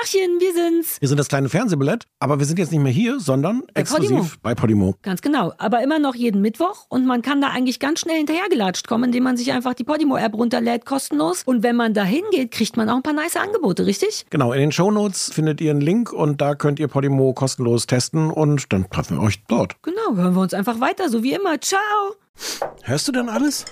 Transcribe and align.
Tachchen, 0.00 0.40
wir 0.40 0.52
sind's. 0.52 1.00
Wir 1.00 1.08
sind 1.08 1.18
das 1.18 1.28
kleine 1.28 1.48
Fernsehballett, 1.48 2.04
aber 2.18 2.38
wir 2.38 2.44
sind 2.44 2.58
jetzt 2.58 2.70
nicht 2.70 2.82
mehr 2.82 2.92
hier, 2.92 3.18
sondern 3.18 3.62
Bei 3.72 3.80
exklusiv 3.80 4.10
Podimo. 4.10 4.30
bei 4.42 4.54
Podimo. 4.54 4.94
Ganz 5.02 5.22
genau. 5.22 5.54
Aber 5.56 5.82
immer 5.82 5.98
noch 5.98 6.14
jeden 6.14 6.42
Mittwoch 6.42 6.84
und 6.90 7.06
man 7.06 7.22
kann 7.22 7.40
da 7.40 7.48
eigentlich 7.48 7.80
ganz 7.80 8.00
schnell 8.00 8.18
hinterhergelatscht 8.18 8.88
kommen, 8.88 9.04
indem 9.04 9.22
man 9.24 9.36
sich 9.38 9.52
einfach 9.52 9.72
die 9.72 9.84
Podimo-App 9.84 10.34
runterlädt, 10.34 10.84
kostenlos. 10.84 11.44
Und 11.46 11.62
wenn 11.62 11.76
man 11.76 11.94
da 11.94 12.04
hingeht, 12.04 12.50
kriegt 12.50 12.76
man 12.76 12.90
auch 12.90 12.96
ein 12.96 13.02
paar 13.02 13.14
nice 13.14 13.36
Angebote, 13.36 13.86
richtig? 13.86 14.26
Genau, 14.28 14.52
in 14.52 14.60
den 14.60 14.72
Shownotes 14.72 15.30
findet 15.32 15.62
ihr 15.62 15.70
einen 15.70 15.80
Link 15.80 16.12
und 16.12 16.42
da 16.42 16.54
könnt 16.54 16.78
ihr 16.78 16.88
Podimo 16.88 17.32
kostenlos 17.32 17.86
testen 17.86 18.30
und 18.30 18.70
dann 18.72 18.90
treffen 18.90 19.16
wir 19.16 19.22
euch 19.22 19.42
dort. 19.46 19.80
Genau, 19.82 20.14
hören 20.14 20.34
wir 20.34 20.42
uns 20.42 20.52
einfach 20.52 20.78
weiter, 20.80 21.08
so 21.08 21.22
wie 21.22 21.32
immer. 21.32 21.58
Ciao. 21.60 21.80
Hörst 22.82 23.08
du 23.08 23.12
denn 23.12 23.30
alles? 23.30 23.64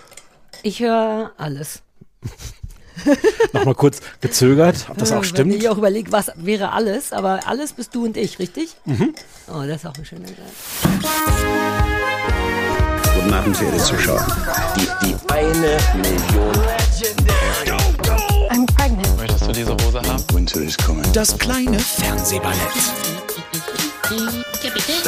Ich 0.62 0.80
höre 0.80 1.32
alles. 1.36 1.82
Nochmal 3.52 3.74
kurz 3.74 4.00
gezögert, 4.20 4.86
ob 4.88 4.98
das 4.98 5.10
auch 5.12 5.16
Wenn 5.16 5.24
stimmt. 5.24 5.54
ich 5.54 5.68
auch 5.68 5.78
überlege, 5.78 6.12
was 6.12 6.30
wäre 6.36 6.72
alles, 6.72 7.12
aber 7.12 7.40
alles 7.46 7.72
bist 7.72 7.94
du 7.94 8.04
und 8.04 8.16
ich, 8.16 8.38
richtig? 8.38 8.76
Mhm. 8.84 9.14
Oh, 9.48 9.62
das 9.66 9.76
ist 9.78 9.86
auch 9.86 9.94
ein 9.96 10.04
schöner 10.04 10.28
Satz. 10.28 10.94
Guten 13.14 13.32
Abend, 13.32 13.56
verehrte 13.56 13.78
Zuschauer. 13.82 14.26
Die, 14.76 14.88
die 15.06 15.14
eine 15.32 15.78
Million. 15.96 16.52
I'm 18.50 18.66
pregnant. 18.76 19.16
Möchtest 19.18 19.46
du 19.46 19.52
diese 19.52 19.72
Hose 19.72 20.00
haben? 20.02 20.24
Winter 20.32 20.60
is 20.60 20.76
coming. 20.76 21.04
Das 21.12 21.36
kleine 21.38 21.78
Fernsehballett 21.78 22.58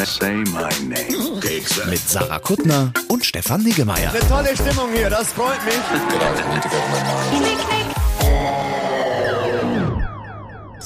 Say 0.05 0.37
my 0.37 0.69
name. 0.89 1.41
mit 1.91 2.09
Sarah 2.09 2.39
Kuttner 2.39 2.93
und 3.09 3.25
Stefan 3.25 3.63
Niggemeier. 3.63 4.11
Tolle 4.29 4.55
Stimmung 4.57 4.89
hier, 4.95 5.11
das 5.11 5.33
freut 5.33 5.63
mich. 5.65 5.75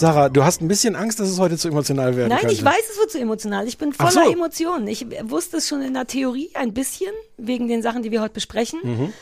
Sarah, 0.01 0.31
du 0.31 0.43
hast 0.43 0.63
ein 0.63 0.69
bisschen 0.69 0.97
Angst, 0.97 1.21
dass 1.21 1.29
es 1.29 1.39
heute 1.39 1.59
zu 1.59 1.69
emotional 1.69 2.17
werden 2.17 2.31
Nein, 2.31 2.39
könnte. 2.39 2.55
ich 2.55 2.65
weiß, 2.65 2.91
es 2.91 2.99
wird 2.99 3.11
zu 3.11 3.19
emotional. 3.21 3.69
Ich 3.69 3.77
bin 3.77 3.93
voller 3.93 4.11
so. 4.13 4.33
Emotionen. 4.33 4.89
Ich 4.89 5.07
wusste 5.25 5.59
es 5.59 5.69
schon 5.69 5.83
in 5.83 5.93
der 5.93 6.07
Theorie 6.07 6.51
ein 6.55 6.73
bisschen, 6.73 7.13
wegen 7.37 7.69
den 7.69 7.83
Sachen, 7.83 8.03
die 8.03 8.11
wir 8.11 8.23
heute 8.23 8.33
besprechen. 8.33 8.81
Mhm. 8.83 9.13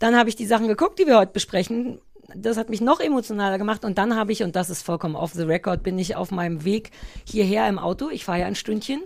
Dann 0.00 0.16
habe 0.16 0.28
ich 0.28 0.34
die 0.34 0.46
Sachen 0.46 0.66
geguckt, 0.66 0.98
die 0.98 1.06
wir 1.06 1.18
heute 1.18 1.32
besprechen. 1.32 2.00
Das 2.34 2.56
hat 2.56 2.68
mich 2.68 2.80
noch 2.80 2.98
emotionaler 2.98 3.58
gemacht. 3.58 3.84
Und 3.84 3.96
dann 3.96 4.16
habe 4.16 4.32
ich, 4.32 4.42
und 4.42 4.56
das 4.56 4.70
ist 4.70 4.82
vollkommen 4.82 5.14
off 5.14 5.32
the 5.34 5.42
record, 5.42 5.84
bin 5.84 6.00
ich 6.00 6.16
auf 6.16 6.32
meinem 6.32 6.64
Weg 6.64 6.90
hierher 7.24 7.68
im 7.68 7.78
Auto. 7.78 8.10
Ich 8.10 8.24
fahre 8.24 8.40
ja 8.40 8.46
ein 8.46 8.56
Stündchen. 8.56 9.02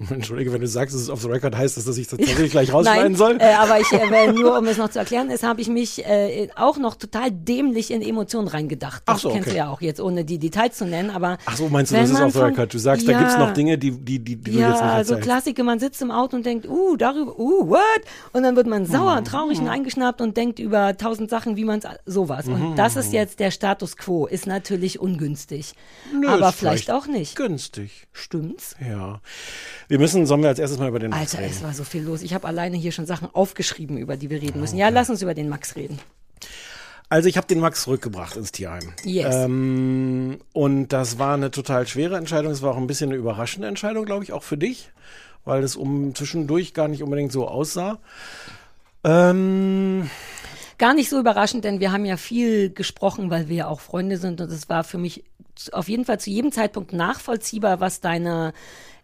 Entschuldige, 0.10 0.52
wenn 0.52 0.60
du 0.62 0.66
sagst, 0.66 0.94
dass 0.94 1.02
es 1.02 1.10
off 1.10 1.20
the 1.20 1.28
record 1.28 1.54
heißt, 1.56 1.76
dass 1.76 1.96
ich 1.98 2.08
das 2.08 2.18
tatsächlich 2.18 2.50
gleich 2.52 2.72
rausschneiden 2.72 3.12
Nein, 3.12 3.14
soll. 3.16 3.36
Äh, 3.38 3.52
aber 3.54 3.80
ich, 3.80 3.92
äh, 3.92 4.32
nur 4.32 4.58
um 4.58 4.66
es 4.66 4.78
noch 4.78 4.88
zu 4.88 4.98
erklären, 4.98 5.30
ist, 5.30 5.42
habe 5.42 5.60
ich 5.60 5.68
mich 5.68 6.04
äh, 6.06 6.48
auch 6.56 6.78
noch 6.78 6.94
total 6.94 7.30
dämlich 7.30 7.90
in 7.90 8.00
Emotionen 8.00 8.48
reingedacht. 8.48 9.02
Das 9.06 9.16
Ach 9.16 9.20
so, 9.20 9.28
kennst 9.30 9.48
okay. 9.48 9.50
du 9.50 9.56
ja 9.58 9.68
auch 9.70 9.80
jetzt, 9.82 10.00
ohne 10.00 10.24
die 10.24 10.38
Details 10.38 10.76
zu 10.78 10.86
nennen. 10.86 11.10
Aber 11.10 11.36
Ach 11.44 11.56
so, 11.56 11.68
meinst 11.68 11.92
du, 11.92 11.96
das 11.96 12.10
ist 12.10 12.20
off 12.20 12.32
the 12.32 12.38
record? 12.40 12.72
Du 12.72 12.78
sagst, 12.78 13.06
da 13.06 13.12
gibt's 13.18 13.34
Ja. 13.34 13.38
noch 13.46 13.52
Dinge, 13.52 13.76
die, 13.76 13.90
die, 13.90 14.18
die, 14.18 14.36
die 14.36 14.36
du 14.36 14.50
jetzt 14.50 14.54
nicht 14.56 14.60
Ja, 14.60 15.04
so 15.04 15.14
erzählst. 15.14 15.22
Klassiker, 15.22 15.64
man 15.64 15.78
sitzt 15.78 16.00
im 16.00 16.10
Auto 16.10 16.36
und 16.36 16.46
denkt, 16.46 16.66
uh, 16.68 16.96
darüber, 16.96 17.38
uh, 17.38 17.68
what? 17.68 17.80
Und 18.32 18.42
dann 18.42 18.56
wird 18.56 18.66
man 18.66 18.86
sauer, 18.86 19.20
Mhm. 19.20 19.24
traurig 19.24 19.58
und 19.60 19.68
eingeschnappt 19.68 20.20
und 20.20 20.36
denkt 20.36 20.58
über 20.58 20.96
tausend 20.96 21.28
Sachen, 21.30 21.56
wie 21.56 21.64
man 21.64 21.80
es, 21.80 21.84
sowas. 22.06 22.46
Und 22.48 22.76
das 22.76 22.96
ist 22.96 23.12
jetzt 23.12 23.38
der 23.40 23.50
Status 23.50 23.96
quo, 23.96 24.26
ist 24.26 24.46
natürlich 24.46 24.98
ungünstig. 24.98 25.74
Nö, 26.18 26.28
aber 26.28 26.48
ist 26.48 26.54
vielleicht 26.54 26.90
auch 26.90 27.06
nicht. 27.06 27.36
Günstig. 27.36 28.06
Stimmt's? 28.12 28.76
Ja. 28.80 29.20
Wir 29.90 29.98
müssen, 29.98 30.24
sollen 30.24 30.40
wir 30.42 30.48
als 30.50 30.60
erstes 30.60 30.78
mal 30.78 30.88
über 30.88 31.00
den 31.00 31.10
Max 31.10 31.34
Alter, 31.34 31.42
reden. 31.42 31.52
es 31.56 31.64
war 31.64 31.74
so 31.74 31.82
viel 31.82 32.04
los. 32.04 32.22
Ich 32.22 32.32
habe 32.32 32.46
alleine 32.46 32.76
hier 32.76 32.92
schon 32.92 33.06
Sachen 33.06 33.28
aufgeschrieben, 33.32 33.98
über 33.98 34.16
die 34.16 34.30
wir 34.30 34.40
reden 34.40 34.60
müssen. 34.60 34.76
Ja, 34.76 34.88
lass 34.88 35.10
uns 35.10 35.20
über 35.20 35.34
den 35.34 35.48
Max 35.48 35.74
reden. 35.74 35.98
Also 37.08 37.28
ich 37.28 37.36
habe 37.36 37.48
den 37.48 37.58
Max 37.58 37.82
zurückgebracht 37.82 38.36
ins 38.36 38.52
Tierheim. 38.52 38.92
Yes. 39.02 39.34
Ähm, 39.34 40.38
und 40.52 40.92
das 40.92 41.18
war 41.18 41.34
eine 41.34 41.50
total 41.50 41.88
schwere 41.88 42.16
Entscheidung. 42.16 42.52
Es 42.52 42.62
war 42.62 42.70
auch 42.70 42.76
ein 42.76 42.86
bisschen 42.86 43.10
eine 43.10 43.18
überraschende 43.18 43.66
Entscheidung, 43.66 44.04
glaube 44.04 44.22
ich, 44.22 44.32
auch 44.32 44.44
für 44.44 44.56
dich, 44.56 44.92
weil 45.44 45.64
es 45.64 45.74
um 45.74 46.14
zwischendurch 46.14 46.72
gar 46.72 46.86
nicht 46.86 47.02
unbedingt 47.02 47.32
so 47.32 47.48
aussah. 47.48 47.98
Ähm, 49.02 50.08
Gar 50.78 50.94
nicht 50.94 51.10
so 51.10 51.18
überraschend, 51.18 51.64
denn 51.64 51.80
wir 51.80 51.90
haben 51.90 52.04
ja 52.04 52.16
viel 52.16 52.70
gesprochen, 52.70 53.28
weil 53.28 53.48
wir 53.48 53.56
ja 53.56 53.66
auch 53.66 53.80
Freunde 53.80 54.18
sind 54.18 54.40
und 54.40 54.52
es 54.52 54.68
war 54.68 54.84
für 54.84 54.98
mich 54.98 55.24
auf 55.72 55.88
jeden 55.88 56.04
Fall 56.04 56.20
zu 56.20 56.30
jedem 56.30 56.52
Zeitpunkt 56.52 56.92
nachvollziehbar, 56.92 57.80
was 57.80 58.00
deine 58.00 58.52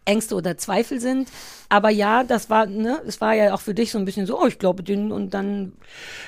Ängste 0.06 0.34
oder 0.34 0.56
Zweifel 0.56 1.00
sind. 1.00 1.28
Aber 1.68 1.90
ja, 1.90 2.24
das 2.24 2.48
war, 2.48 2.66
ne, 2.66 3.00
es 3.06 3.20
war 3.20 3.34
ja 3.34 3.52
auch 3.54 3.60
für 3.60 3.74
dich 3.74 3.90
so 3.92 3.98
ein 3.98 4.04
bisschen 4.04 4.26
so, 4.26 4.40
oh, 4.40 4.46
ich 4.46 4.58
glaube 4.58 4.82
den 4.82 5.12
und 5.12 5.34
dann, 5.34 5.72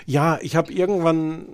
ja, 0.04 0.38
ich 0.42 0.56
habe 0.56 0.72
irgendwann, 0.72 1.46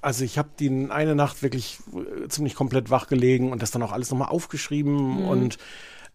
also 0.00 0.24
ich 0.24 0.38
habe 0.38 0.48
die 0.58 0.88
eine 0.90 1.14
Nacht 1.14 1.42
wirklich 1.42 1.78
äh, 1.94 2.28
ziemlich 2.28 2.54
komplett 2.54 2.90
wach 2.90 3.08
gelegen 3.08 3.52
und 3.52 3.62
das 3.62 3.70
dann 3.70 3.82
auch 3.82 3.92
alles 3.92 4.10
nochmal 4.10 4.28
aufgeschrieben 4.28 5.26
und 5.26 5.58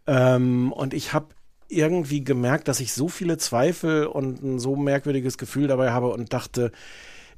ähm, 0.07 0.72
und 0.72 0.94
ich 0.94 1.13
habe 1.13 1.28
irgendwie 1.68 2.23
gemerkt, 2.23 2.68
dass 2.68 2.79
ich 2.79 2.94
so 2.94 3.07
viele 3.07 3.38
Zweifel 3.38 4.06
und 4.06 4.44
ein 4.44 4.59
so 4.59 4.75
merkwürdiges 4.75 5.38
Gefühl 5.38 5.68
dabei 5.68 5.91
habe 5.91 6.09
und 6.09 6.33
dachte, 6.33 6.72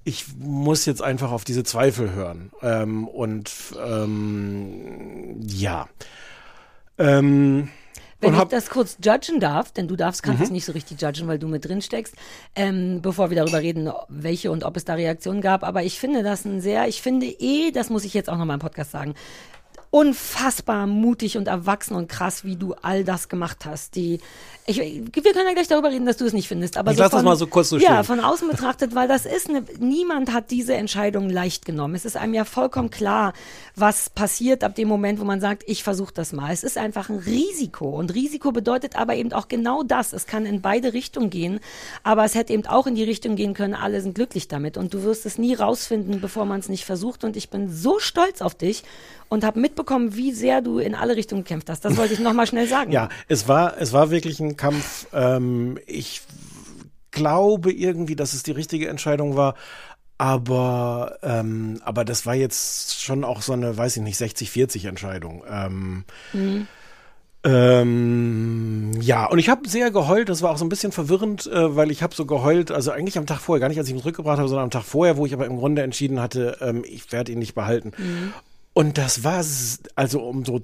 ich 0.04 0.26
muss 0.38 0.86
jetzt 0.86 1.02
einfach 1.02 1.32
auf 1.32 1.44
diese 1.44 1.64
Zweifel 1.64 2.14
hören. 2.14 2.52
Ähm, 2.62 3.08
und 3.08 3.52
ähm, 3.82 5.40
ja. 5.46 5.88
Ähm, 6.98 7.70
wenn 8.24 8.34
ich 8.34 8.44
das 8.46 8.70
kurz 8.70 8.98
judgen 9.04 9.40
darf, 9.40 9.72
denn 9.72 9.88
du 9.88 9.96
darfst, 9.96 10.24
kannst 10.24 10.40
Mhm. 10.40 10.46
es 10.46 10.52
nicht 10.52 10.66
so 10.66 10.72
richtig 10.72 11.02
judgen, 11.02 11.28
weil 11.28 11.38
du 11.40 11.48
mit 11.48 11.66
drin 11.66 11.82
steckst, 11.82 12.16
ähm, 12.56 13.02
bevor 13.02 13.30
wir 13.30 13.38
darüber 13.38 13.60
reden, 13.62 13.92
welche 14.10 14.50
und 14.52 14.64
ob 14.64 14.76
es 14.78 14.86
da 14.86 14.96
Reaktionen 14.96 15.42
gab. 15.42 15.64
Aber 15.64 15.84
ich 15.84 16.00
finde 16.00 16.24
das 16.24 16.46
ein 16.46 16.62
sehr, 16.62 16.88
ich 16.88 17.02
finde 17.02 17.28
eh, 17.28 17.72
das 17.72 17.90
muss 17.90 18.04
ich 18.06 18.14
jetzt 18.14 18.30
auch 18.30 18.38
nochmal 18.38 18.56
im 18.56 18.62
Podcast 18.62 18.92
sagen, 18.92 19.14
unfassbar 19.94 20.88
mutig 20.88 21.38
und 21.38 21.48
erwachsen 21.48 21.96
und 21.96 22.08
krass, 22.10 22.44
wie 22.44 22.56
du 22.56 22.74
all 22.82 23.04
das 23.04 23.30
gemacht 23.30 23.66
hast. 23.66 23.96
Die, 23.96 24.22
ich, 24.66 24.78
wir 24.78 25.34
können 25.34 25.48
ja 25.48 25.54
gleich 25.54 25.68
darüber 25.68 25.90
reden, 25.92 26.06
dass 26.06 26.18
du 26.18 26.26
es 26.26 26.32
nicht 26.34 26.48
findest. 26.48 26.78
Aber 26.78 26.92
Ich 26.92 26.98
so 26.98 27.04
lass 27.04 27.12
das 27.12 27.24
mal 27.24 27.36
so 27.36 27.48
kurz 27.48 27.70
so 27.70 27.78
Ja, 27.78 27.96
stehen. 27.96 28.04
von 28.06 28.20
außen 28.22 28.48
betrachtet, 28.50 28.96
weil 28.96 29.08
das 29.08 29.26
ist 29.26 29.50
eine, 29.50 29.64
niemand 29.80 30.32
hat 30.32 30.52
diese 30.52 30.74
Entscheidung 30.76 31.30
leicht 31.30 31.66
genommen. 31.66 31.96
Es 31.96 32.06
ist 32.06 32.16
einem 32.16 32.34
ja 32.34 32.46
vollkommen 32.46 32.90
klar, 32.90 33.34
was 33.76 34.10
passiert 34.10 34.64
ab 34.64 34.76
dem 34.76 34.88
Moment, 34.88 35.20
wo 35.20 35.26
man 35.26 35.42
sagt, 35.42 35.64
ich 35.68 35.84
versuche 35.84 36.14
das 36.14 36.32
mal. 36.32 36.52
Es 36.54 36.64
ist 36.64 36.78
einfach 36.78 37.10
ein 37.10 37.18
Risiko. 37.18 37.90
Und 37.90 38.14
Risiko 38.14 38.52
bedeutet 38.52 38.96
aber 38.96 39.16
eben 39.16 39.34
auch 39.34 39.48
genau 39.50 39.84
das. 39.84 40.14
Es 40.14 40.28
kann 40.28 40.46
in 40.46 40.62
beide 40.62 40.94
Richtungen 40.94 41.30
gehen, 41.30 41.60
aber 42.04 42.24
es 42.24 42.36
hätte 42.36 42.54
eben 42.54 42.66
auch 42.66 42.88
in 42.88 42.96
die 42.96 43.04
Richtung 43.04 43.36
gehen 43.36 43.54
können, 43.54 43.74
alle 43.74 44.00
sind 44.02 44.16
glücklich 44.16 44.48
damit. 44.48 44.78
Und 44.78 44.94
du 44.94 45.04
wirst 45.04 45.26
es 45.26 45.38
nie 45.38 45.54
rausfinden, 45.56 46.22
bevor 46.22 46.46
man 46.46 46.60
es 46.62 46.70
nicht 46.70 46.86
versucht. 46.86 47.24
Und 47.24 47.36
ich 47.36 47.50
bin 47.50 47.70
so 47.74 48.00
stolz 48.00 48.42
auf 48.42 48.56
dich 48.56 48.84
und 49.30 49.44
habe 49.44 49.60
mitbekommen, 49.60 50.16
wie 50.16 50.32
sehr 50.32 50.62
du 50.62 50.78
in 50.80 50.96
alle 50.96 51.16
Richtungen 51.16 51.44
gekämpft 51.44 51.70
hast. 51.70 51.84
Das 51.84 51.98
wollte 51.98 52.14
ich 52.14 52.20
nochmal 52.20 52.46
schnell 52.48 52.68
sagen. 52.68 52.92
Ja, 52.92 53.10
es 53.28 53.48
war, 53.48 53.78
es 53.80 53.92
war 53.92 54.12
wirklich 54.12 54.40
ein 54.40 54.53
Kampf. 54.58 55.08
Ähm, 55.14 55.78
ich 55.86 56.22
glaube 57.12 57.72
irgendwie, 57.72 58.16
dass 58.16 58.34
es 58.34 58.44
die 58.44 58.52
richtige 58.52 58.90
Entscheidung 58.90 59.36
war. 59.36 59.56
Aber, 60.18 61.18
ähm, 61.24 61.82
aber 61.84 62.06
das 62.06 62.26
war 62.26 62.36
jetzt 62.36 63.02
schon 63.02 63.24
auch 63.24 63.42
so 63.42 63.54
eine, 63.54 63.76
weiß 63.76 63.98
ich 63.98 64.04
nicht, 64.04 64.20
60-40 64.20 64.88
Entscheidung. 64.88 65.44
Ähm, 65.50 66.06
ähm, 67.44 68.92
ja, 69.02 69.26
und 69.26 69.38
ich 69.38 69.50
habe 69.50 69.68
sehr 69.68 69.92
geheult. 69.92 70.30
Das 70.30 70.42
war 70.42 70.52
auch 70.52 70.58
so 70.58 70.64
ein 70.64 70.70
bisschen 70.70 70.92
verwirrend, 70.94 71.48
äh, 71.48 71.76
weil 71.76 71.92
ich 71.92 72.02
habe 72.02 72.16
so 72.16 72.26
geheult, 72.26 72.72
also 72.72 72.92
eigentlich 72.92 73.18
am 73.18 73.26
Tag 73.26 73.40
vorher, 73.40 73.60
gar 73.60 73.68
nicht, 73.68 73.80
als 73.80 73.88
ich 73.88 73.94
ihn 73.94 74.00
zurückgebracht 74.00 74.38
habe, 74.38 74.48
sondern 74.48 74.66
am 74.66 74.72
Tag 74.72 74.84
vorher, 74.84 75.18
wo 75.18 75.26
ich 75.26 75.34
aber 75.34 75.46
im 75.46 75.58
Grunde 75.58 75.82
entschieden 75.82 76.22
hatte, 76.22 76.58
ähm, 76.62 76.84
ich 76.88 77.12
werde 77.12 77.32
ihn 77.32 77.40
nicht 77.40 77.54
behalten. 77.56 77.92
Und 78.74 78.98
das 78.98 79.24
war, 79.24 79.44
also 79.96 80.22
um 80.22 80.46
so 80.46 80.62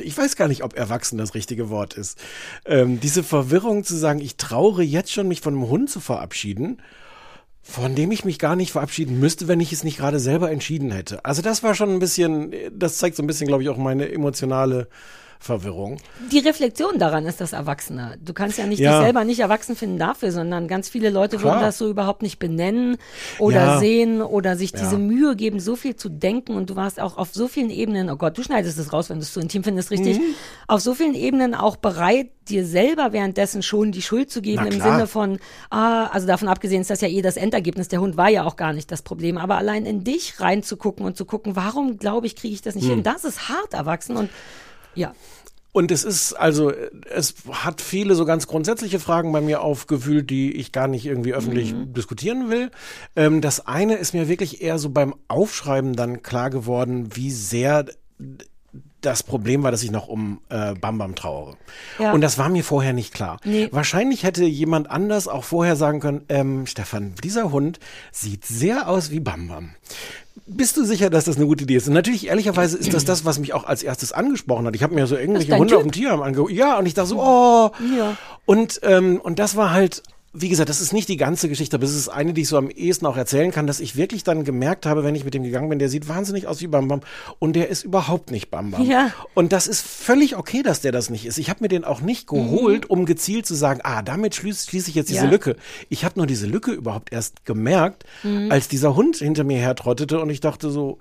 ich 0.00 0.16
weiß 0.16 0.36
gar 0.36 0.48
nicht, 0.48 0.64
ob 0.64 0.76
erwachsen 0.76 1.18
das 1.18 1.34
richtige 1.34 1.70
Wort 1.70 1.94
ist. 1.94 2.18
Ähm, 2.64 3.00
diese 3.00 3.22
Verwirrung 3.22 3.84
zu 3.84 3.96
sagen, 3.96 4.20
ich 4.20 4.36
traure 4.36 4.82
jetzt 4.82 5.12
schon, 5.12 5.28
mich 5.28 5.40
von 5.40 5.54
einem 5.54 5.68
Hund 5.68 5.90
zu 5.90 6.00
verabschieden, 6.00 6.82
von 7.62 7.94
dem 7.94 8.12
ich 8.12 8.24
mich 8.24 8.38
gar 8.38 8.56
nicht 8.56 8.72
verabschieden 8.72 9.18
müsste, 9.18 9.48
wenn 9.48 9.60
ich 9.60 9.72
es 9.72 9.84
nicht 9.84 9.98
gerade 9.98 10.20
selber 10.20 10.50
entschieden 10.50 10.90
hätte. 10.90 11.24
Also 11.24 11.42
das 11.42 11.62
war 11.62 11.74
schon 11.74 11.90
ein 11.90 11.98
bisschen, 11.98 12.54
das 12.72 12.98
zeigt 12.98 13.16
so 13.16 13.22
ein 13.22 13.26
bisschen, 13.26 13.48
glaube 13.48 13.62
ich, 13.62 13.68
auch 13.68 13.76
meine 13.76 14.10
emotionale 14.10 14.88
Verwirrung. 15.46 15.96
Die 16.30 16.40
Reflexion 16.40 16.98
daran 16.98 17.24
ist 17.24 17.40
das 17.40 17.52
Erwachsene. 17.54 18.18
Du 18.22 18.34
kannst 18.34 18.58
ja 18.58 18.66
nicht 18.66 18.80
Ja. 18.80 18.90
dich 18.98 19.04
selber 19.06 19.24
nicht 19.24 19.38
erwachsen 19.40 19.76
finden 19.76 19.98
dafür, 19.98 20.32
sondern 20.32 20.68
ganz 20.68 20.88
viele 20.88 21.08
Leute 21.10 21.38
Klar. 21.38 21.54
würden 21.54 21.62
das 21.64 21.78
so 21.78 21.88
überhaupt 21.88 22.20
nicht 22.22 22.38
benennen 22.38 22.98
oder 23.38 23.64
Ja. 23.64 23.78
sehen 23.78 24.20
oder 24.20 24.56
sich 24.56 24.72
Ja. 24.72 24.80
diese 24.80 24.98
Mühe 24.98 25.36
geben, 25.36 25.60
so 25.60 25.76
viel 25.76 25.96
zu 25.96 26.08
denken 26.10 26.54
und 26.56 26.68
du 26.70 26.76
warst 26.76 27.00
auch 27.00 27.16
auf 27.16 27.30
so 27.32 27.48
vielen 27.48 27.70
Ebenen, 27.70 28.10
oh 28.10 28.16
Gott, 28.16 28.36
du 28.36 28.42
schneidest 28.42 28.78
es 28.78 28.92
raus, 28.92 29.08
wenn 29.08 29.16
du 29.18 29.22
es 29.22 29.32
zu 29.32 29.40
intim 29.40 29.64
findest, 29.64 29.90
richtig, 29.90 30.18
Mhm. 30.18 30.34
auf 30.68 30.80
so 30.80 30.94
vielen 30.94 31.14
Ebenen 31.14 31.54
auch 31.54 31.76
bereit, 31.76 32.28
dir 32.48 32.64
selber 32.66 33.12
währenddessen 33.12 33.62
schon 33.62 33.90
die 33.90 34.02
Schuld 34.02 34.30
zu 34.30 34.40
geben 34.42 34.66
im. 34.66 34.80
Sinne 34.80 35.06
von, 35.08 35.38
ah, 35.70 36.06
also 36.06 36.26
davon 36.28 36.46
abgesehen 36.48 36.80
ist 36.80 36.90
das 36.90 37.00
ja 37.00 37.08
eh 37.08 37.22
das 37.22 37.36
Endergebnis, 37.36 37.88
der 37.88 38.00
Hund 38.00 38.16
war 38.16 38.28
ja 38.28 38.44
auch 38.44 38.56
gar 38.56 38.72
nicht 38.72 38.92
das 38.92 39.02
Problem, 39.02 39.36
aber 39.38 39.56
allein 39.56 39.84
in 39.86 40.04
dich 40.04 40.40
reinzugucken 40.40 41.04
und 41.06 41.16
zu 41.16 41.24
gucken, 41.24 41.56
warum 41.56 41.98
glaube 41.98 42.26
ich, 42.26 42.36
kriege 42.36 42.54
ich 42.54 42.62
das 42.62 42.74
nicht 42.74 42.84
Mhm. 42.86 42.90
hin, 42.90 43.02
das 43.02 43.24
ist 43.24 43.48
hart 43.48 43.74
erwachsen 43.74 44.16
und 44.16 44.30
ja. 44.94 45.12
Und 45.76 45.90
es 45.90 46.04
ist, 46.04 46.32
also, 46.32 46.72
es 47.04 47.34
hat 47.52 47.82
viele 47.82 48.14
so 48.14 48.24
ganz 48.24 48.46
grundsätzliche 48.46 48.98
Fragen 48.98 49.30
bei 49.32 49.42
mir 49.42 49.60
aufgewühlt, 49.60 50.30
die 50.30 50.56
ich 50.56 50.72
gar 50.72 50.88
nicht 50.88 51.04
irgendwie 51.04 51.34
öffentlich 51.34 51.74
diskutieren 51.76 52.48
will. 52.48 52.70
Ähm, 53.14 53.42
das 53.42 53.66
eine 53.66 53.96
ist 53.96 54.14
mir 54.14 54.26
wirklich 54.26 54.62
eher 54.62 54.78
so 54.78 54.88
beim 54.88 55.14
Aufschreiben 55.28 55.94
dann 55.94 56.22
klar 56.22 56.48
geworden, 56.48 57.14
wie 57.14 57.30
sehr 57.30 57.84
das 59.02 59.22
Problem 59.22 59.64
war, 59.64 59.70
dass 59.70 59.82
ich 59.82 59.90
noch 59.90 60.08
um 60.08 60.40
äh, 60.48 60.72
Bam 60.72 60.96
Bam 60.96 61.14
trauere. 61.14 61.58
Ja. 61.98 62.14
Und 62.14 62.22
das 62.22 62.38
war 62.38 62.48
mir 62.48 62.64
vorher 62.64 62.94
nicht 62.94 63.12
klar. 63.12 63.38
Nee. 63.44 63.68
Wahrscheinlich 63.70 64.22
hätte 64.22 64.46
jemand 64.46 64.90
anders 64.90 65.28
auch 65.28 65.44
vorher 65.44 65.76
sagen 65.76 66.00
können, 66.00 66.24
ähm, 66.30 66.66
Stefan, 66.66 67.16
dieser 67.22 67.52
Hund 67.52 67.80
sieht 68.12 68.46
sehr 68.46 68.88
aus 68.88 69.10
wie 69.10 69.20
Bam 69.20 69.48
Bam. 69.48 69.74
Bist 70.48 70.76
du 70.76 70.84
sicher, 70.84 71.10
dass 71.10 71.24
das 71.24 71.36
eine 71.36 71.46
gute 71.46 71.64
Idee 71.64 71.74
ist? 71.74 71.88
Und 71.88 71.94
natürlich, 71.94 72.28
ehrlicherweise, 72.28 72.78
ist 72.78 72.94
das 72.94 73.04
das, 73.04 73.24
was 73.24 73.40
mich 73.40 73.52
auch 73.52 73.64
als 73.64 73.82
erstes 73.82 74.12
angesprochen 74.12 74.64
hat. 74.66 74.76
Ich 74.76 74.82
habe 74.84 74.94
mir 74.94 75.08
so 75.08 75.16
irgendwelche 75.16 75.56
Hunde 75.56 75.70
Typ. 75.70 75.78
auf 75.78 75.82
dem 75.82 75.90
Tierheim 75.90 76.22
angeguckt. 76.22 76.52
Ja, 76.52 76.78
und 76.78 76.86
ich 76.86 76.94
dachte 76.94 77.08
so, 77.08 77.20
oh. 77.20 77.70
Ja. 77.98 78.16
Und, 78.44 78.78
ähm, 78.84 79.20
und 79.20 79.40
das 79.40 79.56
war 79.56 79.72
halt, 79.72 80.04
wie 80.38 80.48
gesagt, 80.48 80.68
das 80.68 80.80
ist 80.80 80.92
nicht 80.92 81.08
die 81.08 81.16
ganze 81.16 81.48
Geschichte, 81.48 81.76
aber 81.76 81.84
es 81.84 81.94
ist 81.94 82.08
eine, 82.08 82.32
die 82.34 82.42
ich 82.42 82.48
so 82.48 82.58
am 82.58 82.68
ehesten 82.70 83.06
auch 83.06 83.16
erzählen 83.16 83.50
kann, 83.50 83.66
dass 83.66 83.80
ich 83.80 83.96
wirklich 83.96 84.24
dann 84.24 84.44
gemerkt 84.44 84.86
habe, 84.86 85.02
wenn 85.04 85.14
ich 85.14 85.24
mit 85.24 85.34
dem 85.34 85.42
gegangen 85.42 85.68
bin, 85.68 85.78
der 85.78 85.88
sieht 85.88 86.08
wahnsinnig 86.08 86.46
aus 86.46 86.60
wie 86.60 86.66
Bam 86.66 86.88
Bam 86.88 87.00
und 87.38 87.56
der 87.56 87.68
ist 87.68 87.84
überhaupt 87.84 88.30
nicht 88.30 88.50
Bam 88.50 88.70
Bam. 88.70 88.82
Ja. 88.84 89.12
Und 89.34 89.52
das 89.52 89.66
ist 89.66 89.86
völlig 89.86 90.36
okay, 90.36 90.62
dass 90.62 90.80
der 90.80 90.92
das 90.92 91.10
nicht 91.10 91.26
ist. 91.26 91.38
Ich 91.38 91.48
habe 91.50 91.64
mir 91.64 91.68
den 91.68 91.84
auch 91.84 92.00
nicht 92.00 92.26
geholt, 92.26 92.90
um 92.90 93.06
gezielt 93.06 93.46
zu 93.46 93.54
sagen, 93.54 93.80
ah, 93.82 94.02
damit 94.02 94.34
schließe 94.34 94.68
schließe 94.68 94.90
ich 94.90 94.94
jetzt 94.96 95.08
diese 95.10 95.24
Ja. 95.24 95.30
Lücke. 95.30 95.56
Ich 95.88 96.04
habe 96.04 96.18
nur 96.18 96.26
diese 96.26 96.46
Lücke 96.46 96.72
überhaupt 96.72 97.12
erst 97.12 97.44
gemerkt, 97.44 98.04
als 98.50 98.68
dieser 98.68 98.94
Hund 98.96 99.16
hinter 99.16 99.44
mir 99.44 99.58
hertrottete 99.58 100.20
und 100.20 100.30
ich 100.30 100.40
dachte 100.40 100.70
so, 100.70 100.98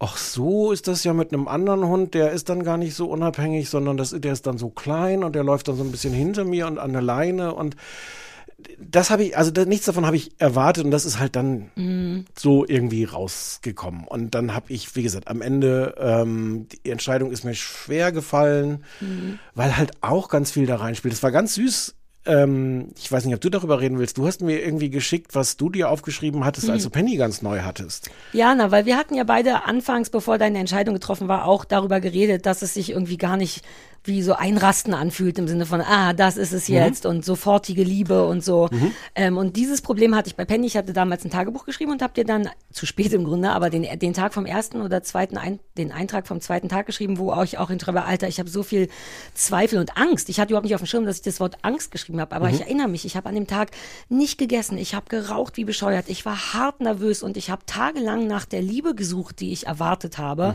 Ach 0.00 0.16
so 0.16 0.72
ist 0.72 0.88
das 0.88 1.04
ja 1.04 1.14
mit 1.14 1.32
einem 1.32 1.46
anderen 1.46 1.86
Hund, 1.86 2.14
der 2.14 2.32
ist 2.32 2.48
dann 2.48 2.64
gar 2.64 2.76
nicht 2.76 2.94
so 2.94 3.06
unabhängig, 3.06 3.70
sondern 3.70 3.96
das, 3.96 4.10
der 4.10 4.32
ist 4.32 4.46
dann 4.46 4.58
so 4.58 4.68
klein 4.68 5.22
und 5.22 5.34
der 5.34 5.44
läuft 5.44 5.68
dann 5.68 5.76
so 5.76 5.84
ein 5.84 5.92
bisschen 5.92 6.12
hinter 6.12 6.44
mir 6.44 6.66
und 6.66 6.78
an 6.78 6.92
der 6.92 7.00
Leine 7.00 7.54
und 7.54 7.76
das 8.78 9.10
habe 9.10 9.24
ich, 9.24 9.36
also 9.36 9.50
da, 9.50 9.64
nichts 9.64 9.86
davon 9.86 10.06
habe 10.06 10.16
ich 10.16 10.32
erwartet 10.38 10.84
und 10.84 10.90
das 10.90 11.04
ist 11.04 11.18
halt 11.18 11.36
dann 11.36 12.24
so 12.36 12.64
irgendwie 12.66 13.04
rausgekommen. 13.04 14.04
Und 14.04 14.34
dann 14.34 14.54
habe 14.54 14.66
ich, 14.72 14.94
wie 14.96 15.02
gesagt, 15.02 15.28
am 15.28 15.42
Ende, 15.42 15.94
ähm, 15.98 16.66
die 16.68 16.90
Entscheidung 16.90 17.30
ist 17.32 17.44
mir 17.44 17.54
schwer 17.54 18.12
gefallen, 18.12 18.84
weil 19.54 19.76
halt 19.76 19.92
auch 20.00 20.28
ganz 20.28 20.50
viel 20.50 20.66
da 20.66 20.76
reinspielt. 20.76 21.14
Es 21.14 21.22
war 21.22 21.32
ganz 21.32 21.54
süß. 21.54 21.94
Ähm, 22.26 22.92
ich 22.96 23.12
weiß 23.12 23.26
nicht, 23.26 23.34
ob 23.34 23.40
du 23.40 23.50
darüber 23.50 23.80
reden 23.80 23.98
willst. 23.98 24.16
Du 24.16 24.26
hast 24.26 24.40
mir 24.40 24.64
irgendwie 24.64 24.88
geschickt, 24.88 25.34
was 25.34 25.56
du 25.56 25.68
dir 25.68 25.90
aufgeschrieben 25.90 26.44
hattest, 26.44 26.70
als 26.70 26.82
du 26.82 26.90
Penny 26.90 27.16
ganz 27.16 27.42
neu 27.42 27.60
hattest. 27.60 28.10
Ja, 28.32 28.54
na, 28.54 28.70
weil 28.70 28.86
wir 28.86 28.96
hatten 28.96 29.14
ja 29.14 29.24
beide 29.24 29.64
anfangs, 29.66 30.08
bevor 30.08 30.38
deine 30.38 30.58
Entscheidung 30.58 30.94
getroffen 30.94 31.28
war, 31.28 31.44
auch 31.44 31.64
darüber 31.64 32.00
geredet, 32.00 32.46
dass 32.46 32.62
es 32.62 32.74
sich 32.74 32.90
irgendwie 32.90 33.18
gar 33.18 33.36
nicht 33.36 33.62
wie 34.04 34.22
so 34.22 34.34
einrasten 34.34 34.92
anfühlt 34.94 35.38
im 35.38 35.48
Sinne 35.48 35.66
von, 35.66 35.80
ah, 35.80 36.12
das 36.12 36.36
ist 36.36 36.52
es 36.52 36.68
jetzt 36.68 37.06
und 37.06 37.24
sofortige 37.24 37.82
Liebe 37.82 38.26
und 38.26 38.44
so. 38.44 38.68
Ähm, 39.14 39.38
und 39.38 39.56
dieses 39.56 39.80
Problem 39.80 40.14
hatte 40.14 40.28
ich 40.28 40.36
bei 40.36 40.44
Penny. 40.44 40.66
Ich 40.66 40.76
hatte 40.76 40.92
damals 40.92 41.24
ein 41.24 41.30
Tagebuch 41.30 41.64
geschrieben 41.64 41.92
und 41.92 42.02
habe 42.02 42.12
dir 42.12 42.24
dann, 42.24 42.48
zu 42.72 42.86
spät 42.86 43.12
im 43.12 43.24
Grunde, 43.24 43.50
aber 43.50 43.70
den, 43.70 43.86
den 43.98 44.12
Tag 44.12 44.34
vom 44.34 44.46
ersten 44.46 44.82
oder 44.82 45.02
zweiten, 45.02 45.38
ein, 45.38 45.60
den 45.78 45.92
Eintrag 45.92 46.26
vom 46.26 46.40
zweiten 46.40 46.68
Tag 46.68 46.86
geschrieben, 46.86 47.18
wo 47.18 47.32
auch 47.32 47.44
ich 47.44 47.58
auch 47.58 47.70
in 47.70 47.78
Trevor, 47.78 48.04
Alter, 48.04 48.28
ich 48.28 48.38
habe 48.38 48.50
so 48.50 48.62
viel 48.62 48.88
Zweifel 49.32 49.78
und 49.78 49.96
Angst. 49.96 50.28
Ich 50.28 50.40
hatte 50.40 50.50
überhaupt 50.50 50.64
nicht 50.64 50.74
auf 50.74 50.82
dem 50.82 50.86
Schirm, 50.86 51.06
dass 51.06 51.16
ich 51.16 51.22
das 51.22 51.40
Wort 51.40 51.58
Angst 51.62 51.90
geschrieben 51.90 52.20
habe, 52.20 52.34
aber 52.34 52.50
ich 52.50 52.60
erinnere 52.60 52.88
mich, 52.88 53.04
ich 53.04 53.16
habe 53.16 53.28
an 53.28 53.34
dem 53.34 53.46
Tag 53.46 53.70
nicht 54.08 54.38
gegessen, 54.38 54.76
ich 54.76 54.94
habe 54.94 55.06
geraucht 55.08 55.56
wie 55.56 55.64
bescheuert, 55.64 56.06
ich 56.08 56.26
war 56.26 56.52
hart 56.52 56.80
nervös 56.80 57.22
und 57.22 57.36
ich 57.36 57.50
habe 57.50 57.62
tagelang 57.66 58.26
nach 58.26 58.44
der 58.44 58.60
Liebe 58.60 58.94
gesucht, 58.94 59.40
die 59.40 59.52
ich 59.52 59.66
erwartet 59.66 60.18
habe. 60.18 60.54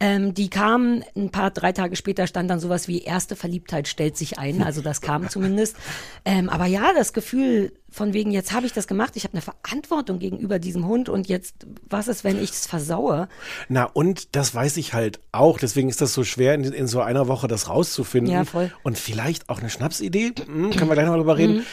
Ähm, 0.00 0.34
die 0.34 0.48
kam 0.48 1.02
ein 1.14 1.30
paar, 1.30 1.50
drei 1.50 1.72
Tage 1.72 1.94
später 1.94 2.26
stand 2.26 2.50
dann 2.50 2.58
sowas 2.58 2.79
wie 2.88 3.02
erste 3.02 3.36
Verliebtheit 3.36 3.88
stellt 3.88 4.16
sich 4.16 4.38
ein, 4.38 4.62
also 4.64 4.80
das 4.82 5.00
kam 5.00 5.28
zumindest. 5.28 5.76
Ähm, 6.24 6.48
aber 6.48 6.66
ja, 6.66 6.92
das 6.94 7.12
Gefühl 7.12 7.72
von 7.90 8.12
wegen, 8.12 8.30
jetzt 8.30 8.52
habe 8.52 8.66
ich 8.66 8.72
das 8.72 8.86
gemacht, 8.86 9.16
ich 9.16 9.24
habe 9.24 9.34
eine 9.34 9.42
Verantwortung 9.42 10.18
gegenüber 10.18 10.58
diesem 10.58 10.86
Hund 10.86 11.08
und 11.08 11.28
jetzt, 11.28 11.66
was 11.88 12.08
ist, 12.08 12.22
wenn 12.22 12.40
ich 12.40 12.50
es 12.50 12.66
versaue? 12.66 13.28
Na, 13.68 13.84
und 13.84 14.36
das 14.36 14.54
weiß 14.54 14.76
ich 14.76 14.94
halt 14.94 15.20
auch. 15.32 15.58
Deswegen 15.58 15.88
ist 15.88 16.00
das 16.00 16.14
so 16.14 16.22
schwer, 16.22 16.54
in, 16.54 16.64
in 16.64 16.86
so 16.86 17.00
einer 17.00 17.26
Woche 17.26 17.48
das 17.48 17.68
rauszufinden. 17.68 18.32
Ja, 18.32 18.44
voll. 18.44 18.72
Und 18.82 18.98
vielleicht 18.98 19.48
auch 19.48 19.58
eine 19.58 19.70
Schnapsidee. 19.70 20.32
Hm, 20.46 20.70
können 20.70 20.88
wir 20.88 20.94
gleich 20.94 21.06
noch 21.06 21.12
mal 21.12 21.18
drüber 21.18 21.36
reden. 21.36 21.66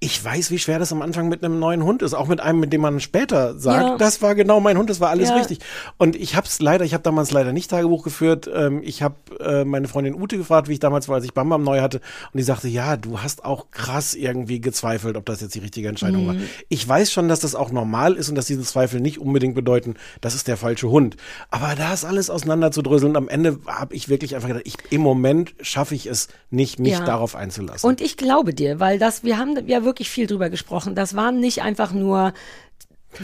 Ich 0.00 0.24
weiß, 0.24 0.52
wie 0.52 0.58
schwer 0.60 0.78
das 0.78 0.92
am 0.92 1.02
Anfang 1.02 1.28
mit 1.28 1.42
einem 1.42 1.58
neuen 1.58 1.82
Hund 1.82 2.02
ist, 2.02 2.14
auch 2.14 2.28
mit 2.28 2.38
einem, 2.40 2.60
mit 2.60 2.72
dem 2.72 2.80
man 2.82 3.00
später 3.00 3.58
sagt, 3.58 3.82
Ja. 3.84 3.96
das 3.96 4.22
war 4.22 4.36
genau 4.36 4.60
mein 4.60 4.78
Hund, 4.78 4.88
das 4.88 5.00
war 5.00 5.08
alles 5.10 5.30
Ja. 5.30 5.34
richtig. 5.36 5.58
Und 5.96 6.14
ich 6.14 6.36
habe 6.36 6.46
es 6.46 6.60
leider, 6.60 6.84
ich 6.84 6.94
habe 6.94 7.02
damals 7.02 7.32
leider 7.32 7.52
nicht 7.52 7.68
Tagebuch 7.68 8.04
geführt. 8.04 8.48
Ähm, 8.54 8.80
ich 8.84 9.02
habe 9.02 9.16
äh, 9.40 9.64
meine 9.64 9.88
Freundin 9.88 10.14
Ute 10.14 10.38
gefragt, 10.38 10.68
wie 10.68 10.74
ich 10.74 10.78
damals 10.78 11.08
war, 11.08 11.16
als 11.16 11.24
ich 11.24 11.34
Bam 11.34 11.48
Bam 11.48 11.64
neu 11.64 11.80
hatte, 11.80 11.96
und 12.32 12.38
die 12.38 12.44
sagte, 12.44 12.68
ja, 12.68 12.96
du 12.96 13.20
hast 13.22 13.44
auch 13.44 13.72
krass 13.72 14.14
irgendwie 14.14 14.60
gezweifelt, 14.60 15.16
ob 15.16 15.26
das 15.26 15.40
jetzt 15.40 15.56
die 15.56 15.58
richtige 15.58 15.88
Entscheidung 15.88 16.22
Mhm. 16.22 16.28
war. 16.28 16.34
Ich 16.68 16.88
weiß 16.88 17.10
schon, 17.10 17.26
dass 17.26 17.40
das 17.40 17.56
auch 17.56 17.72
normal 17.72 18.14
ist 18.14 18.28
und 18.28 18.36
dass 18.36 18.46
diese 18.46 18.62
Zweifel 18.62 19.00
nicht 19.00 19.18
unbedingt 19.18 19.56
bedeuten, 19.56 19.94
das 20.20 20.36
ist 20.36 20.46
der 20.46 20.56
falsche 20.56 20.88
Hund. 20.90 21.16
Aber 21.50 21.74
da 21.74 21.92
ist 21.92 22.04
alles 22.04 22.30
auseinander 22.30 22.70
zu 22.70 22.82
dröseln. 22.82 23.10
Und 23.10 23.16
am 23.16 23.28
Ende 23.28 23.58
habe 23.66 23.96
ich 23.96 24.08
wirklich 24.08 24.36
einfach 24.36 24.46
gedacht, 24.46 24.62
ich, 24.66 24.76
im 24.90 25.00
Moment 25.00 25.54
schaffe 25.60 25.96
ich 25.96 26.06
es 26.06 26.28
nicht, 26.50 26.78
mich 26.78 26.92
Ja. 26.92 27.04
darauf 27.04 27.34
einzulassen. 27.34 27.88
Und 27.88 28.00
ich 28.00 28.16
glaube 28.16 28.54
dir, 28.54 28.78
weil 28.78 29.00
das, 29.00 29.24
wir 29.24 29.38
haben 29.38 29.58
ja 29.66 29.84
wirklich 29.88 30.10
viel 30.10 30.26
drüber 30.26 30.50
gesprochen. 30.50 30.94
Das 30.94 31.16
waren 31.16 31.40
nicht 31.40 31.62
einfach 31.62 31.92
nur 31.92 32.32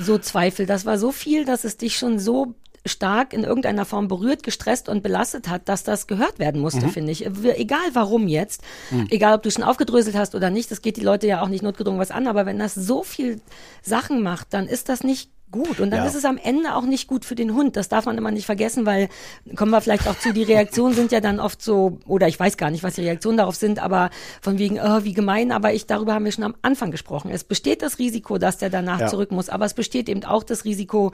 so 0.00 0.19
Zweifel. 0.19 0.66
Das 0.66 0.87
war 0.87 0.99
so 0.99 1.12
viel, 1.12 1.44
dass 1.44 1.64
es 1.64 1.76
dich 1.76 1.96
schon 1.96 2.19
so 2.19 2.55
stark 2.87 3.32
in 3.32 3.44
irgendeiner 3.44 3.84
Form 3.84 4.08
berührt, 4.08 4.43
gestresst 4.43 4.88
und 4.88 5.02
belastet 5.02 5.49
hat, 5.49 5.69
dass 5.69 5.84
das 5.84 6.06
gehört 6.06 6.38
werden 6.38 6.61
musste, 6.61 6.88
finde 6.88 7.12
ich. 7.12 7.25
Egal 7.26 7.87
warum 7.94 8.28
jetzt, 8.28 8.62
egal 9.11 9.34
ob 9.34 9.43
du 9.43 9.50
schon 9.50 9.64
aufgedröselt 9.64 10.16
hast 10.16 10.34
oder 10.34 10.50
nicht, 10.50 10.70
das 10.70 10.82
geht 10.82 10.96
die 10.96 11.02
Leute 11.02 11.26
ja 11.26 11.43
auch 11.43 11.49
nicht 11.49 11.62
notgedrungen 11.62 12.00
was 12.00 12.11
an, 12.11 12.26
aber 12.26 12.44
wenn 12.44 12.58
das 12.58 12.75
so 12.75 13.02
viel 13.02 13.40
Sachen 13.82 14.22
macht, 14.22 14.49
dann 14.52 14.67
ist 14.67 14.88
das 14.88 15.02
nicht 15.02 15.31
gut. 15.50 15.79
Und 15.81 15.91
dann 15.91 16.00
Ja. 16.00 16.06
ist 16.06 16.14
es 16.14 16.25
am 16.25 16.37
Ende 16.37 16.75
auch 16.75 16.85
nicht 16.85 17.06
gut 17.06 17.25
für 17.25 17.35
den 17.35 17.55
Hund. 17.55 17.76
Das 17.76 17.88
darf 17.88 18.06
man 18.06 18.19
immer 18.19 18.31
nicht 18.32 18.46
vergessen, 18.46 18.87
weil, 18.87 19.08
kommen 19.56 19.70
wir 19.70 19.81
vielleicht 19.81 20.08
auch 20.08 20.19
zu, 20.19 20.32
die 20.32 20.43
Reaktionen 20.43 20.94
sind 20.94 21.12
ja 21.12 21.20
dann 21.20 21.38
oft 21.41 21.62
so, 21.62 21.99
oder 22.06 22.26
ich 22.29 22.38
weiß 22.41 22.56
gar 22.56 22.70
nicht, 22.70 22.82
was 22.82 22.94
die 22.96 23.02
Reaktionen 23.02 23.38
darauf 23.38 23.55
sind, 23.55 23.79
aber 23.79 24.11
von 24.41 24.58
wegen, 24.58 24.81
oh, 24.81 25.05
wie 25.05 25.12
gemein, 25.12 25.52
aber 25.52 25.73
ich, 25.73 25.87
darüber 25.87 26.14
haben 26.14 26.25
wir 26.25 26.32
schon 26.32 26.44
am 26.44 26.56
Anfang 26.62 26.91
gesprochen. 26.91 27.31
Es 27.31 27.44
besteht 27.44 27.82
das 27.82 27.99
Risiko, 28.00 28.38
dass 28.38 28.58
der 28.58 28.70
danach 28.70 29.00
Ja. 29.00 29.06
zurück 29.06 29.31
muss, 29.31 29.49
aber 29.49 29.64
es 29.64 29.75
besteht 29.75 30.08
eben 30.08 30.25
auch 30.25 30.43
das 30.43 30.64
Risiko, 30.64 31.12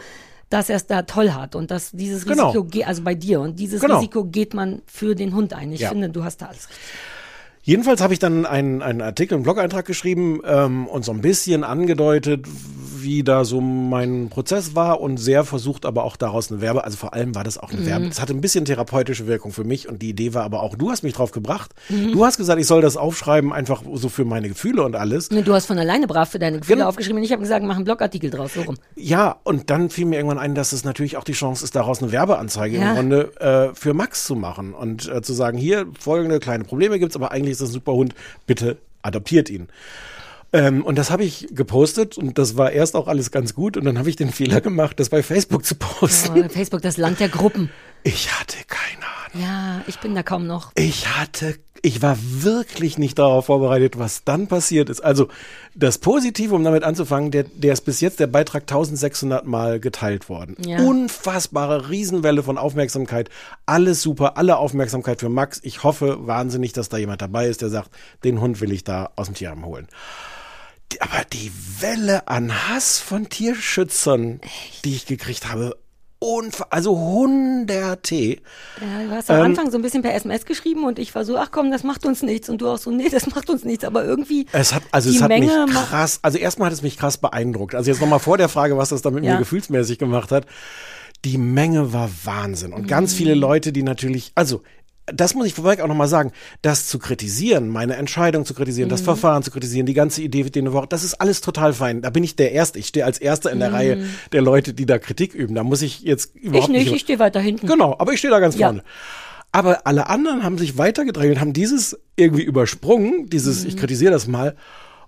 dass 0.48 0.68
er 0.70 0.76
es 0.76 0.86
da 0.86 1.02
toll 1.02 1.32
hat 1.32 1.54
und 1.54 1.70
dass 1.70 1.90
dieses 1.92 2.24
Genau. 2.24 2.46
Risiko, 2.48 2.64
ge- 2.64 2.84
also 2.84 3.02
bei 3.02 3.14
dir, 3.14 3.40
und 3.40 3.58
dieses 3.60 3.80
Genau. 3.80 3.96
Risiko 3.96 4.24
geht 4.24 4.52
man 4.54 4.82
für 4.86 5.14
den 5.14 5.34
Hund 5.34 5.52
ein. 5.52 5.70
Ich 5.70 5.80
Ja. 5.80 5.90
finde, 5.90 6.08
du 6.08 6.24
hast 6.24 6.38
da 6.42 6.46
alles 6.46 6.68
richtig. 6.68 6.84
Jedenfalls 7.62 8.00
habe 8.00 8.12
ich 8.12 8.18
dann 8.18 8.46
einen, 8.46 8.80
einen 8.82 9.02
Artikel, 9.02 9.34
einen 9.34 9.42
Blog-Eintrag 9.44 9.84
geschrieben 9.84 10.40
ähm, 10.46 10.86
und 10.86 11.04
so 11.04 11.12
ein 11.12 11.20
bisschen 11.20 11.62
angedeutet, 11.64 12.46
wie 13.02 13.22
da 13.22 13.44
so 13.46 13.60
mein 13.62 14.28
Prozess 14.28 14.74
war 14.74 15.00
und 15.00 15.16
sehr 15.16 15.44
versucht, 15.44 15.86
aber 15.86 16.04
auch 16.04 16.16
daraus 16.16 16.50
eine 16.50 16.60
Werbe, 16.60 16.84
also 16.84 16.98
vor 16.98 17.14
allem 17.14 17.34
war 17.34 17.44
das 17.44 17.56
auch 17.56 17.72
eine 17.72 17.86
Werbe. 17.86 18.06
Es 18.06 18.20
hatte 18.20 18.34
ein 18.34 18.42
bisschen 18.42 18.66
therapeutische 18.66 19.26
Wirkung 19.26 19.52
für 19.52 19.64
mich 19.64 19.88
und 19.88 20.02
die 20.02 20.10
Idee 20.10 20.34
war 20.34 20.42
aber 20.44 20.62
auch, 20.62 20.74
du 20.76 20.90
hast 20.90 21.02
mich 21.02 21.14
drauf 21.14 21.30
gebracht. 21.30 21.72
Du 21.88 22.24
hast 22.26 22.36
gesagt, 22.36 22.60
ich 22.60 22.66
soll 22.66 22.82
das 22.82 22.98
aufschreiben, 22.98 23.52
einfach 23.54 23.82
so 23.94 24.08
für 24.10 24.26
meine 24.26 24.48
Gefühle 24.48 24.82
und 24.82 24.96
alles. 24.96 25.28
Du 25.30 25.52
hast 25.54 25.64
von 25.66 25.78
alleine 25.78 26.06
brav 26.06 26.28
für 26.30 26.38
deine 26.38 26.58
Gefühle 26.60 26.76
Genau. 26.78 26.88
aufgeschrieben 26.88 27.18
und 27.18 27.24
ich 27.24 27.32
habe 27.32 27.40
gesagt, 27.42 27.64
mach 27.64 27.76
einen 27.76 27.84
Blogartikel 27.86 28.28
draus, 28.30 28.52
so 28.54 28.62
rum. 28.62 28.76
Ja, 28.96 29.36
und 29.44 29.70
dann 29.70 29.88
fiel 29.88 30.04
mir 30.04 30.16
irgendwann 30.16 30.38
ein, 30.38 30.54
dass 30.54 30.72
es 30.72 30.84
natürlich 30.84 31.16
auch 31.16 31.24
die 31.24 31.32
Chance 31.32 31.64
ist, 31.64 31.74
daraus 31.76 32.02
eine 32.02 32.12
Werbeanzeige 32.12 32.76
Ja. 32.78 32.90
im 32.90 32.96
Grunde 32.96 33.32
äh, 33.40 33.74
für 33.74 33.94
Max 33.94 34.24
zu 34.26 34.34
machen 34.36 34.74
und 34.74 35.08
äh, 35.08 35.22
zu 35.22 35.32
sagen, 35.32 35.56
hier 35.56 35.86
folgende 35.98 36.38
kleine 36.38 36.64
Probleme 36.64 36.98
gibt's, 36.98 37.16
aber 37.16 37.32
eigentlich 37.32 37.49
ist 37.50 37.60
das 37.60 37.70
ein 37.70 37.74
super 37.74 37.92
Hund, 37.92 38.14
bitte 38.46 38.78
adoptiert 39.02 39.50
ihn. 39.50 39.68
Ähm, 40.52 40.84
und 40.84 40.96
das 40.96 41.10
habe 41.10 41.24
ich 41.24 41.48
gepostet 41.52 42.18
und 42.18 42.36
das 42.36 42.56
war 42.56 42.72
erst 42.72 42.96
auch 42.96 43.06
alles 43.06 43.30
ganz 43.30 43.54
gut 43.54 43.76
und 43.76 43.84
dann 43.84 43.98
habe 43.98 44.10
ich 44.10 44.16
den 44.16 44.30
Fehler 44.32 44.60
gemacht, 44.60 44.98
das 44.98 45.08
bei 45.08 45.22
Facebook 45.22 45.64
zu 45.64 45.76
posten. 45.76 46.44
Oh, 46.44 46.48
Facebook, 46.48 46.82
das 46.82 46.96
Land 46.96 47.20
der 47.20 47.28
Gruppen. 47.28 47.70
Ich 48.02 48.32
hatte 48.32 48.56
keine 48.66 49.04
Ahnung. 49.04 49.46
Ja, 49.46 49.82
ich 49.86 50.00
bin 50.00 50.14
da 50.14 50.22
kaum 50.24 50.46
noch. 50.46 50.72
Ich 50.74 51.06
hatte, 51.16 51.56
ich 51.82 52.02
war 52.02 52.18
wirklich 52.20 52.98
nicht 52.98 53.18
darauf 53.18 53.46
vorbereitet, 53.46 53.98
was 53.98 54.24
dann 54.24 54.48
passiert 54.48 54.90
ist. 54.90 55.00
Also 55.00 55.28
das 55.74 55.98
Positive, 55.98 56.54
um 56.54 56.64
damit 56.64 56.84
anzufangen, 56.84 57.30
der, 57.30 57.44
der 57.44 57.72
ist 57.72 57.82
bis 57.82 58.00
jetzt 58.00 58.20
der 58.20 58.26
Beitrag 58.26 58.62
1600 58.62 59.46
Mal 59.46 59.80
geteilt 59.80 60.28
worden. 60.28 60.56
Ja. 60.64 60.82
Unfassbare 60.82 61.88
Riesenwelle 61.88 62.42
von 62.42 62.58
Aufmerksamkeit. 62.58 63.30
Alles 63.66 64.02
super, 64.02 64.36
alle 64.36 64.58
Aufmerksamkeit 64.58 65.20
für 65.20 65.28
Max. 65.28 65.60
Ich 65.62 65.82
hoffe 65.82 66.26
wahnsinnig, 66.26 66.72
dass 66.72 66.88
da 66.88 66.98
jemand 66.98 67.22
dabei 67.22 67.48
ist, 67.48 67.62
der 67.62 67.70
sagt, 67.70 67.90
den 68.24 68.40
Hund 68.40 68.60
will 68.60 68.72
ich 68.72 68.84
da 68.84 69.10
aus 69.16 69.26
dem 69.26 69.34
Tierheim 69.34 69.64
holen. 69.64 69.88
Aber 70.98 71.24
die 71.32 71.52
Welle 71.78 72.26
an 72.28 72.68
Hass 72.68 72.98
von 72.98 73.28
Tierschützern, 73.28 74.40
die 74.84 74.96
ich 74.96 75.06
gekriegt 75.06 75.50
habe, 75.50 75.76
unfa 76.20 76.66
also 76.70 76.96
hunderte. 76.96 78.14
Ja, 78.14 78.38
du 79.08 79.10
hast 79.10 79.30
am 79.30 79.40
Anfang 79.42 79.70
so 79.70 79.78
ein 79.78 79.82
bisschen 79.82 80.02
per 80.02 80.14
SMS 80.14 80.44
geschrieben 80.44 80.84
und 80.84 80.98
ich 80.98 81.14
war 81.14 81.24
so, 81.24 81.36
ach 81.36 81.50
komm, 81.50 81.70
das 81.70 81.82
macht 81.82 82.04
uns 82.06 82.22
nichts. 82.22 82.48
Und 82.48 82.60
du 82.60 82.68
auch 82.68 82.78
so, 82.78 82.90
nee, 82.90 83.08
das 83.08 83.26
macht 83.34 83.50
uns 83.50 83.64
nichts. 83.64 83.84
Aber 83.84 84.04
irgendwie. 84.04 84.46
Es 84.52 84.74
hat, 84.74 84.82
also 84.92 85.10
es 85.10 85.20
hat 85.22 85.28
Menge 85.28 85.66
mich 85.66 85.74
krass, 85.74 86.20
also 86.22 86.38
erstmal 86.38 86.66
hat 86.66 86.74
es 86.74 86.82
mich 86.82 86.96
krass 86.98 87.16
beeindruckt. 87.18 87.74
Also 87.74 87.90
jetzt 87.90 88.00
nochmal 88.00 88.18
vor 88.20 88.36
der 88.38 88.48
Frage, 88.48 88.76
was 88.76 88.90
das 88.90 89.02
da 89.02 89.10
mit 89.10 89.24
Ja. 89.24 89.32
mir 89.32 89.38
gefühlsmäßig 89.38 89.98
gemacht 89.98 90.30
hat. 90.30 90.46
Die 91.24 91.36
Menge 91.38 91.92
war 91.92 92.10
Wahnsinn. 92.24 92.72
Und 92.72 92.82
Mhm. 92.82 92.86
ganz 92.86 93.12
viele 93.14 93.34
Leute, 93.34 93.72
die 93.72 93.82
natürlich, 93.82 94.32
also 94.34 94.62
das 95.14 95.34
muss 95.34 95.46
ich 95.46 95.54
vorweg 95.54 95.80
auch 95.80 95.88
nochmal 95.88 96.08
sagen, 96.08 96.32
das 96.62 96.86
zu 96.88 96.98
kritisieren, 96.98 97.68
meine 97.68 97.96
Entscheidung 97.96 98.44
zu 98.44 98.54
kritisieren, 98.54 98.88
Mhm. 98.88 98.90
das 98.92 99.00
Verfahren 99.00 99.42
zu 99.42 99.50
kritisieren, 99.50 99.86
die 99.86 99.94
ganze 99.94 100.22
Idee 100.22 100.44
mit 100.44 100.54
den 100.54 100.72
Wochen, 100.72 100.88
das 100.88 101.04
ist 101.04 101.14
alles 101.14 101.40
total 101.40 101.72
fein. 101.72 102.02
Da 102.02 102.10
bin 102.10 102.24
ich 102.24 102.36
der 102.36 102.52
Erste. 102.52 102.78
Ich 102.78 102.86
stehe 102.88 103.04
als 103.04 103.18
Erster 103.18 103.50
in 103.50 103.58
der 103.60 103.72
Reihe 103.72 104.04
der 104.32 104.42
Leute, 104.42 104.74
die 104.74 104.86
da 104.86 104.98
Kritik 104.98 105.34
üben. 105.34 105.54
Da 105.54 105.64
muss 105.64 105.82
ich 105.82 106.00
jetzt 106.00 106.34
Mhm. 106.34 106.40
Ich 106.40 106.46
überhaupt 106.48 106.72
nicht, 106.72 106.92
ich 106.92 107.00
stehe 107.02 107.18
weiter 107.18 107.40
hinten. 107.40 107.66
Genau, 107.66 107.96
aber 107.98 108.12
ich 108.12 108.18
stehe 108.18 108.30
da 108.30 108.40
ganz 108.40 108.56
Ja. 108.56 108.68
vorne. 108.68 108.82
Aber 109.52 109.86
alle 109.86 110.08
anderen 110.08 110.44
haben 110.44 110.58
sich 110.58 110.78
weitergedrängelt, 110.78 111.40
haben 111.40 111.52
dieses 111.52 111.98
irgendwie 112.16 112.42
übersprungen, 112.44 113.28
dieses, 113.28 113.62
Mhm. 113.64 113.68
ich 113.70 113.76
kritisiere 113.76 114.12
das 114.12 114.26
mal. 114.28 114.54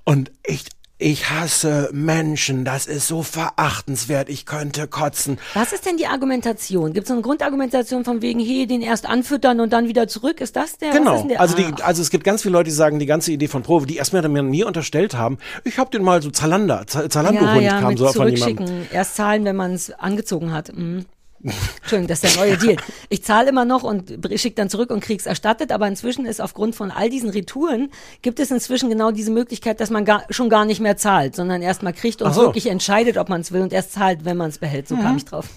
Und 0.04 0.32
ich, 0.44 0.64
ich 1.02 1.28
hasse 1.30 1.90
Menschen, 1.92 2.64
das 2.64 2.86
ist 2.86 3.08
so 3.08 3.22
verachtenswert, 3.22 4.28
ich 4.28 4.46
könnte 4.46 4.86
kotzen. 4.86 5.38
Was 5.54 5.72
ist 5.72 5.84
denn 5.86 5.96
die 5.96 6.06
Argumentation? 6.06 6.92
Gibt 6.92 7.06
es 7.06 7.10
eine 7.12 7.20
Grundargumentation 7.22 8.04
von 8.04 8.22
wegen, 8.22 8.40
hey, 8.40 8.66
den 8.66 8.80
erst 8.82 9.06
anfüttern 9.06 9.60
und 9.60 9.72
dann 9.72 9.88
wieder 9.88 10.08
zurück? 10.08 10.40
Ist 10.40 10.56
das 10.56 10.78
der? 10.78 10.92
Genau. 10.92 11.22
der? 11.24 11.40
Also, 11.40 11.56
die, 11.56 11.64
Ah. 11.64 11.84
also 11.84 12.02
es 12.02 12.10
gibt 12.10 12.24
ganz 12.24 12.42
viele 12.42 12.52
Leute, 12.52 12.64
die 12.70 12.74
sagen, 12.76 12.98
die 12.98 13.06
ganze 13.06 13.32
Idee 13.32 13.48
von 13.48 13.62
Probe, 13.62 13.86
die 13.86 13.96
erstmal 13.96 14.26
mir 14.28 14.42
nie 14.42 14.64
unterstellt 14.64 15.14
haben, 15.14 15.38
ich 15.64 15.78
habe 15.78 15.90
den 15.90 16.02
mal 16.02 16.22
so 16.22 16.30
Zalander, 16.30 16.86
Z- 16.86 17.02
ja, 17.02 17.08
Zalando-Hund 17.10 17.62
ja, 17.62 17.80
kam 17.80 17.96
so 17.96 18.06
von 18.12 18.28
jemandem. 18.28 18.56
zurückschicken. 18.58 18.86
Erst 18.92 19.16
zahlen, 19.16 19.44
wenn 19.44 19.56
man 19.56 19.72
es 19.74 19.90
angezogen 19.92 20.52
hat. 20.52 20.72
Mhm. 20.76 21.04
Entschuldigung, 21.44 22.06
das 22.08 22.22
ist 22.22 22.36
der 22.36 22.44
neue 22.44 22.56
Deal. 22.56 22.76
Ich 23.08 23.24
zahle 23.24 23.48
immer 23.48 23.64
noch 23.64 23.82
und 23.82 24.12
schicke 24.36 24.54
dann 24.56 24.70
zurück 24.70 24.90
und 24.90 25.00
krieg's 25.00 25.26
erstattet, 25.26 25.72
aber 25.72 25.88
inzwischen 25.88 26.24
ist 26.24 26.40
aufgrund 26.40 26.74
von 26.76 26.90
all 26.90 27.10
diesen 27.10 27.30
Retouren, 27.30 27.90
gibt 28.22 28.38
es 28.38 28.50
inzwischen 28.50 28.88
genau 28.88 29.10
diese 29.10 29.30
Möglichkeit, 29.30 29.80
dass 29.80 29.90
man 29.90 30.04
gar, 30.04 30.22
schon 30.30 30.48
gar 30.48 30.64
nicht 30.64 30.80
mehr 30.80 30.96
zahlt, 30.96 31.34
sondern 31.34 31.60
erst 31.62 31.82
mal 31.82 31.92
kriegt 31.92 32.22
und 32.22 32.32
so. 32.32 32.42
wirklich 32.42 32.66
entscheidet, 32.66 33.18
ob 33.18 33.28
man 33.28 33.40
es 33.40 33.50
will 33.52 33.62
und 33.62 33.72
erst 33.72 33.92
zahlt, 33.92 34.24
wenn 34.24 34.36
man 34.36 34.50
es 34.50 34.58
behält. 34.58 34.86
So 34.88 34.94
Mhm. 34.96 35.00
kam 35.02 35.16
ich 35.16 35.24
drauf. 35.24 35.48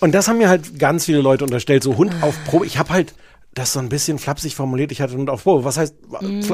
Und 0.00 0.12
das 0.14 0.28
haben 0.28 0.38
mir 0.38 0.48
halt 0.48 0.78
ganz 0.78 1.04
viele 1.06 1.20
Leute 1.20 1.44
unterstellt, 1.44 1.82
so 1.82 1.96
Hund 1.96 2.12
auf 2.22 2.34
Probe. 2.44 2.66
Ich 2.66 2.78
habe 2.78 2.90
halt 2.90 3.14
das 3.52 3.72
so 3.72 3.80
ein 3.80 3.88
bisschen 3.88 4.18
flapsig 4.20 4.54
formuliert, 4.54 4.92
ich 4.92 5.00
hatte 5.00 5.14
Hund 5.16 5.28
auf 5.28 5.42
Probe. 5.42 5.64
Was 5.64 5.76
heißt, 5.76 5.96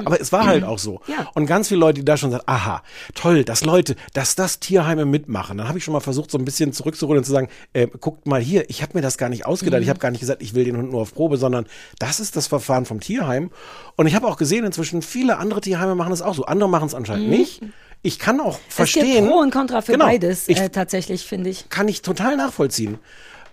aber 0.04 0.18
es 0.20 0.32
war 0.32 0.46
halt 0.46 0.64
auch 0.64 0.78
so. 0.78 1.00
Mhm. 1.06 1.12
Ja. 1.12 1.30
Und 1.34 1.44
ganz 1.46 1.68
viele 1.68 1.80
Leute, 1.80 2.00
die 2.00 2.04
da 2.06 2.16
schon 2.16 2.30
sagen, 2.30 2.44
aha, 2.46 2.82
toll, 3.14 3.44
dass 3.44 3.64
Leute, 3.64 3.96
dass 4.14 4.34
das 4.34 4.60
Tierheime 4.60 5.04
mitmachen. 5.04 5.58
Dann 5.58 5.68
habe 5.68 5.76
ich 5.76 5.84
schon 5.84 5.92
mal 5.92 6.00
versucht, 6.00 6.30
so 6.30 6.38
ein 6.38 6.44
bisschen 6.46 6.72
zurückzuholen 6.72 7.18
und 7.18 7.24
zu 7.24 7.32
sagen, 7.32 7.48
äh, 7.74 7.86
guckt 7.86 8.26
mal 8.26 8.40
hier, 8.40 8.70
ich 8.70 8.80
habe 8.82 8.92
mir 8.94 9.02
das 9.02 9.18
gar 9.18 9.28
nicht 9.28 9.44
ausgedacht. 9.44 9.80
Mhm. 9.80 9.84
Ich 9.84 9.88
habe 9.90 9.98
gar 9.98 10.10
nicht 10.10 10.20
gesagt, 10.20 10.40
ich 10.42 10.54
will 10.54 10.64
den 10.64 10.76
Hund 10.78 10.90
nur 10.90 11.02
auf 11.02 11.12
Probe, 11.12 11.36
sondern 11.36 11.66
das 11.98 12.18
ist 12.18 12.34
das 12.34 12.46
Verfahren 12.46 12.86
vom 12.86 13.00
Tierheim. 13.00 13.50
Und 13.96 14.06
ich 14.06 14.14
habe 14.14 14.26
auch 14.26 14.38
gesehen, 14.38 14.64
inzwischen 14.64 15.02
viele 15.02 15.36
andere 15.36 15.60
Tierheime 15.60 15.94
machen 15.96 16.12
es 16.14 16.22
auch 16.22 16.34
so. 16.34 16.46
Andere 16.46 16.68
machen 16.70 16.86
es 16.86 16.94
anscheinend 16.94 17.28
nicht. 17.28 17.60
Ich 18.02 18.18
kann 18.18 18.40
auch 18.40 18.58
verstehen. 18.68 19.02
Mhm. 19.04 19.08
Es 19.10 19.16
gibt 19.18 19.28
Pro 19.30 19.38
und 19.40 19.50
Contra 19.50 19.82
für 19.82 19.92
Genau. 19.92 20.06
beides, 20.06 20.48
Ich 20.48 20.58
äh, 20.60 20.70
tatsächlich, 20.70 21.26
finde 21.26 21.50
ich. 21.50 21.68
kann 21.68 21.88
ich 21.88 22.00
total 22.02 22.36
nachvollziehen. 22.36 22.98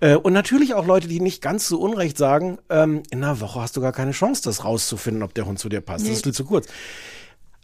Äh, 0.03 0.15
Und 0.17 0.33
natürlich 0.33 0.73
auch 0.73 0.85
Leute, 0.85 1.07
die 1.07 1.21
nicht 1.21 1.41
ganz 1.41 1.67
so 1.67 1.79
unrecht 1.79 2.17
sagen, 2.17 2.57
ähm, 2.69 3.03
in 3.09 3.23
einer 3.23 3.39
Woche 3.39 3.61
hast 3.61 3.77
du 3.77 3.81
gar 3.81 3.93
keine 3.93 4.11
Chance, 4.11 4.41
das 4.43 4.65
rauszufinden, 4.65 5.23
ob 5.23 5.33
der 5.33 5.45
Hund 5.45 5.59
zu 5.59 5.69
dir 5.69 5.79
passt. 5.79 6.05
Das 6.05 6.11
ist 6.11 6.23
viel 6.23 6.33
zu 6.33 6.43
kurz. 6.43 6.67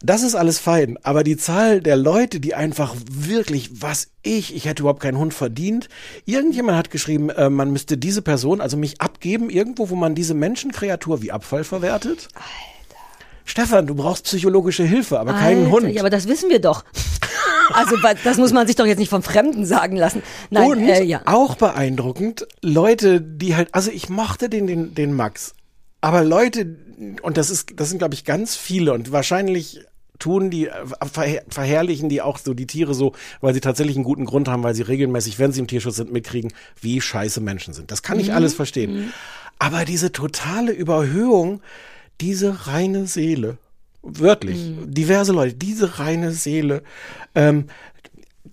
Das 0.02 0.24
ist 0.24 0.34
alles 0.34 0.60
fein, 0.60 0.98
aber 1.04 1.26
die 1.26 1.36
Zahl 1.36 1.82
der 1.82 1.98
Leute, 1.98 2.40
die 2.40 2.56
einfach 2.56 2.96
wirklich, 3.12 3.82
was 3.82 4.08
ich, 4.24 4.56
ich 4.56 4.64
hätte 4.64 4.84
überhaupt 4.84 5.02
keinen 5.02 5.18
Hund 5.18 5.34
verdient. 5.34 5.90
Irgendjemand 6.24 6.78
hat 6.78 6.90
geschrieben, 6.90 7.30
äh, 7.30 7.50
man 7.50 7.72
müsste 7.72 7.98
diese 7.98 8.22
Person, 8.22 8.62
also 8.62 8.78
mich 8.78 9.02
abgeben, 9.02 9.50
irgendwo, 9.50 9.90
wo 9.90 9.96
man 9.96 10.16
diese 10.16 10.34
Menschenkreatur 10.34 11.22
wie 11.22 11.34
Abfall 11.34 11.66
verwertet. 11.66 12.30
Alter. 12.36 13.00
Stefan, 13.44 13.88
du 13.88 13.96
brauchst 13.96 14.24
psychologische 14.24 14.84
Hilfe, 14.84 15.20
aber 15.20 15.34
keinen 15.34 15.66
Alter, 15.66 15.72
Hund. 15.72 15.90
Ja, 15.90 16.02
aber 16.02 16.10
das 16.10 16.30
wissen 16.30 16.50
wir 16.50 16.60
doch. 16.62 16.86
Also 17.74 17.96
das 18.24 18.38
muss 18.38 18.54
man 18.54 18.68
sich 18.68 18.76
doch 18.76 18.86
jetzt 18.86 19.00
nicht 19.00 19.10
von 19.10 19.22
Fremden 19.24 19.66
sagen 19.66 19.96
lassen. 19.96 20.22
Nein, 20.50 20.70
Und 20.70 20.80
äh, 20.88 21.04
ja. 21.04 21.22
auch 21.26 21.56
beeindruckend, 21.56 22.48
Leute, 22.62 23.22
die 23.22 23.56
halt, 23.56 23.70
also 23.74 23.92
ich 23.92 24.10
mochte 24.10 24.50
den, 24.50 24.68
den, 24.68 24.96
den 24.96 25.14
Max, 25.14 25.54
aber 26.02 26.24
Leute, 26.24 26.76
und 27.22 27.38
das 27.38 27.50
ist, 27.50 27.72
das 27.80 27.90
sind 27.90 28.00
glaube 28.00 28.14
ich 28.14 28.26
ganz 28.26 28.56
viele 28.56 28.94
und 28.94 29.12
wahrscheinlich 29.12 29.82
tun 30.18 30.50
die, 30.50 30.68
äh, 30.68 30.72
verher 31.12 31.44
verherrlichen 31.50 32.10
die 32.10 32.22
auch 32.22 32.38
so 32.38 32.54
die 32.54 32.68
Tiere 32.68 32.94
so, 32.94 33.14
weil 33.42 33.54
sie 33.54 33.62
tatsächlich 33.62 33.96
einen 33.96 34.04
guten 34.04 34.26
Grund 34.26 34.48
haben, 34.50 34.64
weil 34.64 34.76
sie 34.76 34.82
regelmäßig, 34.82 35.40
wenn 35.40 35.52
sie 35.54 35.62
im 35.62 35.68
Tierschutz 35.68 35.96
sind, 35.96 36.12
mitkriegen, 36.12 36.52
wie 36.82 37.00
scheiße 37.00 37.40
Menschen 37.40 37.74
sind. 37.74 37.90
Das 37.92 38.04
kann 38.04 38.18
Mhm. 38.18 38.24
ich 38.24 38.34
alles 38.34 38.54
verstehen. 38.54 39.14
Aber 39.60 39.86
diese 39.86 40.12
totale 40.12 40.72
Überhöhung, 40.74 41.62
diese 42.20 42.68
reine 42.68 43.08
Seele, 43.08 43.58
wörtlich, 44.14 44.58
Mhm. 44.70 44.94
diverse 44.94 45.32
Leute, 45.34 45.56
diese 45.56 46.00
reine 46.00 46.32
Seele, 46.32 46.84
ähm, 47.36 47.66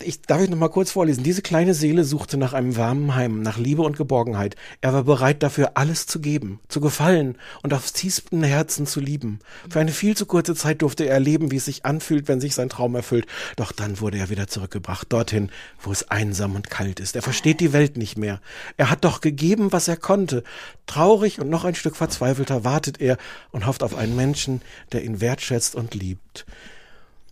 ich 0.03 0.21
darf 0.21 0.41
ich 0.41 0.49
noch 0.49 0.57
mal 0.57 0.69
kurz 0.69 0.91
vorlesen. 0.91 1.23
Diese 1.23 1.41
kleine 1.41 1.73
Seele 1.73 2.03
suchte 2.03 2.37
nach 2.37 2.53
einem 2.53 2.77
warmen 2.77 3.15
Heim, 3.15 3.41
nach 3.41 3.57
Liebe 3.57 3.81
und 3.81 3.97
Geborgenheit. 3.97 4.55
Er 4.81 4.93
war 4.93 5.03
bereit 5.03 5.43
dafür 5.43 5.71
alles 5.75 6.05
zu 6.05 6.19
geben, 6.19 6.59
zu 6.67 6.81
gefallen 6.81 7.37
und 7.63 7.73
aufs 7.73 7.93
tiefsten 7.93 8.43
Herzen 8.43 8.85
zu 8.85 8.99
lieben. 8.99 9.39
Für 9.69 9.79
eine 9.79 9.91
viel 9.91 10.15
zu 10.15 10.25
kurze 10.25 10.55
Zeit 10.55 10.81
durfte 10.81 11.05
er 11.05 11.13
erleben, 11.13 11.51
wie 11.51 11.57
es 11.57 11.65
sich 11.65 11.85
anfühlt, 11.85 12.27
wenn 12.27 12.41
sich 12.41 12.55
sein 12.55 12.69
Traum 12.69 12.95
erfüllt. 12.95 13.25
Doch 13.55 13.71
dann 13.71 13.99
wurde 13.99 14.17
er 14.17 14.29
wieder 14.29 14.47
zurückgebracht, 14.47 15.11
dorthin, 15.11 15.51
wo 15.79 15.91
es 15.91 16.09
einsam 16.09 16.55
und 16.55 16.69
kalt 16.69 16.99
ist. 16.99 17.15
Er 17.15 17.21
versteht 17.21 17.59
die 17.59 17.73
Welt 17.73 17.97
nicht 17.97 18.17
mehr. 18.17 18.41
Er 18.77 18.89
hat 18.89 19.03
doch 19.03 19.21
gegeben, 19.21 19.71
was 19.71 19.87
er 19.87 19.97
konnte. 19.97 20.43
Traurig 20.85 21.39
und 21.39 21.49
noch 21.49 21.65
ein 21.65 21.75
Stück 21.75 21.95
verzweifelter 21.95 22.63
wartet 22.63 23.01
er 23.01 23.17
und 23.51 23.65
hofft 23.65 23.83
auf 23.83 23.95
einen 23.95 24.15
Menschen, 24.15 24.61
der 24.91 25.03
ihn 25.03 25.21
wertschätzt 25.21 25.75
und 25.75 25.93
liebt. 25.93 26.45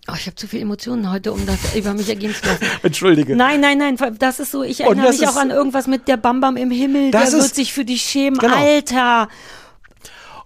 Oh, 0.07 0.13
ich 0.15 0.27
habe 0.27 0.35
zu 0.35 0.47
viele 0.47 0.61
Emotionen 0.61 1.11
heute, 1.11 1.33
um 1.33 1.43
das 1.47 1.75
über 1.75 1.93
mich 1.95 2.07
ergehen 2.09 2.33
zu 2.35 2.45
lassen. 2.45 2.63
Entschuldige. 2.83 3.35
Nein, 3.35 3.59
nein, 3.59 3.79
nein, 3.79 3.97
das 4.19 4.39
ist 4.39 4.51
so, 4.51 4.61
ich 4.61 4.81
erinnere 4.81 5.09
mich 5.11 5.27
auch 5.27 5.35
an 5.35 5.49
irgendwas 5.49 5.87
mit 5.87 6.07
der 6.07 6.17
Bambam 6.17 6.57
im 6.57 6.69
Himmel, 6.69 7.09
Das 7.09 7.31
der 7.31 7.39
ist- 7.39 7.45
wird 7.45 7.55
sich 7.55 7.73
für 7.73 7.85
dich 7.85 8.03
schämen. 8.03 8.37
Genau. 8.37 8.55
Alter, 8.55 9.29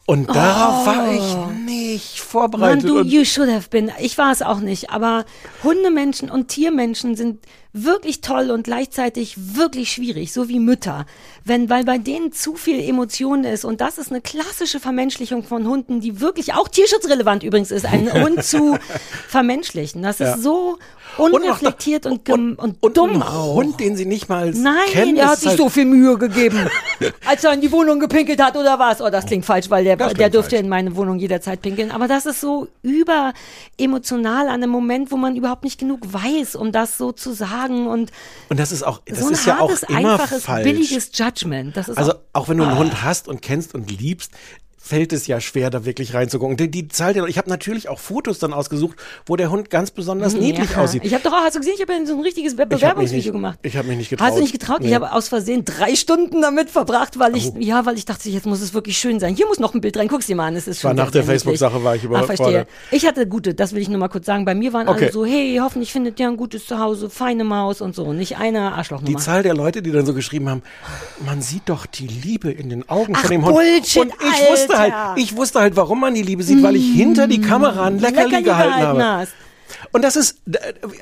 Und 0.09 0.27
darauf 0.27 0.87
war 0.87 1.11
ich 1.13 1.63
nicht 1.65 2.17
Mann, 2.17 2.27
vorbereitet. 2.27 2.89
du, 2.89 2.99
und 2.99 3.07
you 3.11 3.23
should 3.25 3.47
have 3.47 3.69
been. 3.69 3.91
Ich 3.99 4.17
war 4.17 4.31
es 4.31 4.41
auch 4.41 4.59
nicht, 4.59 4.89
aber 4.89 5.23
Hundemenschen 5.63 6.31
und 6.31 6.47
Tiermenschen 6.47 7.15
sind 7.15 7.45
wirklich 7.73 8.21
toll 8.21 8.49
und 8.49 8.63
gleichzeitig 8.63 9.35
wirklich 9.55 9.91
schwierig, 9.91 10.33
so 10.33 10.49
wie 10.49 10.57
Mütter. 10.59 11.05
Wenn, 11.43 11.69
weil 11.69 11.83
bei 11.83 11.99
denen 11.99 12.31
zu 12.31 12.55
viel 12.55 12.79
Emotion 12.79 13.43
ist 13.43 13.63
und 13.63 13.81
das 13.81 13.99
ist 13.99 14.09
eine 14.11 14.21
klassische 14.21 14.79
Vermenschlichung 14.79 15.43
von 15.43 15.67
Hunden, 15.67 15.99
die 16.01 16.19
wirklich 16.19 16.55
auch 16.55 16.67
tierschutzrelevant 16.67 17.43
übrigens 17.43 17.69
ist, 17.69 17.85
einen 17.85 18.11
Hund 18.23 18.43
zu 18.43 18.79
vermenschlichen. 19.27 20.01
Das 20.01 20.17
Ja. 20.17 20.33
ist 20.33 20.41
so 20.43 20.79
unreflektiert 21.19 22.05
und, 22.05 22.25
gem- 22.25 22.55
und, 22.57 22.81
und 22.81 22.97
dumm 22.97 23.21
ein. 23.21 23.31
Hund, 23.33 23.79
den 23.79 23.95
sie 23.95 24.05
nicht 24.05 24.29
mal 24.29 24.51
Nein, 24.51 24.75
kennen. 24.89 25.17
er 25.17 25.29
hat 25.29 25.39
sich 25.39 25.49
halt, 25.49 25.57
so 25.57 25.69
viel 25.69 25.85
Mühe 25.85 26.17
gegeben, 26.17 26.67
als 27.25 27.43
er 27.43 27.53
in 27.53 27.61
die 27.61 27.71
Wohnung 27.71 27.99
gepinkelt 27.99 28.41
hat 28.41 28.55
oder 28.57 28.79
was. 28.79 29.01
Oh, 29.01 29.09
das 29.09 29.25
klingt 29.25 29.45
falsch, 29.45 29.69
weil 29.69 29.83
der, 29.83 29.95
der 29.97 30.29
dürfte 30.29 30.51
falsch. 30.55 30.63
in 30.63 30.69
meine 30.69 30.95
Wohnung 30.95 31.19
jederzeit 31.19 31.61
pinkeln. 31.61 31.91
Aber 31.91 32.07
das 32.07 32.25
ist 32.25 32.41
so 32.41 32.67
überemotional 32.81 34.47
an 34.47 34.55
einem 34.63 34.69
Moment, 34.71 35.11
wo 35.11 35.17
man 35.17 35.35
überhaupt 35.35 35.63
nicht 35.63 35.79
genug 35.79 36.01
weiß, 36.11 36.55
um 36.55 36.71
das 36.71 36.97
so 36.97 37.11
zu 37.11 37.33
sagen. 37.33 37.88
Und 37.88 38.11
Und 38.49 38.59
das 38.59 38.71
ist 38.71 38.83
auch, 38.83 39.01
das 39.05 39.19
so 39.19 39.27
ein 39.27 39.33
ist 39.33 39.45
ja 39.45 39.59
auch 39.59 39.71
immer 39.88 40.13
einfaches, 40.13 40.43
falsch. 40.45 40.63
billiges 40.63 41.11
Judgment. 41.13 41.75
Das 41.77 41.89
ist 41.89 41.97
Also 41.97 42.13
auch, 42.13 42.17
auch 42.33 42.49
wenn 42.49 42.57
du 42.57 42.63
einen 42.63 42.77
Hund 42.77 43.03
hast 43.03 43.27
und 43.27 43.41
kennst 43.41 43.73
und 43.75 43.89
liebst, 43.99 44.31
fällt 44.81 45.13
es 45.13 45.27
ja 45.27 45.39
schwer, 45.41 45.69
da 45.69 45.86
wirklich 45.86 46.13
reinzugucken. 46.13 46.57
Die, 46.57 46.71
die 46.71 46.88
Zahl 46.88 47.13
der, 47.13 47.25
ich 47.25 47.38
habe 47.38 47.50
natürlich 47.50 47.89
auch 47.89 48.00
Fotos 48.00 48.39
dann 48.39 48.53
ausgesucht, 48.53 48.98
wo 49.25 49.36
der 49.36 49.51
Hund 49.51 49.69
ganz 49.69 49.91
besonders 49.91 50.33
niedlich 50.33 50.71
ja. 50.71 50.77
aussieht. 50.77 51.03
Ich 51.03 51.13
habe 51.13 51.24
doch 51.24 51.33
auch, 51.33 51.41
hast 51.43 51.55
du 51.55 51.59
gesehen, 51.59 51.74
ich 51.75 51.81
habe 51.81 51.93
ja 51.93 52.05
so 52.05 52.13
ein 52.15 52.21
richtiges 52.21 52.55
Bewerbungsvideo 52.55 53.33
gemacht. 53.33 53.59
ich 53.62 53.75
hab 53.77 53.86
mich 53.86 53.98
nicht 53.98 54.09
getraut. 54.09 54.27
Hast 54.29 54.38
du 54.38 54.41
nicht 54.41 54.51
getraut? 54.53 54.77
Ich 54.81 54.88
Nee. 54.88 54.95
habe 54.95 55.12
aus 55.12 55.27
Versehen 55.27 55.65
drei 55.65 55.95
Stunden 55.95 56.41
damit 56.41 56.69
verbracht, 56.69 57.19
weil 57.19 57.36
ich, 57.36 57.50
Oh. 57.50 57.55
ja, 57.59 57.86
weil 57.86 57.98
ich 57.98 58.05
dachte, 58.05 58.29
jetzt 58.29 58.45
muss 58.45 58.62
es 58.62 58.74
wirklich 58.74 58.98
schön 58.98 59.19
sein. 59.19 59.36
Hier 59.36 59.48
muss 59.48 59.59
noch 59.59 59.74
ein 59.74 59.81
Bild 59.81 59.98
rein. 59.98 60.07
Guck's 60.07 60.27
dir 60.27 60.36
mal 60.36 60.48
an, 60.48 60.55
es 60.55 60.67
ist 60.67 60.83
War 60.83 60.91
schon 60.91 60.98
nach 60.98 61.05
sehr, 61.05 61.12
der 61.12 61.21
niedlich. 61.24 61.33
Facebook-Sache 61.43 61.83
war 61.83 61.95
ich 61.95 62.09
Ah, 62.09 62.24
verstehe. 62.24 62.67
Ich 62.91 63.05
hatte 63.05 63.27
gute, 63.27 63.53
das 63.53 63.74
will 63.74 63.81
ich 63.81 63.89
nur 63.89 64.00
mal 64.00 64.07
kurz 64.07 64.25
sagen. 64.25 64.45
Bei 64.45 64.55
mir 64.55 64.71
waren 64.74 64.88
alle 64.88 64.95
Okay. 64.98 65.12
so, 65.12 65.25
hey, 65.25 65.59
hoffentlich 65.62 65.91
findet 65.91 66.19
ihr 66.19 66.27
ein 66.27 66.38
gutes 66.38 66.65
Zuhause, 66.65 67.09
feine 67.09 67.43
Maus 67.43 67.81
und 67.81 67.95
so. 67.95 68.13
Nicht 68.13 68.38
eine 68.38 68.74
Arschlochnummer. 68.74 69.17
Die 69.17 69.21
Zahl 69.24 69.43
der 69.43 69.53
Leute, 69.55 69.81
die 69.81 69.91
dann 69.91 70.05
so 70.05 70.13
geschrieben 70.13 70.50
haben, 70.50 70.63
man 71.25 71.41
sieht 71.41 71.63
doch 71.67 71.86
die 71.86 72.07
Liebe 72.07 72.51
in 72.51 72.69
den 72.69 72.88
Augen 72.89 73.13
Ach, 73.15 73.21
von 73.21 73.31
dem 73.31 73.45
Hund. 73.45 73.55
Bullshit, 73.55 74.01
und 74.03 74.13
ich 74.13 74.50
wusste 74.51 74.68
halt, 74.77 74.93
Alter. 74.93 75.13
ich 75.21 75.35
wusste 75.35 75.59
halt, 75.59 75.75
warum 75.75 75.99
man 76.01 76.13
die 76.13 76.21
Liebe 76.23 76.43
sieht, 76.43 76.61
weil 76.63 76.75
ich 76.75 76.85
hinter 76.93 77.27
die 77.27 77.41
Kamera 77.41 77.85
ein 77.85 77.99
Leckerli, 77.99 78.23
Leckerli 78.25 78.43
gehalten, 78.43 78.79
gehalten 78.79 79.03
habe. 79.03 79.19
hast. 79.21 79.33
Und 79.91 80.03
das 80.03 80.15
ist, 80.15 80.39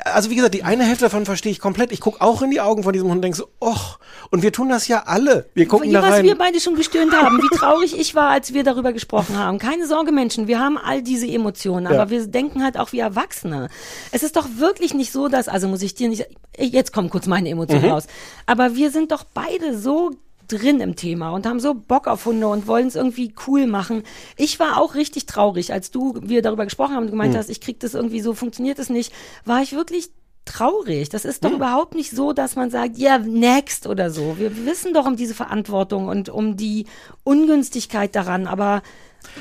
also 0.04 0.30
wie 0.30 0.36
gesagt, 0.36 0.54
die 0.54 0.64
eine 0.64 0.84
Hälfte 0.84 1.06
davon 1.06 1.26
verstehe 1.26 1.52
ich 1.52 1.60
komplett. 1.60 1.92
Ich 1.94 2.02
gucke 2.02 2.20
auch 2.22 2.42
in 2.42 2.52
die 2.52 2.60
Augen 2.60 2.84
von 2.84 2.92
diesem 2.92 3.08
Hund 3.08 3.16
und 3.18 3.22
denke 3.22 3.38
so, 3.38 3.48
och, 3.62 3.98
und 4.30 4.44
wir 4.44 4.52
tun 4.52 4.68
das 4.68 4.90
ja 4.90 5.04
alle. 5.06 5.50
Wir 5.54 5.68
gucken 5.70 5.90
Ja, 5.90 6.02
da 6.02 6.08
was 6.08 6.16
rein. 6.16 6.26
wir 6.26 6.38
beide 6.38 6.60
schon 6.60 6.76
gestöhnt 6.76 7.14
haben, 7.16 7.38
wie 7.42 7.56
traurig 7.58 7.98
ich 7.98 8.14
war, 8.14 8.30
als 8.30 8.54
wir 8.54 8.64
darüber 8.66 8.92
gesprochen 8.92 9.38
haben. 9.38 9.58
Keine 9.58 9.88
Sorge, 9.88 10.12
Menschen, 10.12 10.48
wir 10.48 10.60
haben 10.60 10.78
all 10.78 11.02
diese 11.02 11.28
Emotionen, 11.28 11.88
aber 11.88 11.96
Ja. 11.96 12.10
wir 12.10 12.28
denken 12.28 12.62
halt 12.62 12.78
auch 12.78 12.92
wie 12.92 13.00
Erwachsene. 13.00 13.70
Es 14.12 14.22
ist 14.22 14.36
doch 14.36 14.48
wirklich 14.58 14.94
nicht 14.94 15.14
so, 15.14 15.30
dass, 15.30 15.48
also 15.48 15.70
muss 15.70 15.82
ich 15.82 15.96
dir 15.96 16.10
nicht, 16.10 16.26
jetzt 16.58 16.92
kommen 16.92 17.10
kurz 17.10 17.26
meine 17.26 17.48
Emotionen 17.50 17.86
Mhm. 17.86 17.92
raus, 17.92 18.08
aber 18.48 18.76
wir 18.76 18.92
sind 18.92 19.12
doch 19.14 19.24
beide 19.34 19.78
so 19.78 20.12
drin 20.48 20.80
im 20.80 20.96
Thema 20.96 21.32
und 21.32 21.46
haben 21.46 21.60
so 21.60 21.74
Bock 21.74 22.08
auf 22.08 22.26
Hunde 22.26 22.48
und 22.48 22.68
wollen 22.68 22.88
es 22.88 22.96
irgendwie 22.96 23.34
cool 23.48 23.68
machen. 23.68 24.04
Ich 24.38 24.60
war 24.60 24.82
auch 24.82 24.96
richtig 24.96 25.26
traurig, 25.26 25.74
als 25.74 25.92
du, 25.92 26.16
wir 26.22 26.42
darüber 26.42 26.64
gesprochen 26.66 26.96
haben 26.96 27.04
und 27.06 27.12
gemeint 27.12 27.34
Mhm. 27.34 27.38
hast, 27.38 27.50
ich 27.50 27.62
krieg 27.62 27.80
das 27.80 27.94
irgendwie 27.94 28.22
so, 28.22 28.34
funktioniert 28.34 28.80
es 28.80 28.90
nicht, 28.90 29.12
war 29.46 29.62
ich 29.62 29.74
wirklich 29.74 30.10
traurig. 30.46 31.10
Das 31.10 31.26
ist 31.26 31.44
doch 31.44 31.52
überhaupt 31.52 31.94
nicht 31.94 32.12
so, 32.12 32.32
dass 32.32 32.56
man 32.56 32.70
sagt, 32.70 32.98
ja, 32.98 33.18
next 33.18 33.86
oder 33.86 34.10
so. 34.10 34.38
Wir 34.40 34.66
wissen 34.66 34.94
doch 34.94 35.06
um 35.06 35.18
diese 35.18 35.34
Verantwortung 35.34 36.08
und 36.08 36.30
um 36.30 36.56
die 36.56 36.86
Ungünstigkeit 37.26 38.16
daran, 38.16 38.48
aber 38.48 38.82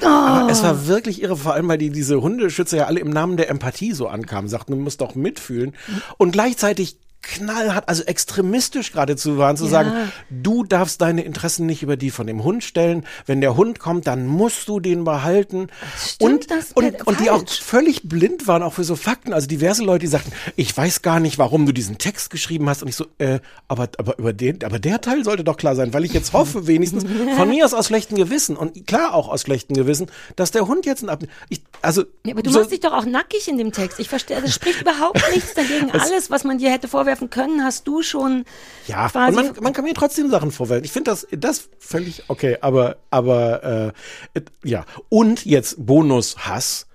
Aber 0.02 0.50
es 0.50 0.62
war 0.64 0.88
wirklich 0.88 1.22
irre, 1.22 1.36
vor 1.36 1.54
allem, 1.54 1.68
weil 1.68 1.78
die, 1.78 1.90
diese 1.90 2.20
Hundeschützer 2.20 2.76
ja 2.78 2.86
alle 2.86 2.98
im 2.98 3.10
Namen 3.10 3.36
der 3.36 3.48
Empathie 3.50 3.92
so 3.92 4.08
ankamen, 4.08 4.48
sagten, 4.48 4.72
du 4.72 4.78
musst 4.78 5.00
doch 5.00 5.14
mitfühlen. 5.14 5.74
Und 6.18 6.32
gleichzeitig 6.32 6.98
knallhart, 7.26 7.88
also 7.88 8.02
extremistisch 8.04 8.92
geradezu 8.92 9.36
waren, 9.38 9.56
zu 9.56 9.64
Ja. 9.64 9.70
sagen, 9.70 9.92
du 10.30 10.64
darfst 10.64 11.00
deine 11.00 11.22
Interessen 11.22 11.66
nicht 11.66 11.82
über 11.82 11.96
die 11.96 12.10
von 12.10 12.26
dem 12.26 12.44
Hund 12.44 12.62
stellen. 12.64 13.04
Wenn 13.26 13.40
der 13.40 13.56
Hund 13.56 13.78
kommt, 13.78 14.06
dann 14.06 14.26
musst 14.26 14.68
du 14.68 14.80
den 14.80 15.04
behalten. 15.04 15.68
Stimmt, 15.98 16.46
und, 16.74 16.76
und, 16.84 17.06
und 17.06 17.20
die 17.20 17.30
auch 17.30 17.44
völlig 17.48 18.08
blind 18.08 18.46
waren, 18.46 18.62
auch 18.62 18.72
für 18.74 18.84
so 18.84 18.96
Fakten. 18.96 19.32
Also 19.32 19.46
diverse 19.48 19.82
Leute, 19.82 20.00
die 20.00 20.06
sagten, 20.06 20.32
ich 20.56 20.76
weiß 20.76 21.02
gar 21.02 21.20
nicht, 21.20 21.38
warum 21.38 21.66
du 21.66 21.72
diesen 21.72 21.98
Text 21.98 22.30
geschrieben 22.30 22.68
hast. 22.68 22.82
Und 22.82 22.88
ich 22.88 22.96
so, 22.96 23.06
äh, 23.18 23.40
aber, 23.68 23.88
aber 23.98 24.18
über 24.18 24.32
den, 24.32 24.62
aber 24.64 24.78
der 24.78 25.00
Teil 25.00 25.24
sollte 25.24 25.42
doch 25.44 25.56
klar 25.56 25.74
sein, 25.74 25.92
weil 25.92 26.04
ich 26.04 26.12
jetzt 26.12 26.32
hoffe, 26.32 26.66
wenigstens 26.66 27.04
von 27.36 27.48
mir 27.48 27.64
aus 27.64 27.74
aus 27.74 27.86
schlechtem 27.86 28.16
Gewissen 28.16 28.56
und 28.56 28.86
klar 28.86 29.14
auch 29.14 29.28
aus 29.28 29.42
schlechtem 29.42 29.76
Gewissen, 29.76 30.06
dass 30.36 30.50
der 30.50 30.66
Hund 30.66 30.86
jetzt 30.86 31.02
ein 31.02 31.08
Ab 31.08 31.22
ich, 31.48 31.62
also 31.82 32.04
Ja, 32.24 32.32
aber 32.32 32.42
du 32.42 32.50
so, 32.50 32.58
machst 32.58 32.72
dich 32.72 32.80
doch 32.80 32.92
auch 32.92 33.04
nackig 33.06 33.48
in 33.48 33.58
dem 33.58 33.72
Text. 33.72 33.98
Ich 33.98 34.08
verstehe, 34.08 34.40
das 34.40 34.54
spricht 34.54 34.80
überhaupt 34.82 35.22
nichts 35.34 35.54
dagegen. 35.54 35.90
Alles, 35.92 36.30
was 36.30 36.44
man 36.44 36.58
dir 36.58 36.70
hätte 36.70 36.88
vorwerfen 36.88 37.15
können, 37.30 37.64
hast 37.64 37.86
du 37.88 38.02
schon 38.02 38.44
ja, 38.86 39.08
quasi. 39.08 39.34
man, 39.34 39.52
man 39.60 39.72
kann 39.72 39.84
mir 39.84 39.94
trotzdem 39.94 40.30
Sachen 40.30 40.50
vorwerfen. 40.50 40.84
Ich 40.84 40.92
finde 40.92 41.10
das, 41.10 41.26
das 41.30 41.68
völlig 41.78 42.24
okay, 42.28 42.58
aber, 42.60 42.96
aber 43.10 43.92
äh, 44.34 44.40
ja. 44.64 44.84
Und 45.08 45.44
jetzt 45.44 45.84
Bonus-Hass. 45.84 46.85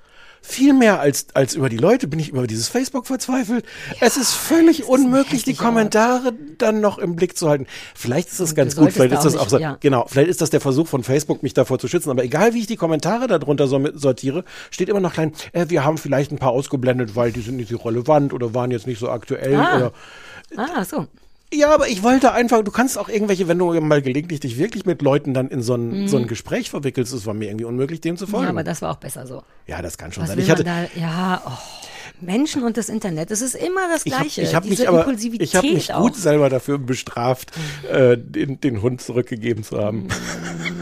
Viel 0.43 0.73
mehr 0.73 0.99
als, 0.99 1.27
als 1.35 1.53
über 1.53 1.69
die 1.69 1.77
Leute 1.77 2.07
bin 2.07 2.19
ich 2.19 2.29
über 2.29 2.47
dieses 2.47 2.67
Facebook 2.67 3.05
verzweifelt. 3.05 3.63
es 3.99 4.17
ist 4.17 4.33
völlig 4.33 4.85
unmöglich, 4.85 5.43
die 5.43 5.53
Kommentare 5.53 6.33
dann 6.57 6.81
noch 6.81 6.97
im 6.97 7.15
Blick 7.15 7.37
zu 7.37 7.47
halten. 7.47 7.67
Vielleicht 7.95 8.29
ist 8.29 8.39
das 8.39 8.55
ganz 8.55 8.75
gut, 8.75 8.91
vielleicht 8.91 9.13
da 9.13 9.17
ist 9.19 9.23
das 9.25 9.35
auch 9.35 9.41
auch 9.41 9.49
so, 9.49 9.57
nicht- 9.57 9.63
ja. 9.63 9.77
genau, 9.79 10.05
vielleicht 10.07 10.29
ist 10.29 10.41
das 10.41 10.49
der 10.49 10.59
Versuch 10.59 10.87
von 10.87 11.03
Facebook, 11.03 11.43
mich 11.43 11.53
davor 11.53 11.77
zu 11.77 11.87
schützen. 11.87 12.09
Aber 12.09 12.23
egal, 12.23 12.55
wie 12.55 12.59
ich 12.59 12.67
die 12.67 12.75
Kommentare 12.75 13.27
darunter 13.27 13.67
sortiere, 13.67 14.43
steht 14.71 14.89
immer 14.89 14.99
noch 14.99 15.13
klein, 15.13 15.33
äh, 15.53 15.67
wir 15.69 15.85
haben 15.85 15.99
vielleicht 15.99 16.31
ein 16.31 16.39
paar 16.39 16.51
ausgeblendet, 16.51 17.15
weil 17.15 17.31
die 17.31 17.41
sind 17.41 17.57
nicht 17.57 17.69
so 17.69 17.77
relevant 17.77 18.33
oder 18.33 18.53
waren 18.55 18.71
jetzt 18.71 18.87
nicht 18.87 18.99
so 18.99 19.09
aktuell 19.09 19.55
Ah. 19.55 19.75
oder 19.77 19.93
ah, 20.57 20.83
so. 20.83 21.07
Ja, 21.53 21.73
aber 21.73 21.87
ich 21.89 22.01
wollte 22.03 22.31
einfach, 22.31 22.63
du 22.63 22.71
kannst 22.71 22.97
auch 22.97 23.09
irgendwelche, 23.09 23.47
wenn 23.47 23.57
du 23.57 23.79
mal 23.81 24.01
gelegentlich 24.01 24.39
dich 24.39 24.57
wirklich 24.57 24.85
mit 24.85 25.01
Leuten 25.01 25.33
dann 25.33 25.49
in 25.49 25.61
so 25.61 25.75
ein, 25.75 26.07
so 26.07 26.17
ein 26.17 26.27
Gespräch 26.27 26.69
verwickelst, 26.69 27.13
es 27.13 27.25
war 27.25 27.33
mir 27.33 27.49
irgendwie 27.49 27.65
unmöglich, 27.65 28.01
dem 28.01 28.17
zu 28.17 28.25
folgen. 28.25 28.45
Mhm. 28.45 28.47
Ja, 28.47 28.51
aber 28.51 28.63
das 28.63 28.81
war 28.81 28.91
auch 28.91 28.97
besser 28.97 29.27
so. 29.27 29.43
Ja, 29.67 29.81
das 29.81 29.97
kann 29.97 30.11
schon 30.11 30.23
Was 30.23 30.29
sein. 30.29 30.39
Ich 30.39 30.49
hatte, 30.49 30.63
da? 30.63 30.85
Ja, 30.95 31.41
oh. 31.45 31.51
Menschen 32.21 32.63
und 32.63 32.77
das 32.77 32.89
Internet. 32.89 33.31
Es 33.31 33.41
ist 33.41 33.55
immer 33.55 33.87
das 33.89 34.05
ich 34.05 34.13
habe 34.13 34.23
Gleiche. 34.23 34.41
ich 34.41 34.55
hab 34.55 34.63
Diese 34.63 34.83
mich 34.83 34.87
aber, 34.87 35.07
ich 35.11 35.55
habe 35.55 35.67
mich 35.67 35.93
auch. 35.93 36.01
gut 36.01 36.15
selber 36.15 36.49
dafür 36.49 36.77
bestraft, 36.77 37.51
äh, 37.91 38.17
den, 38.17 38.59
den 38.61 38.81
Hund 38.81 39.01
zurückgegeben 39.01 39.63
zu 39.63 39.77
haben. 39.79 40.07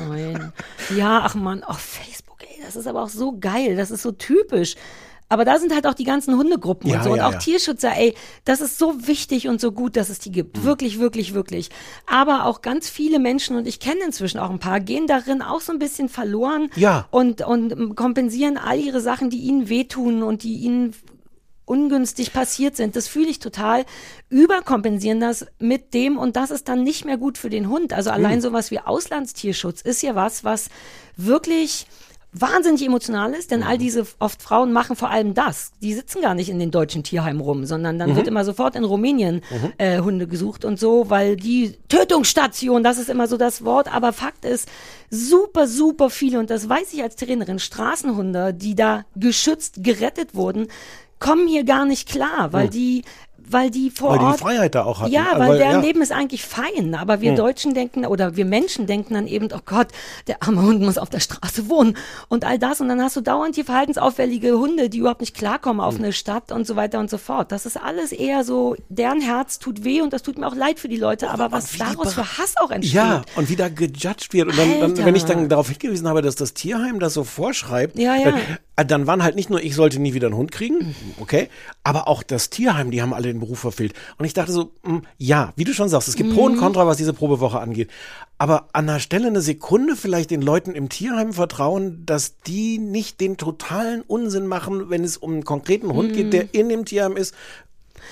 Nein. 0.10 0.52
Ja, 0.96 1.22
ach 1.24 1.36
man, 1.36 1.64
oh, 1.68 1.74
Facebook, 1.74 2.42
ey, 2.44 2.62
das 2.64 2.76
ist 2.76 2.88
aber 2.88 3.04
auch 3.04 3.10
so 3.10 3.38
geil. 3.40 3.76
Das 3.76 3.92
ist 3.92 4.02
so 4.02 4.12
typisch. 4.12 4.76
Aber 5.30 5.46
da 5.46 5.60
sind 5.60 5.74
halt 5.74 5.86
auch 5.86 5.94
die 5.94 6.04
ganzen 6.04 6.36
Hundegruppen 6.36 6.90
Ja, 6.90 6.98
und 6.98 7.04
so. 7.04 7.12
Und 7.12 7.18
ja, 7.18 7.28
auch 7.28 7.34
ja. 7.34 7.38
Tierschützer, 7.38 7.96
ey, 7.96 8.16
das 8.46 8.62
ist 8.62 8.80
so 8.80 9.08
wichtig 9.08 9.48
und 9.48 9.62
so 9.62 9.72
gut, 9.72 9.96
dass 9.96 10.10
es 10.10 10.18
die 10.20 10.30
Mhm. 10.30 10.34
gibt. 10.34 10.64
Wirklich, 10.64 11.00
wirklich, 11.00 11.34
wirklich. 11.36 11.70
Aber 12.08 12.46
auch 12.46 12.62
ganz 12.64 12.90
viele 12.90 13.20
Menschen, 13.20 13.56
und 13.56 13.68
ich 13.68 13.80
kenne 13.80 14.00
inzwischen 14.06 14.40
auch 14.40 14.50
ein 14.50 14.60
paar, 14.60 14.80
gehen 14.80 15.06
darin 15.08 15.42
auch 15.44 15.62
so 15.62 15.72
ein 15.72 15.80
bisschen 15.80 16.10
verloren 16.10 16.70
Ja. 16.76 17.08
und, 17.12 17.42
und 17.42 17.96
kompensieren 17.96 18.58
all 18.58 18.80
ihre 18.80 19.02
Sachen, 19.02 19.30
die 19.30 19.38
ihnen 19.40 19.70
wehtun 19.70 20.24
und 20.24 20.42
die 20.44 20.56
ihnen 20.56 20.96
ungünstig 21.66 22.34
passiert 22.34 22.76
sind. 22.76 22.96
Das 22.96 23.08
fühle 23.08 23.28
ich 23.28 23.38
total. 23.38 23.86
Überkompensieren 24.30 25.20
das 25.20 25.46
mit 25.60 25.94
dem 25.94 26.18
und 26.18 26.36
das 26.36 26.50
ist 26.50 26.68
dann 26.68 26.84
nicht 26.84 27.06
mehr 27.06 27.18
gut 27.18 27.38
für 27.38 27.52
den 27.52 27.70
Hund. 27.70 27.94
Also 27.94 28.10
allein 28.10 28.34
Hm. 28.36 28.42
sowas 28.42 28.72
wie 28.72 28.80
Auslandstierschutz 28.80 29.82
ist 29.82 30.02
ja 30.02 30.16
was, 30.16 30.44
was 30.44 30.70
wirklich 31.18 31.86
wahnsinnig 32.32 32.86
emotional 32.86 33.34
ist, 33.34 33.50
denn 33.52 33.64
all 33.64 33.76
Mhm. 33.76 33.80
diese 33.80 34.08
oft 34.20 34.42
Frauen 34.42 34.72
machen 34.72 34.96
vor 34.96 35.10
allem 35.10 35.34
das. 35.34 35.72
Die 35.82 35.94
sitzen 35.96 36.22
gar 36.22 36.36
nicht 36.36 36.50
in 36.50 36.60
den 36.60 36.70
deutschen 36.70 37.04
Tierheimen 37.04 37.42
rum, 37.42 37.66
sondern 37.66 37.96
Mhm. 37.96 38.00
dann 38.00 38.16
wird 38.16 38.28
immer 38.28 38.46
sofort 38.46 38.76
in 38.76 38.84
Rumänien 38.84 39.42
äh, 39.80 40.00
Hunde 40.00 40.28
gesucht 40.28 40.64
und 40.64 40.80
so, 40.80 41.10
weil 41.10 41.36
die 41.36 41.78
Tötungsstation, 41.88 42.84
das 42.84 42.98
ist 43.00 43.10
immer 43.10 43.28
so 43.28 43.38
das 43.38 43.66
Wort, 43.66 43.92
aber 43.94 44.14
Fakt 44.14 44.46
ist, 44.46 44.68
super, 45.10 45.68
super 45.68 46.10
viele, 46.12 46.40
und 46.40 46.50
das 46.52 46.70
weiß 46.70 46.94
ich 46.94 47.02
als 47.02 47.16
Trainerin, 47.16 47.58
Straßenhunde, 47.60 48.54
die 48.54 48.76
da 48.76 49.06
geschützt, 49.15 49.84
gerettet 49.84 50.36
wurden, 50.36 50.68
kommen 51.20 51.48
hier 51.48 51.63
gar 51.63 51.86
nicht 51.86 52.08
klar, 52.08 52.54
weil 52.54 52.70
die 52.70 53.04
weil 53.52 53.70
die 53.72 53.90
vor 53.90 54.12
Weil 54.12 54.20
die 54.20 54.26
die 54.26 54.32
Ort 54.32 54.40
Freiheit 54.40 54.76
da 54.76 54.84
auch 54.84 55.02
hatten. 55.02 55.12
ja, 55.12 55.34
Also, 55.34 55.48
weil 55.48 55.58
deren 55.58 55.72
ja. 55.74 55.80
Leben 55.80 56.02
ist 56.02 56.12
eigentlich 56.12 56.44
fein, 56.44 56.96
aber 56.96 57.14
Hm. 57.16 57.22
wir 57.22 57.36
Deutschen 57.36 57.74
denken 57.74 58.06
oder 58.06 58.36
wir 58.36 58.46
Menschen 58.46 58.86
denken 58.88 59.14
dann 59.14 59.28
eben, 59.28 59.50
oh 59.54 59.60
Gott, 59.66 59.88
der 60.28 60.42
arme 60.44 60.62
Hund 60.62 60.82
muss 60.82 60.98
auf 60.98 61.10
der 61.10 61.20
Straße 61.20 61.70
wohnen 61.70 61.98
und 62.28 62.46
all 62.46 62.60
das 62.60 62.82
und 62.82 62.90
dann 62.90 63.02
hast 63.02 63.16
du 63.16 63.22
dauernd 63.22 63.56
hier 63.56 63.66
verhaltensauffällige 63.66 64.58
Hunde, 64.58 64.90
die 64.90 65.00
überhaupt 65.00 65.22
nicht 65.22 65.36
klarkommen 65.36 65.82
Hm. 65.82 65.88
auf 65.88 65.98
eine 65.98 66.14
Stadt 66.14 66.52
und 66.52 66.66
so 66.68 66.76
weiter 66.76 67.00
und 67.00 67.10
so 67.10 67.18
fort. 67.18 67.52
Das 67.52 67.66
ist 67.66 67.78
alles 67.78 68.12
eher 68.12 68.44
so, 68.44 68.76
deren 68.90 69.22
Herz 69.22 69.60
tut 69.60 69.84
weh 69.84 70.02
und 70.02 70.14
das 70.14 70.22
tut 70.24 70.38
mir 70.38 70.48
auch 70.48 70.56
leid 70.56 70.80
für 70.80 70.88
die 70.90 70.98
Leute, 70.98 71.30
aber 71.30 71.52
was 71.52 71.74
wie 71.74 71.78
die 71.78 71.84
daraus 71.84 72.14
für 72.14 72.38
Hass 72.38 72.54
auch 72.62 72.72
entsteht. 72.72 72.94
Ja, 72.96 73.22
und 73.36 73.50
wie 73.50 73.56
da 73.56 73.70
gejudged 73.70 74.34
wird. 74.34 74.50
Und 74.50 74.58
dann, 74.58 74.80
dann, 74.80 75.06
wenn 75.06 75.16
ich 75.16 75.26
dann 75.26 75.50
darauf 75.50 75.70
hingewiesen 75.70 76.08
habe, 76.08 76.22
dass 76.22 76.36
das 76.36 76.54
Tierheim 76.54 77.00
das 77.00 77.14
so 77.14 77.24
vorschreibt, 77.24 77.98
Ja, 77.98 78.16
ja. 78.16 78.30
Äh, 78.30 78.34
dann 78.84 79.08
waren 79.08 79.24
halt 79.24 79.36
nicht 79.36 79.50
nur, 79.50 79.62
ich 79.63 79.76
sollte 79.76 80.00
nie 80.00 80.13
wieder 80.13 80.28
einen 80.28 80.38
Hund 80.38 80.52
kriegen, 80.52 80.96
okay, 81.20 81.50
aber 81.84 82.08
auch 82.08 82.24
das 82.24 82.50
Tierheim, 82.50 82.92
die 82.92 83.02
haben 83.02 83.13
alle 83.13 83.28
den 83.28 83.39
Beruf 83.39 83.60
verfehlt. 83.60 83.94
Und 84.18 84.26
ich 84.26 84.34
dachte 84.34 84.52
so, 84.52 84.72
mh, 84.84 85.02
ja, 85.18 85.54
wie 85.56 85.63
du 85.63 85.74
schon 85.74 85.89
sagst, 85.89 86.08
es 86.08 86.15
gibt 86.15 86.34
Pro 86.34 86.44
und 86.46 86.54
Mhm. 86.56 86.60
Contra, 86.60 86.86
was 86.88 86.98
diese 86.98 87.13
Probewoche 87.13 87.60
angeht. 87.60 87.89
Aber 88.38 88.70
an 88.74 88.88
der 88.88 89.00
Stelle 89.00 89.28
eine 89.28 89.42
Sekunde 89.42 89.96
vielleicht 89.96 90.32
den 90.32 90.42
Leuten 90.42 90.72
im 90.74 90.88
Tierheim 90.89 91.34
vertrauen, 91.34 92.04
dass 92.06 92.38
die 92.38 92.78
nicht 92.78 93.20
den 93.20 93.38
totalen 93.38 94.02
Unsinn 94.02 94.48
machen, 94.48 94.89
wenn 94.89 95.04
es 95.04 95.18
um 95.18 95.34
einen 95.34 95.44
konkreten 95.46 95.92
Hund 95.94 96.13
geht, 96.13 96.28
Mhm. 96.28 96.32
der 96.32 96.54
in 96.54 96.70
dem 96.70 96.86
Tierheim 96.86 97.18
ist. 97.18 97.34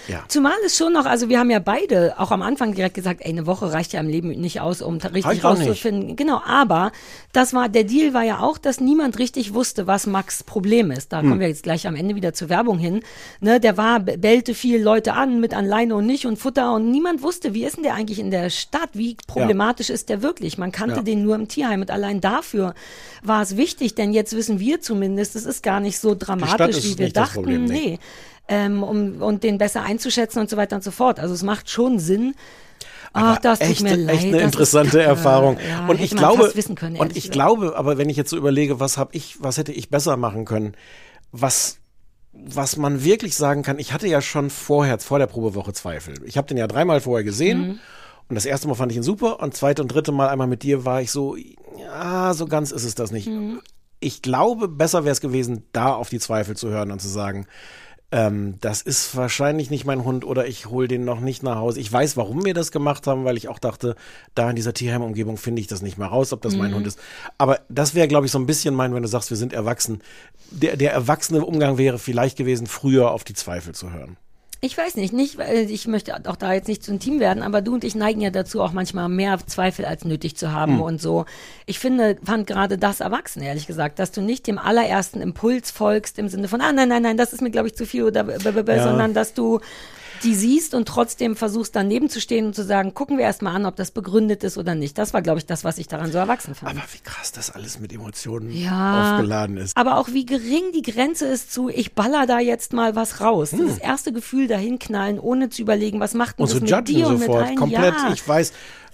Ja. 0.08 0.24
Zumal 0.28 0.54
es 0.66 0.78
schon 0.78 0.94
noch, 0.94 1.06
also 1.06 1.28
wir 1.30 1.40
haben 1.40 1.50
ja 1.50 1.60
beide 1.60 2.16
auch 2.18 2.32
am 2.32 2.42
Anfang 2.42 2.74
direkt 2.74 2.96
gesagt, 2.96 3.22
ey, 3.24 3.30
eine 3.32 3.46
Woche 3.46 3.72
reicht 3.74 3.94
ja 3.94 4.00
im 4.00 4.08
Leben 4.08 4.30
nicht 4.30 4.62
aus, 4.62 4.82
um 4.82 4.96
richtig 4.98 5.26
Reicht 5.26 5.44
rauszufinden. 5.44 6.16
Genau, 6.16 6.42
aber 6.46 6.92
das 7.34 7.54
war, 7.54 7.68
der 7.70 7.84
Deal 7.84 8.14
war 8.14 8.24
ja 8.24 8.40
auch, 8.40 8.58
dass 8.58 8.80
niemand 8.80 9.20
richtig 9.20 9.54
wusste, 9.54 9.86
was 9.88 10.08
Max 10.08 10.44
Problem 10.44 10.92
ist. 10.92 11.12
Da 11.12 11.22
Hm. 11.22 11.30
kommen 11.30 11.40
wir 11.42 11.48
jetzt 11.50 11.64
gleich 11.64 11.88
am 11.88 11.96
Ende 11.96 12.16
wieder 12.16 12.34
zur 12.34 12.50
Werbung 12.50 12.78
hin. 12.80 13.02
Ne, 13.42 13.60
der 13.60 13.76
war, 13.78 14.00
be- 14.00 14.18
bellte 14.18 14.54
viele 14.54 14.82
Leute 14.84 15.14
an 15.14 15.40
mit 15.40 15.54
an 15.54 15.66
Leine 15.66 15.96
und 15.96 16.06
nicht 16.06 16.26
und 16.26 16.38
Futter 16.38 16.74
und 16.74 16.90
niemand 16.90 17.22
wusste, 17.22 17.54
wie 17.54 17.66
ist 17.66 17.76
denn 17.76 17.84
der 17.84 17.96
eigentlich 17.96 18.20
in 18.20 18.32
der 18.32 18.50
Stadt? 18.50 18.90
Wie 18.94 19.18
problematisch 19.28 19.90
ist 19.90 20.10
der 20.10 20.22
wirklich? 20.22 20.58
Man 20.58 20.72
kannte 20.72 20.98
Ja. 20.98 21.02
den 21.02 21.24
nur 21.24 21.36
im 21.36 21.48
Tierheim 21.48 21.82
und 21.82 21.92
allein 21.92 22.22
dafür 22.22 22.74
war 23.24 23.42
es 23.42 23.58
wichtig, 23.58 23.96
denn 23.96 24.14
jetzt 24.14 24.34
wissen 24.36 24.60
wir 24.60 24.80
zumindest, 24.82 25.36
es 25.36 25.46
ist 25.46 25.64
gar 25.64 25.80
nicht 25.80 26.00
so 26.00 26.16
dramatisch, 26.18 26.84
wie 26.84 26.98
wir 26.98 27.12
dachten. 27.12 27.36
Problem, 27.36 27.66
nee. 27.66 27.74
nee 27.74 28.00
ähm, 28.48 28.84
um 28.84 29.22
und 29.22 29.44
den 29.44 29.58
besser 29.58 29.84
einzuschätzen 29.84 30.40
und 30.40 30.50
so 30.50 30.58
weiter 30.58 30.76
und 30.76 30.84
so 30.84 30.92
fort. 30.92 31.20
Also 31.20 31.34
es 31.34 31.44
macht 31.44 31.70
schon 31.70 32.00
Sinn. 32.00 32.36
Ach, 33.14 33.38
das 33.40 33.60
tut 33.60 33.70
echt, 33.70 33.84
mir 33.84 33.96
leid. 33.96 34.16
echt 34.16 34.26
eine 34.26 34.40
interessante. 34.42 35.02
Erfahrung. 35.02 35.58
Ja, 35.68 35.88
und 35.88 36.00
ich 36.00 36.12
glaube, 36.16 36.52
können, 36.76 36.98
und 36.98 37.12
ich 37.12 37.16
gesagt. 37.16 37.34
glaube, 37.34 37.76
aber 37.76 37.98
wenn 37.98 38.10
ich 38.10 38.18
jetzt 38.18 38.30
so 38.30 38.38
überlege, 38.38 38.80
was 38.80 38.98
habe 38.98 39.16
ich, 39.16 39.42
was 39.42 39.58
hätte 39.58 39.72
ich 39.72 39.90
besser 39.90 40.18
machen 40.18 40.46
können, 40.46 40.76
was 41.32 41.80
was 42.40 42.78
man 42.78 43.04
wirklich 43.04 43.36
sagen 43.36 43.64
kann, 43.64 43.80
ich 43.80 43.94
hatte 43.94 44.08
ja 44.08 44.22
schon 44.22 44.52
vorher, 44.52 45.00
vor 45.00 45.18
der 45.18 45.26
Probewoche 45.26 45.74
Zweifel. 45.74 46.14
Ich 46.26 46.38
habe 46.38 46.48
den 46.48 46.58
ja 46.58 46.68
dreimal 46.68 47.02
vorher 47.02 47.24
gesehen 47.24 47.60
Mhm. 47.60 47.80
und 48.30 48.36
das 48.36 48.46
erste 48.46 48.68
Mal 48.68 48.76
fand 48.76 48.92
ich 48.92 48.98
ihn 48.98 49.04
super 49.04 49.40
und 49.42 49.56
zweite 49.56 49.82
und 49.82 49.88
dritte 49.88 50.12
Mal 50.12 50.30
einmal 50.30 50.46
mit 50.46 50.62
dir 50.62 50.86
war 50.86 51.02
ich 51.02 51.10
so, 51.10 51.36
ja, 51.80 52.36
so 52.36 52.46
ganz 52.46 52.70
ist 52.72 52.84
es 52.84 52.94
das 52.94 53.10
nicht. 53.10 53.28
Mhm. 53.28 53.62
Ich 54.00 54.22
glaube, 54.22 54.68
besser 54.68 55.04
wäre 55.04 55.14
es 55.14 55.22
gewesen, 55.22 55.64
da 55.72 55.94
auf 55.96 56.10
die 56.10 56.20
Zweifel 56.20 56.56
zu 56.56 56.70
hören 56.70 56.92
und 56.92 57.02
zu 57.02 57.08
sagen, 57.08 57.48
ähm, 58.12 58.56
das 58.62 58.82
ist 58.82 59.16
wahrscheinlich 59.18 59.70
nicht 59.70 59.86
mein 59.86 60.04
Hund 60.06 60.24
oder 60.24 60.48
ich 60.48 60.68
hole 60.68 60.88
den 60.88 61.04
noch 61.04 61.20
nicht 61.20 61.44
nach 61.44 61.58
Hause. 61.58 61.80
Ich 61.82 61.92
weiß, 61.92 62.16
warum 62.16 62.46
wir 62.46 62.54
das 62.54 62.72
gemacht 62.72 63.06
haben, 63.06 63.26
weil 63.26 63.36
ich 63.36 63.50
auch 63.50 63.60
dachte, 63.60 63.96
da 64.34 64.50
in 64.50 64.56
dieser 64.56 64.74
Tierheimumgebung 64.74 65.38
finde 65.38 65.60
ich 65.62 65.68
das 65.68 65.82
nicht 65.82 65.98
mehr 65.98 66.08
raus, 66.08 66.32
ob 66.32 66.42
das 66.42 66.54
Mhm. 66.54 66.60
mein 66.60 66.74
Hund 66.76 66.88
ist. 66.88 67.00
Aber 67.38 67.60
das 67.68 67.96
wäre, 67.96 68.08
glaube 68.08 68.26
ich, 68.26 68.32
so 68.32 68.40
ein 68.40 68.46
bisschen 68.46 68.76
mein, 68.76 68.94
wenn 68.94 69.04
du 69.04 69.10
sagst, 69.10 69.30
wir 69.30 69.38
sind 69.38 69.52
erwachsen. 69.52 70.02
Der, 70.52 70.78
der 70.78 70.94
erwachsene 70.94 71.44
Umgang 71.44 71.78
wäre 71.78 72.00
vielleicht 72.00 72.38
gewesen, 72.38 72.68
früher 72.68 73.12
auf 73.12 73.24
die 73.26 73.34
Zweifel 73.34 73.76
zu 73.76 73.92
hören. 73.92 74.16
Ich 74.60 74.76
weiß 74.76 74.96
nicht, 74.96 75.14
nicht, 75.14 75.38
weil 75.38 75.70
ich 75.70 75.88
möchte 75.88 76.16
auch 76.28 76.36
da 76.36 76.52
jetzt 76.54 76.68
nicht 76.68 76.84
zu 76.84 76.92
intim 76.92 77.20
werden, 77.20 77.44
aber 77.44 77.62
du 77.62 77.76
und 77.76 77.84
ich 77.84 77.94
neigen 77.94 78.22
ja 78.22 78.32
dazu, 78.32 78.62
auch 78.62 78.72
manchmal 78.72 79.08
mehr 79.08 79.38
Zweifel 79.46 79.86
als 79.86 80.04
nötig 80.04 80.36
zu 80.36 80.52
haben 80.52 80.74
Hm. 80.78 80.82
und 80.82 81.02
so. 81.02 81.26
Ich 81.68 81.78
finde, 81.78 82.18
fand 82.24 82.48
gerade 82.48 82.78
das 82.80 83.00
erwachsen, 83.00 83.42
ehrlich 83.44 83.68
gesagt, 83.68 84.00
dass 84.00 84.12
du 84.12 84.22
nicht 84.22 84.48
dem 84.48 84.58
allerersten 84.58 85.22
Impuls 85.22 85.70
folgst 85.70 86.18
im 86.18 86.28
Sinne 86.28 86.48
von, 86.48 86.60
ah, 86.62 86.72
nein, 86.74 86.90
nein, 86.90 87.04
nein, 87.04 87.18
das 87.18 87.34
ist 87.34 87.42
mir, 87.42 87.52
glaube 87.52 87.68
ich, 87.68 87.76
zu 87.76 87.86
viel 87.86 88.04
oder, 88.04 88.26
Ja. 88.28 88.84
sondern 88.84 89.14
dass 89.14 89.34
du 89.36 89.60
die 90.24 90.36
siehst 90.36 90.74
und 90.74 90.88
trotzdem 90.88 91.36
versuchst 91.36 91.76
daneben 91.76 92.10
zu 92.10 92.20
stehen 92.22 92.48
und 92.48 92.56
zu 92.56 92.64
sagen, 92.64 92.94
gucken 92.94 93.18
wir 93.18 93.26
erstmal 93.26 93.56
an, 93.56 93.66
ob 93.66 93.76
das 93.76 93.92
begründet 93.92 94.44
ist 94.44 94.58
oder 94.58 94.76
nicht. 94.76 94.98
Das 94.98 95.14
war, 95.14 95.22
glaube 95.22 95.40
ich, 95.40 95.46
das, 95.46 95.64
was 95.64 95.78
ich 95.78 95.88
daran 95.88 96.12
so 96.12 96.18
erwachsen 96.18 96.56
fand. 96.56 96.72
Aber 96.78 96.86
wie 96.94 97.00
krass 97.00 97.32
das 97.32 97.52
alles 97.52 97.80
mit 97.80 97.94
Emotionen 97.94 98.52
Ja. 98.52 99.14
aufgeladen 99.14 99.58
ist. 99.58 99.76
Aber 99.78 99.98
auch 99.98 100.10
wie 100.10 100.26
gering 100.26 100.72
die 100.74 100.82
Grenze 100.82 101.26
ist 101.28 101.52
zu, 101.54 101.70
ich 101.70 101.94
baller 101.94 102.26
da 102.28 102.40
jetzt 102.40 102.74
mal 102.74 102.96
was 102.96 103.22
raus. 103.22 103.52
Hm. 103.52 103.68
Das 103.68 103.78
erste 103.78 104.12
Gefühl 104.14 104.48
dahin 104.48 104.80
knallen, 104.80 105.20
ohne 105.20 105.50
zu 105.50 105.62
überlegen, 105.62 106.00
was 106.00 106.14
macht 106.14 106.40
denn 106.40 106.44
Und 106.44 106.50
das 106.52 106.58
so 106.58 106.62
mit 106.62 106.70
judgen 106.70 106.86
dir 106.96 107.08
und 107.08 107.20
mit 107.20 107.28
sofort. 107.28 107.46
allen? 107.46 107.56
Komplett, 107.56 107.94
ja. 107.96 108.12
ich 108.14 108.28
weiß 108.28 108.54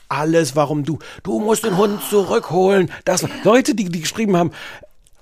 alles, 0.09 0.55
warum 0.55 0.83
du. 0.83 0.99
Du 1.23 1.39
musst 1.39 1.63
den 1.65 1.75
Hund 1.77 1.99
zurückholen. 2.09 2.91
Das 3.05 3.25
Leute, 3.43 3.73
die, 3.73 3.85
die 3.89 4.01
geschrieben 4.01 4.37
haben, 4.37 4.51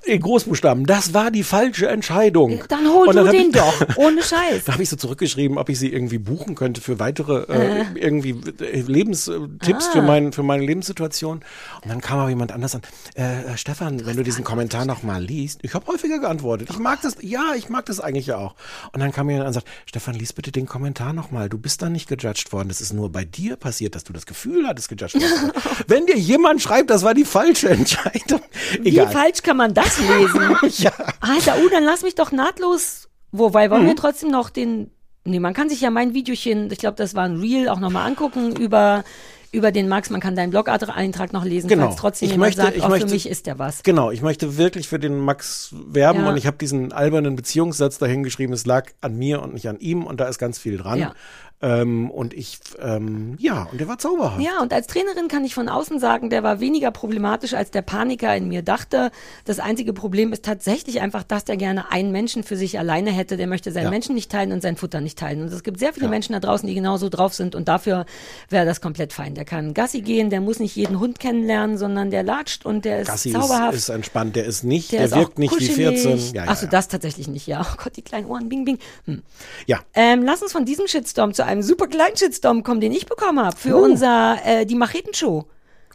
in 0.03 0.19
Großbuchstaben, 0.19 0.85
das 0.85 1.13
war 1.13 1.29
die 1.31 1.43
falsche 1.43 1.87
Entscheidung. 1.87 2.63
Dann 2.69 2.87
hol 2.87 3.07
Und 3.07 3.15
du 3.15 3.23
den 3.25 3.49
ich, 3.49 3.51
doch, 3.51 3.97
ohne 3.97 4.21
Scheiß. 4.23 4.63
Da 4.65 4.73
habe 4.73 4.83
ich 4.83 4.89
so 4.89 4.95
zurückgeschrieben, 4.95 5.57
ob 5.57 5.69
ich 5.69 5.77
sie 5.79 5.91
irgendwie 5.93 6.17
buchen 6.17 6.55
könnte 6.55 6.81
für 6.81 6.99
weitere 6.99 7.43
äh, 7.53 7.85
irgendwie 7.95 8.35
äh, 8.63 8.81
Lebenstipps 8.81 9.87
Ah. 9.89 9.91
für, 9.91 10.01
mein, 10.01 10.33
für 10.33 10.43
meine 10.43 10.63
Lebenssituation. 10.65 11.37
Und 11.83 11.89
dann 11.89 12.01
kam 12.01 12.19
aber 12.19 12.29
jemand 12.29 12.51
anders 12.51 12.73
an. 12.75 12.81
Äh, 13.15 13.53
äh, 13.53 13.57
Stefan, 13.57 14.05
wenn 14.05 14.17
du 14.17 14.23
diesen 14.23 14.43
Kommentar 14.43 14.85
noch 14.85 15.03
mal 15.03 15.21
liest, 15.23 15.59
ich 15.61 15.73
habe 15.75 15.85
häufiger 15.87 16.19
geantwortet. 16.19 16.69
Ich 16.71 16.79
mag 16.79 17.01
das, 17.01 17.17
ja, 17.21 17.53
ich 17.55 17.69
mag 17.69 17.85
das 17.85 17.99
eigentlich 17.99 18.25
ja 18.27 18.37
auch. 18.37 18.55
Und 18.93 19.01
dann 19.01 19.11
kam 19.11 19.29
jemand 19.29 19.43
an 19.43 19.47
und 19.49 19.53
sagt, 19.53 19.67
Stefan, 19.85 20.15
lies 20.15 20.33
bitte 20.33 20.51
den 20.51 20.65
Kommentar 20.65 21.13
noch 21.13 21.31
mal. 21.31 21.47
Du 21.49 21.57
bist 21.57 21.81
da 21.81 21.89
nicht 21.89 22.07
gejudged 22.09 22.51
worden. 22.51 22.69
Das 22.69 22.81
ist 22.81 22.93
nur 22.93 23.11
bei 23.11 23.23
dir 23.23 23.55
passiert, 23.55 23.93
dass 23.95 24.03
du 24.03 24.13
das 24.13 24.25
Gefühl 24.25 24.67
hattest, 24.67 24.89
gejudged 24.89 25.21
worden. 25.21 25.51
wenn 25.87 26.05
dir 26.07 26.17
jemand 26.17 26.61
schreibt, 26.61 26.89
das 26.89 27.03
war 27.03 27.13
die 27.13 27.25
falsche 27.25 27.69
Entscheidung, 27.69 28.41
Wie 28.81 28.89
egal. 28.89 29.09
falsch 29.11 29.41
kann 29.43 29.57
man 29.57 29.73
das 29.73 29.90
lesen? 29.99 30.55
Ja. 30.83 30.91
Alter, 31.19 31.57
uh, 31.63 31.69
dann 31.69 31.83
lass 31.83 32.03
mich 32.03 32.15
doch 32.15 32.31
nahtlos. 32.31 33.09
Wobei, 33.31 33.69
wollen 33.69 33.83
Mhm. 33.83 33.87
wir 33.87 33.95
trotzdem 33.95 34.29
noch 34.31 34.49
den. 34.49 34.91
Nee, 35.23 35.39
man 35.39 35.53
kann 35.53 35.69
sich 35.69 35.81
ja 35.81 35.91
mein 35.91 36.13
Videochen, 36.13 36.71
ich 36.71 36.79
glaube, 36.79 36.97
das 36.97 37.13
war 37.15 37.23
ein 37.25 37.39
Reel, 37.39 37.69
auch 37.69 37.79
nochmal 37.79 38.07
angucken 38.07 38.55
über, 38.55 39.03
über 39.51 39.71
den 39.71 39.87
Max. 39.87 40.09
Man 40.09 40.19
kann 40.19 40.35
deinen 40.35 40.49
Blog-Eintrag 40.49 41.31
noch 41.31 41.45
lesen, 41.45 41.67
Genau. 41.67 41.85
falls 41.87 41.95
trotzdem 41.97 42.25
Ich 42.25 42.31
jemand 42.31 42.47
möchte- 42.57 42.61
sagt, 42.63 42.77
ich 42.77 42.83
oh, 42.83 42.89
möchte- 42.89 43.07
für 43.07 43.13
mich 43.13 43.29
ist 43.29 43.45
der 43.45 43.59
was. 43.59 43.83
Genau, 43.83 44.09
ich 44.09 44.23
möchte 44.23 44.57
wirklich 44.57 44.87
für 44.87 44.97
den 44.97 45.19
Max 45.19 45.75
werben 45.85 46.21
Ja. 46.21 46.29
und 46.29 46.37
ich 46.37 46.47
habe 46.47 46.57
diesen 46.57 46.91
albernen 46.91 47.35
Beziehungssatz 47.35 47.99
dahin 47.99 48.23
geschrieben, 48.23 48.53
es 48.53 48.65
lag 48.65 48.87
an 49.01 49.15
mir 49.15 49.41
und 49.43 49.53
nicht 49.53 49.69
an 49.69 49.77
ihm 49.79 50.05
und 50.07 50.19
da 50.19 50.27
ist 50.27 50.39
ganz 50.39 50.57
viel 50.57 50.77
dran. 50.77 50.97
Ja. 50.99 51.13
Ähm, 51.61 52.09
und 52.09 52.33
ich, 52.33 52.59
ähm, 52.79 53.35
ja, 53.39 53.67
und 53.71 53.79
der 53.79 53.87
war 53.87 53.97
zauberhaft. 53.99 54.41
Ja, 54.41 54.59
und 54.61 54.73
als 54.73 54.87
Trainerin 54.87 55.27
kann 55.27 55.45
ich 55.45 55.53
von 55.53 55.69
außen 55.69 55.99
sagen, 55.99 56.29
der 56.29 56.41
war 56.43 56.59
weniger 56.59 56.89
problematisch, 56.91 57.53
als 57.53 57.69
der 57.71 57.81
Paniker 57.83 58.35
in 58.35 58.47
mir 58.47 58.63
dachte. 58.63 59.11
Das 59.45 59.59
einzige 59.59 59.93
Problem 59.93 60.33
ist 60.33 60.43
tatsächlich 60.43 61.01
einfach, 61.01 61.23
dass 61.23 61.45
der 61.45 61.57
gerne 61.57 61.91
einen 61.91 62.11
Menschen 62.11 62.43
für 62.43 62.57
sich 62.57 62.79
alleine 62.79 63.11
hätte. 63.11 63.37
Der 63.37 63.47
möchte 63.47 63.71
seinen 63.71 63.85
Ja. 63.85 63.89
Menschen 63.91 64.15
nicht 64.15 64.31
teilen 64.31 64.51
und 64.51 64.61
sein 64.61 64.75
Futter 64.75 65.01
nicht 65.01 65.19
teilen. 65.19 65.41
Und 65.43 65.51
es 65.53 65.63
gibt 65.63 65.79
sehr 65.79 65.93
viele 65.93 66.05
Ja. 66.07 66.09
Menschen 66.09 66.33
da 66.33 66.39
draußen, 66.39 66.67
die 66.67 66.73
genauso 66.73 67.09
drauf 67.09 67.33
sind 67.33 67.53
und 67.53 67.67
dafür 67.67 68.05
wäre 68.49 68.65
das 68.65 68.81
komplett 68.81 69.13
fein. 69.13 69.35
Der 69.35 69.45
kann 69.45 69.73
Gassi 69.73 70.01
gehen, 70.01 70.29
der 70.31 70.41
muss 70.41 70.59
nicht 70.59 70.75
jeden 70.75 70.99
Hund 70.99 71.19
kennenlernen, 71.19 71.77
sondern 71.77 72.09
der 72.09 72.23
latscht 72.23 72.65
und 72.65 72.85
der 72.85 73.01
ist 73.01 73.07
Gassi 73.07 73.29
ist, 73.29 73.35
zauberhaft. 73.35 73.75
ist 73.75 73.89
entspannt, 73.89 74.35
der 74.35 74.45
ist 74.45 74.63
nicht, 74.63 74.91
der, 74.91 75.07
der, 75.07 75.17
wirkt 75.17 75.37
nicht 75.37 75.51
wie 75.59 75.67
kuschelig. 75.67 76.01
14. 76.01 76.35
Ja, 76.35 76.45
ja, 76.45 76.51
Ach 76.51 76.57
so, 76.57 76.65
ja. 76.65 76.71
das 76.71 76.87
tatsächlich 76.87 77.27
nicht, 77.27 77.45
ja. 77.47 77.61
Oh 77.71 77.75
Gott, 77.83 77.95
die 77.95 78.01
kleinen 78.01 78.25
Ohren, 78.27 78.49
bing, 78.49 78.65
bing. 78.65 78.79
Hm. 79.05 79.21
ja. 79.67 79.79
Ähm, 79.93 80.23
lass 80.23 80.41
uns 80.41 80.51
von 80.51 80.65
diesem 80.65 80.87
Shitstorm 80.87 81.33
zu 81.33 81.45
einem 81.51 81.61
super 81.61 81.87
kleinen 81.87 82.15
Shitstorm 82.15 82.63
kommen, 82.63 82.81
den 82.81 82.91
ich 82.93 83.05
bekommen 83.05 83.39
habe 83.39 83.55
für 83.55 83.75
Uh. 83.75 83.83
unser 83.83 84.39
äh, 84.45 84.65
die 84.65 84.75
Machetenshow. 84.75 85.45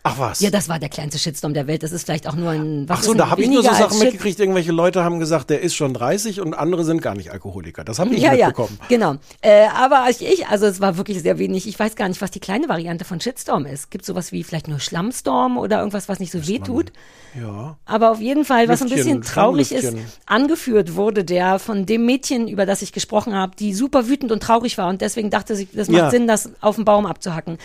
Ach 0.07 0.19
was. 0.19 0.41
Ja, 0.41 0.51
das 0.51 0.69
war 0.69 0.79
der 0.79 0.89
kleinste 0.89 1.19
Shitstorm 1.19 1.55
der 1.55 1.67
Welt. 1.67 1.83
Das 1.83 1.93
ist 1.93 2.05
vielleicht 2.05 2.29
auch 2.29 2.35
nur 2.35 2.51
ein 2.51 2.89
was 2.89 3.01
Ach 3.01 3.03
so, 3.03 3.15
da 3.15 3.25
ein 3.25 3.31
habe 3.31 3.43
ich 3.43 3.49
nur 3.49 3.63
so 3.63 3.73
Sachen 3.73 3.99
mitgekriegt, 3.99 4.39
irgendwelche 4.39 4.73
Leute 4.73 5.03
haben 5.03 5.19
gesagt, 5.19 5.51
der 5.51 5.61
ist 5.61 5.75
schon 5.75 5.95
30 5.95 6.41
und 6.41 6.55
andere 6.55 6.85
sind 6.85 7.03
gar 7.03 7.15
nicht 7.15 7.33
Alkoholiker. 7.33 7.85
Das 7.85 7.99
habe 7.99 8.15
ich 8.15 8.23
ja, 8.23 8.33
ja, 8.33 8.47
mitbekommen. 8.47 8.79
genau. 8.89 9.17
Äh, 9.41 9.67
aber 9.75 10.07
ich, 10.09 10.47
also 10.47 10.67
es 10.67 10.81
war 10.81 10.97
wirklich 10.97 11.23
sehr 11.23 11.39
wenig. 11.39 11.67
Ich 11.67 11.79
weiß 11.79 11.97
gar 11.97 12.09
nicht, 12.09 12.21
was 12.21 12.31
die 12.31 12.41
kleine 12.41 12.69
Variante 12.69 13.05
von 13.05 13.21
Shitstorm 13.21 13.67
ist. 13.67 13.91
Gibt 13.91 14.05
sowas 14.05 14.33
wie 14.33 14.45
vielleicht 14.45 14.69
nur 14.69 14.81
Schlammstorm 14.81 15.59
oder 15.59 15.79
irgendwas, 15.79 16.09
was 16.09 16.21
nicht 16.21 16.33
so 16.33 16.47
weh 16.47 16.59
tut? 16.59 16.93
Ja. 17.41 17.77
Aber 17.85 18.11
auf 18.13 18.21
jeden 18.21 18.45
Fall, 18.45 18.69
was 18.69 18.83
ein 18.83 18.89
Lüftchen, 18.89 19.21
bisschen 19.21 19.35
traurig 19.35 19.73
ist, 19.73 19.95
angeführt 20.27 20.95
wurde 20.95 21.25
der 21.25 21.59
von 21.59 21.85
dem 21.85 22.07
Mädchen, 22.07 22.49
über 22.49 22.65
das 22.67 22.83
ich 22.83 22.93
gesprochen 22.93 23.35
habe, 23.35 23.55
die 23.57 23.75
super 23.75 24.09
wütend 24.09 24.33
und 24.33 24.43
traurig 24.43 24.79
war 24.79 24.89
und 24.89 25.01
deswegen 25.01 25.31
dachte 25.31 25.57
sie, 25.57 25.69
das 25.73 25.89
macht 25.89 25.99
Ja. 25.99 26.11
Sinn, 26.11 26.27
das 26.27 26.51
auf 26.61 26.77
den 26.77 26.85
Baum 26.85 27.07
abzuhacken. 27.07 27.59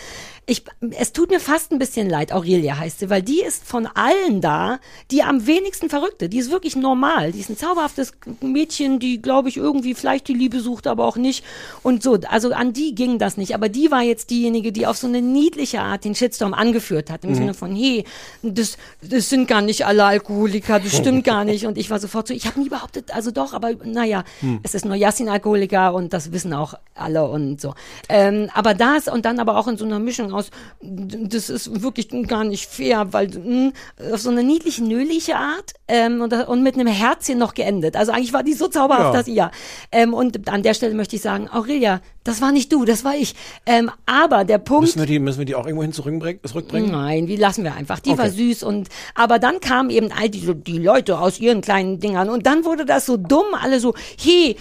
Ich, 0.48 0.64
es 0.98 1.14
tut 1.14 1.30
mir 1.30 1.40
fast 1.40 1.72
ein 1.72 1.80
bisschen 1.80 2.10
leid, 2.10 2.34
Aurelia 2.34 2.78
heißt 2.78 3.00
sie, 3.00 3.10
weil 3.10 3.22
die 3.22 3.42
ist 3.42 3.64
von 3.64 3.88
allen 3.88 4.42
da, 4.42 4.80
die 5.12 5.24
am 5.24 5.46
wenigsten 5.46 5.90
verrückte. 5.90 6.30
Die 6.30 6.40
ist 6.40 6.52
wirklich 6.52 6.76
normal. 6.76 7.32
Die 7.32 7.40
ist 7.40 7.50
ein 7.50 7.58
zauberhaftes 7.58 8.14
Mädchen, 8.42 9.00
die, 9.00 9.22
glaube 9.22 9.50
ich, 9.50 9.58
irgendwie 9.58 9.94
vielleicht 9.94 10.28
die 10.28 10.34
Liebe 10.34 10.60
sucht, 10.60 10.88
aber 10.88 11.06
auch 11.06 11.16
nicht. 11.16 11.46
Und 11.84 12.04
so, 12.04 12.18
also 12.28 12.52
an 12.54 12.74
die 12.74 12.96
ging 12.96 13.20
das 13.20 13.38
nicht. 13.38 13.54
Aber 13.54 13.70
die 13.70 13.92
war 13.92 14.02
jetzt 14.02 14.30
diejenige, 14.32 14.72
die 14.72 14.88
auf 14.88 14.98
so 14.98 15.08
eine 15.08 15.22
niedliche 15.22 15.82
Art 15.82 16.06
den 16.06 16.16
Shitstorm 16.16 16.54
angeführt 16.54 17.10
hat. 17.12 17.24
Im 17.24 17.36
Sinne 17.36 17.54
von, 17.54 17.76
hey, 17.76 18.04
das, 18.42 18.78
das 19.02 19.30
sind 19.30 19.48
gar 19.48 19.62
nicht 19.62 19.86
alle 19.86 20.06
Alkoholiker, 20.06 20.80
das 20.80 20.98
stimmt 20.98 21.24
gar 21.24 21.46
nicht. 21.46 21.66
Und 21.66 21.78
ich 21.78 21.90
war 21.90 22.00
sofort 22.00 22.28
so, 22.28 22.34
ich 22.34 22.46
habe 22.48 22.60
nie 22.60 22.70
behauptet, 22.70 23.14
also 23.14 23.32
doch, 23.32 23.54
aber 23.54 23.74
naja, 23.84 24.24
es 24.64 24.74
ist 24.74 24.86
nur 24.86 24.96
Yassin 24.96 25.30
Alkoholiker 25.30 25.94
und 25.94 26.14
das 26.14 26.32
wissen 26.32 26.54
auch 26.54 26.74
alle 26.96 27.28
und 27.28 27.62
so. 27.62 27.74
Ähm, 28.10 28.50
aber 28.54 28.74
das 28.74 29.08
und 29.08 29.26
dann 29.26 29.40
aber 29.40 29.58
auch 29.58 29.68
in 29.68 29.78
so 29.78 29.86
einer 29.86 30.00
Mischung 30.00 30.34
aus, 30.34 30.41
das 30.82 31.50
ist 31.50 31.82
wirklich 31.82 32.10
gar 32.28 32.44
nicht 32.44 32.68
fair, 32.70 33.12
weil 33.14 33.28
mh, 33.28 33.72
auf 34.14 34.22
so 34.22 34.30
eine 34.30 34.44
niedliche, 34.44 34.84
nölige 34.84 35.36
Art 35.36 35.74
ähm, 35.88 36.22
und, 36.22 36.34
und 36.34 36.64
mit 36.64 36.76
einem 36.76 36.88
Herzchen 36.88 37.38
noch 37.38 37.54
geendet. 37.54 37.96
Also 37.96 38.12
eigentlich 38.12 38.34
war 38.34 38.44
die 38.44 38.54
so 38.54 38.68
zauberhaft, 38.68 39.14
Ja. 39.14 39.20
dass 39.20 39.28
ihr. 39.28 39.52
Ähm, 39.92 40.14
und 40.14 40.48
an 40.50 40.64
der 40.64 40.74
Stelle 40.74 40.94
möchte 40.96 41.16
ich 41.16 41.22
sagen, 41.22 41.50
Aurelia, 41.52 42.02
das 42.24 42.42
war 42.42 42.52
nicht 42.52 42.72
du, 42.72 42.86
das 42.86 43.04
war 43.04 43.16
ich. 43.16 43.36
Ähm, 43.66 43.90
aber 44.06 44.46
der 44.46 44.58
Punkt. 44.60 44.84
Müssen 44.84 45.00
wir 45.00 45.06
die, 45.06 45.20
müssen 45.20 45.40
wir 45.40 45.46
die 45.46 45.56
auch 45.56 45.66
irgendwo 45.66 45.82
hin 45.82 45.94
zurückbringen? 45.94 46.92
Nein, 46.92 47.26
die 47.28 47.36
lassen 47.36 47.64
wir 47.64 47.74
einfach. 47.74 48.00
Die 48.00 48.12
Okay. 48.12 48.20
war 48.20 48.30
süß 48.30 48.64
und 48.64 48.90
aber 49.16 49.40
dann 49.40 49.60
kamen 49.60 49.90
eben 49.90 50.12
all 50.12 50.30
die, 50.30 50.54
die 50.54 50.78
Leute 50.78 51.18
aus 51.20 51.40
ihren 51.40 51.62
kleinen 51.62 52.00
Dingern 52.00 52.30
und 52.30 52.46
dann 52.46 52.66
wurde 52.66 52.86
das 52.86 53.06
so 53.06 53.18
dumm, 53.18 53.46
alle 53.60 53.80
so, 53.80 53.94
hey, 54.22 54.56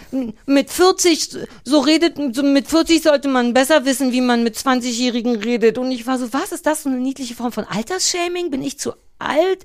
mit 0.47 0.71
40 0.71 1.37
so 1.65 1.81
redet 1.81 2.19
mit 2.19 2.69
40 2.69 3.03
sollte 3.03 3.29
man 3.29 3.53
besser 3.55 3.85
wissen, 3.85 4.13
wie 4.13 4.21
man 4.21 4.43
mit 4.43 4.57
20-jährigen 4.57 5.37
redet 5.37 5.79
und 5.79 5.91
ich 5.91 6.07
war 6.07 6.19
so, 6.19 6.33
was 6.33 6.53
ist 6.53 6.67
das 6.67 6.85
so 6.85 6.89
eine 6.89 6.99
niedliche 6.99 7.35
Form 7.35 7.53
von 7.53 7.65
Altersshaming? 7.65 8.51
Bin 8.51 8.63
ich 8.63 8.79
zu 8.79 8.93
alt? 9.19 9.65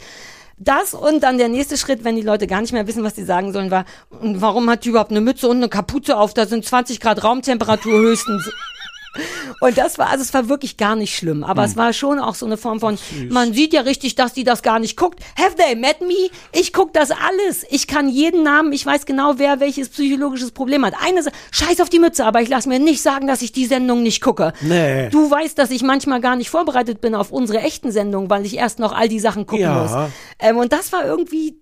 Das 0.57 0.93
und 0.93 1.21
dann 1.21 1.37
der 1.37 1.49
nächste 1.49 1.77
Schritt, 1.77 2.05
wenn 2.05 2.15
die 2.15 2.21
Leute 2.21 2.47
gar 2.47 2.61
nicht 2.61 2.71
mehr 2.71 2.87
wissen, 2.87 3.03
was 3.03 3.13
die 3.13 3.25
sagen 3.25 3.51
sollen, 3.51 3.71
war, 3.71 3.83
warum 4.09 4.69
hat 4.69 4.85
die 4.85 4.89
überhaupt 4.89 5.11
eine 5.11 5.19
Mütze 5.19 5.49
und 5.49 5.57
eine 5.57 5.67
Kapuze 5.67 6.17
auf? 6.17 6.33
Da 6.33 6.45
sind 6.45 6.63
20 6.63 7.01
Grad 7.01 7.23
Raumtemperatur 7.23 7.99
höchstens. 7.99 8.49
Und 9.61 9.77
das 9.77 9.97
war, 9.97 10.09
also 10.09 10.21
es 10.23 10.33
war 10.33 10.49
wirklich 10.49 10.77
gar 10.77 10.95
nicht 10.95 11.15
schlimm, 11.15 11.43
aber 11.43 11.63
Hm. 11.63 11.69
es 11.69 11.77
war 11.77 11.93
schon 11.93 12.19
auch 12.19 12.35
so 12.35 12.45
eine 12.45 12.57
Form 12.57 12.79
von, 12.79 12.97
man 13.29 13.53
sieht 13.53 13.73
ja 13.73 13.81
richtig, 13.81 14.15
dass 14.15 14.33
die 14.33 14.43
das 14.43 14.61
gar 14.61 14.79
nicht 14.79 14.97
guckt. 14.97 15.19
Have 15.39 15.55
they 15.55 15.75
met 15.75 16.01
me? 16.01 16.29
Ich 16.51 16.73
guck 16.73 16.93
das 16.93 17.11
alles. 17.11 17.65
Ich 17.69 17.87
kann 17.87 18.09
jeden 18.09 18.43
Namen, 18.43 18.73
ich 18.73 18.85
weiß 18.85 19.05
genau, 19.05 19.33
wer 19.37 19.59
welches 19.59 19.89
psychologisches 19.89 20.51
Problem 20.51 20.85
hat. 20.85 20.93
Eine 21.01 21.21
Scheiß 21.51 21.81
auf 21.81 21.89
die 21.89 21.99
Mütze, 21.99 22.25
aber 22.25 22.41
ich 22.41 22.49
lass 22.49 22.65
mir 22.65 22.79
nicht 22.79 23.01
sagen, 23.01 23.27
dass 23.27 23.41
ich 23.41 23.51
die 23.51 23.65
Sendung 23.65 24.03
nicht 24.03 24.21
gucke. 24.21 24.53
Nee. 24.61 25.09
Du 25.09 25.29
weißt, 25.29 25.57
dass 25.57 25.71
ich 25.71 25.81
manchmal 25.83 26.21
gar 26.21 26.35
nicht 26.35 26.49
vorbereitet 26.49 27.01
bin 27.01 27.15
auf 27.15 27.31
unsere 27.31 27.59
echten 27.59 27.91
Sendungen, 27.91 28.29
weil 28.29 28.45
ich 28.45 28.57
erst 28.57 28.79
noch 28.79 28.91
all 28.93 29.07
die 29.09 29.19
Sachen 29.19 29.45
gucken 29.45 29.63
Ja. 29.63 29.81
muss. 29.81 30.11
Ähm, 30.39 30.57
und 30.57 30.73
das 30.73 30.91
war 30.91 31.05
irgendwie 31.05 31.57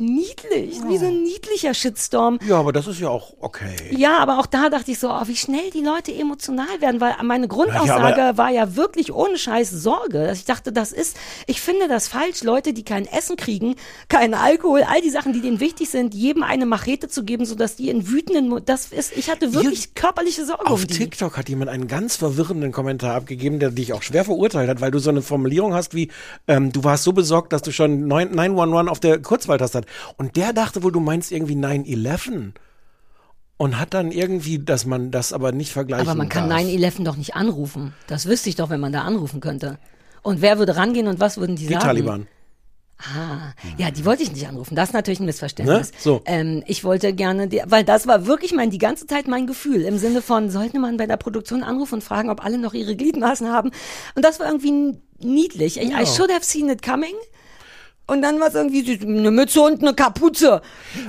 niedlich, 0.00 0.76
wie 0.86 0.98
so 0.98 1.06
ein 1.06 1.22
niedlicher 1.22 1.74
Shitstorm. 1.74 2.38
Ja, 2.46 2.58
aber 2.58 2.72
das 2.72 2.86
ist 2.86 3.00
ja 3.00 3.08
auch 3.08 3.34
okay. 3.40 3.76
Ja, 3.90 4.18
aber 4.18 4.38
auch 4.38 4.46
da 4.46 4.68
dachte 4.68 4.90
ich 4.90 4.98
so, 4.98 5.10
oh, 5.10 5.22
wie 5.26 5.36
schnell 5.36 5.70
die 5.70 5.82
Leute 5.82 6.12
emotional 6.14 6.80
werden, 6.80 7.00
weil 7.00 7.14
meine 7.22 7.48
Grundaussage 7.48 8.20
Ja, 8.20 8.36
war 8.36 8.50
ja 8.50 8.76
wirklich 8.76 9.12
ohne 9.12 9.38
Scheiß 9.38 9.70
Sorge. 9.70 10.26
Dass 10.26 10.38
ich 10.38 10.44
dachte, 10.44 10.72
das 10.72 10.92
ist, 10.92 11.16
ich 11.46 11.60
finde 11.60 11.88
das 11.88 12.08
falsch, 12.08 12.42
Leute, 12.42 12.72
die 12.72 12.84
kein 12.84 13.06
Essen 13.06 13.36
kriegen, 13.36 13.74
keinen 14.08 14.34
Alkohol, 14.34 14.82
all 14.82 15.00
die 15.00 15.10
Sachen, 15.10 15.32
die 15.32 15.40
denen 15.40 15.60
wichtig 15.60 15.90
sind, 15.90 16.14
jedem 16.14 16.42
eine 16.42 16.66
Machete 16.66 17.08
zu 17.08 17.24
geben, 17.24 17.44
sodass 17.44 17.76
die 17.76 17.88
in 17.88 18.08
wütenden, 18.08 18.64
das 18.64 18.86
ist, 18.92 19.16
ich 19.16 19.30
hatte 19.30 19.54
wirklich 19.54 19.94
körperliche 19.94 20.44
Sorge 20.44 20.66
Auf 20.66 20.82
um. 20.82 20.88
TikTok 20.88 21.36
hat 21.36 21.48
jemand 21.48 21.70
einen 21.70 21.88
ganz 21.88 22.16
verwirrenden 22.16 22.72
Kommentar 22.72 23.14
abgegeben, 23.14 23.58
der 23.58 23.70
dich 23.70 23.92
auch 23.92 24.02
schwer 24.02 24.24
verurteilt 24.24 24.68
hat, 24.68 24.80
weil 24.80 24.90
du 24.90 24.98
so 24.98 25.10
eine 25.10 25.22
Formulierung 25.22 25.74
hast 25.74 25.94
wie, 25.94 26.10
ähm, 26.46 26.72
du 26.72 26.84
warst 26.84 27.04
so 27.04 27.12
besorgt, 27.12 27.52
dass 27.52 27.62
du 27.62 27.72
schon 27.72 28.06
9 28.06 28.34
911 28.34 28.90
auf 28.90 29.00
der 29.00 29.20
Kurzwahltaste 29.20 29.78
hast. 29.78 29.87
Und 30.16 30.36
der 30.36 30.52
dachte 30.52 30.82
wohl, 30.82 30.92
du 30.92 31.00
meinst 31.00 31.32
irgendwie 31.32 31.54
9-11. 31.54 32.52
Und 33.60 33.80
hat 33.80 33.92
dann 33.92 34.12
irgendwie, 34.12 34.60
dass 34.60 34.86
man 34.86 35.10
das 35.10 35.32
aber 35.32 35.50
nicht 35.50 35.72
vergleichen 35.72 36.08
Aber 36.08 36.16
man 36.16 36.28
kann 36.28 36.48
darf. 36.48 36.60
9-11 36.60 37.02
doch 37.02 37.16
nicht 37.16 37.34
anrufen. 37.34 37.92
Das 38.06 38.26
wüsste 38.26 38.48
ich 38.48 38.54
doch, 38.54 38.70
wenn 38.70 38.78
man 38.78 38.92
da 38.92 39.02
anrufen 39.02 39.40
könnte. 39.40 39.78
Und 40.22 40.42
wer 40.42 40.58
würde 40.58 40.76
rangehen 40.76 41.08
und 41.08 41.18
was 41.18 41.38
würden 41.38 41.56
die, 41.56 41.66
Die 41.66 41.72
sagen? 41.72 41.84
Taliban. 41.84 42.28
Ah, 42.98 43.52
ja, 43.76 43.92
die 43.92 44.04
wollte 44.04 44.24
ich 44.24 44.32
nicht 44.32 44.48
anrufen. 44.48 44.74
Das 44.74 44.88
ist 44.88 44.92
natürlich 44.92 45.20
ein 45.20 45.26
Missverständnis. 45.26 45.92
Ne? 45.92 45.98
So. 46.00 46.22
Ähm, 46.24 46.64
ich 46.66 46.82
wollte 46.82 47.12
gerne, 47.12 47.46
die, 47.46 47.62
weil 47.66 47.84
das 47.84 48.08
war 48.08 48.26
wirklich 48.26 48.52
mein, 48.52 48.70
die 48.70 48.78
ganze 48.78 49.06
Zeit 49.06 49.28
mein 49.28 49.46
Gefühl. 49.46 49.82
Im 49.82 49.98
Sinne 49.98 50.20
von, 50.20 50.50
sollte 50.50 50.80
man 50.80 50.96
bei 50.96 51.06
der 51.06 51.16
Produktion 51.16 51.62
anrufen 51.62 51.94
und 51.94 52.04
fragen, 52.04 52.28
ob 52.28 52.44
alle 52.44 52.58
noch 52.58 52.74
ihre 52.74 52.96
Gliedmaßen 52.96 53.48
haben. 53.52 53.70
Und 54.16 54.24
das 54.24 54.40
war 54.40 54.46
irgendwie 54.46 54.98
niedlich. 55.20 55.80
I, 55.80 55.92
I 55.92 56.06
should 56.06 56.32
have 56.32 56.44
seen 56.44 56.68
it 56.68 56.82
coming. 56.82 57.14
Und 58.08 58.22
dann 58.22 58.40
war 58.40 58.48
es 58.48 58.54
irgendwie 58.54 58.98
eine 59.02 59.30
Mütze 59.30 59.60
und 59.60 59.82
eine 59.82 59.92
Kapuze. 59.92 60.62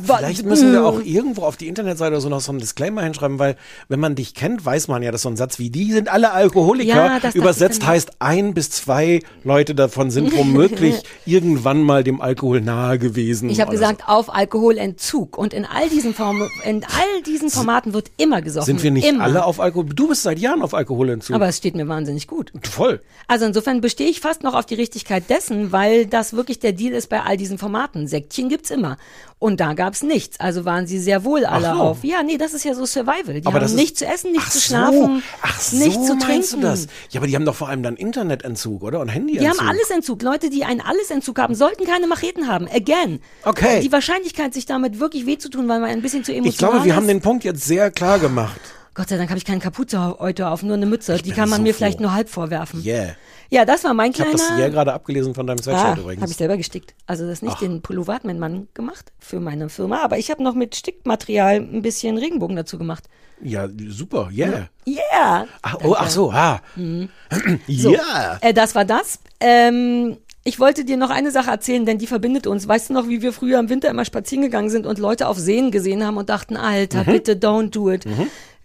Vielleicht 0.03 0.45
müssen 0.45 0.73
wir 0.73 0.85
auch 0.85 0.99
irgendwo 1.01 1.43
auf 1.43 1.55
die 1.55 1.69
Internetseite 1.69 2.11
oder 2.11 2.21
so 2.21 2.27
noch 2.27 2.41
so 2.41 2.51
einen 2.51 2.59
Disclaimer 2.59 3.01
hinschreiben, 3.03 3.39
weil 3.39 3.55
wenn 3.87 4.01
man 4.01 4.15
dich 4.15 4.33
kennt, 4.33 4.65
weiß 4.65 4.89
man 4.89 5.01
ja, 5.01 5.09
dass 5.11 5.21
so 5.21 5.29
ein 5.29 5.37
Satz 5.37 5.59
wie 5.59 5.69
die 5.69 5.93
sind 5.93 6.09
alle 6.11 6.31
Alkoholiker 6.33 7.21
Ja, 7.23 7.31
übersetzt 7.33 7.87
heißt, 7.87 8.11
ein 8.19 8.53
bis 8.53 8.69
zwei 8.71 9.21
Leute 9.45 9.75
davon 9.75 10.11
sind 10.11 10.35
womöglich 10.37 11.01
irgendwann 11.25 11.83
mal 11.83 12.03
dem 12.03 12.19
Alkohol 12.19 12.59
nahe 12.59 12.99
gewesen. 12.99 13.49
Ich 13.49 13.61
habe 13.61 13.71
gesagt, 13.71 14.03
auf 14.07 14.35
Alkoholentzug. 14.35 15.37
Und 15.37 15.53
in 15.53 15.63
all 15.63 15.87
diesen 15.87 16.13
Formen, 16.13 16.49
in 16.65 16.83
all 16.83 17.21
diesen 17.25 17.49
Formaten 17.49 17.93
wird 17.93 18.11
immer 18.17 18.39
so. 18.39 18.43
gesoffen. 18.43 18.65
Sind 18.65 18.83
wir 18.83 18.91
nicht 18.91 19.07
immer. 19.07 19.23
alle 19.23 19.45
auf 19.45 19.61
Alkohol? 19.61 19.85
Du 19.85 20.09
bist 20.09 20.23
seit 20.23 20.37
Jahren 20.37 20.61
auf 20.61 20.73
Alkoholentzug. 20.73 21.33
Aber 21.33 21.47
es 21.47 21.55
steht 21.55 21.75
mir 21.75 21.87
wahnsinnig 21.87 22.27
gut. 22.27 22.51
Voll. 22.69 22.99
Also 23.29 23.45
insofern 23.45 23.79
bestehe 23.79 24.09
ich 24.09 24.19
fast 24.19 24.43
noch 24.43 24.53
auf 24.53 24.65
die 24.65 24.75
Richtigkeit 24.75 25.29
dessen, 25.29 25.71
weil 25.71 26.05
das 26.05 26.33
wirklich 26.33 26.59
der 26.59 26.73
Deal 26.73 26.88
ist 26.93 27.07
bei 27.09 27.21
all 27.21 27.37
diesen 27.37 27.57
Formaten. 27.57 28.07
Säckchen 28.07 28.49
gibt's 28.49 28.71
immer. 28.71 28.97
Und 29.39 29.59
da 29.61 29.73
gab's 29.73 30.03
nichts. 30.03 30.39
Also 30.39 30.65
waren 30.65 30.85
sie 30.85 30.99
sehr 30.99 31.23
wohl 31.23 31.45
alle 31.45 31.67
so. 31.73 31.81
auf. 31.81 32.03
Ja, 32.03 32.23
nee, 32.23 32.37
das 32.37 32.53
ist 32.53 32.65
ja 32.65 32.73
so 32.73 32.85
Survival. 32.85 33.39
Die 33.39 33.45
Aber 33.45 33.59
haben 33.59 33.65
ist- 33.65 33.75
nichts 33.75 33.99
zu 33.99 34.05
essen, 34.05 34.31
nichts 34.33 34.51
zu 34.51 34.59
so. 34.59 34.65
schlafen, 34.65 35.23
Ach 35.41 35.59
so, 35.61 35.77
nichts 35.77 36.05
zu 36.07 36.15
meinst 36.15 36.25
trinken. 36.51 36.61
du 36.61 36.67
das? 36.67 36.87
Ja, 37.11 37.19
aber 37.21 37.27
die 37.27 37.35
haben 37.35 37.45
doch 37.45 37.55
vor 37.55 37.69
allem 37.69 37.81
dann 37.83 37.95
Internetentzug, 37.95 38.83
oder? 38.83 38.99
Und 38.99 39.07
Die 39.09 39.13
Handyentzug. 39.13 39.59
haben 39.59 39.67
alles 39.69 39.89
Entzug. 39.89 40.21
Leute, 40.23 40.49
die 40.49 40.65
einen 40.65 40.81
Allesentzug 40.81 41.39
haben, 41.39 41.55
sollten 41.55 41.85
keine 41.85 42.07
Macheten 42.07 42.47
haben. 42.47 42.67
Again. 42.67 43.21
Okay. 43.43 43.79
Die 43.81 43.91
Wahrscheinlichkeit, 43.91 44.53
sich 44.53 44.65
damit 44.65 44.99
wirklich 44.99 45.25
weh 45.25 45.37
zu 45.37 45.49
tun, 45.49 45.67
weil 45.69 45.79
man 45.79 45.89
ein 45.89 46.01
bisschen 46.01 46.23
zu 46.25 46.31
emotional 46.33 46.49
Ich 46.51 46.57
glaube, 46.57 46.83
wir 46.83 46.91
ist. 46.91 46.95
haben 46.97 47.07
den 47.07 47.21
Punkt 47.21 47.43
jetzt 47.45 47.63
sehr 47.65 47.91
klar 47.91 48.19
gemacht. 48.19 48.59
Gott 48.99 49.07
sei 49.07 49.15
Dank 49.15 49.29
habe 49.29 49.37
ich 49.37 49.45
keine 49.45 49.61
Kapuze 49.61 50.17
heute 50.19 50.49
auf, 50.49 50.61
nur 50.61 50.75
eine 50.75 50.85
Mütze. 50.85 51.15
Die 51.15 51.21
bin 51.29 51.33
kann 51.33 51.47
man 51.47 51.59
so 51.59 51.63
mir 51.63 51.73
froh. 51.73 51.77
vielleicht 51.77 52.01
nur 52.01 52.11
halb 52.13 52.27
vorwerfen. 52.27 52.83
Yeah. 52.83 53.15
Ja, 53.49 53.63
das 53.63 53.85
war 53.85 53.93
mein 53.93 54.11
Ich 54.11 54.19
habe 54.19 54.31
kleiner. 54.31 54.49
das 54.49 54.57
sehr 54.57 54.69
gerade 54.69 54.91
abgelesen 54.91 55.33
von 55.33 55.47
deinem 55.47 55.59
Sweatshirt 55.59 55.97
ah, 55.97 56.01
übrigens. 56.01 56.21
habe 56.21 56.31
ich 56.31 56.37
selber 56.37 56.57
gestickt. 56.57 56.95
Also 57.07 57.23
das 57.23 57.35
ist 57.35 57.43
nicht 57.43 57.61
den 57.61 57.81
Pullover 57.81 58.13
hat 58.13 58.25
mein 58.25 58.39
Mann 58.39 58.67
gemacht 58.73 59.13
für 59.17 59.39
meine 59.39 59.69
Firma, 59.69 60.03
aber 60.03 60.17
ich 60.17 60.29
habe 60.29 60.43
noch 60.43 60.53
mit 60.53 60.75
Stickmaterial 60.75 61.55
ein 61.55 61.81
bisschen 61.81 62.17
Regenbogen 62.17 62.57
dazu 62.57 62.77
gemacht. 62.77 63.05
Ja, 63.41 63.69
super, 63.87 64.29
yeah. 64.33 64.67
Yeah. 64.85 65.45
Ach, 65.61 65.77
oh, 65.81 65.95
ach 65.97 66.09
so, 66.09 66.33
ha. 66.33 66.61
So, 67.69 67.93
Ja. 67.93 68.37
äh, 68.41 68.53
das 68.53 68.75
war 68.75 68.83
das. 68.83 69.19
Ähm, 69.39 70.17
ich 70.43 70.59
wollte 70.59 70.83
dir 70.83 70.97
noch 70.97 71.09
eine 71.09 71.31
Sache 71.31 71.51
erzählen, 71.51 71.85
denn 71.85 71.99
die 71.99 72.07
verbindet 72.07 72.47
uns. 72.47 72.67
Weißt 72.67 72.89
du 72.89 72.93
noch, 72.93 73.07
wie 73.07 73.21
wir 73.21 73.31
früher 73.31 73.59
im 73.59 73.69
Winter 73.69 73.89
immer 73.89 74.03
spazieren 74.03 74.41
gegangen 74.43 74.69
sind 74.69 74.85
und 74.85 74.99
Leute 74.99 75.27
auf 75.27 75.37
Seen 75.37 75.71
gesehen 75.71 76.05
haben 76.05 76.17
und 76.17 76.29
dachten, 76.29 76.57
Alter, 76.57 77.03
Mhm. 77.05 77.11
bitte 77.13 77.33
don't 77.35 77.69
do 77.69 77.89
it. 77.91 78.05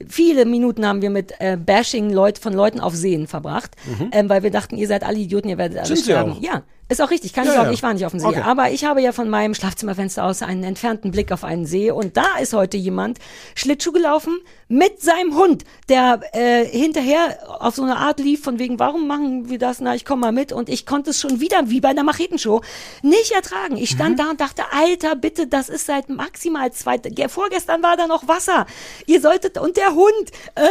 Viele 0.08 0.44
Minuten 0.44 0.86
haben 0.86 1.02
wir 1.02 1.10
mit 1.10 1.32
äh, 1.38 1.56
Bashing 1.56 2.10
Leut, 2.10 2.38
von 2.38 2.52
Leuten 2.52 2.80
auf 2.80 2.94
Seen 2.94 3.26
verbracht, 3.26 3.72
ähm, 4.12 4.28
weil 4.28 4.42
wir 4.42 4.50
dachten, 4.50 4.76
ihr 4.76 4.88
seid 4.88 5.04
alle 5.04 5.18
Idioten, 5.18 5.48
ihr 5.48 5.58
werdet 5.58 5.78
alle 5.78 5.88
Mhm. 5.90 5.94
Sind 5.96 6.04
sterben. 6.04 6.36
Ja, 6.40 6.62
ist 6.88 7.00
auch 7.00 7.10
richtig. 7.10 7.32
Keine 7.32 7.48
Ja, 7.48 7.54
Sorge, 7.54 7.68
ja. 7.68 7.74
ich 7.74 7.82
war 7.82 7.94
nicht 7.94 8.04
auf 8.04 8.12
dem 8.12 8.20
See. 8.20 8.26
Okay. 8.26 8.42
Aber 8.42 8.70
ich 8.70 8.84
habe 8.84 9.00
ja 9.00 9.12
von 9.12 9.30
meinem 9.30 9.54
Schlafzimmerfenster 9.54 10.24
aus 10.24 10.42
einen 10.42 10.64
entfernten 10.64 11.10
Blick 11.10 11.32
auf 11.32 11.42
einen 11.44 11.64
See 11.66 11.90
und 11.90 12.16
da 12.16 12.36
ist 12.40 12.52
heute 12.52 12.76
jemand 12.76 13.18
Schlittschuh 13.54 13.92
gelaufen 13.92 14.38
mit 14.68 15.00
seinem 15.00 15.34
Hund, 15.36 15.64
der 15.88 16.20
äh, 16.32 16.64
hinterher 16.66 17.38
auf 17.60 17.74
so 17.76 17.82
eine 17.82 17.96
Art 17.96 18.18
lief, 18.20 18.42
von 18.42 18.58
wegen, 18.58 18.78
warum 18.78 19.06
machen 19.06 19.48
wir 19.48 19.58
das? 19.58 19.80
Na, 19.80 19.94
ich 19.94 20.04
komme 20.04 20.20
mal 20.22 20.32
mit. 20.32 20.52
Und 20.52 20.68
ich 20.68 20.84
konnte 20.86 21.10
es 21.10 21.20
schon 21.20 21.40
wieder, 21.40 21.68
wie 21.70 21.80
bei 21.80 21.88
einer 21.90 22.02
Machetenshow, 22.02 22.60
nicht 23.02 23.32
ertragen. 23.32 23.76
Ich 23.76 23.92
Mhm. 23.92 23.96
stand 23.96 24.18
da 24.20 24.30
und 24.30 24.40
dachte, 24.40 24.62
Alter, 24.72 25.16
bitte, 25.16 25.46
das 25.46 25.68
ist 25.68 25.86
seit 25.86 26.08
maximal 26.08 26.72
zwei, 26.72 26.96
ge- 26.98 27.28
vorgestern 27.28 27.82
war 27.82 27.96
da 27.96 28.06
noch 28.06 28.26
Wasser. 28.28 28.66
Ihr 29.06 29.20
solltet, 29.20 29.58
und 29.58 29.76
der 29.76 29.93
Hund, 29.94 30.30
äh, 30.54 30.62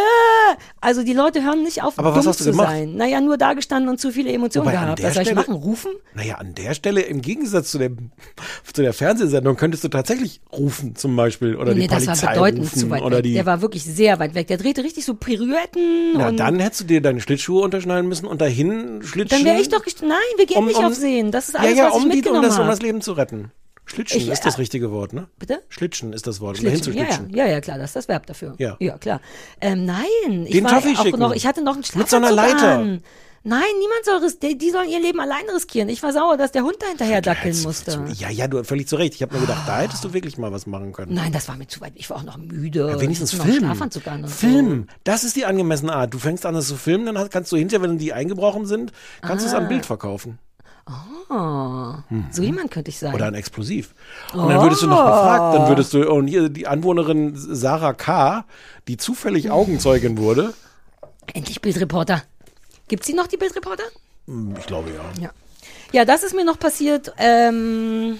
also 0.81 1.03
die 1.03 1.13
Leute 1.13 1.43
hören 1.43 1.63
nicht 1.63 1.83
auf, 1.83 1.97
Aber 1.97 2.09
dumm 2.09 2.19
was 2.19 2.27
hast 2.27 2.39
du 2.41 2.45
zu 2.45 2.51
gemacht? 2.51 2.69
sein. 2.69 2.95
Naja, 2.95 3.21
nur 3.21 3.37
da 3.37 3.53
gestanden 3.53 3.89
und 3.89 3.99
zu 3.99 4.11
viele 4.11 4.31
Emotionen 4.31 4.67
Wobei, 4.67 4.79
gehabt. 4.79 5.03
Was 5.03 5.13
soll 5.13 5.23
ich 5.23 5.33
machen? 5.33 5.53
Rufen? 5.55 5.91
Naja, 6.13 6.35
an 6.35 6.53
der 6.55 6.73
Stelle, 6.73 7.01
im 7.01 7.21
Gegensatz 7.21 7.71
zu, 7.71 7.77
dem, 7.77 8.11
zu 8.71 8.81
der 8.81 8.93
Fernsehsendung, 8.93 9.55
könntest 9.55 9.83
du 9.83 9.87
tatsächlich 9.87 10.41
rufen, 10.51 10.95
zum 10.95 11.15
Beispiel. 11.15 11.55
Oder 11.55 11.73
nee, 11.73 11.81
die 11.81 11.87
das 11.87 12.05
Polizei 12.05 12.25
war 12.27 12.33
bedeutend 12.33 12.63
rufen, 12.63 12.79
zu 12.79 12.89
weit 12.89 13.01
oder 13.01 13.17
weg. 13.17 13.23
Die, 13.23 13.33
Der 13.33 13.45
war 13.45 13.61
wirklich 13.61 13.83
sehr 13.83 14.19
weit 14.19 14.35
weg. 14.35 14.47
Der 14.47 14.57
drehte 14.57 14.83
richtig 14.83 15.05
so 15.05 15.13
Pirouetten 15.15 16.13
na, 16.15 16.31
dann 16.31 16.59
hättest 16.59 16.81
du 16.81 16.85
dir 16.85 17.01
deine 17.01 17.21
Schlittschuhe 17.21 17.63
unterschneiden 17.63 18.07
müssen 18.07 18.25
und 18.25 18.41
dahin 18.41 19.01
Schlittschuhen. 19.03 19.43
dann 19.43 19.53
wäre 19.53 19.61
ich 19.61 19.69
doch 19.69 19.83
nein, 20.01 20.17
wir 20.37 20.45
gehen 20.45 20.57
um, 20.57 20.65
nicht 20.65 20.77
um, 20.77 20.85
auf 20.85 20.93
Seen. 20.93 21.31
Das 21.31 21.49
ist 21.49 21.55
ja, 21.55 21.59
alles, 21.61 21.77
ja, 21.77 21.85
was 21.85 21.97
ich 21.97 22.03
um, 22.03 22.03
die, 22.03 22.09
um, 22.09 22.15
mitgenommen 22.15 22.43
das, 22.43 22.59
um 22.59 22.67
das. 22.67 22.81
Leben 22.81 23.01
zu 23.01 23.13
retten. 23.13 23.51
Schlitschen 23.93 24.21
Ich, 24.21 24.27
ist 24.29 24.45
das 24.45 24.55
äh, 24.55 24.61
richtige 24.61 24.91
Wort, 24.91 25.13
ne? 25.13 25.27
Bitte? 25.37 25.63
Schlitschen 25.69 26.13
ist 26.13 26.27
das 26.27 26.41
Wort. 26.41 26.59
um 26.59 26.65
zu 26.65 26.69
Schlittschuh. 26.69 26.91
Ja, 26.91 27.03
ja, 27.03 27.13
schlitschen. 27.13 27.35
ja, 27.35 27.61
klar, 27.61 27.77
das 27.77 27.91
ist 27.91 27.95
das 27.95 28.07
Verb 28.07 28.25
dafür. 28.25 28.55
Ja. 28.57 28.75
ja 28.79 28.97
klar. 28.97 29.21
Ähm, 29.61 29.85
nein, 29.85 30.05
ich 30.45 30.51
Den 30.51 30.63
war 30.63 30.71
Toffee 30.71 30.95
auch 30.97 31.03
schicken. 31.03 31.19
noch, 31.19 31.33
ich 31.33 31.45
hatte 31.45 31.63
noch 31.63 31.73
einen 31.73 31.83
Mit 31.95 32.09
so 32.09 32.17
einer 32.17 32.27
Schlafanzug 32.29 32.59
Leiter. 32.61 32.77
An. 32.79 33.03
Nein, 33.45 33.59
niemand 33.77 34.05
soll 34.05 34.19
ris 34.19 34.39
die, 34.39 34.57
die 34.57 34.69
sollen 34.69 34.89
ihr 34.89 35.01
Leben 35.01 35.19
allein 35.19 35.43
riskieren. 35.53 35.89
Ich 35.89 36.01
war 36.01 36.13
sauer, 36.13 36.37
dass 36.37 36.53
der 36.53 36.63
Hund 36.63 36.77
da 36.79 36.87
hinterher 36.87 37.21
dackeln 37.21 37.61
musste. 37.63 38.05
Ja, 38.17 38.29
ja, 38.29 38.47
du 38.47 38.63
völlig 38.63 38.87
zu 38.87 38.95
Recht. 38.95 39.15
Ich 39.15 39.21
habe 39.21 39.33
mir 39.35 39.41
gedacht, 39.41 39.67
da 39.67 39.81
hättest 39.81 40.01
du 40.05 40.13
wirklich 40.13 40.37
mal 40.37 40.53
was 40.53 40.65
machen 40.65 40.93
können. 40.93 41.13
Nein, 41.13 41.33
das 41.33 41.49
war 41.49 41.57
mir 41.57 41.67
zu 41.67 41.81
weit. 41.81 41.91
Ich 41.95 42.09
war 42.09 42.17
auch 42.17 42.23
noch 42.23 42.37
müde. 42.37 42.87
Ja, 42.87 43.01
wenigstens 43.01 43.33
Ich. 43.33 43.57
Schlafanzug 43.57 44.07
an 44.07 44.23
und 44.23 44.29
Filmen. 44.29 44.87
Das 45.03 45.25
ist 45.25 45.35
die 45.35 45.43
angemessene 45.43 45.91
Art. 45.93 46.13
Du 46.13 46.19
fängst 46.19 46.45
an, 46.45 46.53
das 46.53 46.69
zu 46.69 46.77
filmen, 46.77 47.13
dann 47.13 47.29
kannst 47.29 47.51
du 47.51 47.57
hinterher, 47.57 47.81
wenn 47.81 47.97
die 47.97 48.13
eingebrochen 48.13 48.65
sind, 48.65 48.93
kannst 49.21 49.43
du 49.43 49.49
es 49.49 49.53
am 49.53 49.67
Bild 49.67 49.85
verkaufen. 49.85 50.39
So. 50.87 50.93
Oh, 51.35 51.93
so 52.31 52.43
jemand 52.43 52.69
könnte 52.71 52.89
ich 52.89 52.99
sein. 52.99 53.09
Mhm. 53.09 53.15
Oder 53.15 53.25
ein 53.27 53.33
Explosiv. 53.33 53.93
Und 54.33 54.49
dann 54.49 54.61
würdest 54.61 54.81
du 54.81 54.87
noch 54.87 55.03
gefragt, 55.03 55.55
dann 55.55 55.67
würdest 55.67 55.93
du, 55.93 56.09
und 56.11 56.27
hier 56.27 56.49
die 56.49 56.67
Anwohnerin 56.67 57.33
Sarah 57.35 57.93
K., 57.93 58.45
die 58.87 58.97
zufällig 58.97 59.49
Augenzeugin 59.49 60.17
wurde, 60.17 60.53
Endlich 61.33 61.61
Bildreporter. 61.61 62.21
Gibt's 62.89 63.07
die 63.07 63.13
noch, 63.13 63.27
die 63.27 63.37
Bildreporter? 63.37 63.83
hm, 64.27 64.55
ich 64.59 64.65
glaube 64.65 64.89
ja. 64.91 65.23
Ja. 65.23 65.29
Ja, 65.93 66.05
das 66.05 66.23
ist 66.23 66.35
mir 66.35 66.43
noch 66.43 66.59
passiert. 66.59 67.13
Ähm, 67.17 68.17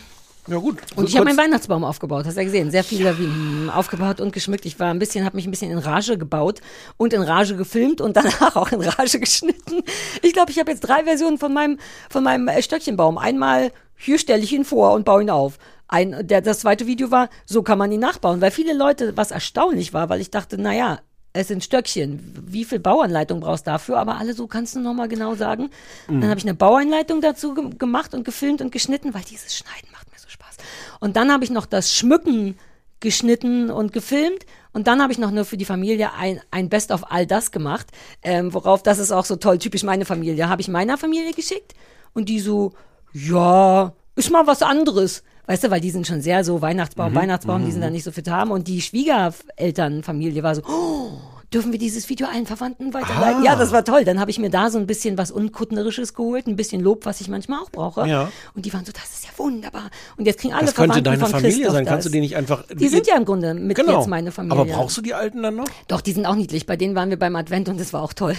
Ja 0.47 0.57
gut. 0.57 0.77
und 0.95 1.07
ich 1.07 1.15
habe 1.15 1.25
meinen 1.25 1.37
Weihnachtsbaum 1.37 1.83
aufgebaut, 1.83 2.25
hast 2.25 2.35
du 2.35 2.41
ja 2.41 2.45
gesehen. 2.45 2.69
Sehr 2.69 2.83
viele 2.83 3.17
wie, 3.17 3.23
hm, 3.23 3.71
aufgebaut 3.73 4.19
und 4.19 4.33
geschmückt. 4.33 4.65
Ich 4.65 4.79
war 4.79 4.89
ein 4.89 4.99
bisschen, 4.99 5.23
habe 5.25 5.37
mich 5.37 5.47
ein 5.47 5.51
bisschen 5.51 5.71
in 5.71 5.77
Rage 5.77 6.17
gebaut 6.17 6.61
und 6.97 7.13
in 7.13 7.21
Rage 7.21 7.55
gefilmt 7.55 8.01
und 8.01 8.17
danach 8.17 8.55
auch 8.55 8.71
in 8.71 8.81
Rage 8.81 9.19
geschnitten. 9.19 9.83
Ich 10.21 10.33
glaube, 10.33 10.51
ich 10.51 10.59
habe 10.59 10.71
jetzt 10.71 10.81
drei 10.81 11.03
Versionen 11.03 11.37
von 11.37 11.53
meinem, 11.53 11.79
von 12.09 12.23
meinem 12.23 12.47
äh, 12.47 12.61
Stöckchenbaum. 12.61 13.17
Einmal, 13.17 13.71
hier 13.95 14.19
stelle 14.19 14.43
ich 14.43 14.51
ihn 14.51 14.65
vor 14.65 14.93
und 14.93 15.05
baue 15.05 15.21
ihn 15.21 15.29
auf. 15.29 15.57
Ein, 15.87 16.27
der, 16.27 16.41
das 16.41 16.59
zweite 16.59 16.87
Video 16.87 17.11
war, 17.11 17.29
so 17.45 17.63
kann 17.63 17.77
man 17.77 17.91
ihn 17.91 17.99
nachbauen. 17.99 18.41
Weil 18.41 18.51
viele 18.51 18.73
Leute, 18.73 19.15
was 19.15 19.31
erstaunlich 19.31 19.93
war, 19.93 20.09
weil 20.09 20.19
ich 20.19 20.31
dachte, 20.31 20.57
na 20.59 20.73
ja, 20.73 20.99
es 21.33 21.47
sind 21.47 21.63
Stöckchen. 21.63 22.33
Wie 22.45 22.63
viel 22.63 22.79
Bauanleitung 22.79 23.39
brauchst 23.39 23.65
du 23.65 23.71
dafür? 23.71 23.97
Aber 23.97 24.17
alle 24.17 24.33
so 24.33 24.47
kannst 24.47 24.75
du 24.75 24.79
noch 24.79 24.93
mal 24.93 25.07
genau 25.07 25.33
sagen. 25.33 25.71
Dann 26.07 26.29
habe 26.29 26.37
ich 26.37 26.45
eine 26.45 26.53
Bauanleitung 26.53 27.21
dazu 27.21 27.55
ge 27.55 27.69
gemacht 27.77 28.13
und 28.13 28.23
gefilmt 28.23 28.61
und 28.61 28.71
geschnitten, 28.71 29.13
weil 29.13 29.23
dieses 29.23 29.55
Schneiden 29.57 29.89
macht 29.91 30.11
mir 30.11 30.19
so 30.19 30.29
Spaß. 30.29 30.57
Und 31.03 31.17
dann 31.17 31.33
habe 31.33 31.43
ich 31.43 31.49
noch 31.49 31.65
das 31.65 31.93
Schmücken 31.93 32.55
geschnitten 33.01 33.69
und 33.69 33.91
gefilmt. 33.91 34.45
Und 34.71 34.87
dann 34.87 35.01
habe 35.01 35.11
ich 35.11 35.19
noch 35.19 35.31
nur 35.31 35.43
für 35.43 35.57
die 35.57 35.65
Familie 35.65 36.13
ein, 36.17 36.39
ein 36.49 36.69
Best 36.69 36.91
of 36.91 37.11
all 37.11 37.27
das 37.27 37.51
gemacht, 37.51 37.87
ähm, 38.21 38.53
worauf 38.53 38.83
das 38.83 38.99
ist 38.99 39.11
auch 39.11 39.25
so 39.25 39.35
toll, 39.35 39.57
typisch 39.57 39.83
meine 39.83 40.05
Familie. 40.05 40.47
Habe 40.47 40.61
ich 40.61 40.69
meiner 40.69 40.97
Familie 40.97 41.33
geschickt 41.33 41.73
und 42.13 42.29
die 42.29 42.39
so, 42.39 42.71
ja, 43.11 43.91
ist 44.15 44.31
mal 44.31 44.47
was 44.47 44.61
anderes. 44.61 45.23
Weißt 45.45 45.65
du, 45.65 45.71
weil 45.71 45.81
die 45.81 45.91
sind 45.91 46.07
schon 46.07 46.21
sehr 46.21 46.45
so 46.45 46.61
Weihnachtsbaum, 46.61 47.13
Weihnachtsbaum, 47.13 47.65
die 47.65 47.73
sind 47.73 47.81
da 47.81 47.89
nicht 47.89 48.05
so 48.05 48.13
fit 48.13 48.29
haben. 48.29 48.51
Und 48.51 48.69
die 48.69 48.81
Schwiegerelternfamilie 48.81 50.41
war 50.41 50.55
so, 50.55 50.61
oh, 50.65 51.19
dürfen 51.53 51.71
wir 51.71 51.79
dieses 51.79 52.09
Video 52.09 52.27
allen 52.27 52.45
Verwandten 52.45 52.93
weiterleiten? 52.93 53.43
Ja, 53.43 53.55
das 53.55 53.71
war 53.71 53.85
toll. 53.85 54.03
Dann 54.03 54.19
habe 54.19 54.31
ich 54.31 54.39
mir 54.39 54.49
da 54.49 54.69
so 54.69 54.77
ein 54.77 54.87
bisschen 54.87 55.17
was 55.17 55.31
Unkuttnerisches 55.31 56.13
geholt, 56.13 56.47
ein 56.47 56.55
bisschen 56.55 56.81
Lob, 56.81 57.05
was 57.05 57.21
ich 57.21 57.27
manchmal 57.27 57.59
auch 57.59 57.69
brauche. 57.69 58.07
Ja. 58.07 58.31
Und 58.55 58.65
die 58.65 58.73
waren 58.73 58.85
so, 58.85 58.91
das 58.91 59.13
ist 59.13 59.25
ja 59.25 59.31
wunderbar. 59.37 59.89
Und 60.17 60.25
jetzt 60.25 60.39
kriegen 60.39 60.53
alle 60.53 60.65
Das 60.65 60.75
könnte 60.75 61.01
Verwandten 61.01 61.03
deine 61.03 61.19
von 61.19 61.31
Familie 61.31 61.51
Christoph 61.51 61.73
sein. 61.73 61.85
Kannst 61.85 62.05
du 62.07 62.11
die 62.11 62.19
nicht 62.19 62.35
einfach. 62.35 62.63
Die 62.73 62.87
sind 62.87 63.07
ja 63.07 63.15
im 63.15 63.25
Grunde 63.25 63.53
mit 63.53 63.77
genau. 63.77 63.99
jetzt 63.99 64.07
meine 64.07 64.31
Familie. 64.31 64.59
Aber 64.59 64.71
brauchst 64.71 64.97
du 64.97 65.01
die 65.01 65.13
Alten 65.13 65.43
dann 65.43 65.55
noch? 65.55 65.65
Doch, 65.87 66.01
die 66.01 66.11
sind 66.11 66.25
auch 66.25 66.35
niedlich. 66.35 66.65
Bei 66.65 66.77
denen 66.77 66.95
waren 66.95 67.09
wir 67.09 67.19
beim 67.19 67.35
Advent 67.35 67.69
und 67.69 67.79
das 67.79 67.93
war 67.93 68.01
auch 68.01 68.13
toll. 68.13 68.35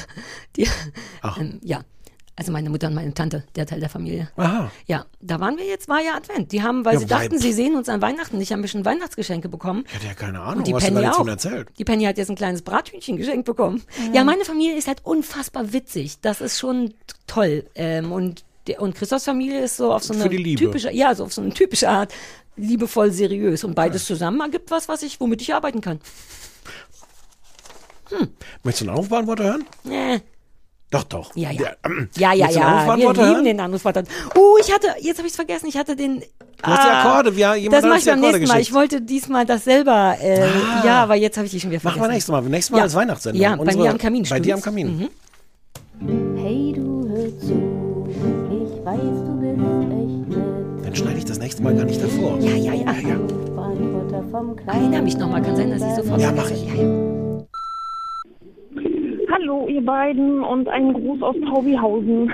Die, 0.57 0.69
ähm, 1.39 1.61
ja. 1.63 1.81
Also 2.37 2.51
meine 2.51 2.69
Mutter 2.69 2.89
und 2.89 2.95
meine 2.95 3.15
Tante, 3.15 3.45
der 3.55 3.65
Teil 3.65 3.79
der 3.79 3.89
Familie. 3.89 4.29
Aha. 4.37 4.69
Ja, 4.87 5.07
da 5.21 5.39
waren 5.39 5.57
wir 5.57 5.65
jetzt, 5.67 5.89
war 5.89 6.01
ja 6.03 6.15
Advent. 6.17 6.51
Die 6.51 6.63
haben, 6.65 6.85
weil 6.85 6.95
Ja, 6.95 6.99
sie 7.01 7.07
dachten, 7.07 7.39
sie 7.39 7.53
sehen 7.53 7.77
uns 7.77 7.89
an 7.89 8.03
Weihnachten 8.03 8.39
nicht, 8.39 8.51
haben 8.53 8.61
wir 8.63 8.69
schon 8.69 8.85
Weihnachtsgeschenke 8.85 9.49
bekommen. 9.49 9.85
Ich 9.87 9.95
hatte 9.95 10.07
ja 10.07 10.15
keine 10.15 10.41
Ahnung, 10.41 10.59
Und 10.59 10.67
die 10.67 10.73
was 10.73 10.83
du 10.85 10.91
Penny 10.93 11.07
jetzt 11.07 11.15
auch. 11.21 11.27
erzählt. 11.29 11.69
Die 11.79 11.85
Penny 11.85 12.05
hat 12.05 12.19
jetzt 12.19 12.31
ein 12.31 12.35
kleines 12.37 12.63
Brathühnchen 12.63 13.17
geschenkt 13.17 13.45
bekommen. 13.45 13.83
Ja, 14.13 14.25
meine 14.25 14.45
Familie 14.45 14.77
ist 14.77 14.89
halt 14.89 14.99
unfassbar 15.05 15.73
witzig. 15.73 16.19
Das 16.23 16.41
ist 16.41 16.59
schon 16.59 16.95
toll. 17.29 17.67
Ähm, 17.77 18.11
und, 18.11 18.45
der, 18.67 18.83
und 18.83 18.97
Christophs 18.97 19.25
Familie 19.27 19.61
ist 19.63 19.77
so 19.77 19.93
auf 19.93 20.03
so 20.03 20.13
eine 20.13 20.29
typische, 20.57 20.91
ja, 20.93 21.15
so 21.15 21.25
auf 21.25 21.33
so 21.33 21.41
eine 21.41 21.55
typische 21.55 21.89
Art 21.89 22.13
liebevoll 22.57 23.13
seriös. 23.13 23.63
Und 23.63 23.77
beides 23.77 24.07
zusammen 24.07 24.41
ergibt 24.41 24.73
was, 24.73 24.89
was 24.89 25.03
ich, 25.05 25.21
womit 25.21 25.41
ich 25.41 25.55
arbeiten 25.55 25.81
kann. 25.81 26.01
Möchtest 28.65 28.81
du 28.81 28.85
einen 28.87 28.91
Anrufbeantworter 28.91 29.45
hören? 29.45 29.65
Nee. 29.85 30.21
Doch, 30.95 31.05
doch. 31.05 31.35
Ja, 31.35 31.51
ja. 31.51 31.59
Der, 31.59 31.77
ähm, 31.85 32.09
Ja, 32.17 32.33
ja, 32.33 32.49
ja. 32.51 32.97
Wir 32.97 33.13
lieben 33.13 33.45
den 33.45 33.59
Anrufbeantworter. 33.61 34.09
Uh, 34.37 34.57
ich 34.61 34.73
hatte, 34.73 34.87
jetzt 35.01 35.19
habe 35.19 35.27
ich 35.27 35.33
es 35.33 35.37
vergessen, 35.37 35.67
ich 35.67 35.77
hatte 35.77 35.97
den. 35.97 36.21
Du 36.21 36.25
hast 36.71 36.85
die 36.85 36.89
Akkorde, 36.91 37.33
ja, 37.33 37.55
jemand 37.57 37.83
Das 37.83 37.89
mache 37.89 37.99
ich 37.99 38.05
beim 38.07 38.21
nächsten 38.21 38.47
Mal. 38.47 38.61
Ich 38.61 38.73
wollte 38.73 39.01
diesmal 39.03 39.45
das 39.45 39.65
selber, 39.65 40.17
äh, 40.21 40.43
Ah. 40.43 40.87
ja, 40.87 41.03
aber 41.03 41.17
jetzt 41.17 41.37
habe 41.37 41.47
ich 41.47 41.53
die 41.53 41.61
schon 41.61 41.71
wieder 41.71 41.81
Machen 41.83 41.99
vergessen. 41.99 42.11
wir 42.11 42.15
nächstes 42.15 42.31
Mal. 42.33 42.43
Nächstes 42.43 42.71
Mal 42.71 42.79
Ja. 42.79 42.83
als 42.85 42.95
Weihnachtssendung. 42.95 43.43
Ja, 43.43 43.57
bei 43.57 43.75
mir 43.77 43.91
am 43.91 43.99
Kamin, 43.99 44.25
Bei 44.31 44.39
dir 44.41 44.55
am 44.55 44.61
stimmt's? 44.61 44.79
Mhm. 44.81 45.09
Kamin. 46.01 46.37
Hey, 46.39 46.73
du 46.77 47.09
hör 47.09 47.39
zu, 47.41 48.09
ich 48.51 48.85
weiß, 48.85 49.01
du 49.01 49.41
bist 49.41 49.61
echt 50.95 51.05
nett. 51.05 51.29
Dein 51.29 51.39
nächste 51.39 51.63
Mal 51.63 51.75
gar 51.75 51.85
nicht 51.85 52.03
davor. 52.03 52.39
Ja, 52.41 52.51
ja, 52.55 52.73
ja. 52.73 52.93
ja. 52.93 53.17
Erinnere 54.67 55.03
mich 55.03 55.17
nochmal, 55.19 55.43
kann 55.43 55.57
sein, 55.57 55.71
dass 55.71 55.83
ich 55.83 55.97
sofort. 55.97 56.21
Ja, 56.21 56.33
mach 56.33 56.51
ich. 56.51 56.65
Ja, 56.67 56.75
ja. 56.75 57.34
Hallo, 59.35 59.67
ihr 59.67 59.85
beiden 59.85 60.45
und 60.45 60.69
einen 60.69 60.93
Gruß 60.93 61.21
aus 61.21 61.35
Taubihausen. 61.49 62.31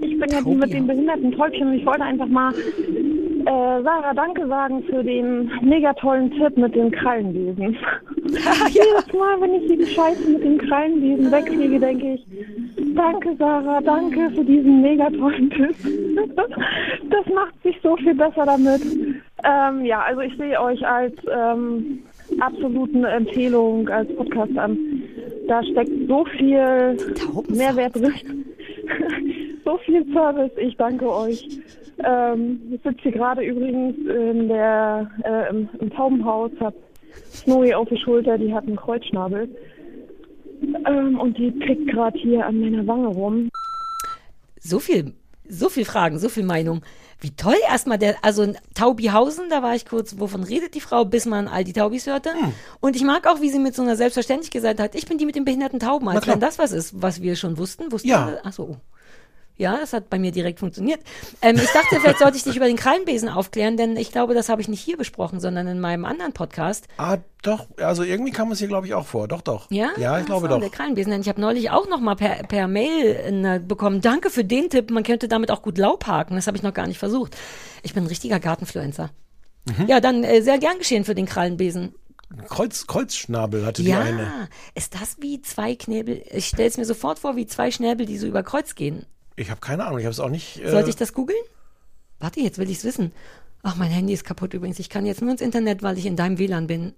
Ich 0.00 0.18
bin 0.18 0.30
ja 0.30 0.40
die 0.40 0.54
mit 0.54 0.72
dem 0.72 0.86
behinderten 0.86 1.30
Täubchen 1.32 1.68
und 1.68 1.74
ich 1.74 1.84
wollte 1.84 2.04
einfach 2.04 2.26
mal 2.26 2.54
äh, 2.54 3.82
Sarah 3.82 4.14
Danke 4.14 4.46
sagen 4.46 4.82
für 4.84 5.04
den 5.04 5.50
mega 5.60 5.92
tollen 5.92 6.30
Tipp 6.30 6.56
mit 6.56 6.74
den 6.74 6.90
Krallenbesen. 6.90 7.76
Jedes 8.70 9.12
Mal, 9.12 9.42
wenn 9.42 9.54
ich 9.56 9.78
die 9.78 9.86
Scheiße 9.94 10.30
mit 10.30 10.42
den 10.42 10.56
Krallenbesen 10.56 11.30
wegkriege, 11.30 11.78
denke 11.78 12.14
ich, 12.14 12.26
danke 12.94 13.36
Sarah, 13.36 13.82
danke 13.82 14.30
für 14.30 14.44
diesen 14.44 14.80
mega 14.80 15.10
tollen 15.10 15.50
Tipp. 15.50 15.76
Das 17.10 17.26
macht 17.34 17.62
sich 17.62 17.76
so 17.82 17.94
viel 17.98 18.14
besser 18.14 18.46
damit. 18.46 18.80
Ähm, 19.44 19.84
ja, 19.84 20.00
also 20.00 20.22
ich 20.22 20.34
sehe 20.38 20.58
euch 20.58 20.86
als 20.86 21.14
ähm, 21.30 21.98
absoluten 22.40 23.04
Empfehlung 23.04 23.86
als 23.90 24.08
Podcast 24.16 24.56
an. 24.56 24.78
Da 25.48 25.62
steckt 25.64 26.08
so 26.08 26.24
viel 26.36 26.96
Mehrwert 27.48 27.94
drin. 27.96 28.44
so 29.64 29.78
viel 29.78 30.04
Service. 30.12 30.52
Ich 30.56 30.76
danke 30.76 31.10
euch. 31.10 31.46
Ähm, 32.04 32.60
ich 32.70 32.82
sitze 32.82 33.02
hier 33.02 33.12
gerade 33.12 33.42
übrigens 33.42 33.96
in 33.98 34.48
der, 34.48 35.10
äh, 35.24 35.50
im, 35.50 35.68
im 35.78 35.90
Taubenhaus, 35.90 36.50
hab 36.60 36.74
Snowy 37.30 37.74
auf 37.74 37.88
die 37.88 37.98
Schulter, 37.98 38.38
die 38.38 38.52
hat 38.52 38.66
einen 38.66 38.76
Kreuzschnabel. 38.76 39.48
Ähm, 40.86 41.18
und 41.18 41.36
die 41.38 41.50
pickt 41.50 41.88
gerade 41.88 42.18
hier 42.18 42.46
an 42.46 42.60
meiner 42.60 42.86
Wange 42.86 43.08
rum. 43.08 43.48
So 44.60 44.78
viel, 44.78 45.12
so 45.48 45.68
viel 45.68 45.84
Fragen, 45.84 46.18
so 46.18 46.28
viel 46.28 46.44
Meinung. 46.44 46.82
Wie 47.22 47.30
toll 47.30 47.54
erstmal 47.68 47.98
der, 47.98 48.16
also 48.22 48.42
in 48.42 48.58
Taubihausen, 48.74 49.48
da 49.48 49.62
war 49.62 49.76
ich 49.76 49.86
kurz, 49.86 50.16
wovon 50.18 50.42
redet 50.42 50.74
die 50.74 50.80
Frau, 50.80 51.04
bis 51.04 51.24
man 51.24 51.46
all 51.46 51.62
die 51.62 51.72
Taubis 51.72 52.08
hörte. 52.08 52.30
Und 52.80 52.96
ich 52.96 53.04
mag 53.04 53.28
auch, 53.28 53.40
wie 53.40 53.48
sie 53.48 53.60
mit 53.60 53.76
so 53.76 53.82
einer 53.82 53.96
Selbstverständlichkeit 53.96 54.60
gesagt 54.60 54.80
hat, 54.80 54.94
ich 54.96 55.06
bin 55.06 55.18
die 55.18 55.26
mit 55.26 55.36
den 55.36 55.44
behinderten 55.44 55.78
Tauben, 55.78 56.08
als 56.08 56.26
wenn 56.26 56.40
das 56.40 56.58
was 56.58 56.72
ist, 56.72 57.00
was 57.00 57.22
wir 57.22 57.36
schon 57.36 57.58
wussten. 57.58 57.92
Wussten 57.92 58.08
Ja. 58.08 58.26
wir? 58.26 58.40
Ach 58.42 58.52
so. 58.52 58.76
Ja, 59.56 59.76
das 59.78 59.92
hat 59.92 60.08
bei 60.10 60.18
mir 60.18 60.32
direkt 60.32 60.58
funktioniert. 60.60 61.00
Ähm, 61.42 61.56
ich 61.56 61.70
dachte, 61.70 62.00
vielleicht 62.00 62.18
sollte 62.18 62.36
ich 62.36 62.42
dich 62.42 62.56
über 62.56 62.66
den 62.66 62.76
Krallenbesen 62.76 63.28
aufklären, 63.28 63.76
denn 63.76 63.96
ich 63.96 64.10
glaube, 64.10 64.34
das 64.34 64.48
habe 64.48 64.60
ich 64.62 64.68
nicht 64.68 64.80
hier 64.80 64.96
besprochen, 64.96 65.40
sondern 65.40 65.66
in 65.66 65.78
meinem 65.78 66.04
anderen 66.04 66.32
Podcast. 66.32 66.86
Ah, 66.96 67.18
doch. 67.42 67.66
Also 67.76 68.02
irgendwie 68.02 68.32
kam 68.32 68.50
es 68.50 68.58
hier, 68.58 68.68
glaube 68.68 68.86
ich, 68.86 68.94
auch 68.94 69.06
vor. 69.06 69.28
Doch, 69.28 69.42
doch. 69.42 69.70
Ja? 69.70 69.90
Ja, 69.98 70.16
ich 70.16 70.22
Ach 70.22 70.26
glaube 70.26 70.48
doch. 70.48 70.58
Der 70.58 70.70
Krallenbesen. 70.70 71.12
Denn 71.12 71.20
ich 71.20 71.28
habe 71.28 71.40
neulich 71.40 71.70
auch 71.70 71.86
noch 71.88 72.00
mal 72.00 72.16
per, 72.16 72.42
per 72.44 72.66
Mail 72.66 73.44
äh, 73.44 73.58
bekommen. 73.60 74.00
Danke 74.00 74.30
für 74.30 74.44
den 74.44 74.70
Tipp. 74.70 74.90
Man 74.90 75.02
könnte 75.04 75.28
damit 75.28 75.50
auch 75.50 75.62
gut 75.62 75.76
Laub 75.78 76.06
haken. 76.06 76.34
Das 76.34 76.46
habe 76.46 76.56
ich 76.56 76.62
noch 76.62 76.74
gar 76.74 76.86
nicht 76.86 76.98
versucht. 76.98 77.36
Ich 77.82 77.94
bin 77.94 78.04
ein 78.04 78.08
richtiger 78.08 78.40
Gartenfluencer. 78.40 79.10
Mhm. 79.66 79.86
Ja, 79.86 80.00
dann 80.00 80.24
äh, 80.24 80.40
sehr 80.40 80.58
gern 80.58 80.78
geschehen 80.78 81.04
für 81.04 81.14
den 81.14 81.26
Krallenbesen. 81.26 81.94
Kreuz, 82.48 82.86
Kreuzschnabel 82.86 83.66
hatte 83.66 83.82
die 83.82 83.90
Ja, 83.90 84.00
eine. 84.00 84.48
ist 84.74 84.94
das 84.94 85.18
wie 85.20 85.42
zwei 85.42 85.74
Knäbel? 85.74 86.22
Ich 86.32 86.46
stelle 86.46 86.68
es 86.68 86.78
mir 86.78 86.86
sofort 86.86 87.18
vor, 87.18 87.36
wie 87.36 87.46
zwei 87.46 87.70
Schnäbel, 87.70 88.06
die 88.06 88.16
so 88.16 88.26
über 88.26 88.42
Kreuz 88.42 88.74
gehen. 88.74 89.04
Ich 89.36 89.50
habe 89.50 89.60
keine 89.60 89.86
Ahnung, 89.86 89.98
ich 89.98 90.04
habe 90.04 90.12
es 90.12 90.20
auch 90.20 90.28
nicht. 90.28 90.62
Äh, 90.62 90.70
Sollte 90.70 90.90
ich 90.90 90.96
das 90.96 91.12
googeln? 91.12 91.38
Warte, 92.18 92.40
jetzt 92.40 92.58
will 92.58 92.70
ich 92.70 92.78
es 92.78 92.84
wissen. 92.84 93.12
Ach, 93.62 93.76
mein 93.76 93.90
Handy 93.90 94.12
ist 94.12 94.24
kaputt 94.24 94.54
übrigens. 94.54 94.78
Ich 94.78 94.88
kann 94.88 95.06
jetzt 95.06 95.22
nur 95.22 95.30
ins 95.30 95.40
Internet, 95.40 95.82
weil 95.82 95.98
ich 95.98 96.06
in 96.06 96.16
deinem 96.16 96.38
WLAN 96.38 96.66
bin. 96.66 96.94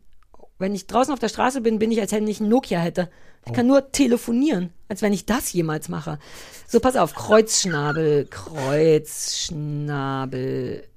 Wenn 0.59 0.75
ich 0.75 0.87
draußen 0.87 1.13
auf 1.13 1.19
der 1.19 1.29
Straße 1.29 1.61
bin, 1.61 1.79
bin 1.79 1.93
ich, 1.93 2.01
als 2.01 2.13
wenn 2.13 2.27
ich 2.27 2.41
einen 2.41 2.49
Nokia 2.49 2.81
hätte. 2.81 3.11
Ich 3.47 3.53
kann 3.53 3.67
nur 3.67 3.93
telefonieren, 3.93 4.73
als 4.89 5.03
wenn 5.03 5.13
ich 5.13 5.27
das 5.27 5.53
jemals 5.53 5.91
mache. 5.91 6.19
So, 6.67 6.81
pass 6.81 6.97
auf. 6.97 7.15
Kreuzschnabel, 7.15 8.27
Kreuzschnabel, 8.27 10.89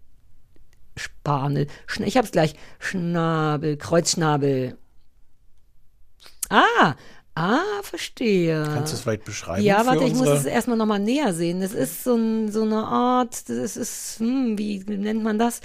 Spanel. 0.96 1.68
Ich 2.06 2.16
hab's 2.16 2.32
gleich. 2.32 2.56
Schnabel, 2.80 3.76
Kreuzschnabel. 3.76 4.78
Ah, 6.50 6.96
ah, 7.38 7.60
verstehe. 7.84 8.64
Kannst 8.74 8.92
du 8.94 8.96
es 8.98 9.02
vielleicht 9.04 9.26
beschreiben? 9.26 9.64
Ja, 9.64 9.86
warte, 9.86 10.04
ich 10.04 10.14
muss 10.16 10.28
es 10.28 10.46
erstmal 10.46 10.78
nochmal 10.78 11.00
näher 11.00 11.34
sehen. 11.34 11.62
Das 11.62 11.74
ist 11.74 12.04
so, 12.04 12.16
ein, 12.16 12.52
so 12.52 12.64
eine 12.64 12.84
Art, 12.86 13.50
das 13.50 13.78
ist, 13.78 14.16
hm, 14.20 14.58
wie 14.58 14.80
nennt 14.88 15.24
man 15.24 15.38
das? 15.40 15.62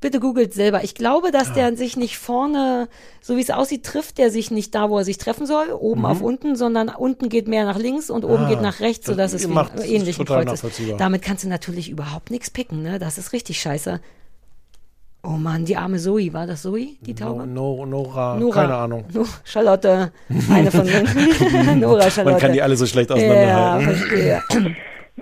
Bitte 0.00 0.20
googelt 0.20 0.54
selber. 0.54 0.84
Ich 0.84 0.94
glaube, 0.94 1.28
Ah. 1.28 1.30
dass 1.32 1.52
der 1.54 1.76
sich 1.76 1.96
nicht 1.96 2.18
vorne, 2.18 2.88
so 3.20 3.36
wie 3.36 3.40
es 3.40 3.50
aussieht, 3.50 3.84
trifft 3.84 4.18
der 4.18 4.30
sich 4.30 4.52
nicht 4.52 4.72
da, 4.76 4.90
wo 4.90 4.98
er 4.98 5.04
sich 5.04 5.18
treffen 5.18 5.44
soll, 5.44 5.72
oben 5.72 6.06
auf 6.06 6.20
unten, 6.22 6.54
sondern 6.54 6.88
unten 6.88 7.28
geht 7.28 7.48
mehr 7.48 7.64
nach 7.64 7.78
links 7.78 8.08
und 8.08 8.24
oben 8.24 8.42
Mhm. 8.42 8.44
Ah, 8.44 8.48
geht 8.48 8.62
nach 8.62 8.78
rechts, 8.80 9.06
das 9.06 9.14
sodass 9.14 9.32
es 9.32 9.48
macht- 9.48 9.72
ein 9.72 9.78
ist 9.78 9.88
ähnlichen 9.90 10.24
total 10.24 10.44
Kreuz 10.44 10.54
ist. 10.54 10.62
nachvollziehbar. 10.62 10.98
Damit 10.98 11.22
kannst 11.22 11.42
du 11.42 11.48
natürlich 11.48 11.90
überhaupt 11.90 12.30
nichts 12.30 12.48
picken, 12.50 12.80
ne? 12.82 13.00
Das 13.00 13.18
ist 13.18 13.32
richtig 13.32 13.60
scheiße. 13.60 14.00
Oh 15.24 15.30
Mann, 15.30 15.64
die 15.64 15.76
arme 15.76 15.98
Zoe, 15.98 16.32
war 16.32 16.46
das 16.46 16.62
Zoe, 16.62 16.96
die 17.00 17.14
Taube? 17.14 17.46
No, 17.46 17.84
no, 17.84 17.86
Nora, 17.86 18.36
Nora. 18.38 18.60
keine 18.62 18.74
Ahnung. 18.76 19.04
No, 19.12 19.24
Charlotte, 19.44 20.12
eine 20.50 20.70
von 20.70 20.86
den. 20.86 21.04
Nora, 21.80 22.08
Charlotte. 22.10 22.32
Man 22.32 22.40
kann 22.40 22.52
die 22.52 22.62
alle 22.62 22.76
so 22.76 22.86
schlecht 22.86 23.10
Ja, 23.10 23.16
auseinanderhalten. 23.16 23.94
verstehe. 23.96 24.42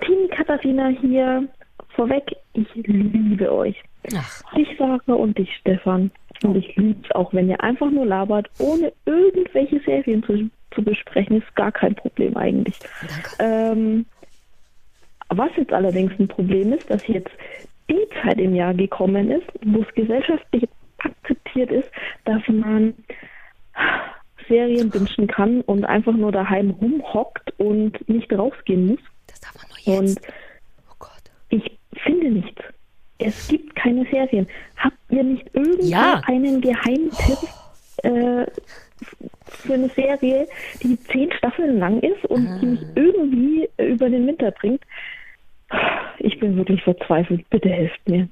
Team 0.05 0.29
Katharina 0.35 0.89
hier. 1.01 1.47
Vorweg, 1.95 2.23
ich 2.53 2.67
liebe 2.75 3.51
euch. 3.51 3.75
Ach, 4.15 4.53
Dich, 4.55 4.67
Sarah, 4.77 4.99
und 5.13 5.35
dich, 5.37 5.49
Stefan. 5.59 6.11
Und 6.43 6.55
ich 6.55 6.75
liebe 6.75 6.99
es 7.03 7.11
auch, 7.15 7.33
wenn 7.33 7.49
ihr 7.49 7.59
einfach 7.63 7.89
nur 7.89 8.05
labert, 8.05 8.47
ohne 8.59 8.93
irgendwelche 9.05 9.79
Serien 9.83 10.21
zu, 10.23 10.47
zu 10.75 10.83
besprechen. 10.83 11.37
Ist 11.37 11.55
gar 11.55 11.71
kein 11.71 11.95
Problem 11.95 12.37
eigentlich. 12.37 12.75
danke. 13.01 13.29
Ähm, 13.39 14.05
was 15.29 15.49
jetzt 15.57 15.73
allerdings 15.73 16.11
ein 16.19 16.27
Problem 16.27 16.71
ist, 16.73 16.87
dass 16.89 17.05
jetzt 17.07 17.31
die 17.89 18.07
Zeit 18.21 18.39
im 18.39 18.55
Jahr 18.55 18.73
gekommen 18.73 19.31
ist, 19.31 19.47
wo 19.65 19.81
es 19.81 19.93
gesellschaftlich 19.95 20.67
akzeptiert 20.99 21.71
ist, 21.71 21.89
dass 22.25 22.41
man 22.47 22.93
Serien 24.47 24.93
wünschen 24.93 25.27
kann 25.27 25.61
und 25.61 25.85
einfach 25.85 26.13
nur 26.13 26.31
daheim 26.31 26.71
rumhockt 26.71 27.53
und 27.59 28.07
nicht 28.09 28.31
rausgehen 28.31 28.87
muss. 28.87 28.99
Das 29.27 29.41
darf 29.41 29.55
man 29.55 29.65
nur 29.85 29.99
Und 29.99 30.07
jetzt. 30.09 30.27
Oh 30.89 30.95
Gott. 30.99 31.31
ich 31.49 31.77
finde 32.03 32.29
nichts. 32.31 32.61
Es 33.19 33.47
gibt 33.47 33.75
keine 33.75 34.05
Serien. 34.09 34.47
Habt 34.77 34.95
ihr 35.09 35.23
nicht 35.23 35.49
irgendwie 35.53 35.89
Ja. 35.89 36.21
einen 36.27 36.61
Geheimtipp 36.61 37.37
äh, 38.03 38.45
für 39.49 39.73
eine 39.73 39.89
Serie, 39.89 40.47
die 40.83 40.99
zehn 41.01 41.31
Staffeln 41.33 41.79
lang 41.79 41.99
ist 42.01 42.23
und 42.25 42.47
Ah. 42.47 42.57
die 42.61 42.65
mich 42.67 42.81
irgendwie 42.95 43.69
über 43.77 44.09
den 44.09 44.27
Winter 44.27 44.51
bringt? 44.51 44.81
Ich 46.19 46.39
bin 46.39 46.55
wirklich 46.55 46.83
verzweifelt. 46.83 47.49
Bitte 47.49 47.69
helft 47.69 48.07
mir. 48.07 48.27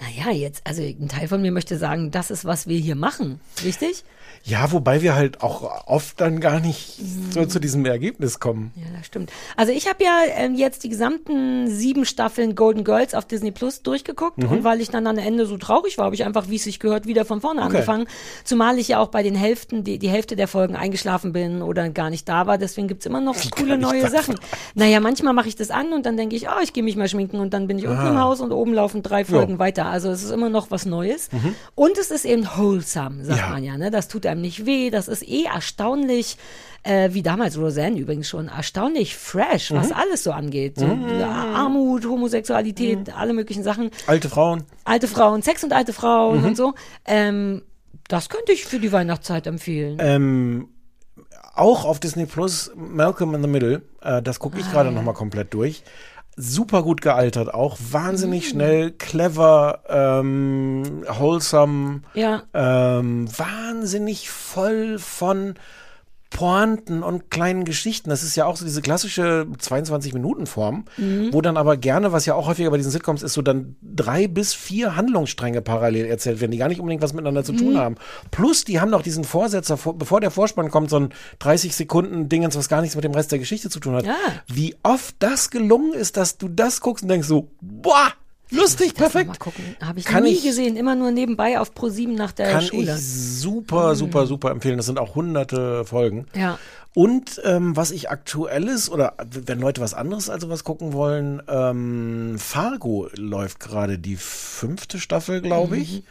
Naja, 0.00 0.32
jetzt, 0.32 0.66
also 0.66 0.82
ein 0.82 1.08
Teil 1.08 1.28
von 1.28 1.40
mir 1.40 1.52
möchte 1.52 1.76
sagen, 1.76 2.10
das 2.10 2.30
ist, 2.30 2.44
was 2.44 2.66
wir 2.66 2.78
hier 2.78 2.96
machen. 2.96 3.40
Richtig? 3.64 4.04
Ja, 4.42 4.72
wobei 4.72 5.02
wir 5.02 5.14
halt 5.14 5.40
auch 5.40 5.86
oft 5.86 6.20
dann 6.20 6.40
gar 6.40 6.60
nicht 6.60 6.96
so 7.30 7.46
zu 7.46 7.60
diesem 7.60 7.86
Ergebnis 7.86 8.40
kommen. 8.40 8.72
Ja, 8.74 8.93
stimmt. 9.04 9.30
Also 9.56 9.72
ich 9.72 9.88
habe 9.88 10.02
ja 10.04 10.18
ähm, 10.36 10.54
jetzt 10.54 10.84
die 10.84 10.88
gesamten 10.88 11.68
sieben 11.68 12.04
Staffeln 12.04 12.54
Golden 12.54 12.84
Girls 12.84 13.14
auf 13.14 13.24
Disney 13.26 13.50
Plus 13.50 13.82
durchgeguckt 13.82 14.42
und 14.44 14.64
weil 14.64 14.80
ich 14.80 14.90
dann 14.90 15.06
am 15.06 15.18
Ende 15.18 15.46
so 15.46 15.56
traurig 15.58 15.98
war, 15.98 16.06
habe 16.06 16.14
ich 16.14 16.24
einfach, 16.24 16.48
wie 16.48 16.56
es 16.56 16.64
sich 16.64 16.80
gehört, 16.80 17.06
wieder 17.06 17.24
von 17.24 17.40
vorne 17.40 17.62
angefangen. 17.62 18.06
Zumal 18.44 18.78
ich 18.78 18.88
ja 18.88 18.98
auch 19.00 19.08
bei 19.08 19.22
den 19.22 19.34
Hälften, 19.34 19.84
die, 19.84 19.98
die 19.98 20.08
Hälfte 20.08 20.36
der 20.36 20.48
Folgen 20.48 20.76
eingeschlafen 20.76 21.32
bin 21.32 21.62
oder 21.62 21.88
gar 21.90 22.10
nicht 22.10 22.28
da 22.28 22.46
war. 22.46 22.58
Deswegen 22.58 22.88
gibt's 22.88 23.06
immer 23.06 23.20
noch 23.20 23.36
coole 23.58 23.78
neue 23.78 24.08
Sachen. 24.10 24.36
Naja, 24.74 25.00
manchmal 25.00 25.34
mache 25.34 25.48
ich 25.48 25.56
das 25.56 25.70
an 25.70 25.92
und 25.92 26.06
dann 26.06 26.16
denke 26.16 26.36
ich, 26.36 26.48
oh, 26.48 26.60
ich 26.62 26.72
gehe 26.72 26.82
mich 26.82 26.96
mal 26.96 27.08
schminken 27.08 27.40
und 27.40 27.54
dann 27.54 27.66
bin 27.66 27.78
ich 27.78 27.86
unten 27.86 28.06
im 28.06 28.18
Haus 28.20 28.40
und 28.40 28.52
oben 28.52 28.74
laufen 28.74 29.02
drei 29.02 29.24
Folgen 29.24 29.58
weiter. 29.58 29.86
Also 29.86 30.10
es 30.10 30.22
ist 30.22 30.30
immer 30.30 30.48
noch 30.48 30.70
was 30.70 30.86
Neues. 30.86 31.28
Und 31.74 31.98
es 31.98 32.10
ist 32.10 32.24
eben 32.24 32.46
wholesome, 32.56 33.24
sagt 33.24 33.40
Ja. 33.40 33.48
man 33.50 33.64
ja. 33.64 33.76
Ne? 33.76 33.90
Das 33.90 34.08
tut 34.08 34.26
einem 34.26 34.40
nicht 34.40 34.66
weh. 34.66 34.90
Das 34.90 35.08
ist 35.08 35.26
eh 35.28 35.44
erstaunlich, 35.44 36.36
äh, 36.84 37.12
wie 37.12 37.22
damals 37.22 37.58
Roseanne 37.58 37.98
übrigens 37.98 38.28
schon, 38.28 38.48
erstaunlich 38.48 39.16
fresh, 39.16 39.72
was 39.72 39.90
alles 39.90 40.22
so 40.22 40.32
angeht. 40.32 40.78
So, 40.78 40.86
Armut, 40.86 42.04
Homosexualität, 42.06 43.14
alle 43.16 43.32
möglichen 43.32 43.62
Sachen. 43.64 43.90
Alte 44.06 44.28
Frauen. 44.28 44.64
Alte 44.84 45.08
Frauen, 45.08 45.42
Sex 45.42 45.64
und 45.64 45.72
alte 45.72 45.92
Frauen 45.92 46.44
und 46.44 46.56
so. 46.56 46.74
Ähm, 47.06 47.62
das 48.08 48.28
könnte 48.28 48.52
ich 48.52 48.66
für 48.66 48.78
die 48.78 48.92
Weihnachtszeit 48.92 49.46
empfehlen. 49.46 49.96
Ähm, 49.98 50.68
auch 51.54 51.84
auf 51.84 52.00
Disney 52.00 52.26
Plus 52.26 52.70
Malcolm 52.76 53.34
in 53.34 53.42
the 53.42 53.48
Middle. 53.48 53.82
Äh, 54.02 54.20
das 54.22 54.38
gucke 54.38 54.56
Ah, 54.56 54.60
ich 54.60 54.70
gerade 54.70 54.92
noch 54.92 55.02
mal 55.02 55.14
komplett 55.14 55.54
durch. 55.54 55.82
Super 56.36 56.82
gut 56.82 57.00
gealtert, 57.00 57.54
auch 57.54 57.78
wahnsinnig 57.92 58.48
schnell, 58.48 58.90
clever, 58.90 59.84
ähm, 59.88 61.04
wholesome, 61.08 62.00
ja. 62.14 62.42
ähm, 62.52 63.28
wahnsinnig 63.38 64.30
voll 64.30 64.98
von 64.98 65.54
Pointen 66.34 67.04
und 67.04 67.30
kleinen 67.30 67.64
Geschichten. 67.64 68.10
Das 68.10 68.24
ist 68.24 68.34
ja 68.34 68.44
auch 68.44 68.56
so 68.56 68.64
diese 68.64 68.82
klassische 68.82 69.46
22-Minuten-Form, 69.56 70.84
Mhm. 70.96 71.28
wo 71.32 71.40
dann 71.40 71.56
aber 71.56 71.76
gerne, 71.76 72.10
was 72.12 72.26
ja 72.26 72.34
auch 72.34 72.48
häufiger 72.48 72.70
bei 72.70 72.76
diesen 72.76 72.90
Sitcoms 72.90 73.22
ist, 73.22 73.34
so 73.34 73.40
dann 73.40 73.76
drei 73.82 74.26
bis 74.26 74.52
vier 74.52 74.96
Handlungsstränge 74.96 75.62
parallel 75.62 76.06
erzählt 76.06 76.40
werden, 76.40 76.50
die 76.50 76.58
gar 76.58 76.68
nicht 76.68 76.80
unbedingt 76.80 77.02
was 77.02 77.12
miteinander 77.12 77.44
zu 77.44 77.52
Mhm. 77.52 77.58
tun 77.58 77.78
haben. 77.78 77.94
Plus, 78.32 78.64
die 78.64 78.80
haben 78.80 78.90
noch 78.90 79.02
diesen 79.02 79.22
Vorsetzer, 79.22 79.76
vor- 79.76 79.96
bevor 79.96 80.20
der 80.20 80.32
Vorspann 80.32 80.70
kommt, 80.72 80.90
so 80.90 80.96
ein 80.98 81.10
30 81.38 81.74
Sekunden 81.76 82.28
Dingens, 82.28 82.56
was 82.56 82.68
gar 82.68 82.80
nichts 82.80 82.96
mit 82.96 83.04
dem 83.04 83.12
Rest 83.12 83.30
der 83.30 83.38
Geschichte 83.38 83.70
zu 83.70 83.78
tun 83.78 83.94
hat. 83.94 84.04
Ja. 84.04 84.16
Wie 84.52 84.74
oft 84.82 85.14
das 85.20 85.50
gelungen 85.50 85.92
ist, 85.92 86.16
dass 86.16 86.36
du 86.36 86.48
das 86.48 86.80
guckst 86.80 87.04
und 87.04 87.08
denkst 87.10 87.28
so, 87.28 87.48
boah, 87.60 88.08
Lustig, 88.54 88.94
perfekt. 88.94 89.28
Mal 89.28 89.36
gucken. 89.38 89.64
Habe 89.82 89.98
ich 89.98 90.04
Kann 90.04 90.22
nie 90.24 90.32
ich- 90.32 90.42
gesehen. 90.44 90.76
Immer 90.76 90.94
nur 90.94 91.10
nebenbei 91.10 91.58
auf 91.58 91.72
Pro7 91.72 92.14
nach 92.16 92.32
der 92.32 92.50
Kann 92.52 92.62
Schule. 92.62 92.94
ich 92.94 93.00
super, 93.40 93.94
super, 93.96 94.26
super 94.26 94.50
empfehlen. 94.50 94.76
Das 94.76 94.86
sind 94.86 94.98
auch 94.98 95.14
hunderte 95.14 95.84
Folgen. 95.84 96.26
Ja. 96.34 96.58
Und 96.94 97.40
ähm, 97.44 97.76
was 97.76 97.90
ich 97.90 98.08
aktuelles 98.10 98.88
oder 98.88 99.14
wenn 99.28 99.58
Leute 99.58 99.80
was 99.80 99.94
anderes 99.94 100.30
also 100.30 100.48
was 100.48 100.62
gucken 100.62 100.92
wollen, 100.92 101.42
ähm, 101.48 102.36
Fargo 102.38 103.08
läuft 103.16 103.58
gerade 103.58 103.98
die 103.98 104.14
fünfte 104.16 105.00
Staffel, 105.00 105.40
glaube 105.40 105.76
ich. 105.76 106.04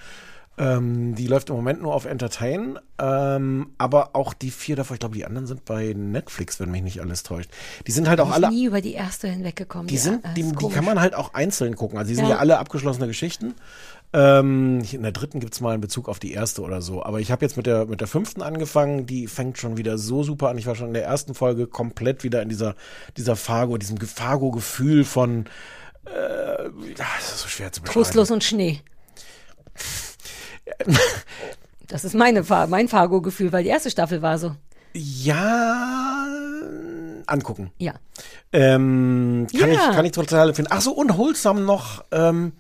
Ähm, 0.56 1.16
die 1.16 1.26
läuft 1.26 1.49
im 1.49 1.56
Moment 1.56 1.82
nur 1.82 1.95
auf 1.95 2.06
Entertain, 2.06 2.78
ähm, 2.99 3.72
aber 3.80 4.16
auch 4.16 4.36
die 4.36 4.51
vier 4.51 4.76
davon, 4.76 4.93
ich 4.95 4.99
glaube, 4.99 5.16
die 5.16 5.26
anderen 5.26 5.47
sind 5.47 5.66
bei 5.66 5.93
Netflix, 5.97 6.60
wenn 6.60 6.70
mich 6.70 6.84
nicht 6.84 7.01
alles 7.01 7.24
täuscht. 7.24 7.49
Die 7.88 7.91
sind 7.91 8.08
halt 8.08 8.20
auch 8.20 8.28
Ich 8.28 8.34
alle 8.36 8.47
bin 8.49 8.56
nie 8.58 8.66
über 8.66 8.80
die 8.80 8.93
erste 8.93 9.28
hinweggekommen. 9.28 9.88
die 9.88 9.97
sind, 9.97 10.24
die, 10.38 10.43
die 10.43 10.70
kann 10.70 10.86
man 10.86 10.99
halt 11.01 11.16
auch 11.16 11.34
einzeln 11.34 11.76
gucken. 11.76 11.97
Also 11.97 12.10
die 12.10 12.16
sind 12.16 12.26
Ja. 12.26 12.32
ja, 12.36 12.38
alle 12.38 12.60
abgeschlossene 12.60 13.08
Geschichten. 13.08 13.56
Ähm, 14.16 14.84
in 14.91 15.01
der 15.01 15.12
dritten 15.12 15.39
gibt's 15.39 15.60
mal 15.60 15.72
einen 15.72 15.82
Bezug 15.82 16.08
auf 16.08 16.20
die 16.20 16.34
erste 16.34 16.62
oder 16.62 16.84
so. 16.84 17.04
Aber 17.04 17.20
ich 17.20 17.32
habe 17.32 17.43
jetzt 17.43 17.58
mit 17.58 17.66
der, 17.66 17.88
mit 17.88 17.99
der 17.99 18.08
fünften 18.08 18.43
angefangen. 18.43 19.08
Die 19.08 19.26
fängt 19.26 19.58
schon 19.58 19.76
wieder 19.78 19.97
so 19.97 20.22
super 20.22 20.49
an. 20.49 20.60
Ich 20.60 20.68
war 20.68 20.76
schon 20.76 20.89
in 20.89 20.93
der 20.93 21.04
ersten 21.06 21.34
Folge 21.34 21.66
komplett 21.66 22.24
wieder 22.24 22.43
in 22.43 22.49
dieser, 22.49 22.76
dieser 23.18 23.36
Fargo, 23.36 23.80
diesem 23.80 23.97
Ge- 23.97 24.08
Fargo-Gefühl 24.08 25.04
von, 25.04 25.45
äh, 26.06 26.12
ah, 26.12 26.70
das 27.18 27.34
ist 27.34 27.39
so 27.39 27.47
schwer 27.47 27.72
zu 27.72 27.82
beschreiben. 27.82 28.04
Trostlos 28.04 28.30
und 28.30 28.43
Schnee. 28.43 28.82
Das 31.88 32.05
ist 32.05 32.16
meine, 32.16 32.43
mein 32.70 32.88
Fargo-Gefühl, 32.88 33.51
weil 33.51 33.64
die 33.64 33.70
erste 33.70 33.91
Staffel 33.91 34.22
war 34.22 34.39
so. 34.39 34.55
Ja, 34.93 36.28
angucken. 37.28 37.72
Ja. 37.78 37.93
Ähm, 38.51 39.47
kann, 39.57 39.72
Ja. 39.72 39.89
ich, 39.89 39.95
kann 39.95 40.05
ich 40.05 40.11
total 40.14 40.49
empfehlen. 40.49 40.70
Ach 40.72 40.82
so, 40.82 40.91
und 40.93 41.16
Wholesome 41.18 41.61
noch, 41.61 42.03
ähm, 42.11 42.53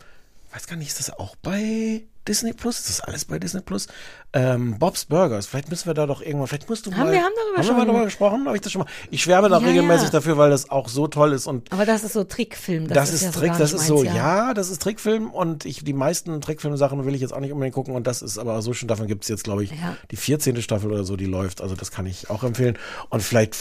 weiß 0.53 0.67
gar 0.67 0.75
nicht, 0.75 0.89
ist 0.89 0.99
das 0.99 1.09
auch 1.17 1.35
bei 1.37 2.03
Disney 2.27 2.53
Plus? 2.53 2.79
Ist 2.79 2.89
das 2.89 3.01
alles 3.01 3.25
bei 3.25 3.39
Disney 3.39 3.61
Plus? 3.61 3.87
Ähm, 4.35 4.79
Bob's 4.79 5.05
Burgers, 5.05 5.45
vielleicht 5.45 5.69
müssen 5.69 5.85
wir 5.87 5.93
da 5.93 6.05
doch 6.07 6.21
irgendwann, 6.21 6.47
vielleicht 6.47 6.67
musst 6.69 6.85
du 6.85 6.91
Haben 6.91 7.01
mal. 7.05 7.11
wir- 7.11 7.21
haben 7.21 7.33
darüber 7.35 7.57
haben 7.57 7.63
schon- 7.65 7.75
wir 7.75 7.79
mal 7.79 7.85
darüber 7.85 8.05
gesprochen? 8.05 8.45
Habe 8.47 8.55
ich 8.57 8.61
das 8.61 8.71
schon 8.71 8.81
mal? 8.81 8.87
Ich 9.11 9.21
schwärme 9.21 9.49
da 9.49 9.59
Ja, 9.59 9.67
regelmäßig 9.67 10.05
ja. 10.05 10.09
dafür, 10.11 10.37
weil 10.37 10.49
das 10.49 10.69
auch 10.71 10.87
so 10.89 11.07
toll 11.07 11.33
ist 11.33 11.45
und 11.45 11.71
Aber 11.71 11.85
das 11.85 12.03
ist 12.03 12.13
so 12.13 12.23
Trickfilm. 12.23 12.87
Das, 12.87 12.95
das, 12.95 13.09
ist, 13.09 13.15
ist, 13.15 13.21
ja 13.23 13.31
so 13.31 13.39
Trick, 13.39 13.49
gar 13.51 13.59
das 13.59 13.73
ist 13.73 13.85
so, 13.87 14.03
meins, 14.03 14.15
ja. 14.15 14.53
das 14.53 14.69
ist 14.69 14.81
Trickfilm 14.81 15.29
und 15.31 15.65
ich, 15.65 15.83
die 15.83 15.93
meisten 15.93 16.41
Trickfilm-Sachen 16.41 17.05
will 17.05 17.13
ich 17.13 17.21
jetzt 17.21 17.33
auch 17.33 17.39
nicht 17.41 17.51
unbedingt 17.51 17.75
gucken 17.75 17.93
und 17.93 18.07
das 18.07 18.21
ist 18.23 18.37
aber 18.39 18.61
so 18.61 18.73
schon, 18.73 18.87
davon 18.87 19.05
gibt 19.07 19.23
es 19.23 19.29
jetzt, 19.29 19.43
glaube 19.43 19.63
ich, 19.63 19.71
Ja. 19.71 19.95
die 20.09 20.15
14. 20.15 20.61
Staffel 20.61 20.91
oder 20.91 21.03
so, 21.03 21.15
die 21.15 21.25
läuft, 21.25 21.61
also 21.61 21.75
das 21.75 21.91
kann 21.91 22.05
ich 22.07 22.29
auch 22.29 22.43
empfehlen 22.43 22.77
und 23.09 23.21
vielleicht 23.21 23.55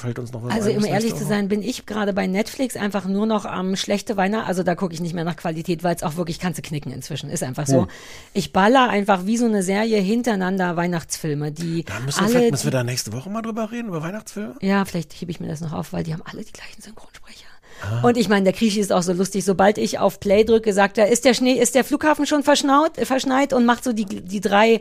fällt 0.00 0.18
uns 0.18 0.32
noch 0.32 0.42
was 0.42 0.52
Also 0.52 0.70
ein 0.70 0.78
um 0.78 0.84
ehrlich 0.84 1.14
zu 1.14 1.24
sein, 1.24 1.48
bin 1.48 1.62
ich 1.62 1.86
gerade 1.86 2.12
bei 2.12 2.26
Netflix 2.26 2.76
einfach 2.76 3.06
nur 3.06 3.26
noch 3.26 3.44
am 3.44 3.76
schlechte 3.76 4.16
Weihnachten. 4.16 4.48
Also 4.48 4.62
da 4.62 4.74
gucke 4.74 4.94
ich 4.94 5.00
nicht 5.00 5.14
mehr 5.14 5.24
nach 5.24 5.36
Qualität, 5.36 5.82
weil 5.82 5.94
es 5.94 6.02
auch 6.02 6.16
wirklich 6.16 6.38
kannst 6.38 6.58
du 6.58 6.62
knicken 6.62 6.92
inzwischen. 6.92 7.30
Ist 7.30 7.42
einfach 7.42 7.66
so. 7.66 7.82
Hm. 7.82 7.88
Ich 8.32 8.52
baller 8.52 8.88
einfach 8.88 9.26
wie 9.26 9.36
so 9.36 9.46
eine 9.46 9.62
Serie 9.62 10.00
hintereinander 10.00 10.76
Weihnachtsfilme, 10.76 11.52
die 11.52 11.84
Da 11.84 12.00
müssen 12.00 12.18
wir, 12.18 12.22
alle. 12.22 12.30
vielleicht, 12.30 12.50
müssen 12.52 12.64
wir 12.64 12.70
da 12.70 12.84
nächste 12.84 13.12
Woche 13.12 13.30
mal 13.30 13.42
drüber 13.42 13.70
reden, 13.70 13.88
über 13.88 14.02
Weihnachtsfilme? 14.02 14.54
ja, 14.60 14.84
vielleicht 14.84 15.12
hebe 15.14 15.30
ich 15.30 15.40
mir 15.40 15.48
das 15.48 15.60
noch 15.60 15.72
auf, 15.72 15.92
weil 15.92 16.04
die 16.04 16.12
haben 16.12 16.22
alle 16.24 16.44
die 16.44 16.52
gleichen 16.52 16.80
Synchronsprecher. 16.80 17.47
Ah. 17.80 18.06
Und 18.06 18.16
ich 18.16 18.28
meine, 18.28 18.44
der 18.44 18.52
Grieche 18.52 18.80
ist 18.80 18.92
auch 18.92 19.02
so 19.02 19.12
lustig. 19.12 19.44
Sobald 19.44 19.78
ich 19.78 19.98
auf 19.98 20.20
Play 20.20 20.44
drücke, 20.44 20.72
sagt 20.72 20.98
er, 20.98 21.08
ist 21.08 21.24
der 21.24 21.34
Schnee, 21.34 21.52
ist 21.52 21.74
der 21.74 21.84
Flughafen 21.84 22.26
schon 22.26 22.42
verschnaut, 22.42 22.98
äh, 22.98 23.04
verschneit 23.04 23.52
und 23.52 23.64
macht 23.64 23.84
so 23.84 23.92
die, 23.92 24.04
die 24.04 24.40
drei 24.40 24.80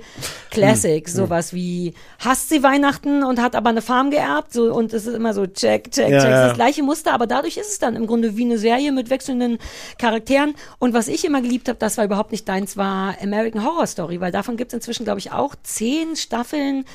Classics, 0.52 1.12
Hm. 1.14 1.18
sowas 1.18 1.54
wie 1.54 1.94
hasst 2.20 2.50
sie 2.50 2.64
Weihnachten 2.64 3.24
und 3.24 3.42
hat 3.42 3.56
aber 3.56 3.70
eine 3.70 3.82
Farm 3.82 4.10
geerbt, 4.12 4.54
so 4.54 4.74
und 4.74 4.94
es 4.94 5.06
ist 5.06 5.14
immer 5.16 5.34
so 5.34 5.46
check, 5.46 5.92
check, 5.92 6.10
Ja, 6.10 6.20
check, 6.22 6.30
ja. 6.32 6.48
das 6.48 6.56
gleiche 6.56 6.84
Muster, 6.84 7.14
aber 7.14 7.28
dadurch 7.28 7.58
ist 7.58 7.70
es 7.72 7.80
dann 7.80 7.96
im 7.96 8.08
Grunde 8.08 8.38
wie 8.38 8.46
eine 8.46 8.58
Serie 8.58 8.92
mit 8.92 9.10
wechselnden 9.10 9.60
Charakteren. 10.00 10.56
Und 10.80 10.94
was 10.94 11.08
ich 11.08 11.24
immer 11.26 11.42
geliebt 11.42 11.68
habe, 11.70 11.78
das 11.80 11.98
war 11.98 12.06
überhaupt 12.06 12.32
nicht 12.32 12.48
deins, 12.50 12.78
war 12.78 13.16
American 13.22 13.64
Horror 13.64 13.88
Story, 13.88 14.20
weil 14.22 14.32
davon 14.32 14.58
gibt 14.58 14.72
es 14.74 14.76
inzwischen, 14.78 15.04
glaube 15.04 15.20
ich, 15.20 15.32
auch 15.32 15.56
zehn 15.64 16.16
Staffeln. 16.16 16.86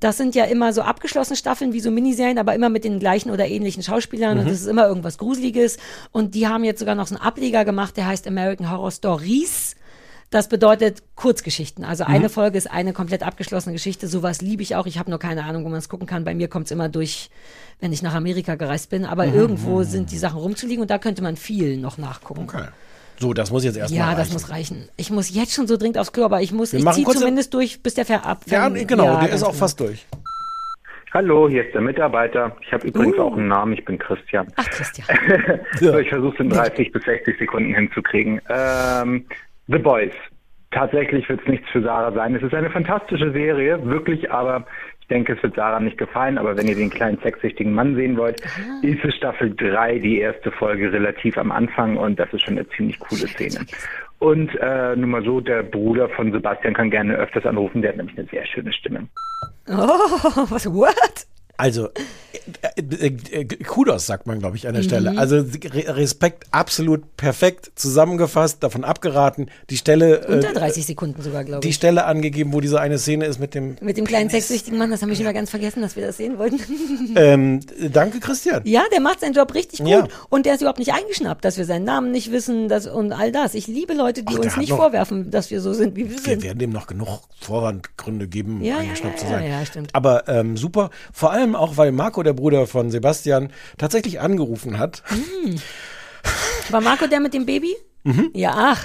Das 0.00 0.16
sind 0.16 0.34
ja 0.34 0.44
immer 0.44 0.72
so 0.72 0.80
abgeschlossene 0.82 1.36
Staffeln 1.36 1.72
wie 1.74 1.80
so 1.80 1.90
Miniserien, 1.90 2.38
aber 2.38 2.54
immer 2.54 2.70
mit 2.70 2.84
den 2.84 2.98
gleichen 2.98 3.30
oder 3.30 3.46
ähnlichen 3.46 3.82
Schauspielern 3.82 4.38
und 4.38 4.46
es 4.48 4.62
ist 4.62 4.66
immer 4.66 4.86
irgendwas 4.86 5.18
Gruseliges. 5.18 5.76
Und 6.10 6.34
die 6.34 6.48
haben 6.48 6.64
jetzt 6.64 6.80
sogar 6.80 6.94
noch 6.94 7.06
so 7.06 7.14
einen 7.14 7.22
Ableger 7.24 7.66
gemacht, 7.66 7.96
der 7.98 8.06
heißt 8.06 8.26
American 8.26 8.70
Horror 8.70 8.90
Stories. 8.90 9.76
Das 10.30 10.48
bedeutet 10.48 11.02
Kurzgeschichten. 11.16 11.84
Also 11.84 12.04
eine 12.04 12.28
Folge 12.28 12.56
ist 12.56 12.70
eine 12.70 12.92
komplett 12.92 13.24
abgeschlossene 13.24 13.72
Geschichte. 13.72 14.06
Sowas 14.06 14.40
liebe 14.40 14.62
ich 14.62 14.76
auch. 14.76 14.86
Ich 14.86 14.96
habe 14.96 15.10
nur 15.10 15.18
keine 15.18 15.44
Ahnung, 15.44 15.64
wo 15.64 15.68
man 15.68 15.80
es 15.80 15.88
gucken 15.88 16.06
kann. 16.06 16.22
Bei 16.22 16.36
mir 16.36 16.46
kommt 16.46 16.66
es 16.66 16.70
immer 16.70 16.88
durch, 16.88 17.30
wenn 17.80 17.92
ich 17.92 18.00
nach 18.00 18.14
Amerika 18.14 18.54
gereist 18.54 18.90
bin. 18.90 19.04
Aber 19.04 19.26
irgendwo 19.26 19.82
sind 19.82 20.12
die 20.12 20.18
Sachen 20.18 20.38
rumzuliegen 20.38 20.82
und 20.82 20.90
da 20.90 20.98
könnte 20.98 21.20
man 21.20 21.36
viel 21.36 21.76
noch 21.78 21.98
nachgucken. 21.98 22.42
Okay. 22.44 22.68
So, 23.20 23.34
das 23.34 23.50
muss 23.50 23.64
jetzt 23.64 23.76
erstmal 23.76 23.98
Ja, 23.98 24.06
reichen. 24.06 24.18
das 24.18 24.32
muss 24.32 24.50
reichen. 24.50 24.88
Ich 24.96 25.10
muss 25.10 25.34
jetzt 25.34 25.52
schon 25.52 25.66
so 25.66 25.76
dringend 25.76 25.98
aufs 25.98 26.12
Klo, 26.12 26.24
aber 26.24 26.40
ich 26.40 26.52
muss, 26.52 26.72
Wir 26.72 26.80
ich 26.80 26.90
ziehe 26.92 27.06
zumindest 27.06 27.52
durch, 27.52 27.82
bis 27.82 27.92
der 27.94 28.06
Fer 28.06 28.24
ab. 28.24 28.40
Ja, 28.46 28.68
genau, 28.70 29.18
der 29.20 29.28
ganz 29.28 29.34
ist 29.34 29.42
auch 29.42 29.48
genau. 29.48 29.58
fast 29.58 29.78
durch. 29.80 30.06
Hallo, 31.12 31.48
hier 31.48 31.66
ist 31.66 31.74
der 31.74 31.80
Mitarbeiter. 31.82 32.56
Ich 32.62 32.72
habe 32.72 32.86
übrigens 32.86 33.18
Uh. 33.18 33.22
auch 33.22 33.36
einen 33.36 33.48
Namen, 33.48 33.72
ich 33.74 33.84
bin 33.84 33.98
Christian. 33.98 34.46
Ach, 34.56 34.68
Christian. 34.70 35.06
So, 35.80 35.98
ich 35.98 36.08
versuche 36.08 36.34
es 36.34 36.40
in 36.40 36.48
30 36.50 36.92
bis 36.92 37.02
60 37.04 37.36
Sekunden 37.38 37.74
hinzukriegen. 37.74 38.40
Ähm, 38.48 39.26
The 39.66 39.78
Boys. 39.78 40.12
Tatsächlich 40.70 41.28
wird 41.28 41.40
es 41.42 41.48
nichts 41.48 41.68
für 41.70 41.82
Sarah 41.82 42.12
sein. 42.12 42.36
Es 42.36 42.42
ist 42.42 42.54
eine 42.54 42.70
fantastische 42.70 43.32
Serie, 43.32 43.84
wirklich, 43.84 44.30
aber 44.30 44.64
denke, 45.10 45.34
es 45.34 45.42
wird 45.42 45.56
Sarah 45.56 45.80
nicht 45.80 45.98
gefallen. 45.98 46.38
Aber 46.38 46.56
wenn 46.56 46.66
ihr 46.66 46.76
den 46.76 46.90
kleinen 46.90 47.18
sexsüchtigen 47.18 47.74
Mann 47.74 47.94
sehen 47.96 48.16
wollt, 48.16 48.40
ist 48.82 49.04
es 49.04 49.14
Staffel 49.14 49.54
3, 49.54 49.98
die 49.98 50.20
erste 50.20 50.50
Folge 50.52 50.92
relativ 50.92 51.36
am 51.36 51.52
Anfang 51.52 51.96
und 51.96 52.18
das 52.18 52.32
ist 52.32 52.42
schon 52.42 52.56
eine 52.56 52.68
ziemlich 52.70 52.98
coole 53.00 53.26
Szene. 53.28 53.66
Und 54.18 54.54
äh, 54.56 54.96
nur 54.96 55.08
mal 55.08 55.24
so, 55.24 55.40
der 55.40 55.62
Bruder 55.62 56.08
von 56.10 56.30
Sebastian 56.30 56.74
kann 56.74 56.90
gerne 56.90 57.14
öfters 57.14 57.46
anrufen, 57.46 57.82
der 57.82 57.90
hat 57.90 57.96
nämlich 57.96 58.18
eine 58.18 58.28
sehr 58.28 58.46
schöne 58.46 58.72
Stimme. 58.72 59.08
Oh, 59.68 59.72
was, 60.50 60.66
what? 60.66 61.26
Also, 61.60 61.88
äh, 62.62 62.80
äh, 62.80 63.06
äh, 63.32 63.44
Kudos, 63.44 64.06
sagt 64.06 64.26
man, 64.26 64.38
glaube 64.38 64.56
ich, 64.56 64.66
an 64.66 64.72
der 64.74 64.82
Mhm. 64.82 64.86
Stelle. 64.88 65.18
Also, 65.18 65.36
Re- 65.36 65.96
Respekt, 65.96 66.44
absolut 66.50 67.16
perfekt 67.16 67.70
zusammengefasst, 67.74 68.62
davon 68.62 68.84
abgeraten. 68.84 69.50
Die 69.68 69.76
Stelle, 69.76 70.26
Unter 70.26 70.50
äh, 70.50 70.54
30 70.54 70.86
Sekunden 70.86 71.20
sogar, 71.22 71.44
glaube 71.44 71.60
die 71.60 71.68
ich. 71.68 71.74
Stelle 71.74 72.04
angegeben, 72.04 72.52
wo 72.52 72.60
diese 72.60 72.80
eine 72.80 72.98
Szene 72.98 73.26
ist 73.26 73.38
mit 73.40 73.54
dem. 73.54 73.76
Mit 73.80 73.96
dem 73.96 74.06
kleinen 74.06 74.30
sexsüchtigen 74.30 74.78
Mann, 74.78 74.90
das 74.90 75.02
haben 75.02 75.08
wir 75.10 75.16
schon 75.16 75.24
mal 75.24 75.34
ganz 75.34 75.50
vergessen, 75.50 75.82
dass 75.82 75.96
wir 75.96 76.06
das 76.06 76.16
sehen 76.16 76.38
wollten. 76.38 76.58
Ähm, 77.16 77.60
danke, 77.92 78.20
Christian. 78.20 78.62
ja, 78.64 78.82
der 78.92 79.00
macht 79.00 79.20
seinen 79.20 79.32
Job 79.34 79.52
richtig 79.54 79.80
gut. 79.80 79.88
Ja. 79.88 80.06
Und 80.28 80.46
der 80.46 80.54
ist 80.54 80.60
überhaupt 80.60 80.78
nicht 80.78 80.92
eingeschnappt, 80.92 81.44
dass 81.44 81.58
wir 81.58 81.64
seinen 81.64 81.84
Namen 81.84 82.12
nicht 82.12 82.30
wissen 82.30 82.68
dass, 82.68 82.86
und 82.86 83.12
all 83.12 83.32
das. 83.32 83.54
Ich 83.54 83.66
liebe 83.66 83.94
Leute, 83.94 84.22
die 84.22 84.34
Ach, 84.36 84.44
uns 84.44 84.56
nicht 84.56 84.70
noch- 84.70 84.76
vorwerfen, 84.76 85.30
dass 85.30 85.50
wir 85.50 85.60
so 85.60 85.72
sind, 85.72 85.96
wie 85.96 86.04
wir 86.08 86.16
Wir 86.16 86.18
sind. 86.18 86.42
werden 86.44 86.58
dem 86.60 86.70
noch 86.70 86.86
genug 86.86 87.22
Vorwandgründe 87.40 88.28
geben, 88.28 88.62
Ja, 88.62 88.74
ja, 88.74 88.78
eingeschnappt 88.80 89.16
ja, 89.16 89.26
zu 89.26 89.28
sein. 89.32 89.44
ja, 89.44 89.58
ja, 89.60 89.66
stimmt. 89.66 89.94
Aber 89.94 90.28
ähm, 90.28 90.56
super, 90.56 90.90
vor 91.12 91.32
allem 91.32 91.49
auch, 91.56 91.76
weil 91.76 91.92
Marco, 91.92 92.22
der 92.22 92.32
Bruder 92.32 92.66
von 92.66 92.90
Sebastian, 92.90 93.52
tatsächlich 93.78 94.20
angerufen 94.20 94.78
hat 94.78 95.02
War 96.70 96.80
Marco 96.80 97.06
der 97.06 97.20
mit 97.20 97.34
dem 97.34 97.46
Baby? 97.46 97.74
Mhm. 98.04 98.30
Ja, 98.34 98.52
ach, 98.56 98.84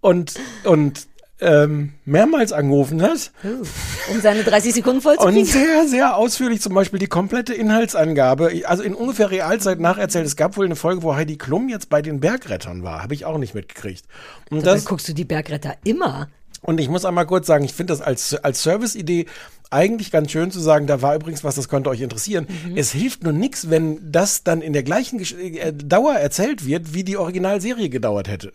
und, 0.00 0.34
und 0.64 1.06
ähm, 1.40 1.94
mehrmals 2.04 2.52
angerufen 2.52 3.00
hat 3.00 3.30
um 4.10 4.20
seine 4.20 4.42
30 4.42 4.74
Sekunden 4.74 5.00
voll 5.00 5.16
zu 5.16 5.26
und 5.26 5.44
sehr, 5.46 5.86
sehr 5.88 6.16
ausführlich 6.16 6.60
zum 6.60 6.74
Beispiel 6.74 6.98
die 6.98 7.06
komplette 7.06 7.54
Inhaltsangabe, 7.54 8.62
also 8.64 8.82
in 8.82 8.94
ungefähr 8.94 9.30
Realzeit 9.30 9.80
nacherzählt. 9.80 10.26
Es 10.26 10.36
gab 10.36 10.56
wohl 10.56 10.66
eine 10.66 10.76
Folge, 10.76 11.02
wo 11.02 11.14
Heidi 11.14 11.38
Klum 11.38 11.68
jetzt 11.68 11.88
bei 11.88 12.02
den 12.02 12.20
Bergrettern 12.20 12.82
war, 12.82 13.02
habe 13.02 13.14
ich 13.14 13.24
auch 13.24 13.38
nicht 13.38 13.54
mitgekriegt. 13.54 14.04
Und 14.50 14.66
Dann 14.66 14.74
das, 14.74 14.84
guckst 14.84 15.08
du 15.08 15.14
die 15.14 15.24
Bergretter 15.24 15.76
immer. 15.84 16.28
Und 16.62 16.78
ich 16.78 16.88
muss 16.88 17.04
einmal 17.04 17.26
kurz 17.26 17.46
sagen, 17.46 17.64
ich 17.64 17.72
finde 17.72 17.94
das 17.94 18.02
als, 18.02 18.34
als 18.34 18.62
Service-Idee 18.62 19.26
eigentlich 19.70 20.10
ganz 20.10 20.30
schön 20.32 20.50
zu 20.50 20.60
sagen, 20.60 20.86
da 20.86 21.00
war 21.02 21.14
übrigens 21.14 21.44
was, 21.44 21.54
das 21.54 21.68
könnte 21.68 21.90
euch 21.90 22.00
interessieren. 22.00 22.46
Mhm. 22.66 22.76
Es 22.76 22.90
hilft 22.92 23.22
nur 23.22 23.32
nichts, 23.32 23.70
wenn 23.70 23.98
das 24.12 24.42
dann 24.44 24.60
in 24.62 24.72
der 24.72 24.82
gleichen 24.82 25.18
Gesch 25.18 25.32
äh, 25.34 25.72
Dauer 25.72 26.14
erzählt 26.14 26.66
wird, 26.66 26.92
wie 26.94 27.04
die 27.04 27.16
Originalserie 27.16 27.88
gedauert 27.88 28.28
hätte. 28.28 28.52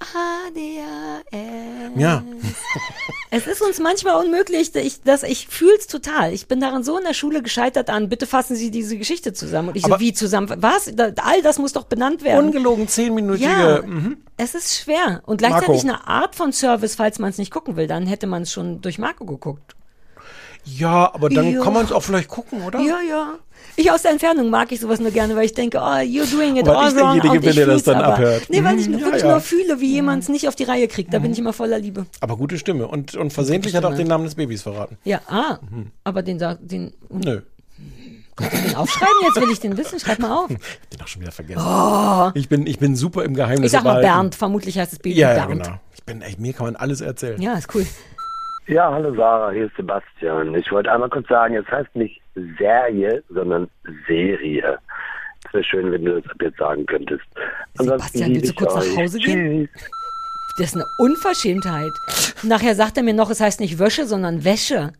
ADHS. 0.00 1.92
Ja. 1.96 2.24
Es 3.34 3.46
ist 3.46 3.62
uns 3.62 3.80
manchmal 3.80 4.22
unmöglich, 4.22 4.74
ich, 4.74 5.00
das, 5.04 5.22
ich 5.22 5.48
fühl's 5.48 5.86
total. 5.86 6.34
Ich 6.34 6.48
bin 6.48 6.60
daran 6.60 6.84
so 6.84 6.98
in 6.98 7.04
der 7.04 7.14
Schule 7.14 7.40
gescheitert 7.42 7.88
an, 7.88 8.10
bitte 8.10 8.26
fassen 8.26 8.56
Sie 8.56 8.70
diese 8.70 8.98
Geschichte 8.98 9.32
zusammen. 9.32 9.70
Und 9.70 9.76
ich 9.76 9.86
Aber- 9.86 9.94
so, 9.94 10.00
wie 10.00 10.12
zusammen? 10.12 10.52
Was? 10.58 10.90
Da, 10.94 11.12
all 11.16 11.40
das 11.40 11.58
muss 11.58 11.72
doch 11.72 11.84
benannt 11.84 12.22
werden. 12.24 12.44
Ungelogen 12.44 12.88
zehnminütige. 12.88 13.48
ja, 13.48 13.80
Mhm. 13.80 14.18
es 14.36 14.54
ist 14.54 14.76
schwer. 14.76 15.22
Und 15.24 15.38
gleichzeitig 15.38 15.82
Marco. 15.84 15.88
eine 16.04 16.06
Art 16.06 16.34
von 16.34 16.52
Service, 16.52 16.94
falls 16.96 17.18
man 17.20 17.30
es 17.30 17.38
nicht 17.38 17.50
gucken 17.50 17.76
will, 17.76 17.86
dann 17.86 18.06
hätte 18.06 18.26
man 18.26 18.42
es 18.42 18.52
schon 18.52 18.82
durch 18.82 18.98
Marco 18.98 19.24
geguckt. 19.24 19.76
Ja, 20.64 21.12
aber 21.14 21.28
dann 21.28 21.52
Ja. 21.52 21.60
kann 21.62 21.72
man 21.72 21.84
es 21.84 21.92
auch 21.92 22.02
vielleicht 22.02 22.28
gucken, 22.28 22.62
oder? 22.62 22.78
Ja, 22.80 22.98
ja. 23.08 23.34
Ich 23.76 23.90
aus 23.90 24.02
der 24.02 24.10
Entfernung 24.12 24.50
mag 24.50 24.70
ich 24.70 24.80
sowas 24.80 25.00
nur 25.00 25.10
gerne, 25.10 25.34
weil 25.34 25.44
ich 25.46 25.54
denke, 25.54 25.78
oh, 25.78 25.82
you're 25.82 26.30
doing 26.30 26.56
it 26.56 26.66
Weil 26.66 26.76
all 26.76 26.88
ich 26.90 26.96
wrong. 26.96 27.14
derjenige 27.14 27.40
bin, 27.40 27.48
ich 27.50 27.54
der 27.56 27.66
das 27.66 27.82
dann 27.84 27.96
aber. 27.96 28.14
abhört. 28.14 28.42
Nee, 28.48 28.62
weil 28.62 28.78
ich 28.78 28.86
Mhm, 28.88 28.94
ja, 28.94 29.00
wirklich 29.06 29.22
ja. 29.22 29.30
nur 29.30 29.40
fühle, 29.40 29.80
wie 29.80 29.92
jemand 29.92 30.22
es 30.24 30.28
nicht 30.28 30.46
auf 30.48 30.54
die 30.54 30.64
Reihe 30.64 30.88
kriegt. 30.88 31.12
Da 31.14 31.18
bin 31.20 31.32
ich 31.32 31.38
immer 31.38 31.52
voller 31.52 31.78
Liebe. 31.78 32.06
Aber 32.20 32.36
gute 32.36 32.58
Stimme. 32.58 32.86
Und, 32.86 33.14
und 33.16 33.32
versehentlich 33.32 33.74
hat 33.74 33.84
auch 33.84 33.94
den 33.94 34.08
Namen 34.08 34.24
des 34.24 34.34
Babys 34.34 34.62
verraten. 34.62 34.98
Ja, 35.04 35.20
ah, 35.26 35.58
aber 36.04 36.22
den 36.22 36.38
sagt, 36.38 36.70
den, 36.70 36.92
Nö. 37.08 37.40
Kannst 38.36 38.56
du 38.56 38.62
den 38.68 38.74
aufschreiben? 38.76 39.14
Jetzt 39.24 39.40
will 39.40 39.50
ich 39.52 39.60
den 39.60 39.76
wissen. 39.76 40.00
Schreib 40.00 40.18
mal 40.18 40.32
auf. 40.44 40.50
Ich 40.50 40.56
hab 40.56 40.90
den 40.90 41.00
auch 41.02 41.06
schon 41.08 41.22
wieder 41.22 41.32
vergessen. 41.32 42.32
Ich, 42.34 42.48
bin, 42.48 42.66
ich 42.66 42.78
bin 42.78 42.96
super 42.96 43.24
im 43.24 43.34
Geheimnis. 43.34 43.60
Oh. 43.60 43.66
Ich 43.66 43.72
sag 43.72 43.84
mal 43.84 44.00
behalten. 44.00 44.08
Bernd. 44.08 44.34
Vermutlich 44.34 44.78
heißt 44.78 44.92
das 44.92 44.98
Baby 44.98 45.18
Ja, 45.18 45.34
ja, 45.34 45.46
Bernd. 45.46 45.62
genau. 45.64 45.76
Ich 45.94 46.02
bin, 46.04 46.22
ey, 46.22 46.34
mir 46.38 46.52
kann 46.52 46.66
man 46.66 46.76
alles 46.76 47.00
erzählen. 47.00 47.40
Ja, 47.40 47.54
ist 47.54 47.74
cool. 47.74 47.86
Ja, 48.72 48.90
hallo 48.90 49.14
Sarah, 49.14 49.50
hier 49.50 49.66
ist 49.66 49.76
Sebastian. 49.76 50.54
Ich 50.54 50.72
wollte 50.72 50.90
einmal 50.90 51.10
kurz 51.10 51.28
sagen, 51.28 51.54
es 51.56 51.66
heißt 51.70 51.94
nicht 51.94 52.22
Serie, 52.58 53.22
sondern 53.28 53.68
Serie. 54.08 54.78
Es 55.46 55.52
wäre 55.52 55.64
schön, 55.64 55.92
wenn 55.92 56.06
du 56.06 56.18
das 56.18 56.30
ab 56.30 56.38
jetzt 56.40 56.56
sagen 56.56 56.86
könntest. 56.86 57.24
Sebastian, 57.74 58.34
willst 58.34 58.48
du 58.48 58.54
kurz 58.54 58.74
nach 58.74 58.82
euch. 58.82 58.96
Hause 58.96 59.18
gehen? 59.18 59.68
Tschüss. 59.74 59.84
Das 60.56 60.66
ist 60.68 60.74
eine 60.76 60.86
Unverschämtheit. 60.96 61.92
Nachher 62.44 62.74
sagt 62.74 62.96
er 62.96 63.02
mir 63.02 63.12
noch, 63.12 63.28
es 63.28 63.42
heißt 63.42 63.60
nicht 63.60 63.78
Wäsche, 63.78 64.06
sondern 64.06 64.42
Wäsche. 64.42 64.94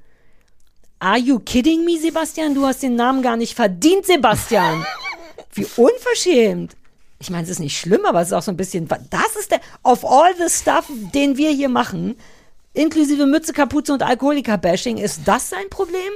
Are 0.98 1.18
you 1.18 1.38
kidding 1.38 1.86
me, 1.86 1.96
Sebastian? 1.96 2.54
Du 2.54 2.66
hast 2.66 2.82
den 2.82 2.94
Namen 2.94 3.22
gar 3.22 3.38
nicht 3.38 3.54
verdient, 3.54 4.04
Sebastian. 4.04 4.84
Wie 5.54 5.66
unverschämt. 5.76 6.76
Ich 7.20 7.30
meine, 7.30 7.44
es 7.44 7.48
ist 7.48 7.60
nicht 7.60 7.78
schlimm, 7.78 8.04
aber 8.04 8.20
es 8.20 8.28
ist 8.28 8.34
auch 8.34 8.42
so 8.42 8.50
ein 8.50 8.56
bisschen, 8.58 8.86
das 8.86 9.36
ist 9.40 9.50
der, 9.50 9.60
of 9.82 10.04
all 10.04 10.34
the 10.36 10.50
stuff, 10.50 10.90
den 11.14 11.38
wir 11.38 11.50
hier 11.50 11.70
machen, 11.70 12.16
inklusive 12.74 13.26
Mütze, 13.26 13.52
Kapuze 13.52 13.92
und 13.92 14.02
Alkoholiker-Bashing, 14.02 14.96
ist 14.98 15.22
das 15.26 15.50
sein 15.50 15.68
Problem? 15.70 16.12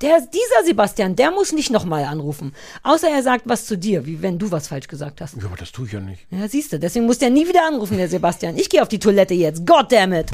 Der, 0.00 0.18
dieser 0.20 0.64
Sebastian, 0.66 1.14
der 1.14 1.30
muss 1.30 1.52
nicht 1.52 1.70
nochmal 1.70 2.04
anrufen. 2.04 2.54
Außer 2.82 3.08
er 3.10 3.22
sagt 3.22 3.42
was 3.46 3.66
zu 3.66 3.76
dir, 3.76 4.06
wie 4.06 4.22
wenn 4.22 4.38
du 4.38 4.50
was 4.50 4.68
falsch 4.68 4.88
gesagt 4.88 5.20
hast. 5.20 5.36
Ja, 5.36 5.44
aber 5.44 5.56
das 5.56 5.72
tue 5.72 5.84
ich 5.86 5.92
ja 5.92 6.00
nicht. 6.00 6.26
Ja, 6.30 6.48
siehst 6.48 6.72
du, 6.72 6.78
deswegen 6.78 7.04
muss 7.04 7.18
der 7.18 7.28
nie 7.28 7.46
wieder 7.46 7.66
anrufen, 7.66 7.98
der 7.98 8.08
Sebastian. 8.08 8.56
Ich 8.56 8.70
gehe 8.70 8.80
auf 8.80 8.88
die 8.88 8.98
Toilette 8.98 9.34
jetzt. 9.34 9.66
God 9.66 9.92
damn 9.92 10.14
it. 10.14 10.30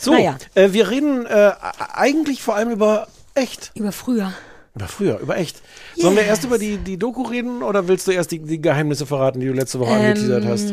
So, 0.00 0.12
Naja. 0.12 0.36
äh, 0.54 0.72
wir 0.72 0.90
reden 0.90 1.24
äh, 1.26 1.52
eigentlich 1.94 2.42
vor 2.42 2.56
allem 2.56 2.70
über 2.72 3.06
echt. 3.34 3.70
Über 3.76 3.92
früher. 3.92 4.32
Über 4.74 4.88
früher, 4.88 5.18
über 5.20 5.36
echt. 5.36 5.60
Sollen 5.96 6.16
wir 6.16 6.22
Yes. 6.22 6.30
erst 6.30 6.44
über 6.44 6.58
die, 6.58 6.78
die 6.78 6.96
Doku 6.98 7.22
reden 7.22 7.62
oder 7.62 7.86
willst 7.86 8.08
du 8.08 8.10
erst 8.10 8.32
die, 8.32 8.40
die 8.40 8.60
Geheimnisse 8.60 9.06
verraten, 9.06 9.38
die 9.38 9.46
du 9.46 9.52
letzte 9.52 9.78
Woche 9.78 9.92
angeteasert 9.92 10.44
hast? 10.46 10.70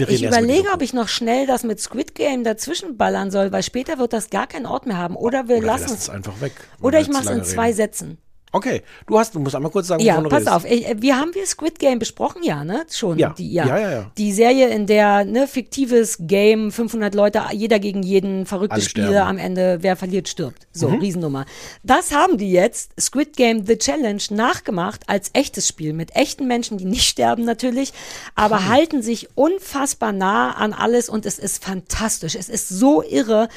Wir 0.00 0.08
reden 0.08 0.24
ich 0.24 0.28
überlege, 0.28 0.68
ob 0.72 0.82
ich 0.82 0.92
noch 0.92 1.08
schnell 1.08 1.46
das 1.46 1.62
mit 1.62 1.80
Squid 1.80 2.14
Game 2.14 2.42
dazwischen 2.42 2.96
ballern 2.96 3.30
soll, 3.30 3.52
weil 3.52 3.62
später 3.62 3.98
wird 3.98 4.12
das 4.12 4.30
gar 4.30 4.46
keinen 4.46 4.66
Ort 4.66 4.86
mehr 4.86 4.96
haben. 4.96 5.14
Oder 5.16 5.48
wir 5.48 5.56
Oder 5.56 5.60
wir 5.60 5.66
lassen 5.66 5.82
lassen 5.84 5.94
es. 5.94 6.08
einfach 6.10 6.40
weg. 6.40 6.52
Oder 6.80 6.98
wir 6.98 7.02
ich 7.02 7.08
mache 7.08 7.24
es 7.24 7.30
in 7.30 7.36
lange 7.38 7.42
zwei 7.48 7.66
reden. 7.66 7.76
Sätzen. 7.76 8.18
Okay, 8.52 8.82
du 9.06 9.18
hast, 9.18 9.34
du 9.34 9.38
musst 9.38 9.54
einmal 9.54 9.70
kurz 9.70 9.86
sagen, 9.86 10.02
Ja, 10.02 10.20
pass 10.22 10.48
auf. 10.48 10.64
Ich, 10.64 10.86
äh, 10.88 10.96
wir 10.98 11.16
haben 11.16 11.32
wir 11.34 11.46
Squid 11.46 11.78
Game 11.78 12.00
besprochen, 12.00 12.42
ja, 12.42 12.64
ne? 12.64 12.84
Schon. 12.90 13.18
Ja. 13.18 13.34
Die, 13.38 13.52
ja. 13.52 13.66
Ja, 13.66 13.78
ja, 13.78 13.90
ja. 13.92 14.10
Die 14.18 14.32
Serie, 14.32 14.68
in 14.70 14.86
der, 14.86 15.24
ne, 15.24 15.46
fiktives 15.46 16.16
Game, 16.20 16.72
500 16.72 17.14
Leute, 17.14 17.42
jeder 17.52 17.78
gegen 17.78 18.02
jeden, 18.02 18.46
verrückte 18.46 18.74
Alle 18.74 18.82
Spiele, 18.82 19.06
sterben. 19.08 19.28
am 19.28 19.38
Ende, 19.38 19.78
wer 19.82 19.94
verliert, 19.94 20.28
stirbt. 20.28 20.66
So, 20.72 20.88
Riesennummer. 20.88 21.44
Das 21.84 22.12
haben 22.12 22.38
die 22.38 22.50
jetzt, 22.50 23.00
Squid 23.00 23.36
Game 23.36 23.66
The 23.66 23.78
Challenge, 23.78 24.22
nachgemacht 24.30 25.08
als 25.08 25.30
echtes 25.32 25.68
Spiel 25.68 25.92
mit 25.92 26.16
echten 26.16 26.48
Menschen, 26.48 26.76
die 26.76 26.86
nicht 26.86 27.08
sterben 27.08 27.44
natürlich, 27.44 27.92
aber 28.34 28.66
halten 28.66 29.02
sich 29.02 29.28
unfassbar 29.36 30.12
nah 30.12 30.52
an 30.52 30.72
alles 30.72 31.08
und 31.08 31.24
es 31.24 31.38
ist 31.38 31.62
fantastisch. 31.64 32.34
Es 32.34 32.48
ist 32.48 32.68
so 32.68 33.02
irre. 33.02 33.48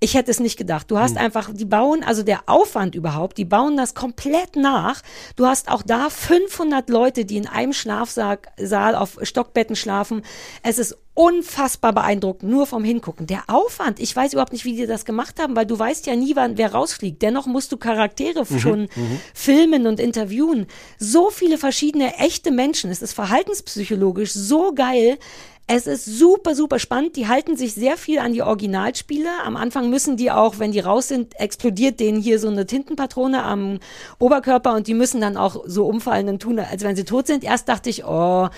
Ich 0.00 0.14
hätte 0.14 0.30
es 0.30 0.40
nicht 0.40 0.58
gedacht. 0.58 0.90
Du 0.90 0.98
hast 0.98 1.16
einfach, 1.16 1.50
die 1.52 1.64
bauen, 1.64 2.04
also 2.04 2.22
der 2.22 2.42
Aufwand 2.46 2.94
überhaupt, 2.94 3.38
die 3.38 3.46
bauen 3.46 3.76
das 3.76 3.94
komplett 3.94 4.54
nach. 4.54 5.00
Du 5.36 5.46
hast 5.46 5.70
auch 5.70 5.82
da 5.82 6.10
500 6.10 6.90
Leute, 6.90 7.24
die 7.24 7.38
in 7.38 7.46
einem 7.46 7.72
Schlafsaal 7.72 8.38
Saal 8.58 8.96
auf 8.96 9.18
Stockbetten 9.22 9.76
schlafen. 9.76 10.22
Es 10.62 10.78
ist 10.78 10.98
unfassbar 11.14 11.92
beeindruckend, 11.92 12.50
nur 12.50 12.66
vom 12.66 12.82
Hingucken. 12.84 13.26
Der 13.28 13.44
Aufwand, 13.46 14.00
ich 14.00 14.14
weiß 14.14 14.32
überhaupt 14.32 14.52
nicht, 14.52 14.64
wie 14.64 14.76
die 14.76 14.86
das 14.86 15.04
gemacht 15.04 15.40
haben, 15.40 15.54
weil 15.54 15.64
du 15.64 15.78
weißt 15.78 16.06
ja 16.06 16.16
nie, 16.16 16.34
wann 16.34 16.58
wer 16.58 16.72
rausfliegt. 16.72 17.22
Dennoch 17.22 17.46
musst 17.46 17.70
du 17.72 17.76
Charaktere 17.76 18.44
schon 18.58 18.88
filmen 19.32 19.86
und 19.86 20.00
interviewen. 20.00 20.66
So 20.98 21.30
viele 21.30 21.56
verschiedene 21.56 22.16
echte 22.18 22.50
Menschen. 22.50 22.90
Es 22.90 23.00
ist 23.00 23.12
verhaltenspsychologisch 23.12 24.32
so 24.32 24.74
geil. 24.74 25.18
Es 25.66 25.86
ist 25.86 26.04
super, 26.04 26.54
super 26.54 26.78
spannend. 26.78 27.16
Die 27.16 27.26
halten 27.26 27.56
sich 27.56 27.72
sehr 27.72 27.96
viel 27.96 28.18
an 28.18 28.34
die 28.34 28.42
Originalspiele. 28.42 29.30
Am 29.44 29.56
Anfang 29.56 29.88
müssen 29.88 30.18
die 30.18 30.30
auch, 30.30 30.58
wenn 30.58 30.72
die 30.72 30.80
raus 30.80 31.08
sind, 31.08 31.40
explodiert 31.40 32.00
denen 32.00 32.20
hier 32.20 32.38
so 32.38 32.48
eine 32.48 32.66
Tintenpatrone 32.66 33.42
am 33.42 33.78
Oberkörper 34.18 34.74
und 34.74 34.88
die 34.88 34.94
müssen 34.94 35.22
dann 35.22 35.38
auch 35.38 35.64
so 35.66 35.86
umfallen 35.86 36.28
und 36.28 36.42
tun, 36.42 36.58
als 36.58 36.82
wenn 36.82 36.96
sie 36.96 37.04
tot 37.04 37.26
sind. 37.26 37.44
Erst 37.44 37.70
dachte 37.70 37.88
ich, 37.88 38.04
oh, 38.04 38.48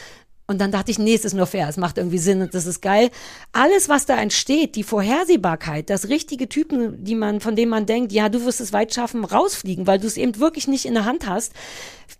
und 0.48 0.60
dann 0.60 0.70
dachte 0.70 0.92
ich, 0.92 0.98
nee, 0.98 1.14
es 1.14 1.24
ist 1.24 1.34
nur 1.34 1.46
fair, 1.46 1.68
es 1.68 1.76
macht 1.76 1.98
irgendwie 1.98 2.18
Sinn 2.18 2.40
und 2.40 2.54
das 2.54 2.66
ist 2.66 2.80
geil. 2.80 3.10
Alles, 3.50 3.88
was 3.88 4.06
da 4.06 4.16
entsteht, 4.16 4.76
die 4.76 4.84
Vorhersehbarkeit, 4.84 5.90
das 5.90 6.08
richtige 6.08 6.48
Typen, 6.48 7.02
die 7.02 7.16
man, 7.16 7.40
von 7.40 7.56
denen 7.56 7.70
man 7.70 7.86
denkt, 7.86 8.12
ja, 8.12 8.28
du 8.28 8.44
wirst 8.44 8.60
es 8.60 8.72
weit 8.72 8.94
schaffen, 8.94 9.24
rausfliegen, 9.24 9.88
weil 9.88 9.98
du 9.98 10.06
es 10.06 10.16
eben 10.16 10.38
wirklich 10.38 10.68
nicht 10.68 10.84
in 10.84 10.94
der 10.94 11.04
Hand 11.04 11.26
hast. 11.28 11.52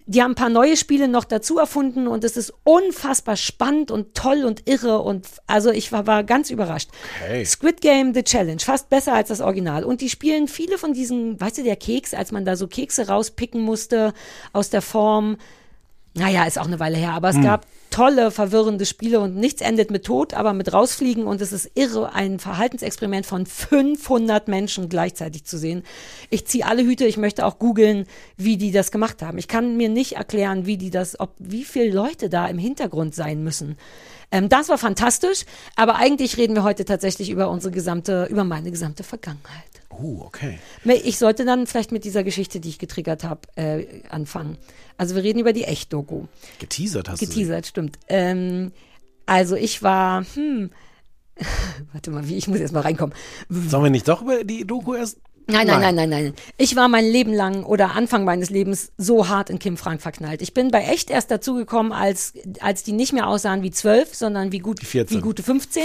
Die 0.07 0.23
haben 0.23 0.33
ein 0.33 0.37
paar 0.37 0.49
neue 0.49 0.77
Spiele 0.77 1.07
noch 1.07 1.23
dazu 1.23 1.59
erfunden 1.59 2.09
und 2.09 2.25
es 2.25 2.37
ist 2.37 2.53
unfassbar 2.65 3.37
spannend 3.37 3.93
und 3.93 4.15
toll 4.15 4.45
und 4.45 4.69
irre 4.69 5.03
und 5.03 5.29
also 5.47 5.71
ich 5.71 5.93
war, 5.93 6.09
war 6.09 6.25
ganz 6.25 6.51
überrascht. 6.51 6.91
Okay. 7.23 7.45
Squid 7.45 7.81
Game 7.81 8.13
The 8.13 8.25
Challenge, 8.25 8.61
fast 8.61 8.89
besser 8.89 9.15
als 9.15 9.29
das 9.29 9.41
Original. 9.41 9.85
Und 9.85 10.01
die 10.01 10.11
spielen 10.11 10.49
viele 10.49 10.79
von 10.79 10.95
diesen, 10.95 11.41
weißt 11.41 11.59
du, 11.59 11.63
der 11.63 11.77
Keks, 11.77 12.13
als 12.13 12.33
man 12.33 12.45
da 12.45 12.57
so 12.57 12.67
Kekse 12.67 13.07
rauspicken 13.07 13.61
musste 13.61 14.15
aus 14.53 14.69
der 14.69 14.83
Form. 14.83 15.37
Naja, 16.15 16.45
ist 16.45 16.59
auch 16.59 16.67
eine 16.67 16.81
Weile 16.81 16.97
her, 16.97 17.13
aber 17.13 17.29
es 17.29 17.41
gab 17.41 17.67
tolle, 17.91 18.31
verwirrende 18.31 18.87
Spiele 18.87 19.21
und 19.21 19.37
nichts 19.37 19.61
endet 19.61 19.91
mit 19.91 20.05
Tod, 20.05 20.35
aber 20.35 20.53
mit 20.53 20.73
rausfliegen 20.73 21.25
und 21.25 21.41
es 21.41 21.53
ist 21.53 21.71
irre, 21.75 22.13
ein 22.13 22.39
Verhaltensexperiment 22.39 23.27
von 23.27 23.47
500 23.47 24.49
Menschen 24.49 24.89
gleichzeitig 24.89 25.45
zu 25.45 25.59
sehen. 25.59 25.83
Ich 26.31 26.47
ziehe 26.47 26.67
alle 26.67 26.83
Hüte, 26.83 27.07
ich 27.07 27.17
möchte 27.17 27.47
auch 27.47 27.59
googeln, 27.59 28.07
wie 28.37 28.57
die 28.57 28.73
das 28.73 28.91
gemacht 28.91 29.23
haben. 29.23 29.39
Ich 29.39 29.49
kann 29.49 29.77
mir 29.77 29.89
nicht 29.89 30.13
erklären, 30.17 30.67
wie 30.67 30.77
die 30.77 30.91
das, 30.91 31.19
ob, 31.19 31.35
wie 31.39 31.65
viele 31.65 31.93
Leute 31.93 32.29
da 32.29 32.47
im 32.47 32.59
Hintergrund 32.59 33.15
sein 33.15 33.43
müssen. 33.43 33.77
Ähm, 34.31 34.49
das 34.49 34.69
war 34.69 34.79
fantastisch, 34.79 35.45
aber 35.77 35.97
eigentlich 35.97 36.37
reden 36.37 36.55
wir 36.55 36.63
heute 36.63 36.85
tatsächlich 36.85 37.31
über 37.31 37.49
unsere 37.51 37.73
gesamte, 37.73 38.27
über 38.31 38.45
meine 38.45 38.71
gesamte 38.71 39.05
Vergangenheit. 39.05 39.65
Uh, 39.91 40.23
okay. 40.23 40.59
Ich 40.85 41.19
sollte 41.19 41.45
dann 41.45 41.67
vielleicht 41.67 41.93
mit 41.93 42.05
dieser 42.05 42.25
Geschichte, 42.25 42.61
die 42.61 42.69
ich 42.69 42.79
getriggert 42.79 43.25
habe, 43.25 43.41
äh, 43.57 44.03
anfangen. 44.11 44.59
Also 44.99 45.15
wir 45.15 45.23
reden 45.23 45.39
über 45.39 45.53
die 45.53 45.65
Echt-Doku. 45.65 46.27
Geteasert 46.59 47.09
hast 47.09 47.23
du. 47.23 47.27
Geteasert, 47.27 47.67
stimmt. 47.67 47.99
Ähm, 48.09 48.73
also 49.27 49.57
ich 49.57 49.83
war, 49.83 50.25
hm, 50.35 50.71
warte 51.93 52.11
mal, 52.11 52.29
wie, 52.29 52.37
ich 52.37 52.49
muss 52.49 52.59
jetzt 52.59 52.73
mal 52.73 52.81
reinkommen. 52.81 53.15
Sollen 53.49 53.85
wir 53.85 53.91
nicht 53.91 54.09
doch 54.09 54.23
über 54.23 54.45
die 54.45 54.67
Doku 54.67 54.95
erst? 54.95 55.19
Nein, 55.49 55.67
nein, 55.69 55.81
nein, 55.81 55.95
nein, 55.95 56.11
nein. 56.11 56.35
Ich 56.59 56.75
war 56.75 56.89
mein 56.89 57.05
Leben 57.05 57.33
lang 57.33 57.63
oder 57.63 57.95
Anfang 57.95 58.25
meines 58.25 58.51
Lebens 58.51 58.91
so 58.99 59.29
hart 59.29 59.49
in 59.49 59.61
Kim 59.61 59.77
Frank 59.77 60.03
verknallt. 60.03 60.43
Ich 60.43 60.55
bin 60.55 60.73
bei 60.73 60.83
echt 60.83 61.09
erst 61.09 61.31
dazugekommen, 61.31 61.93
als, 61.93 62.35
als 62.61 62.83
die 62.83 62.93
nicht 62.93 63.13
mehr 63.13 63.29
aussahen 63.29 63.63
wie 63.63 63.71
zwölf, 63.71 64.13
sondern 64.13 64.51
wie, 64.51 64.59
gut, 64.59 64.81
14. 64.83 65.17
wie 65.17 65.21
gute 65.21 65.45
15. 65.45 65.85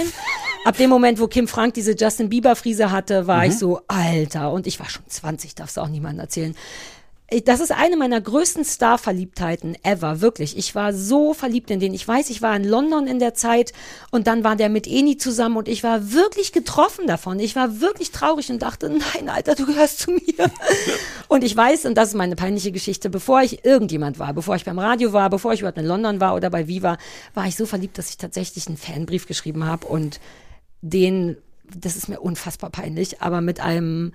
Ab 0.64 0.76
dem 0.78 0.90
Moment, 0.90 1.20
wo 1.20 1.28
Kim 1.28 1.46
Frank 1.46 1.74
diese 1.74 1.92
Justin 1.96 2.28
Bieber 2.28 2.56
Friese 2.56 2.90
hatte, 2.90 3.28
war 3.28 3.46
ich 3.46 3.56
so, 3.56 3.80
Alter, 3.86 4.52
und 4.52 4.66
ich 4.66 4.80
war 4.80 4.88
schon 4.88 5.04
20, 5.06 5.54
darfst 5.54 5.76
du 5.76 5.80
auch 5.80 5.88
niemandem 5.88 6.20
erzählen. 6.20 6.56
Das 7.40 7.60
ist 7.60 7.72
eine 7.72 7.96
meiner 7.96 8.20
größten 8.20 8.64
Star-Verliebtheiten 8.64 9.76
ever, 9.82 10.20
wirklich. 10.20 10.56
Ich 10.58 10.74
war 10.74 10.92
so 10.92 11.32
verliebt 11.32 11.70
in 11.70 11.80
den. 11.80 11.94
Ich 11.94 12.06
weiß, 12.06 12.28
ich 12.30 12.42
war 12.42 12.54
in 12.54 12.64
London 12.64 13.06
in 13.06 13.18
der 13.18 13.32
Zeit 13.34 13.72
und 14.10 14.26
dann 14.26 14.44
war 14.44 14.56
der 14.56 14.68
mit 14.68 14.86
Eni 14.86 15.16
zusammen 15.16 15.56
und 15.56 15.68
ich 15.68 15.82
war 15.82 16.12
wirklich 16.12 16.52
getroffen 16.52 17.06
davon. 17.06 17.40
Ich 17.40 17.56
war 17.56 17.80
wirklich 17.80 18.10
traurig 18.10 18.50
und 18.50 18.60
dachte, 18.60 18.90
nein, 18.90 19.28
Alter, 19.28 19.54
du 19.54 19.66
gehörst 19.66 20.00
zu 20.00 20.10
mir. 20.10 20.50
und 21.28 21.42
ich 21.42 21.56
weiß, 21.56 21.86
und 21.86 21.94
das 21.94 22.08
ist 22.08 22.14
meine 22.14 22.36
peinliche 22.36 22.72
Geschichte, 22.72 23.08
bevor 23.08 23.40
ich 23.42 23.64
irgendjemand 23.64 24.18
war, 24.18 24.34
bevor 24.34 24.56
ich 24.56 24.64
beim 24.64 24.78
Radio 24.78 25.12
war, 25.12 25.30
bevor 25.30 25.52
ich 25.54 25.60
überhaupt 25.60 25.78
in 25.78 25.86
London 25.86 26.20
war 26.20 26.34
oder 26.34 26.50
bei 26.50 26.68
Viva, 26.68 26.98
war 27.34 27.46
ich 27.46 27.56
so 27.56 27.64
verliebt, 27.64 27.96
dass 27.96 28.10
ich 28.10 28.18
tatsächlich 28.18 28.66
einen 28.66 28.76
Fanbrief 28.76 29.26
geschrieben 29.26 29.64
habe 29.64 29.86
und 29.86 30.20
den, 30.82 31.36
das 31.74 31.96
ist 31.96 32.08
mir 32.08 32.20
unfassbar 32.20 32.70
peinlich, 32.70 33.22
aber 33.22 33.40
mit 33.40 33.60
einem 33.60 34.12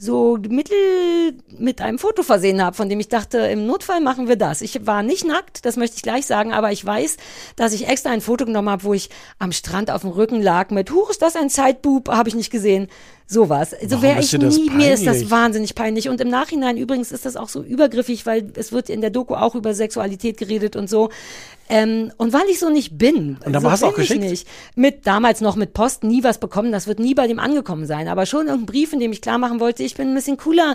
so 0.00 0.38
mittel 0.48 1.34
mit 1.58 1.82
einem 1.82 1.98
Foto 1.98 2.22
versehen 2.22 2.64
habe, 2.64 2.74
von 2.74 2.88
dem 2.88 2.98
ich 3.00 3.08
dachte, 3.08 3.36
im 3.38 3.66
Notfall 3.66 4.00
machen 4.00 4.28
wir 4.28 4.36
das. 4.36 4.62
Ich 4.62 4.86
war 4.86 5.02
nicht 5.02 5.26
nackt, 5.26 5.66
das 5.66 5.76
möchte 5.76 5.96
ich 5.96 6.02
gleich 6.02 6.24
sagen, 6.24 6.54
aber 6.54 6.72
ich 6.72 6.82
weiß, 6.82 7.18
dass 7.56 7.74
ich 7.74 7.86
extra 7.86 8.08
ein 8.10 8.22
Foto 8.22 8.46
genommen 8.46 8.70
habe, 8.70 8.84
wo 8.84 8.94
ich 8.94 9.10
am 9.38 9.52
Strand 9.52 9.90
auf 9.90 10.00
dem 10.00 10.10
Rücken 10.10 10.40
lag 10.40 10.70
mit, 10.70 10.90
huch, 10.90 11.10
ist 11.10 11.20
das 11.20 11.36
ein 11.36 11.50
Zeitbub, 11.50 12.08
habe 12.08 12.30
ich 12.30 12.34
nicht 12.34 12.50
gesehen. 12.50 12.88
Sowas. 13.30 13.70
So 13.70 13.90
Warum 13.90 14.02
wäre 14.02 14.20
ich 14.20 14.32
nie, 14.32 14.70
mir 14.70 14.92
ist 14.92 15.06
das 15.06 15.30
wahnsinnig 15.30 15.76
peinlich. 15.76 16.08
Und 16.08 16.20
im 16.20 16.28
Nachhinein 16.28 16.76
übrigens 16.76 17.12
ist 17.12 17.24
das 17.24 17.36
auch 17.36 17.48
so 17.48 17.62
übergriffig, 17.62 18.26
weil 18.26 18.50
es 18.56 18.72
wird 18.72 18.90
in 18.90 19.00
der 19.00 19.10
Doku 19.10 19.34
auch 19.34 19.54
über 19.54 19.72
Sexualität 19.72 20.36
geredet 20.36 20.74
und 20.74 20.90
so. 20.90 21.10
Ähm, 21.68 22.10
und 22.16 22.32
weil 22.32 22.48
ich 22.50 22.58
so 22.58 22.70
nicht 22.70 22.98
bin. 22.98 23.38
Und 23.44 23.54
aber 23.54 23.60
so 23.60 23.70
hast 23.70 23.82
du 23.84 23.86
auch 23.86 23.94
geschickt? 23.94 24.20
Nicht. 24.20 24.48
Mit 24.74 25.06
damals 25.06 25.40
noch 25.40 25.54
mit 25.54 25.74
Post 25.74 26.02
nie 26.02 26.24
was 26.24 26.38
bekommen, 26.38 26.72
das 26.72 26.88
wird 26.88 26.98
nie 26.98 27.14
bei 27.14 27.28
dem 27.28 27.38
angekommen 27.38 27.86
sein. 27.86 28.08
Aber 28.08 28.26
schon 28.26 28.48
irgendein 28.48 28.66
Brief, 28.66 28.92
in 28.92 28.98
dem 28.98 29.12
ich 29.12 29.22
klar 29.22 29.38
machen 29.38 29.60
wollte, 29.60 29.84
ich 29.84 29.94
bin 29.94 30.08
ein 30.08 30.14
bisschen 30.16 30.36
cooler 30.36 30.74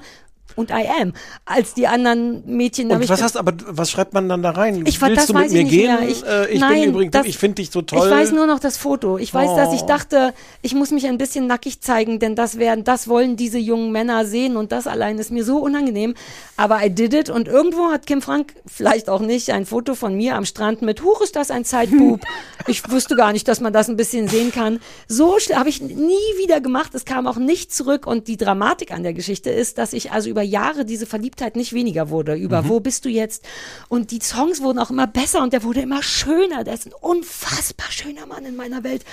und 0.55 0.71
I 0.71 0.85
am. 1.01 1.13
Als 1.45 1.73
die 1.73 1.87
anderen 1.87 2.43
Mädchen. 2.45 2.91
Und 2.91 3.07
was 3.09 3.21
hast 3.21 3.37
aber 3.37 3.53
was 3.67 3.91
schreibt 3.91 4.13
man 4.13 4.29
dann 4.29 4.41
da 4.41 4.51
rein? 4.51 4.83
Ich 4.85 5.01
Willst 5.01 5.17
das 5.17 5.27
du 5.27 5.33
mit 5.33 5.51
mir 5.51 5.63
gehen? 5.63 5.95
mehr. 5.99 6.07
Ich- 6.09 6.25
äh, 6.25 6.51
ich 6.53 6.59
nein, 6.59 6.81
bin 6.81 6.89
übrigens, 6.91 7.11
das- 7.11 7.25
ich 7.25 7.37
finde 7.37 7.55
dich 7.55 7.71
so 7.71 7.81
toll. 7.81 8.05
Ich 8.07 8.11
weiß 8.11 8.31
nur 8.31 8.47
noch 8.47 8.59
das 8.59 8.77
Foto. 8.77 9.17
Ich 9.17 9.33
weiß, 9.33 9.55
dass 9.55 9.73
ich 9.73 9.81
Oh. 9.83 9.87
dachte, 9.87 10.33
ich 10.61 10.73
muss 10.73 10.91
mich 10.91 11.05
ein 11.07 11.17
bisschen 11.17 11.47
nackig 11.47 11.81
zeigen, 11.81 12.19
denn 12.19 12.35
das 12.35 12.57
werden, 12.57 12.83
das 12.83 13.07
wollen 13.07 13.35
diese 13.35 13.57
jungen 13.59 13.91
Männer 13.91 14.25
sehen 14.25 14.57
und 14.57 14.71
das 14.71 14.87
allein 14.87 15.17
ist 15.19 15.31
mir 15.31 15.43
so 15.43 15.57
unangenehm. 15.57 16.15
Aber 16.57 16.83
I 16.85 16.89
did 16.89 17.13
it 17.13 17.29
und 17.29 17.47
irgendwo 17.47 17.91
hat 17.91 18.07
Kim 18.07 18.21
Frank, 18.21 18.53
vielleicht 18.65 19.09
auch 19.09 19.21
nicht, 19.21 19.49
ein 19.51 19.65
Foto 19.65 19.95
von 19.95 20.15
mir 20.15 20.35
am 20.35 20.45
Strand 20.45 20.81
mit, 20.81 21.03
huch, 21.03 21.21
ist 21.21 21.35
das 21.35 21.51
ein 21.51 21.65
Zeitbub. 21.65 22.21
ich 22.67 22.89
wusste 22.89 23.15
gar 23.15 23.31
nicht, 23.33 23.47
dass 23.47 23.59
man 23.59 23.73
das 23.73 23.89
ein 23.89 23.97
bisschen 23.97 24.27
sehen 24.27 24.51
kann. 24.51 24.79
So 25.07 25.37
habe 25.53 25.69
ich 25.69 25.81
nie 25.81 26.13
wieder 26.37 26.61
gemacht. 26.61 26.95
Es 26.95 27.03
kam 27.05 27.27
auch 27.27 27.37
nicht 27.37 27.73
zurück 27.73 28.07
und 28.07 28.27
die 28.27 28.37
Dramatik 28.37 28.91
an 28.91 29.03
der 29.03 29.13
Geschichte 29.13 29.49
ist, 29.49 29.77
dass 29.77 29.93
ich 29.93 30.11
also 30.11 30.29
über 30.29 30.41
Jahre 30.45 30.85
diese 30.85 31.05
Verliebtheit 31.05 31.55
nicht 31.55 31.73
weniger 31.73 32.09
wurde. 32.09 32.35
Über 32.35 32.69
wo 32.69 32.79
bist 32.79 33.05
du 33.05 33.09
jetzt? 33.09 33.45
Und 33.89 34.11
die 34.11 34.19
Songs 34.21 34.61
wurden 34.61 34.79
auch 34.79 34.89
immer 34.89 35.07
besser 35.07 35.41
und 35.41 35.53
der 35.53 35.63
wurde 35.63 35.81
immer 35.81 36.03
schöner. 36.03 36.63
Der 36.63 36.73
ist 36.73 36.87
ein 36.87 36.93
unfassbar 36.93 37.91
schöner 37.91 38.25
Mann 38.25 38.45
in 38.45 38.55
meiner 38.55 38.83
Welt. 38.83 39.03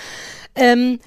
Ähm, 0.55 0.99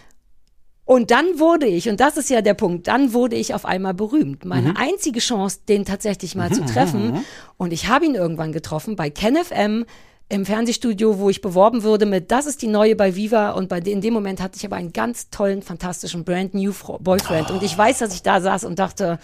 und 0.86 1.10
dann 1.10 1.40
wurde 1.40 1.66
ich, 1.66 1.88
und 1.88 1.98
das 1.98 2.16
ist 2.16 2.30
ja 2.30 2.42
der 2.42 2.54
Punkt, 2.54 2.86
dann 2.86 3.12
wurde 3.12 3.34
ich 3.34 3.54
auf 3.54 3.64
einmal 3.64 3.92
berühmt. 3.92 4.44
Meine 4.44 4.76
einzige 4.76 5.18
Chance, 5.18 5.58
den 5.68 5.84
tatsächlich 5.84 6.36
mal 6.36 6.52
zu 6.52 6.64
treffen, 6.64 7.24
und 7.56 7.72
ich 7.72 7.88
habe 7.88 8.06
ihn 8.06 8.14
irgendwann 8.14 8.52
getroffen 8.52 8.94
bei 8.94 9.10
KenFM 9.10 9.84
im 10.28 10.46
Fernsehstudio, 10.46 11.18
wo 11.18 11.28
ich 11.28 11.40
beworben 11.40 11.82
würde 11.82 12.06
mit, 12.06 12.30
das 12.30 12.46
ist 12.46 12.62
die 12.62 12.68
neue 12.68 12.94
bei 12.94 13.16
Viva, 13.16 13.50
und 13.50 13.68
bei 13.68 13.78
in 13.78 14.00
dem 14.00 14.14
Moment 14.14 14.40
hatte 14.40 14.56
ich 14.56 14.64
aber 14.64 14.76
einen 14.76 14.92
ganz 14.92 15.28
tollen, 15.30 15.60
fantastischen 15.60 16.24
Brand 16.24 16.54
New 16.54 16.72
Boyfriend. 17.00 17.50
Und 17.50 17.64
ich 17.64 17.76
weiß, 17.76 17.98
dass 17.98 18.14
ich 18.14 18.22
da 18.22 18.40
saß 18.40 18.62
und 18.64 18.78
dachte, 18.78 19.18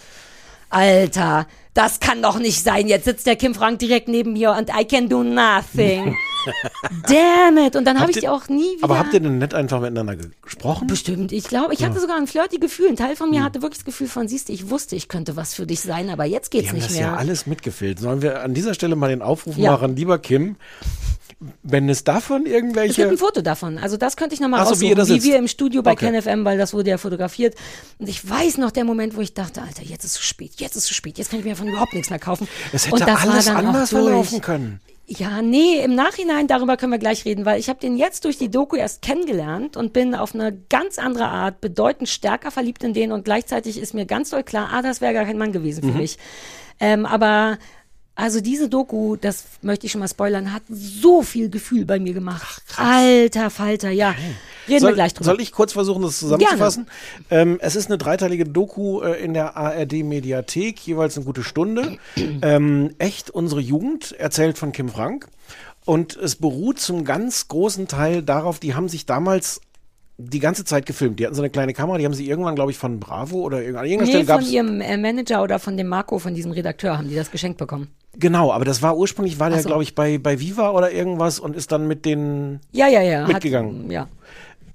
Alter, 0.73 1.47
das 1.73 1.99
kann 1.99 2.21
doch 2.21 2.39
nicht 2.39 2.63
sein. 2.63 2.87
Jetzt 2.87 3.05
sitzt 3.05 3.25
der 3.27 3.35
Kim 3.35 3.53
Frank 3.55 3.79
direkt 3.79 4.07
neben 4.07 4.33
mir 4.33 4.51
und 4.51 4.69
I 4.69 4.85
can 4.85 5.07
do 5.09 5.23
nothing. 5.23 6.15
Damn 7.07 7.57
it. 7.57 7.75
Und 7.75 7.85
dann 7.85 7.99
habe 7.99 8.11
ich 8.11 8.17
die 8.19 8.27
auch 8.27 8.49
nie 8.49 8.75
wieder. 8.75 8.83
aber 8.83 8.99
habt 8.99 9.13
ihr 9.13 9.19
denn 9.21 9.37
nett 9.37 9.53
einfach 9.53 9.79
miteinander 9.79 10.17
gesprochen? 10.41 10.87
Bestimmt. 10.87 11.31
Ich 11.31 11.45
glaube, 11.45 11.73
ich 11.73 11.83
hatte 11.85 11.99
sogar 11.99 12.17
ein 12.17 12.27
flirty 12.27 12.57
Gefühl. 12.57 12.89
Ein 12.89 12.95
Teil 12.97 13.15
von 13.15 13.29
mir 13.29 13.43
hatte 13.43 13.61
wirklich 13.61 13.79
das 13.79 13.85
Gefühl 13.85 14.07
von, 14.07 14.27
siehst 14.27 14.49
du, 14.49 14.53
ich 14.53 14.69
wusste, 14.69 14.95
ich 14.95 15.07
könnte 15.07 15.35
was 15.35 15.53
für 15.53 15.65
dich 15.65 15.79
sein, 15.81 16.09
aber 16.09 16.25
jetzt 16.25 16.51
Die 16.53 16.57
geht's 16.57 16.69
haben 16.69 16.75
nicht 16.75 16.89
das 16.89 16.97
mehr. 16.97 17.07
ja 17.07 17.15
alles 17.15 17.45
mitgefilmt. 17.47 17.99
Sollen 17.99 18.21
wir 18.21 18.41
an 18.41 18.53
dieser 18.53 18.73
Stelle 18.73 18.95
mal 18.95 19.09
den 19.09 19.21
Aufruf 19.21 19.55
Ja. 19.57 19.71
machen, 19.71 19.95
lieber 19.95 20.19
Kim, 20.19 20.57
wenn 21.63 21.89
es 21.89 22.03
davon 22.03 22.41
es 22.41 22.43
gibt 22.45 22.55
irgendwelche 22.55 23.07
ein 23.07 23.17
Foto 23.17 23.41
davon. 23.41 23.77
Also 23.77 23.97
das 23.97 24.15
könnte 24.17 24.33
ich 24.35 24.41
nochmal 24.41 24.65
so, 24.65 24.79
wie 24.81 24.93
raussuchen, 24.93 25.21
wie, 25.21 25.23
wir 25.23 25.37
im 25.37 25.47
Studio 25.47 25.81
bei 25.81 25.93
Okay. 25.93 26.11
KenFM, 26.11 26.45
weil 26.45 26.57
das 26.57 26.73
wurde 26.73 26.89
ja 26.91 26.97
fotografiert. 26.97 27.55
Und 27.99 28.09
ich 28.09 28.27
weiß 28.27 28.57
noch 28.57 28.71
der 28.71 28.85
Moment, 28.85 29.15
wo 29.15 29.21
ich 29.21 29.33
dachte, 29.33 29.61
Alter, 29.61 29.83
jetzt 29.83 30.03
ist 30.05 30.11
es 30.11 30.17
zu 30.17 30.23
spät, 30.23 30.53
jetzt 30.57 30.75
ist 30.75 30.83
es 30.83 30.85
zu 30.87 30.93
spät, 30.93 31.17
jetzt 31.17 31.29
kann 31.29 31.39
ich 31.39 31.45
mir 31.45 31.51
davon 31.51 31.67
überhaupt 31.67 31.93
nichts 31.93 32.09
mehr 32.09 32.19
kaufen. 32.19 32.47
es 32.71 32.85
Und 32.85 32.93
hätte 33.01 33.11
das 33.11 33.21
alles 33.21 33.47
war 33.47 33.55
dann 33.55 33.65
anders 33.67 33.89
verlaufen 33.89 34.41
können. 34.41 34.79
Ja, 35.05 35.41
nee, 35.41 35.83
im 35.83 35.95
Nachhinein, 35.95 36.47
darüber 36.47 36.77
können 36.77 36.93
wir 36.93 36.97
gleich 36.99 37.25
reden, 37.25 37.45
weil 37.45 37.59
ich 37.59 37.67
habe 37.67 37.77
den 37.79 37.97
jetzt 37.97 38.23
durch 38.23 38.37
die 38.37 38.49
Doku 38.49 38.77
erst 38.77 39.01
kennengelernt 39.01 39.75
und 39.75 39.91
bin 39.91 40.15
auf 40.15 40.33
eine 40.33 40.57
ganz 40.69 40.97
andere 40.97 41.25
Art 41.25 41.59
bedeutend 41.59 42.07
stärker 42.07 42.51
verliebt 42.51 42.83
in 42.85 42.93
den 42.93 43.11
und 43.11 43.25
gleichzeitig 43.25 43.77
ist 43.77 43.93
mir 43.93 44.05
ganz 44.05 44.29
doll 44.29 44.43
klar, 44.43 44.69
ah, 44.71 44.81
das 44.81 45.01
wäre 45.01 45.13
gar 45.13 45.25
kein 45.25 45.37
Mann 45.37 45.51
gewesen 45.51 45.85
Mhm. 45.85 45.91
für 45.91 45.97
mich. 45.97 46.17
Ähm, 46.79 47.05
aber 47.05 47.57
also 48.15 48.41
diese 48.41 48.69
Doku, 48.69 49.15
das 49.15 49.45
möchte 49.63 49.87
ich 49.87 49.91
schon 49.91 49.99
mal 49.99 50.07
spoilern, 50.07 50.53
hat 50.53 50.61
so 50.69 51.23
viel 51.23 51.49
Gefühl 51.49 51.85
bei 51.85 51.99
mir 51.99 52.13
gemacht. 52.13 52.61
Alter 52.77 53.49
Falter, 53.49 53.89
ja. 53.89 54.11
Reden 54.11 54.35
wir 54.67 54.79
Soll, 54.79 54.93
gleich 54.93 55.13
drüber. 55.15 55.25
soll 55.25 55.41
ich 55.41 55.51
kurz 55.51 55.73
versuchen, 55.73 56.03
das 56.03 56.19
zusammenzufassen? 56.19 56.87
Ähm, 57.31 57.57
es 57.59 57.75
ist 57.75 57.87
eine 57.87 57.97
dreiteilige 57.97 58.45
Doku 58.45 59.01
äh, 59.01 59.19
in 59.23 59.33
der 59.33 59.57
ARD-Mediathek, 59.57 60.85
jeweils 60.85 61.17
eine 61.17 61.25
gute 61.25 61.43
Stunde. 61.43 61.97
ähm, 62.43 62.93
echt 62.99 63.31
unsere 63.31 63.61
Jugend, 63.61 64.11
erzählt 64.13 64.59
von 64.59 64.71
Kim 64.71 64.89
Frank. 64.89 65.27
Und 65.85 66.15
es 66.15 66.35
beruht 66.35 66.79
zum 66.79 67.05
ganz 67.05 67.47
großen 67.47 67.87
Teil 67.87 68.21
darauf, 68.21 68.59
die 68.59 68.75
haben 68.75 68.89
sich 68.89 69.05
damals 69.05 69.59
die 70.17 70.39
ganze 70.39 70.63
Zeit 70.65 70.85
gefilmt. 70.85 71.19
Die 71.19 71.25
hatten 71.25 71.35
so 71.35 71.41
eine 71.41 71.49
kleine 71.49 71.73
Kamera, 71.73 71.97
die 71.97 72.05
haben 72.05 72.13
sie 72.13 72.27
irgendwann, 72.29 72.55
glaube 72.55 72.71
ich, 72.71 72.77
von 72.77 72.99
Bravo 72.99 73.41
oder 73.41 73.61
irgendeiner 73.61 73.87
Nee, 73.87 74.05
Stelle 74.05 74.25
von 74.25 74.37
gab's 74.37 74.49
ihrem 74.49 74.79
äh, 74.81 74.97
Manager 74.97 75.41
oder 75.41 75.57
von 75.57 75.75
dem 75.77 75.87
Marco, 75.87 76.19
von 76.19 76.35
diesem 76.35 76.51
Redakteur, 76.51 76.97
haben 76.97 77.09
die 77.09 77.15
das 77.15 77.31
geschenkt 77.31 77.57
bekommen. 77.57 77.89
Genau, 78.17 78.51
aber 78.51 78.65
das 78.65 78.81
war 78.81 78.95
ursprünglich, 78.97 79.39
war 79.39 79.49
der, 79.49 79.61
so. 79.61 79.69
glaube 79.69 79.83
ich, 79.83 79.95
bei, 79.95 80.17
bei 80.19 80.39
Viva 80.39 80.69
oder 80.71 80.91
irgendwas 80.91 81.39
und 81.39 81.55
ist 81.55 81.71
dann 81.71 81.87
mit 81.87 82.05
den 82.05 82.59
Ja, 82.71 82.87
ja, 82.87 83.01
ja. 83.01 83.25
Mitgegangen. 83.27 83.85
Hat, 83.85 83.91
ja. 83.91 84.07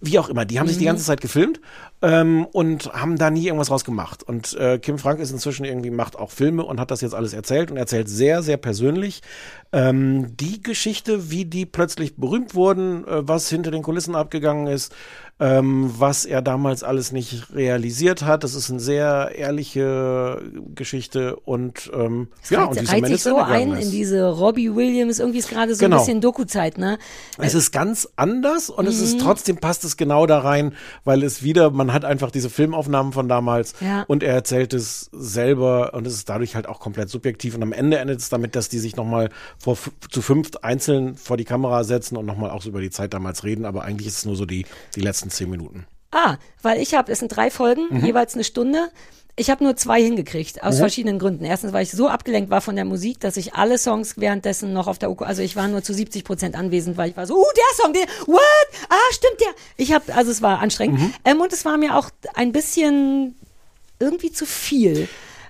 wie 0.00 0.18
auch 0.18 0.28
immer, 0.28 0.44
die 0.44 0.58
haben 0.58 0.66
sich 0.68 0.78
die 0.78 0.84
Mhm. 0.84 0.88
ganze 0.88 1.04
Zeit 1.04 1.20
gefilmt 1.20 1.60
ähm, 2.02 2.46
und 2.52 2.92
haben 2.92 3.16
da 3.16 3.30
nie 3.30 3.46
irgendwas 3.46 3.70
rausgemacht. 3.70 4.22
Und 4.24 4.54
äh, 4.54 4.78
Kim 4.78 4.98
Frank 4.98 5.20
ist 5.20 5.30
inzwischen 5.30 5.64
irgendwie, 5.64 5.90
macht 5.90 6.16
auch 6.16 6.30
Filme 6.30 6.64
und 6.64 6.80
hat 6.80 6.90
das 6.90 7.00
jetzt 7.00 7.14
alles 7.14 7.32
erzählt 7.32 7.70
und 7.70 7.76
erzählt 7.76 8.08
sehr, 8.08 8.42
sehr 8.42 8.56
persönlich 8.56 9.22
ähm, 9.72 10.36
die 10.36 10.62
Geschichte, 10.62 11.30
wie 11.30 11.44
die 11.44 11.66
plötzlich 11.66 12.16
berühmt 12.16 12.54
wurden, 12.54 13.06
äh, 13.06 13.26
was 13.28 13.48
hinter 13.48 13.70
den 13.70 13.82
Kulissen 13.82 14.14
abgegangen 14.16 14.66
ist, 14.66 14.94
ähm, 15.40 15.92
was 15.98 16.24
er 16.24 16.42
damals 16.42 16.82
alles 16.82 17.12
nicht 17.12 17.54
realisiert 17.54 18.22
hat. 18.22 18.42
Das 18.44 18.54
ist 18.54 18.70
eine 18.70 18.80
sehr 18.80 19.32
ehrliche 19.36 20.42
Geschichte 20.74 21.36
und 21.36 21.90
ähm, 21.94 22.28
ja, 22.50 22.60
reiht, 22.60 22.68
und 22.70 22.80
diese 22.80 22.92
reiht 22.92 23.06
sich 23.06 23.22
so 23.22 23.36
ein 23.38 23.72
ist. 23.72 23.84
in 23.84 23.90
diese 23.92 24.28
Robbie 24.30 24.74
Williams, 24.74 25.18
irgendwie 25.18 25.38
ist 25.38 25.48
gerade 25.50 25.74
so 25.74 25.84
Genau. 25.84 25.96
ein 25.96 26.00
bisschen 26.00 26.20
Doku-Zeit, 26.20 26.78
ne? 26.78 26.98
Es 27.38 27.54
ist 27.54 27.70
ganz 27.72 28.08
anders 28.16 28.68
und 28.70 28.86
es 28.86 28.98
Mhm. 28.98 29.04
ist 29.04 29.20
trotzdem 29.20 29.56
passt 29.58 29.84
es 29.84 29.96
genau 29.96 30.26
da 30.26 30.40
rein, 30.40 30.72
weil 31.04 31.22
es 31.22 31.42
wieder, 31.42 31.70
man 31.70 31.92
hat 31.92 32.04
einfach 32.04 32.30
diese 32.30 32.50
Filmaufnahmen 32.50 33.12
von 33.12 33.28
damals 33.28 33.74
Ja. 33.80 34.04
und 34.08 34.22
er 34.22 34.34
erzählt 34.34 34.74
es 34.74 35.08
selber 35.12 35.94
und 35.94 36.06
es 36.06 36.14
ist 36.14 36.28
dadurch 36.28 36.54
halt 36.56 36.68
auch 36.68 36.80
komplett 36.80 37.10
subjektiv 37.10 37.54
und 37.54 37.62
am 37.62 37.72
Ende 37.72 37.98
endet 37.98 38.20
es 38.20 38.28
damit, 38.28 38.56
dass 38.56 38.68
die 38.68 38.78
sich 38.78 38.96
nochmal 38.96 39.28
vor 39.58 39.78
zu 40.10 40.20
fünft 40.22 40.64
einzeln 40.64 41.14
vor 41.16 41.36
die 41.36 41.44
Kamera 41.44 41.84
setzen 41.84 42.16
und 42.16 42.26
nochmal 42.26 42.50
auch 42.50 42.62
so 42.62 42.68
über 42.70 42.80
die 42.80 42.90
Zeit 42.90 43.14
damals 43.14 43.44
reden, 43.44 43.64
aber 43.64 43.82
eigentlich 43.84 44.08
ist 44.08 44.18
es 44.18 44.24
nur 44.26 44.36
so 44.36 44.44
die, 44.46 44.66
die 44.96 45.00
letzten 45.00 45.27
zehn 45.30 45.50
Minuten. 45.50 45.86
Ah, 46.10 46.36
weil 46.62 46.80
ich 46.80 46.94
habe, 46.94 47.12
es 47.12 47.18
sind 47.18 47.28
drei 47.28 47.50
Folgen, 47.50 47.86
Mhm. 47.90 48.04
jeweils 48.04 48.34
eine 48.34 48.44
Stunde. 48.44 48.90
Ich 49.36 49.50
habe 49.50 49.62
nur 49.62 49.76
zwei 49.76 50.02
hingekriegt, 50.02 50.64
aus 50.64 50.78
verschiedenen 50.78 51.20
Gründen. 51.20 51.44
Erstens, 51.44 51.72
weil 51.72 51.84
ich 51.84 51.92
so 51.92 52.08
abgelenkt 52.08 52.50
war 52.50 52.60
von 52.60 52.74
der 52.74 52.84
Musik, 52.84 53.20
dass 53.20 53.36
ich 53.36 53.54
alle 53.54 53.78
Songs 53.78 54.14
währenddessen 54.16 54.72
noch 54.72 54.88
auf 54.88 54.98
der 54.98 55.10
Uku, 55.12 55.22
also 55.22 55.42
ich 55.42 55.54
war 55.54 55.68
nur 55.68 55.82
zu 55.84 55.94
70 55.94 56.24
Prozent 56.24 56.56
anwesend, 56.56 56.96
weil 56.96 57.10
ich 57.10 57.16
war 57.16 57.24
so, 57.26 57.36
uh, 57.38 57.44
der 57.56 57.84
Song, 57.84 57.92
der, 57.92 58.02
what? 58.26 58.40
Ah, 58.88 58.96
stimmt 59.12 59.40
der. 59.40 59.48
Ich 59.76 59.92
habe, 59.92 60.12
also 60.14 60.32
es 60.32 60.42
war 60.42 60.58
anstrengend. 60.58 60.98
Mhm. 61.00 61.12
Ähm, 61.24 61.40
und 61.40 61.52
es 61.52 61.64
war 61.64 61.76
mir 61.76 61.94
auch 61.96 62.10
ein 62.34 62.50
bisschen 62.50 63.36
irgendwie 64.00 64.32
zu 64.32 64.44
viel. 64.44 65.08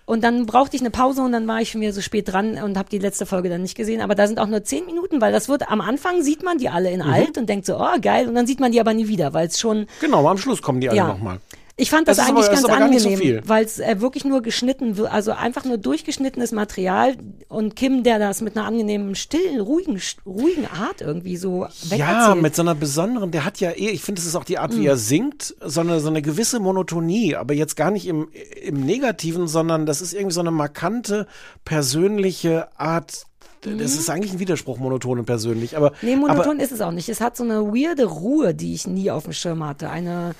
Und 0.08 0.24
dann 0.24 0.46
brauchte 0.46 0.74
ich 0.74 0.80
eine 0.80 0.90
Pause 0.90 1.20
und 1.20 1.32
dann 1.32 1.46
war 1.46 1.60
ich 1.60 1.70
schon 1.70 1.82
wieder 1.82 1.92
so 1.92 2.00
spät 2.00 2.32
dran 2.32 2.56
und 2.62 2.78
habe 2.78 2.88
die 2.88 2.96
letzte 2.98 3.26
Folge 3.26 3.50
dann 3.50 3.60
nicht 3.60 3.74
gesehen. 3.76 4.00
Aber 4.00 4.14
da 4.14 4.26
sind 4.26 4.40
auch 4.40 4.46
nur 4.46 4.64
zehn 4.64 4.86
Minuten, 4.86 5.20
weil 5.20 5.32
das 5.32 5.50
wird 5.50 5.68
am 5.70 5.82
Anfang 5.82 6.22
sieht 6.22 6.42
man 6.42 6.56
die 6.56 6.70
alle 6.70 6.90
in 6.90 7.00
Mhm. 7.00 7.12
alt 7.12 7.36
und 7.36 7.46
denkt 7.46 7.66
so, 7.66 7.76
oh 7.78 8.00
geil, 8.00 8.26
und 8.26 8.34
dann 8.34 8.46
sieht 8.46 8.58
man 8.58 8.72
die 8.72 8.80
aber 8.80 8.94
nie 8.94 9.06
wieder, 9.08 9.34
weil 9.34 9.48
es 9.48 9.60
schon 9.60 9.86
Genau, 10.00 10.26
am 10.26 10.38
Schluss 10.38 10.62
kommen 10.62 10.80
die 10.80 10.88
alle 10.88 10.96
Ja. 10.96 11.08
nochmal. 11.08 11.40
Ich 11.78 11.90
fand 11.90 12.06
das, 12.08 12.18
Das 12.18 12.26
eigentlich 12.28 12.44
aber- 12.46 12.54
ganz 12.54 12.60
so 12.62 12.68
angenehm, 12.68 13.18
viel. 13.18 13.42
weil 13.46 13.64
es 13.64 13.78
äh, 13.78 14.00
wirklich 14.00 14.24
nur 14.26 14.42
geschnitten 14.42 14.96
wird, 14.98 15.10
also 15.10 15.32
einfach 15.32 15.64
nur 15.64 15.78
durchgeschnittenes 15.78 16.52
Material 16.52 17.16
und 17.48 17.74
Kim, 17.76 18.02
der 18.02 18.18
das 18.18 18.42
mit 18.42 18.56
einer 18.56 18.66
angenehmen, 18.66 19.14
stillen, 19.14 19.60
ruhigen, 19.60 19.98
ruhigen 20.26 20.66
Art 20.66 21.00
irgendwie 21.00 21.36
so 21.36 21.64
Ja, 21.64 21.90
wegerzählt. 21.90 22.42
mit 22.42 22.54
so 22.56 22.62
einer 22.62 22.74
besonderen, 22.74 23.30
der 23.30 23.44
hat 23.44 23.60
ja 23.60 23.70
eh, 23.70 23.88
ich 23.90 24.02
finde, 24.02 24.20
es 24.20 24.26
ist 24.26 24.34
auch 24.34 24.44
die 24.44 24.58
Art, 24.58 24.74
Mhm. 24.74 24.80
wie 24.80 24.86
er 24.86 24.96
singt, 24.96 25.54
so 25.64 25.80
eine, 25.80 26.00
so 26.00 26.08
eine 26.08 26.20
gewisse 26.20 26.60
Monotonie, 26.60 27.36
aber 27.36 27.54
jetzt 27.54 27.76
gar 27.76 27.90
nicht 27.90 28.06
im, 28.06 28.28
im 28.62 28.80
Negativen, 28.84 29.46
sondern 29.48 29.86
das 29.86 30.02
ist 30.02 30.12
irgendwie 30.12 30.34
so 30.34 30.40
eine 30.40 30.50
markante, 30.50 31.26
persönliche 31.64 32.66
Art. 32.78 33.24
Das 33.60 33.94
ist 33.94 34.08
eigentlich 34.08 34.32
ein 34.32 34.38
Widerspruch, 34.38 34.78
monoton 34.78 35.18
und 35.18 35.24
persönlich, 35.26 35.76
aber. 35.76 35.90
Mhm. 35.90 35.96
Nee, 36.02 36.16
monoton 36.16 36.52
aber, 36.54 36.62
ist 36.62 36.72
es 36.72 36.80
auch 36.80 36.92
nicht. 36.92 37.08
Es 37.08 37.20
hat 37.20 37.36
so 37.36 37.42
eine 37.44 37.66
weirde 37.72 38.04
Ruhe, 38.04 38.54
die 38.54 38.72
ich 38.74 38.86
nie 38.86 39.10
auf 39.10 39.24
dem 39.24 39.32
Schirm 39.32 39.64
hatte. 39.64 39.90
Eine. 39.90 40.34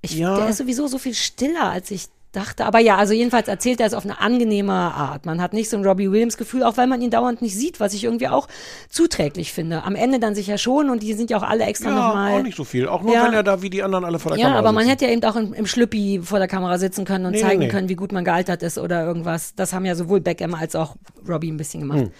Ich, 0.00 0.12
Ja. 0.16 0.36
Der 0.36 0.48
ist 0.48 0.58
sowieso 0.58 0.86
so 0.86 0.98
viel 0.98 1.14
stiller, 1.14 1.64
als 1.70 1.90
ich 1.90 2.06
dachte. 2.30 2.66
Aber 2.66 2.78
ja, 2.78 2.96
also 2.96 3.14
jedenfalls 3.14 3.48
erzählt 3.48 3.80
er 3.80 3.86
es 3.86 3.94
auf 3.94 4.04
eine 4.04 4.20
angenehme 4.20 4.72
Art. 4.74 5.24
Man 5.24 5.40
hat 5.40 5.54
nicht 5.54 5.70
so 5.70 5.78
ein 5.78 5.84
Robbie 5.84 6.10
Williams-Gefühl, 6.12 6.62
auch 6.62 6.76
weil 6.76 6.86
man 6.86 7.00
ihn 7.00 7.10
dauernd 7.10 7.40
nicht 7.40 7.56
sieht, 7.56 7.80
was 7.80 7.94
ich 7.94 8.04
irgendwie 8.04 8.28
auch 8.28 8.48
zuträglich 8.90 9.52
finde. 9.54 9.82
Am 9.82 9.94
Ende 9.96 10.20
dann 10.20 10.34
sicher 10.34 10.58
schon 10.58 10.90
und 10.90 11.02
die 11.02 11.14
sind 11.14 11.30
ja 11.30 11.38
auch 11.38 11.42
alle 11.42 11.64
extra 11.64 11.88
ja, 11.88 11.96
nochmal. 11.96 12.38
auch 12.38 12.42
nicht 12.42 12.56
so 12.56 12.64
viel. 12.64 12.86
Auch 12.86 13.00
nur, 13.02 13.14
Ja. 13.14 13.24
wenn 13.24 13.32
er 13.32 13.42
da 13.42 13.62
wie 13.62 13.70
die 13.70 13.82
anderen 13.82 14.04
alle 14.04 14.18
vor 14.18 14.30
der 14.32 14.38
Ja, 14.38 14.44
Kamera 14.48 14.58
aber 14.58 14.72
man 14.72 14.84
sitzen. 14.84 14.90
hätte 14.90 15.04
ja 15.06 15.10
eben 15.12 15.24
auch 15.24 15.36
im, 15.36 15.54
im 15.54 15.66
Schlüppi 15.66 16.20
vor 16.22 16.38
der 16.38 16.48
Kamera 16.48 16.76
sitzen 16.78 17.06
können 17.06 17.24
und 17.24 17.32
Nee, 17.32 17.40
zeigen 17.40 17.60
nee, 17.60 17.64
nee. 17.66 17.70
können, 17.72 17.88
wie 17.88 17.96
gut 17.96 18.12
man 18.12 18.24
gealtert 18.26 18.62
ist 18.62 18.76
oder 18.78 19.04
irgendwas. 19.04 19.54
Das 19.56 19.72
haben 19.72 19.86
ja 19.86 19.94
sowohl 19.94 20.20
Beckham 20.20 20.54
als 20.54 20.76
auch 20.76 20.96
Robbie 21.26 21.50
ein 21.50 21.56
bisschen 21.56 21.80
gemacht. 21.80 22.00
Hm. 22.00 22.10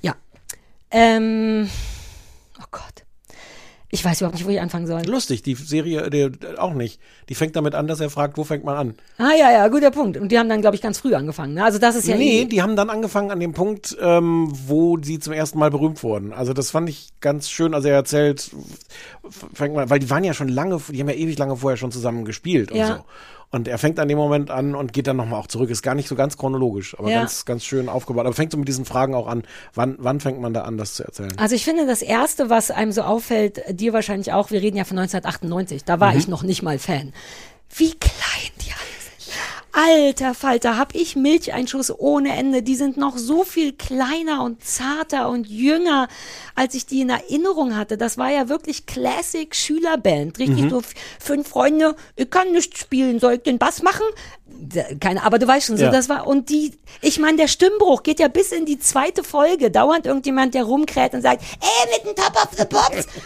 Ja. 0.00 0.14
Ähm. 0.90 1.68
Ich 3.90 4.04
weiß 4.04 4.20
überhaupt 4.20 4.34
nicht, 4.36 4.46
wo 4.46 4.50
ich 4.50 4.60
anfangen 4.60 4.86
soll. 4.86 5.02
Lustig, 5.06 5.42
die 5.42 5.54
Serie 5.54 6.10
die, 6.10 6.30
auch 6.58 6.74
nicht. 6.74 7.00
Die 7.30 7.34
fängt 7.34 7.56
damit 7.56 7.74
an, 7.74 7.86
dass 7.86 8.00
er 8.00 8.10
fragt, 8.10 8.36
wo 8.36 8.44
fängt 8.44 8.62
man 8.62 8.76
an? 8.76 8.94
Ah 9.16 9.32
ja, 9.38 9.50
ja, 9.50 9.68
guter 9.68 9.90
Punkt. 9.90 10.18
Und 10.18 10.30
die 10.30 10.38
haben 10.38 10.50
dann, 10.50 10.60
glaube 10.60 10.76
ich, 10.76 10.82
ganz 10.82 10.98
früh 10.98 11.14
angefangen. 11.14 11.54
Ne? 11.54 11.64
Also 11.64 11.78
das 11.78 11.96
ist 11.96 12.06
ja 12.06 12.16
nee, 12.16 12.42
eh, 12.42 12.44
die 12.44 12.60
haben 12.60 12.76
dann 12.76 12.90
angefangen 12.90 13.30
an 13.30 13.40
dem 13.40 13.54
Punkt, 13.54 13.96
ähm, 14.00 14.52
wo 14.66 14.98
sie 15.00 15.18
zum 15.20 15.32
ersten 15.32 15.58
Mal 15.58 15.70
berühmt 15.70 16.02
wurden. 16.02 16.34
Also 16.34 16.52
das 16.52 16.70
fand 16.70 16.90
ich 16.90 17.08
ganz 17.20 17.48
schön. 17.48 17.72
Also 17.72 17.88
er 17.88 17.94
erzählt, 17.94 18.50
fängt 19.54 19.74
mal, 19.74 19.88
weil 19.88 20.00
die 20.00 20.10
waren 20.10 20.24
ja 20.24 20.34
schon 20.34 20.48
lange, 20.48 20.80
die 20.88 21.00
haben 21.00 21.08
ja 21.08 21.14
ewig 21.14 21.38
lange 21.38 21.56
vorher 21.56 21.78
schon 21.78 21.90
zusammen 21.92 22.26
gespielt 22.26 22.70
und 22.70 22.78
Ja. 22.78 22.86
so. 22.88 23.04
Und 23.50 23.66
er 23.66 23.78
fängt 23.78 23.98
an 23.98 24.08
dem 24.08 24.18
Moment 24.18 24.50
an 24.50 24.74
und 24.74 24.92
geht 24.92 25.06
dann 25.06 25.16
nochmal 25.16 25.40
auch 25.40 25.46
zurück. 25.46 25.70
Ist 25.70 25.82
gar 25.82 25.94
nicht 25.94 26.06
so 26.08 26.14
ganz 26.14 26.36
chronologisch, 26.36 26.98
aber 26.98 27.08
Ja. 27.10 27.20
ganz, 27.20 27.46
ganz 27.46 27.64
schön 27.64 27.88
aufgebaut. 27.88 28.26
Aber 28.26 28.34
fängt 28.34 28.52
so 28.52 28.58
mit 28.58 28.68
diesen 28.68 28.84
Fragen 28.84 29.14
auch 29.14 29.26
an. 29.26 29.42
Wann, 29.74 29.96
wann 29.98 30.20
fängt 30.20 30.38
man 30.40 30.52
da 30.52 30.62
an, 30.62 30.76
das 30.76 30.94
zu 30.94 31.04
erzählen? 31.04 31.32
Also 31.38 31.54
ich 31.54 31.64
finde, 31.64 31.86
das 31.86 32.02
Erste, 32.02 32.50
was 32.50 32.70
einem 32.70 32.92
so 32.92 33.02
auffällt, 33.02 33.62
dir 33.70 33.92
wahrscheinlich 33.94 34.32
auch, 34.34 34.50
wir 34.50 34.60
reden 34.60 34.76
ja 34.76 34.84
von 34.84 34.98
1998, 34.98 35.84
da 35.84 35.96
Mhm. 35.96 36.00
war 36.00 36.14
ich 36.14 36.28
noch 36.28 36.42
nicht 36.42 36.62
mal 36.62 36.78
Fan. 36.78 37.14
Wie 37.74 37.92
klein 37.92 38.52
die 38.60 38.70
alle. 38.70 38.97
Alter 39.88 40.34
Falter, 40.34 40.76
hab 40.76 40.92
ich 40.96 41.14
Milcheinschuss 41.14 41.92
ohne 41.96 42.36
Ende. 42.36 42.64
Die 42.64 42.74
sind 42.74 42.96
noch 42.96 43.16
so 43.16 43.44
viel 43.44 43.72
kleiner 43.74 44.42
und 44.42 44.64
zarter 44.64 45.28
und 45.28 45.46
jünger, 45.46 46.08
als 46.56 46.74
ich 46.74 46.86
die 46.86 47.00
in 47.02 47.10
Erinnerung 47.10 47.76
hatte. 47.76 47.96
Das 47.96 48.18
war 48.18 48.28
ja 48.28 48.48
wirklich 48.48 48.86
Classic 48.86 49.54
Schülerband. 49.54 50.40
Richtig 50.40 50.64
Mhm. 50.64 50.70
so 50.70 50.82
fünf 51.20 51.46
Freunde, 51.48 51.94
ich 52.16 52.28
kann 52.28 52.50
nicht 52.50 52.76
spielen, 52.76 53.20
soll 53.20 53.34
ich 53.34 53.42
den 53.44 53.58
Bass 53.58 53.82
machen? 53.82 54.04
Keine, 54.98 55.22
aber 55.22 55.38
du 55.38 55.46
weißt 55.46 55.68
schon, 55.68 55.76
so 55.76 55.84
Ja. 55.84 55.90
das 55.92 56.08
war, 56.08 56.26
und 56.26 56.48
die, 56.50 56.72
ich 57.00 57.20
meine, 57.20 57.36
der 57.36 57.46
Stimmbruch 57.46 58.02
geht 58.02 58.18
ja 58.18 58.26
bis 58.26 58.50
in 58.50 58.66
die 58.66 58.80
zweite 58.80 59.22
Folge. 59.22 59.70
Dauernd 59.70 60.06
irgendjemand, 60.06 60.54
der 60.54 60.64
rumkräht 60.64 61.14
und 61.14 61.22
sagt, 61.22 61.40
ey, 61.60 61.96
mit 61.96 62.04
dem 62.04 62.16
Top 62.24 62.34
of 62.34 62.48
the 62.58 62.64
Pops. 62.64 63.06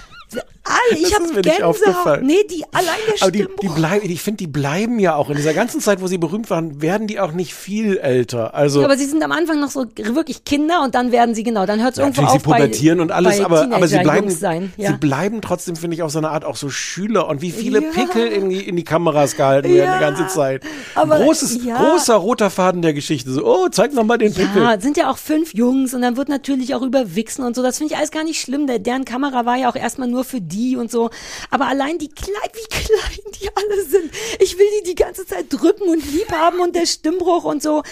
Alle, 0.64 0.96
ich 0.98 1.02
Das 1.04 1.14
hab 1.14 1.20
ist 1.22 1.30
mir 1.30 1.36
nicht 1.40 1.44
Gänsehaut. 1.44 1.70
aufgefallen. 1.74 2.26
Nee, 2.26 2.44
die, 2.48 2.64
allein 2.72 2.86
der 3.08 3.22
Aber 3.22 3.30
die, 3.32 3.46
die 3.62 3.68
bleiben, 3.68 4.08
ich 4.08 4.22
finde, 4.22 4.36
die 4.38 4.46
bleiben 4.46 4.98
ja 5.00 5.16
auch 5.16 5.28
in 5.28 5.36
dieser 5.36 5.54
ganzen 5.54 5.80
Zeit, 5.80 6.00
wo 6.00 6.06
sie 6.06 6.18
berühmt 6.18 6.50
waren, 6.50 6.80
werden 6.80 7.06
die 7.08 7.18
auch 7.18 7.32
nicht 7.32 7.52
viel 7.54 7.98
älter. 7.98 8.54
Also 8.54 8.80
Ja, 8.80 8.86
aber 8.86 8.96
sie 8.96 9.06
sind 9.06 9.22
am 9.24 9.32
Anfang 9.32 9.58
noch 9.60 9.70
so 9.70 9.86
wirklich 9.96 10.44
Kinder 10.44 10.82
und 10.84 10.94
dann 10.94 11.10
werden 11.10 11.34
sie, 11.34 11.42
genau, 11.42 11.66
dann 11.66 11.82
hört 11.82 11.94
es 11.94 11.98
irgendwo 11.98 12.22
natürlich, 12.22 12.46
auf 12.46 12.52
sie 12.54 12.60
pubertieren 12.60 12.98
bei, 12.98 13.02
und 13.02 13.10
alles, 13.12 13.40
aber, 13.40 13.62
aber 13.72 13.88
sie 13.88 13.98
bleiben, 13.98 14.30
sein. 14.30 14.72
Ja. 14.76 14.90
sie 14.92 14.96
bleiben 14.98 15.40
trotzdem, 15.42 15.74
finde 15.74 15.96
ich, 15.96 16.02
auf 16.02 16.12
so 16.12 16.18
eine 16.18 16.30
Art 16.30 16.44
auch 16.44 16.56
so 16.56 16.70
Schüler 16.70 17.28
und 17.28 17.42
wie 17.42 17.50
viele 17.50 17.82
Ja. 17.82 17.90
Pickel 17.90 18.26
in 18.28 18.48
die, 18.50 18.60
in 18.68 18.76
die 18.76 18.84
Kameras 18.84 19.36
gehalten 19.36 19.68
werden 19.68 19.84
Ja. 19.84 19.94
die 19.98 20.00
ganze 20.00 20.28
Zeit. 20.28 20.62
Aber, 20.94 21.16
Großes, 21.18 21.64
ja. 21.64 21.76
großer 21.82 22.14
roter 22.14 22.50
Faden 22.50 22.82
der 22.82 22.94
Geschichte. 22.94 23.32
So, 23.32 23.44
oh, 23.44 23.68
zeig 23.68 23.92
noch 23.94 24.04
mal 24.04 24.16
den 24.18 24.32
Pickel. 24.32 24.62
Ja, 24.62 24.80
sind 24.80 24.96
ja 24.96 25.10
auch 25.10 25.18
fünf 25.18 25.54
Jungs 25.54 25.92
und 25.92 26.02
dann 26.02 26.16
wird 26.16 26.28
natürlich 26.28 26.74
auch 26.76 26.82
über 26.82 27.16
Wichsen 27.16 27.42
und 27.44 27.56
so. 27.56 27.62
Das 27.62 27.78
finde 27.78 27.94
ich 27.94 27.98
alles 27.98 28.12
gar 28.12 28.22
nicht 28.22 28.40
schlimm. 28.40 28.68
Der, 28.68 28.78
deren 28.78 29.04
Kamera 29.04 29.44
war 29.44 29.56
ja 29.56 29.68
auch 29.68 29.74
erstmal 29.76 30.06
nur 30.06 30.22
für 30.24 30.40
die 30.40 30.51
und 30.76 30.90
so. 30.90 31.10
Aber 31.50 31.66
allein 31.66 31.98
die 31.98 32.08
klein, 32.08 32.50
wie 32.52 32.68
klein 32.68 33.32
die 33.40 33.48
alle 33.54 33.84
sind. 33.84 34.10
Ich 34.40 34.58
will 34.58 34.66
die 34.80 34.90
die 34.90 34.94
ganze 34.94 35.26
Zeit 35.26 35.46
drücken 35.48 35.88
und 35.88 36.04
lieb 36.12 36.30
haben 36.32 36.60
und 36.60 36.74
der 36.74 36.86
Stimmbruch 36.86 37.44
und 37.44 37.62
so. 37.62 37.82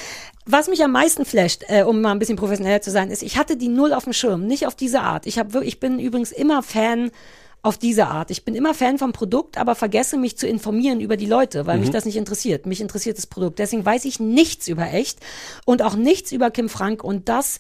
Was 0.47 0.69
mich 0.69 0.83
am 0.83 0.93
meisten 0.93 1.25
flasht, 1.25 1.65
äh, 1.69 1.83
um 1.83 2.01
mal 2.01 2.13
ein 2.13 2.19
bisschen 2.19 2.37
professioneller 2.37 2.81
zu 2.81 2.91
sein, 2.91 3.11
ist, 3.11 3.23
ich 3.23 3.37
hatte 3.37 3.57
die 3.57 3.69
null 3.69 3.93
auf 3.93 4.05
dem 4.05 4.13
Schirm, 4.13 4.47
nicht 4.47 4.67
auf 4.67 4.75
diese 4.75 5.01
Art. 5.01 5.27
Ich 5.27 5.39
habe, 5.39 5.65
ich 5.65 5.81
bin 5.81 5.99
übrigens 5.99 6.33
immer 6.33 6.63
Fan 6.63 7.11
auf 7.63 7.77
diese 7.77 8.07
Art. 8.07 8.31
Ich 8.31 8.45
bin 8.45 8.55
immer 8.55 8.73
Fan 8.73 8.99
vom 8.99 9.13
Produkt, 9.13 9.59
aber 9.59 9.75
vergesse 9.75 10.17
mich 10.17 10.39
zu 10.39 10.47
informieren 10.47 11.01
über 11.01 11.17
die 11.17 11.27
Leute, 11.27 11.67
weil 11.67 11.79
mich 11.79 11.91
das 11.91 12.07
nicht 12.07 12.17
interessiert. 12.17 12.65
Mich 12.65 12.81
interessiert 12.81 13.19
das 13.19 13.27
Produkt. 13.27 13.59
Deswegen 13.59 13.85
weiß 13.85 14.07
ich 14.07 14.19
nichts 14.19 14.67
über 14.67 14.91
echt 14.91 15.19
und 15.67 15.83
auch 15.83 15.95
nichts 15.95 16.33
über 16.33 16.51
Kim 16.51 16.71
Frank 16.71 17.05
und 17.05 17.29
das 17.29 17.59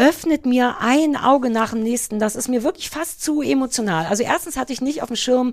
öffnet 0.00 0.46
mir 0.46 0.76
ein 0.80 1.14
Auge 1.14 1.50
nach 1.50 1.72
dem 1.72 1.82
nächsten. 1.82 2.18
Das 2.18 2.34
ist 2.34 2.48
mir 2.48 2.62
wirklich 2.62 2.88
fast 2.88 3.22
zu 3.22 3.42
emotional. 3.42 4.06
Also 4.06 4.22
erstens 4.22 4.56
hatte 4.56 4.72
ich 4.72 4.80
nicht 4.80 5.02
auf 5.02 5.08
dem 5.08 5.16
Schirm, 5.16 5.52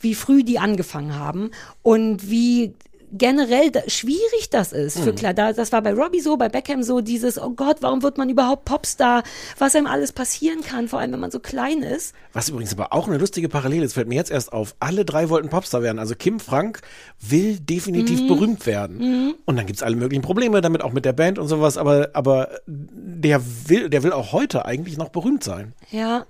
wie 0.00 0.14
früh 0.14 0.44
die 0.44 0.58
angefangen 0.58 1.18
haben 1.18 1.50
und 1.82 2.30
wie 2.30 2.74
generell 3.12 3.70
da, 3.70 3.80
schwierig 3.88 4.50
das 4.50 4.72
ist 4.72 4.98
für 4.98 5.12
klar. 5.12 5.34
Da, 5.34 5.52
das 5.52 5.72
war 5.72 5.82
bei 5.82 5.92
Robbie 5.92 6.20
so, 6.20 6.36
bei 6.36 6.48
Beckham 6.48 6.82
so, 6.82 7.00
dieses, 7.00 7.40
oh 7.40 7.50
Gott, 7.50 7.78
warum 7.80 8.02
wird 8.02 8.18
man 8.18 8.28
überhaupt 8.28 8.64
Popstar? 8.64 9.22
Was 9.58 9.74
einem 9.74 9.86
alles 9.86 10.12
passieren 10.12 10.62
kann, 10.62 10.88
vor 10.88 10.98
allem 10.98 11.12
wenn 11.12 11.20
man 11.20 11.30
so 11.30 11.40
klein 11.40 11.82
ist. 11.82 12.14
Was 12.32 12.48
übrigens 12.48 12.72
aber 12.72 12.92
auch 12.92 13.08
eine 13.08 13.18
lustige 13.18 13.48
Parallele 13.48 13.84
ist, 13.84 13.94
fällt 13.94 14.08
mir 14.08 14.14
jetzt 14.16 14.30
erst 14.30 14.52
auf. 14.52 14.74
Alle 14.80 15.04
drei 15.04 15.28
wollten 15.28 15.48
Popstar 15.48 15.82
werden. 15.82 15.98
Also 15.98 16.14
Kim 16.14 16.40
Frank 16.40 16.80
will 17.20 17.58
definitiv 17.58 18.22
Mhm. 18.22 18.28
berühmt 18.28 18.66
werden. 18.66 19.34
Und 19.44 19.56
dann 19.56 19.66
gibt's 19.66 19.82
alle 19.82 19.96
möglichen 19.96 20.22
Probleme 20.22 20.60
damit, 20.60 20.82
auch 20.82 20.92
mit 20.92 21.04
der 21.04 21.12
Band 21.12 21.38
und 21.38 21.48
sowas. 21.48 21.76
Aber, 21.78 22.10
aber 22.12 22.50
der 22.66 23.40
will, 23.68 23.88
der 23.88 24.02
will 24.02 24.12
auch 24.12 24.32
heute 24.32 24.64
eigentlich 24.64 24.96
noch 24.98 25.08
berühmt 25.10 25.44
sein. 25.44 25.72
Ja. 25.90 26.26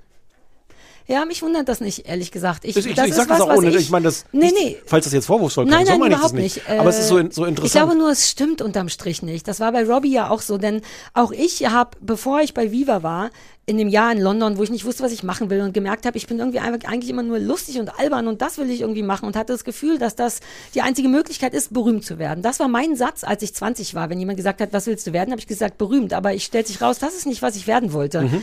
Ja, 1.08 1.24
mich 1.24 1.40
wundert 1.42 1.68
das 1.68 1.80
nicht, 1.80 2.08
ehrlich 2.08 2.32
gesagt. 2.32 2.64
Ich, 2.64 2.76
Ich, 2.76 2.86
ich, 2.86 2.94
das 2.94 3.06
ich 3.06 3.14
sag 3.14 3.28
das 3.28 3.40
auch 3.40 3.54
ohne, 3.56 3.68
ich, 3.70 3.76
ich, 3.76 3.90
meine 3.90 4.04
das, 4.06 4.24
Nee, 4.32 4.46
nicht, 4.46 4.54
nee. 4.60 4.76
falls 4.86 5.04
das 5.04 5.12
jetzt 5.12 5.26
vorwurfsvoll 5.26 5.64
Nein, 5.66 5.84
klingt, 5.84 5.86
so 5.86 5.92
nein, 5.92 6.00
meine 6.00 6.14
ich 6.14 6.20
das 6.20 6.32
überhaupt 6.32 6.42
nicht. 6.42 6.68
nicht. 6.68 6.80
aber 6.80 6.90
es 6.90 6.98
ist 6.98 7.08
so, 7.08 7.18
Äh, 7.18 7.28
so 7.30 7.42
Ich 7.44 7.48
interessant. 7.50 7.72
glaube 7.84 7.98
nur, 7.98 8.10
es 8.10 8.28
stimmt 8.28 8.60
unterm 8.60 8.88
Strich 8.88 9.22
nicht. 9.22 9.46
Das 9.46 9.60
war 9.60 9.70
bei 9.72 9.84
Robbie 9.84 10.12
ja 10.12 10.30
auch 10.30 10.40
so, 10.40 10.58
denn 10.58 10.82
auch 11.14 11.30
ich 11.32 11.66
habe, 11.68 11.90
bevor 12.00 12.40
ich 12.40 12.54
bei 12.54 12.72
Viva 12.72 13.02
war, 13.02 13.30
in 13.68 13.78
dem 13.78 13.88
Jahr 13.88 14.12
in 14.12 14.20
London, 14.20 14.58
wo 14.58 14.62
ich 14.62 14.70
nicht 14.70 14.84
wusste, 14.84 15.02
was 15.02 15.10
ich 15.10 15.24
machen 15.24 15.50
will 15.50 15.60
und 15.60 15.74
gemerkt 15.74 16.06
habe, 16.06 16.16
ich 16.16 16.28
bin 16.28 16.38
irgendwie 16.38 16.60
einfach 16.60 16.88
eigentlich 16.88 17.10
immer 17.10 17.24
nur 17.24 17.40
lustig 17.40 17.80
und 17.80 17.98
albern 17.98 18.28
und 18.28 18.40
das 18.40 18.58
will 18.58 18.70
ich 18.70 18.80
irgendwie 18.82 19.02
machen 19.02 19.26
und 19.26 19.34
hatte 19.34 19.52
das 19.52 19.64
Gefühl, 19.64 19.98
dass 19.98 20.14
das 20.14 20.38
die 20.74 20.82
einzige 20.82 21.08
Möglichkeit 21.08 21.52
ist, 21.52 21.72
berühmt 21.72 22.04
zu 22.04 22.20
werden. 22.20 22.42
Das 22.42 22.60
war 22.60 22.68
mein 22.68 22.94
Satz, 22.94 23.24
als 23.24 23.42
ich 23.42 23.54
20 23.54 23.94
war. 23.94 24.08
Wenn 24.08 24.20
jemand 24.20 24.36
gesagt 24.36 24.60
hat, 24.60 24.72
was 24.72 24.86
willst 24.86 25.04
du 25.08 25.12
werden, 25.12 25.32
habe 25.32 25.40
ich 25.40 25.48
gesagt, 25.48 25.78
berühmt. 25.78 26.12
Aber 26.12 26.32
ich 26.32 26.44
stellt 26.44 26.68
sich 26.68 26.80
raus, 26.80 26.98
das 27.00 27.16
ist 27.16 27.26
nicht, 27.26 27.42
was 27.42 27.56
ich 27.56 27.66
werden 27.66 27.92
wollte. 27.92 28.22
Mhm. 28.22 28.42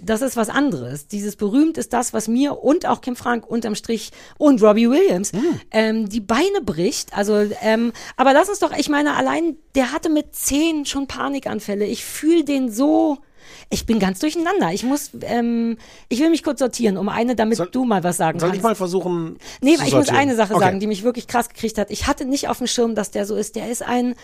Das 0.00 0.22
ist 0.22 0.36
was 0.36 0.48
anderes. 0.48 1.06
Dieses 1.08 1.36
berühmt 1.36 1.78
ist 1.78 1.92
das, 1.92 2.12
was 2.12 2.28
mir 2.28 2.62
und 2.62 2.86
auch 2.86 3.00
Kim 3.00 3.16
Frank 3.16 3.46
unterm 3.46 3.74
Strich 3.74 4.10
und 4.38 4.62
Robbie 4.62 4.90
Williams 4.90 5.32
Mhm. 5.32 5.60
ähm, 5.70 6.08
die 6.08 6.20
Beine 6.20 6.60
bricht. 6.64 7.16
Also, 7.16 7.36
ähm, 7.62 7.92
aber 8.16 8.32
lass 8.32 8.48
uns 8.48 8.58
doch, 8.58 8.72
ich 8.76 8.88
meine, 8.88 9.16
allein 9.16 9.56
der 9.74 9.92
hatte 9.92 10.08
mit 10.10 10.34
zehn 10.34 10.84
schon 10.86 11.06
Panikanfälle. 11.06 11.86
Ich 11.86 12.04
fühle 12.04 12.44
den 12.44 12.70
so. 12.70 13.18
Ich 13.70 13.86
bin 13.86 13.98
ganz 13.98 14.20
durcheinander. 14.20 14.72
Ich 14.72 14.84
muss, 14.84 15.10
ähm, 15.22 15.76
ich 16.08 16.20
will 16.20 16.30
mich 16.30 16.42
kurz 16.42 16.58
sortieren, 16.60 16.96
um 16.96 17.08
eine, 17.08 17.34
damit 17.36 17.58
Soll- 17.58 17.68
du 17.70 17.84
mal 17.84 18.02
was 18.04 18.16
sagen 18.16 18.38
Soll 18.38 18.48
kannst. 18.50 18.58
ich 18.58 18.62
mal 18.62 18.74
versuchen? 18.74 19.38
Nee, 19.60 19.74
ich 19.74 19.80
muss 19.80 19.90
sortieren? 19.90 20.16
eine 20.16 20.34
Sache 20.36 20.54
Okay. 20.54 20.64
sagen, 20.64 20.80
die 20.80 20.86
mich 20.86 21.02
wirklich 21.02 21.26
krass 21.26 21.48
gekriegt 21.48 21.76
hat. 21.78 21.90
Ich 21.90 22.06
hatte 22.06 22.24
nicht 22.24 22.48
auf 22.48 22.58
dem 22.58 22.66
Schirm, 22.66 22.94
dass 22.94 23.10
der 23.10 23.26
so 23.26 23.36
ist. 23.36 23.56
Der 23.56 23.70
ist 23.70 23.82
ein 23.82 24.14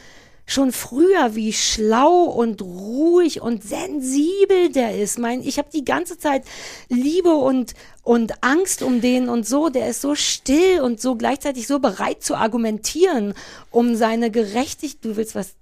schon 0.46 0.72
früher 0.72 1.34
wie 1.34 1.52
schlau 1.52 2.24
und 2.24 2.62
ruhig 2.62 3.40
und 3.40 3.62
sensibel 3.62 4.70
der 4.70 4.98
ist. 4.98 5.18
Mein, 5.18 5.42
ich 5.42 5.58
habe 5.58 5.68
die 5.72 5.84
ganze 5.84 6.18
Zeit 6.18 6.44
Liebe 6.88 7.34
und 7.34 7.74
und 8.02 8.42
Angst 8.42 8.82
um 8.82 9.00
den 9.00 9.28
und 9.28 9.46
so. 9.46 9.68
Der 9.68 9.88
ist 9.88 10.00
so 10.00 10.14
still 10.14 10.80
und 10.80 11.00
so 11.00 11.16
gleichzeitig 11.16 11.66
so 11.66 11.78
bereit 11.78 12.22
zu 12.22 12.34
argumentieren, 12.34 13.34
um 13.70 13.94
seine 13.94 14.30
Gerechtigkeit. 14.30 15.04
Du 15.04 15.16
willst 15.16 15.34
was? 15.34 15.54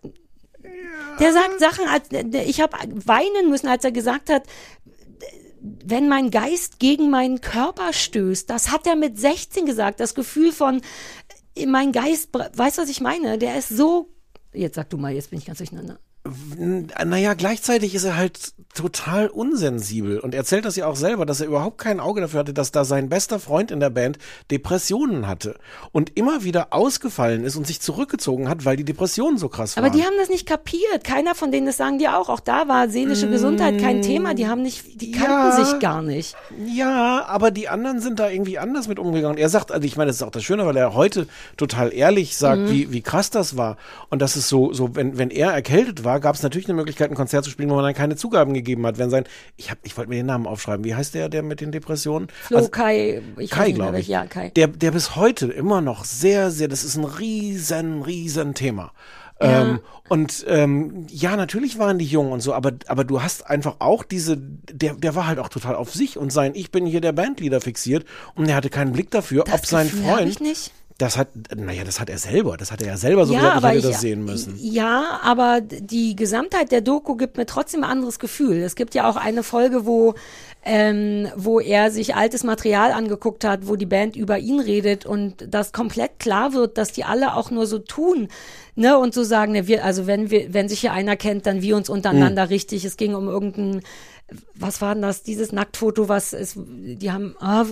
Der 1.20 1.33
sagt 1.33 1.59
Sachen, 1.59 1.87
als 1.89 2.09
ich 2.47 2.61
habe 2.61 2.76
weinen 3.07 3.51
müssen, 3.51 3.68
als 3.68 3.85
er 3.85 3.93
gesagt 3.93 4.31
hat, 4.31 4.45
wenn 5.61 6.09
mein 6.09 6.31
Geist 6.31 6.79
gegen 6.79 7.11
meinen 7.11 7.41
Körper 7.41 7.93
stößt, 7.93 8.49
das 8.49 8.70
hat 8.70 8.87
er 8.87 8.97
mit 8.97 9.18
16 9.18 9.66
gesagt, 9.66 10.01
das 10.01 10.14
Gefühl 10.14 10.53
von, 10.53 10.81
mein 11.66 11.93
Geist, 11.93 12.29
weißt 12.33 12.79
du, 12.79 12.83
was 12.83 12.89
ich 12.89 13.01
meine? 13.01 13.39
Der 13.39 13.59
ist 13.59 13.68
so, 13.68 14.09
jetzt 14.53 14.76
sag 14.76 14.90
du 14.90 14.96
mal, 14.96 15.12
jetzt 15.12 15.30
bin 15.30 15.38
ich 15.38 15.46
ganz 15.46 15.59
durcheinander. 15.59 15.99
Naja, 17.05 17.35
gleichzeitig 17.35 17.95
ist 17.95 18.05
er 18.05 18.16
halt 18.16 18.53
total 18.74 19.29
unsensibel 19.29 20.20
und 20.20 20.35
erzählt 20.35 20.64
das 20.64 20.76
ja 20.76 20.87
auch 20.87 20.95
selber, 20.97 21.26
dass 21.26 21.41
er 21.41 21.47
überhaupt 21.49 21.79
kein 21.79 21.99
Auge 22.01 22.20
dafür 22.20 22.41
hatte, 22.41 22.55
dass 22.55 22.70
da 22.70 22.85
sein 22.85 23.09
bester 23.09 23.41
Freund 23.41 23.70
in 23.70 23.81
der 23.81 23.91
Band 23.91 24.18
Depressionen 24.51 25.26
hatte 25.26 25.57
und 25.93 26.16
immer 26.16 26.45
wieder 26.45 26.68
ausgefallen 26.72 27.45
ist 27.45 27.57
und 27.57 27.66
sich 27.66 27.81
zurückgezogen 27.81 28.49
hat, 28.49 28.64
weil 28.64 28.76
die 28.76 28.85
Depressionen 28.85 29.39
so 29.39 29.49
krass 29.49 29.76
waren. 29.76 29.85
Aber 29.85 29.95
die 29.95 30.03
haben 30.05 30.14
das 30.18 30.29
nicht 30.29 30.47
kapiert. 30.47 31.03
Keiner 31.03 31.35
von 31.35 31.51
denen, 31.51 31.66
das 31.66 31.76
sagen 31.76 31.99
die 31.99 32.09
auch. 32.09 32.29
Auch 32.29 32.41
da 32.41 32.68
war 32.68 32.89
seelische 32.89 33.29
Gesundheit 33.29 33.81
kein 33.81 34.03
Thema. 34.03 34.35
Die 34.35 34.47
haben 34.49 34.62
nicht, 34.62 35.01
die 35.01 35.11
kannten 35.12 35.29
Mm. 35.29 35.59
Ja. 35.59 35.64
sich 35.64 35.79
gar 35.81 36.03
nicht. 36.03 36.37
Ja, 36.66 37.24
aber 37.26 37.51
die 37.51 37.68
anderen 37.68 38.01
sind 38.01 38.18
da 38.20 38.29
irgendwie 38.29 38.59
anders 38.59 38.87
mit 38.89 38.99
umgegangen. 38.99 39.39
Er 39.39 39.49
sagt, 39.49 39.72
also 39.72 39.85
ich 39.87 39.97
meine, 39.97 40.09
das 40.09 40.16
ist 40.16 40.22
auch 40.22 40.31
das 40.31 40.45
Schöne, 40.45 40.66
weil 40.66 40.76
er 40.76 40.95
heute 40.95 41.26
total 41.57 41.93
ehrlich 41.93 42.37
sagt, 42.37 42.62
Mhm. 42.62 42.70
wie, 42.70 42.93
wie 42.93 43.01
krass 43.03 43.31
das 43.31 43.57
war. 43.57 43.76
Und 44.11 44.20
das 44.22 44.37
ist 44.37 44.49
so, 44.49 44.72
so 44.72 44.95
wenn, 44.95 45.18
wenn 45.18 45.31
er 45.31 45.51
erkältet 45.53 46.05
war, 46.05 46.17
gab 46.20 46.34
es 46.34 46.42
natürlich 46.42 46.66
eine 46.68 46.74
Möglichkeit, 46.74 47.10
ein 47.10 47.14
Konzert 47.16 47.44
zu 47.44 47.50
spielen, 47.50 47.70
wo 47.70 47.74
man 47.74 47.84
dann 47.84 47.94
keine 47.94 48.16
Zugaben 48.16 48.54
gegeben 48.54 48.86
hat. 48.86 48.98
Wenn 48.98 49.10
sein, 49.10 49.24
ich 49.56 49.70
hab, 49.70 49.78
ich 49.82 49.96
wollte 49.96 50.10
mir 50.10 50.16
den 50.16 50.26
Namen 50.26 50.46
aufschreiben. 50.46 50.84
Wie 50.84 50.94
heißt 50.94 51.14
der, 51.14 51.28
der 51.28 51.42
mit 51.42 51.60
den 51.60 51.72
Depressionen? 51.72 52.28
Flo, 52.42 52.58
Also, 52.58 52.68
Kai, 52.70 53.22
ich 53.38 53.50
Kai, 53.50 53.72
glaube 53.72 54.00
ich. 54.00 54.08
Ja, 54.08 54.26
Kai. 54.26 54.50
Der, 54.56 54.68
der 54.68 54.90
bis 54.90 55.16
heute 55.16 55.46
immer 55.46 55.80
noch 55.80 56.04
sehr, 56.04 56.50
sehr, 56.50 56.68
das 56.68 56.84
ist 56.84 56.96
ein 56.96 57.04
riesen, 57.04 58.02
riesen 58.02 58.54
Thema. 58.54 58.92
Ja. 59.40 59.62
Ähm, 59.62 59.80
und 60.08 60.44
ähm, 60.48 61.06
ja, 61.10 61.36
natürlich 61.36 61.78
waren 61.78 61.98
die 61.98 62.06
jung 62.06 62.32
und 62.32 62.40
so, 62.40 62.54
aber, 62.54 62.72
aber 62.88 63.04
du 63.04 63.22
hast 63.22 63.48
einfach 63.48 63.76
auch 63.78 64.02
diese, 64.02 64.36
der, 64.36 64.94
der 64.94 65.14
war 65.14 65.28
halt 65.28 65.38
auch 65.38 65.48
total 65.48 65.76
auf 65.76 65.94
sich 65.94 66.16
und 66.18 66.32
sein, 66.32 66.52
ich 66.56 66.72
bin 66.72 66.86
hier 66.86 67.00
der 67.00 67.12
Bandleader 67.12 67.60
fixiert 67.60 68.04
und 68.34 68.48
er 68.48 68.56
hatte 68.56 68.68
keinen 68.70 68.92
Blick 68.92 69.12
dafür, 69.12 69.44
Das 69.44 69.54
ob 69.54 69.66
sein 69.66 69.86
Gefühl 69.88 70.02
Freund. 70.04 70.28
ich 70.28 70.40
nicht. 70.40 70.72
Das 70.99 71.16
hat, 71.16 71.28
naja, 71.55 71.84
das 71.84 72.01
hat 72.01 72.11
er 72.11 72.18
selber, 72.18 72.57
das 72.57 72.72
hat 72.72 72.82
er 72.82 72.88
ja 72.88 72.96
selber 72.96 73.24
so 73.24 73.32
ja, 73.32 73.38
gesagt, 73.38 73.59
ich 73.59 73.64
hätte 73.64 73.78
ich, 73.78 73.84
das 73.84 74.01
sehen 74.01 74.24
müssen. 74.24 74.57
Ja, 74.61 75.20
aber 75.22 75.61
die 75.61 76.16
Gesamtheit 76.16 76.72
der 76.72 76.80
Doku 76.80 77.14
gibt 77.14 77.36
mir 77.36 77.46
trotzdem 77.46 77.84
ein 77.84 77.90
anderes 77.90 78.18
Gefühl. 78.18 78.57
Es 78.57 78.74
gibt 78.74 78.96
ja 78.96 79.09
auch 79.09 79.14
eine 79.14 79.44
Folge, 79.44 79.86
wo 79.86 80.14
ähm, 80.64 81.28
wo 81.36 81.61
er 81.61 81.92
sich 81.92 82.16
altes 82.16 82.42
Material 82.42 82.90
angeguckt 82.90 83.44
hat, 83.44 83.68
wo 83.68 83.76
die 83.76 83.86
Band 83.86 84.16
über 84.16 84.38
ihn 84.38 84.59
redet 84.59 85.07
und 85.07 85.46
das 85.49 85.72
komplett 85.72 86.18
klar 86.18 86.53
wird, 86.53 86.76
dass 86.76 86.92
die 86.92 87.05
alle 87.05 87.34
auch 87.36 87.53
nur 87.53 87.66
so 87.66 87.78
tun, 87.78 88.28
ne, 88.74 88.99
und 88.99 89.14
so 89.14 89.22
sagen, 89.22 89.53
ne, 89.53 89.68
wir, 89.68 89.84
also 89.84 90.07
wenn 90.09 90.30
wir, 90.30 90.53
wenn 90.53 90.68
sich 90.68 90.80
hier 90.80 90.92
einer 90.92 91.16
kennt, 91.16 91.46
dann 91.46 91.62
wir 91.62 91.76
uns 91.76 91.88
untereinander 91.88 92.44
Mhm. 92.44 92.49
richtig. 92.49 92.84
Es 92.84 92.96
ging 92.96 93.14
um 93.14 93.28
irgendeinen 93.28 93.82
was 94.55 94.82
war 94.82 94.94
denn 94.94 95.03
das, 95.03 95.22
dieses 95.22 95.53
Nacktfoto, 95.53 96.09
was 96.09 96.32
ist, 96.32 96.59
die 96.59 97.11
haben, 97.11 97.34
ah, 97.40 97.64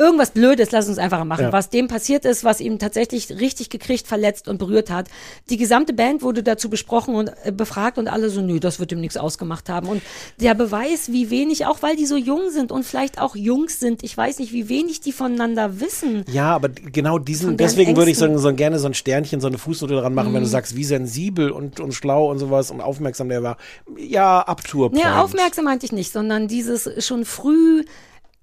irgendwas 0.00 0.30
Blödes, 0.32 0.70
lass 0.72 0.88
uns 0.88 0.98
einfacher 0.98 1.24
machen, 1.24 1.42
Ja. 1.44 1.52
was 1.52 1.68
dem 1.70 1.86
passiert 1.86 2.24
ist, 2.24 2.42
was 2.42 2.60
ihm 2.60 2.78
tatsächlich 2.78 3.30
richtig 3.38 3.70
gekriegt, 3.70 4.06
verletzt 4.08 4.48
und 4.48 4.58
berührt 4.58 4.90
hat. 4.90 5.06
Die 5.50 5.56
gesamte 5.58 5.92
Band 5.92 6.22
wurde 6.22 6.42
dazu 6.42 6.68
besprochen 6.70 7.14
und 7.14 7.30
äh, 7.44 7.52
befragt 7.52 7.98
und 7.98 8.08
alle 8.08 8.30
so, 8.30 8.40
nö, 8.40 8.58
das 8.58 8.80
wird 8.80 8.90
ihm 8.92 9.00
nichts 9.00 9.16
ausgemacht 9.16 9.68
haben. 9.68 9.88
Und 9.88 10.02
der 10.40 10.54
Beweis, 10.54 11.12
wie 11.12 11.30
wenig, 11.30 11.66
auch 11.66 11.82
weil 11.82 11.94
die 11.96 12.06
so 12.06 12.16
jung 12.16 12.50
sind 12.50 12.72
und 12.72 12.84
vielleicht 12.84 13.20
auch 13.20 13.36
Jungs 13.36 13.78
sind, 13.78 14.02
ich 14.02 14.16
weiß 14.16 14.38
nicht, 14.38 14.52
wie 14.52 14.68
wenig 14.68 15.00
die 15.00 15.12
voneinander 15.12 15.80
wissen. 15.80 16.24
Ja, 16.32 16.54
aber 16.56 16.70
genau 16.70 17.18
diesen, 17.18 17.56
deswegen 17.58 17.96
würde 17.96 18.10
ich 18.10 18.18
so, 18.18 18.38
so 18.38 18.54
gerne 18.54 18.78
so 18.78 18.86
ein 18.86 18.94
Sternchen, 18.94 19.40
so 19.40 19.46
eine 19.48 19.58
Fußnote 19.58 19.94
dran 19.94 20.14
machen, 20.14 20.30
Mhm. 20.30 20.34
wenn 20.36 20.42
du 20.42 20.48
sagst, 20.48 20.74
wie 20.76 20.84
sensibel 20.84 21.50
und, 21.50 21.78
und 21.78 21.92
schlau 21.92 22.30
und 22.30 22.38
sowas 22.38 22.70
und 22.70 22.80
aufmerksam 22.80 23.28
der 23.28 23.42
war. 23.42 23.56
Ja, 23.98 24.40
Abtour. 24.40 24.90
Nee, 24.92 25.04
aufmerksam 25.04 25.66
meinte 25.66 25.84
ich 25.84 25.92
nicht, 25.92 26.10
sondern 26.12 26.48
dieses 26.48 26.88
schon 27.04 27.24
früh 27.26 27.84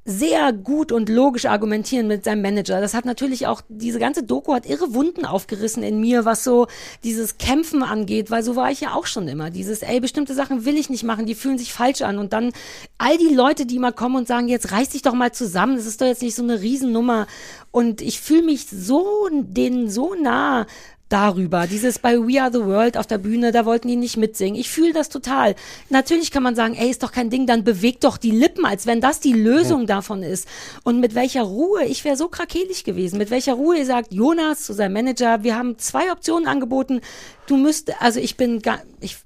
sehr 0.09 0.53
gut 0.53 0.93
und 0.93 1.09
logisch 1.09 1.45
argumentieren 1.47 2.07
mit 2.07 2.23
seinem 2.23 2.41
Manager. 2.41 2.79
Das 2.79 2.93
hat 2.93 3.03
natürlich 3.03 3.45
auch, 3.45 3.61
diese 3.67 3.99
ganze 3.99 4.23
Doku 4.23 4.53
hat 4.53 4.65
irre 4.65 4.93
Wunden 4.93 5.25
aufgerissen 5.25 5.83
in 5.83 5.99
mir, 5.99 6.23
was 6.23 6.45
so 6.45 6.67
dieses 7.03 7.37
Kämpfen 7.37 7.83
angeht, 7.83 8.31
weil 8.31 8.41
so 8.41 8.55
war 8.55 8.71
ich 8.71 8.79
ja 8.79 8.93
auch 8.93 9.05
schon 9.05 9.27
immer. 9.27 9.49
Dieses, 9.49 9.81
ey, 9.81 9.99
bestimmte 9.99 10.33
Sachen 10.33 10.63
will 10.63 10.77
ich 10.77 10.89
nicht 10.89 11.03
machen, 11.03 11.25
die 11.25 11.35
fühlen 11.35 11.57
sich 11.57 11.73
falsch 11.73 12.03
an. 12.03 12.19
Und 12.19 12.31
dann 12.31 12.53
all 12.97 13.17
die 13.17 13.35
Leute, 13.35 13.65
die 13.65 13.79
mal 13.79 13.91
kommen 13.91 14.15
und 14.15 14.29
sagen, 14.29 14.47
jetzt 14.47 14.71
reiß 14.71 14.89
dich 14.89 15.01
doch 15.01 15.13
mal 15.13 15.33
zusammen, 15.33 15.75
das 15.75 15.85
ist 15.85 15.99
doch 15.99 16.07
jetzt 16.07 16.21
nicht 16.21 16.35
so 16.35 16.43
eine 16.43 16.61
Riesennummer. 16.61 17.27
Und 17.71 18.01
ich 18.01 18.21
fühle 18.21 18.43
mich 18.43 18.67
so, 18.69 19.27
denen 19.33 19.89
so 19.89 20.15
nah, 20.15 20.67
darüber. 21.09 21.67
Dieses 21.67 21.99
bei 21.99 22.17
We 22.17 22.41
Are 22.41 22.51
the 22.51 22.59
World 22.65 22.97
auf 22.97 23.07
der 23.07 23.17
Bühne, 23.17 23.51
da 23.51 23.65
wollten 23.65 23.87
die 23.87 23.95
nicht 23.95 24.17
mitsingen. 24.17 24.59
Ich 24.59 24.69
fühle 24.69 24.93
das 24.93 25.09
total. 25.09 25.55
Natürlich 25.89 26.31
kann 26.31 26.43
man 26.43 26.55
sagen, 26.55 26.75
ey, 26.75 26.89
ist 26.89 27.03
doch 27.03 27.11
kein 27.11 27.29
Ding, 27.29 27.47
dann 27.47 27.63
bewegt 27.63 28.03
doch 28.03 28.17
die 28.17 28.31
Lippen, 28.31 28.65
als 28.65 28.85
wenn 28.85 28.99
das 29.01 29.19
die 29.19 29.33
Lösung 29.33 29.87
davon 29.87 30.23
ist. 30.23 30.47
Und 30.83 30.99
mit 30.99 31.15
welcher 31.15 31.43
Ruhe, 31.43 31.85
ich 31.85 32.03
wäre 32.03 32.17
so 32.17 32.27
krakelig 32.27 32.83
gewesen, 32.83 33.17
mit 33.17 33.29
welcher 33.29 33.53
Ruhe 33.53 33.77
ihr 33.77 33.85
sagt, 33.85 34.13
Jonas 34.13 34.63
zu 34.63 34.73
seinem 34.73 34.93
Manager, 34.93 35.43
wir 35.43 35.55
haben 35.55 35.77
zwei 35.79 36.11
Optionen 36.11 36.47
angeboten, 36.47 37.01
du 37.47 37.57
müsst, 37.57 38.01
also 38.01 38.19
ich 38.19 38.35
bin 38.37 38.61
gar, 38.61 38.79
ich, 38.99 39.17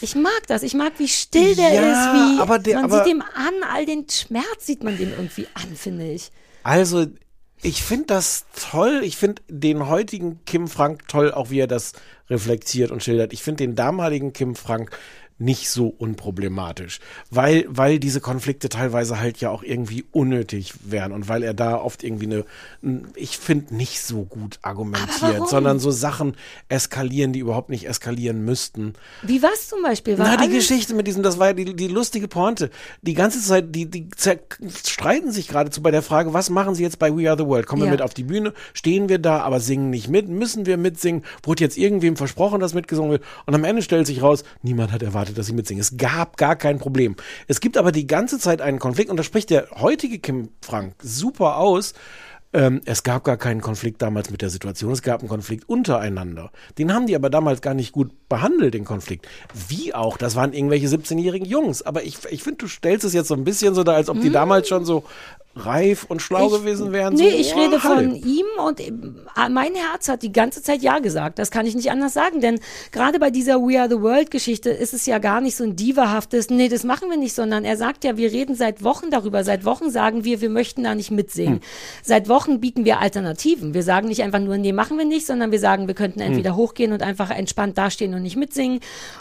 ich 0.00 0.14
mag 0.16 0.42
das. 0.48 0.62
Ich 0.62 0.74
mag, 0.74 0.92
wie 0.98 1.08
still 1.08 1.54
der 1.54 1.72
Ja, 1.72 1.80
ist, 1.92 2.12
wie 2.36 2.40
aber 2.40 2.58
der- 2.58 2.80
man 2.82 2.90
sieht 2.90 3.06
dem 3.06 3.22
an, 3.22 3.54
all 3.72 3.86
den 3.86 4.06
Schmerz 4.10 4.66
sieht 4.66 4.82
man 4.84 4.98
dem 4.98 5.10
irgendwie 5.10 5.46
an, 5.54 5.74
finde 5.76 6.10
ich. 6.10 6.30
Also, 6.62 7.06
ich 7.64 7.82
finde 7.82 8.06
das 8.06 8.44
toll. 8.54 9.00
Ich 9.04 9.16
finde 9.16 9.42
den 9.48 9.88
heutigen 9.88 10.44
Kim 10.44 10.68
Frank 10.68 11.08
toll, 11.08 11.32
auch 11.32 11.48
wie 11.48 11.60
er 11.60 11.66
das 11.66 11.94
reflektiert 12.28 12.90
und 12.90 13.02
schildert. 13.02 13.32
Ich 13.32 13.42
finde 13.42 13.64
den 13.64 13.74
damaligen 13.74 14.34
Kim 14.34 14.54
Frank 14.54 14.96
nicht 15.44 15.68
so 15.68 15.88
unproblematisch, 15.88 17.00
weil, 17.30 17.66
weil 17.68 17.98
diese 17.98 18.20
Konflikte 18.20 18.68
teilweise 18.68 19.20
halt 19.20 19.38
ja 19.38 19.50
auch 19.50 19.62
irgendwie 19.62 20.04
unnötig 20.10 20.72
wären 20.84 21.12
und 21.12 21.28
weil 21.28 21.42
er 21.42 21.52
da 21.54 21.76
oft 21.76 22.02
irgendwie 22.02 22.26
eine, 22.82 23.04
ich 23.14 23.36
finde, 23.38 23.74
nicht 23.74 24.00
so 24.02 24.24
gut 24.24 24.58
argumentiert, 24.62 25.48
sondern 25.48 25.78
so 25.78 25.90
Sachen 25.90 26.36
eskalieren, 26.68 27.32
die 27.32 27.40
überhaupt 27.40 27.68
nicht 27.68 27.86
eskalieren 27.86 28.44
müssten. 28.44 28.94
Wie 29.22 29.42
war's 29.42 29.68
zum 29.68 29.82
Beispiel? 29.82 30.18
War 30.18 30.36
Na, 30.36 30.46
die 30.46 30.52
Geschichte 30.52 30.94
mit 30.94 31.06
diesem, 31.06 31.22
das 31.22 31.38
war 31.38 31.48
ja 31.48 31.52
die, 31.52 31.74
die 31.76 31.88
lustige 31.88 32.26
Pointe. 32.26 32.70
Die 33.02 33.14
ganze 33.14 33.40
Zeit, 33.42 33.74
die, 33.74 33.86
die 33.90 34.08
streiten 34.84 35.30
sich 35.30 35.48
geradezu 35.48 35.82
bei 35.82 35.90
der 35.90 36.02
Frage, 36.02 36.32
was 36.32 36.48
machen 36.50 36.74
sie 36.74 36.82
jetzt 36.82 36.98
bei 36.98 37.14
We 37.14 37.28
Are 37.28 37.38
the 37.38 37.46
World? 37.46 37.66
Kommen 37.66 37.82
wir 37.82 37.86
Ja. 37.86 37.92
mit 37.92 38.02
auf 38.02 38.14
die 38.14 38.24
Bühne? 38.24 38.54
Stehen 38.72 39.08
wir 39.08 39.18
da, 39.18 39.40
aber 39.40 39.60
singen 39.60 39.90
nicht 39.90 40.08
mit? 40.08 40.28
Müssen 40.28 40.64
wir 40.66 40.76
mitsingen? 40.78 41.22
Wurde 41.42 41.62
jetzt 41.62 41.76
irgendwem 41.76 42.16
versprochen, 42.16 42.60
dass 42.60 42.72
mitgesungen 42.72 43.10
wird? 43.12 43.22
Und 43.46 43.54
am 43.54 43.64
Ende 43.64 43.82
stellt 43.82 44.06
sich 44.06 44.22
raus, 44.22 44.44
niemand 44.62 44.90
hat 44.92 45.02
erwartet, 45.02 45.33
dass 45.34 45.46
sie 45.46 45.52
mitsingen. 45.52 45.80
Es 45.80 45.96
gab 45.96 46.36
gar 46.36 46.56
kein 46.56 46.78
Problem. 46.78 47.16
Es 47.46 47.60
gibt 47.60 47.76
aber 47.76 47.92
die 47.92 48.06
ganze 48.06 48.38
Zeit 48.38 48.60
einen 48.60 48.78
Konflikt 48.78 49.10
und 49.10 49.16
da 49.16 49.22
spricht 49.22 49.50
der 49.50 49.68
heutige 49.76 50.18
Kim 50.18 50.50
Frank 50.60 50.94
super 51.02 51.56
aus. 51.56 51.94
Ähm, 52.54 52.80
es 52.84 53.02
gab 53.02 53.24
gar 53.24 53.36
keinen 53.36 53.60
Konflikt 53.60 54.00
damals 54.00 54.30
mit 54.30 54.40
der 54.40 54.48
Situation. 54.48 54.92
Es 54.92 55.02
gab 55.02 55.20
einen 55.20 55.28
Konflikt 55.28 55.68
untereinander. 55.68 56.52
Den 56.78 56.94
haben 56.94 57.08
die 57.08 57.16
aber 57.16 57.28
damals 57.28 57.60
gar 57.60 57.74
nicht 57.74 57.90
gut 57.90 58.28
behandelt, 58.28 58.74
den 58.74 58.84
Konflikt. 58.84 59.26
Wie 59.68 59.92
auch, 59.92 60.16
das 60.16 60.36
waren 60.36 60.52
irgendwelche 60.52 60.86
17-jährigen 60.86 61.48
Jungs. 61.48 61.82
Aber 61.82 62.04
ich, 62.04 62.18
ich 62.30 62.44
finde, 62.44 62.58
du 62.58 62.68
stellst 62.68 63.04
es 63.04 63.12
jetzt 63.12 63.26
so 63.26 63.34
ein 63.34 63.42
bisschen 63.42 63.74
so 63.74 63.82
da, 63.82 63.94
als 63.94 64.08
ob 64.08 64.20
die 64.20 64.30
damals 64.30 64.68
schon 64.68 64.84
so 64.84 65.02
reif 65.56 66.04
und 66.08 66.20
schlau 66.20 66.46
Ich- 66.48 66.52
gewesen 66.52 66.92
wären. 66.92 67.14
Nee, 67.14 67.30
so, 67.30 67.36
ich 67.36 67.54
oh, 67.54 67.60
rede 67.60 67.78
von 67.80 68.14
ihm 68.16 68.46
und 68.66 68.80
äh, 68.80 68.92
mein 69.50 69.74
Herz 69.74 70.08
hat 70.08 70.22
die 70.22 70.32
ganze 70.32 70.62
Zeit 70.62 70.82
Ja 70.82 70.98
gesagt. 70.98 71.38
Das 71.38 71.50
kann 71.50 71.64
ich 71.66 71.74
nicht 71.76 71.90
anders 71.90 72.12
sagen, 72.12 72.40
denn 72.40 72.58
gerade 72.92 73.18
bei 73.20 73.30
dieser 73.30 73.60
We 73.60 73.78
Are 73.78 73.88
the 73.88 74.00
World 74.00 74.30
Geschichte 74.30 74.70
ist 74.70 74.94
es 74.94 75.06
ja 75.06 75.18
gar 75.18 75.40
nicht 75.40 75.56
so 75.56 75.64
ein 75.64 75.76
divahaftes, 75.76 76.50
nee, 76.50 76.68
das 76.68 76.82
machen 76.84 77.08
wir 77.08 77.16
nicht, 77.16 77.34
sondern 77.34 77.64
er 77.64 77.76
sagt 77.76 78.02
ja, 78.04 78.16
wir 78.16 78.32
reden 78.32 78.54
seit 78.56 78.82
Wochen 78.82 79.10
darüber. 79.10 79.44
Seit 79.44 79.64
Wochen 79.64 79.90
sagen 79.90 80.24
wir, 80.24 80.40
wir 80.40 80.50
möchten 80.50 80.82
da 80.84 80.94
nicht 80.94 81.10
mitsingen. 81.10 81.60
Seit 82.02 82.28
Wochen 82.28 82.60
bieten 82.60 82.84
wir 82.84 83.00
Alternativen. 83.00 83.74
Wir 83.74 83.82
sagen 83.82 84.08
nicht 84.08 84.22
einfach 84.22 84.40
nur, 84.40 84.56
nee, 84.58 84.72
machen 84.72 84.98
wir 84.98 85.04
nicht, 85.04 85.26
sondern 85.26 85.52
wir 85.52 85.60
sagen, 85.60 85.86
wir 85.86 85.94
könnten 85.94 86.20
entweder 86.20 86.56
hochgehen 86.56 86.92
und 86.92 87.02
einfach 87.02 87.30
entspannt 87.30 87.78
dastehen 87.78 88.14
und 88.14 88.22
nicht 88.22 88.36
mitsingen. 88.36 88.80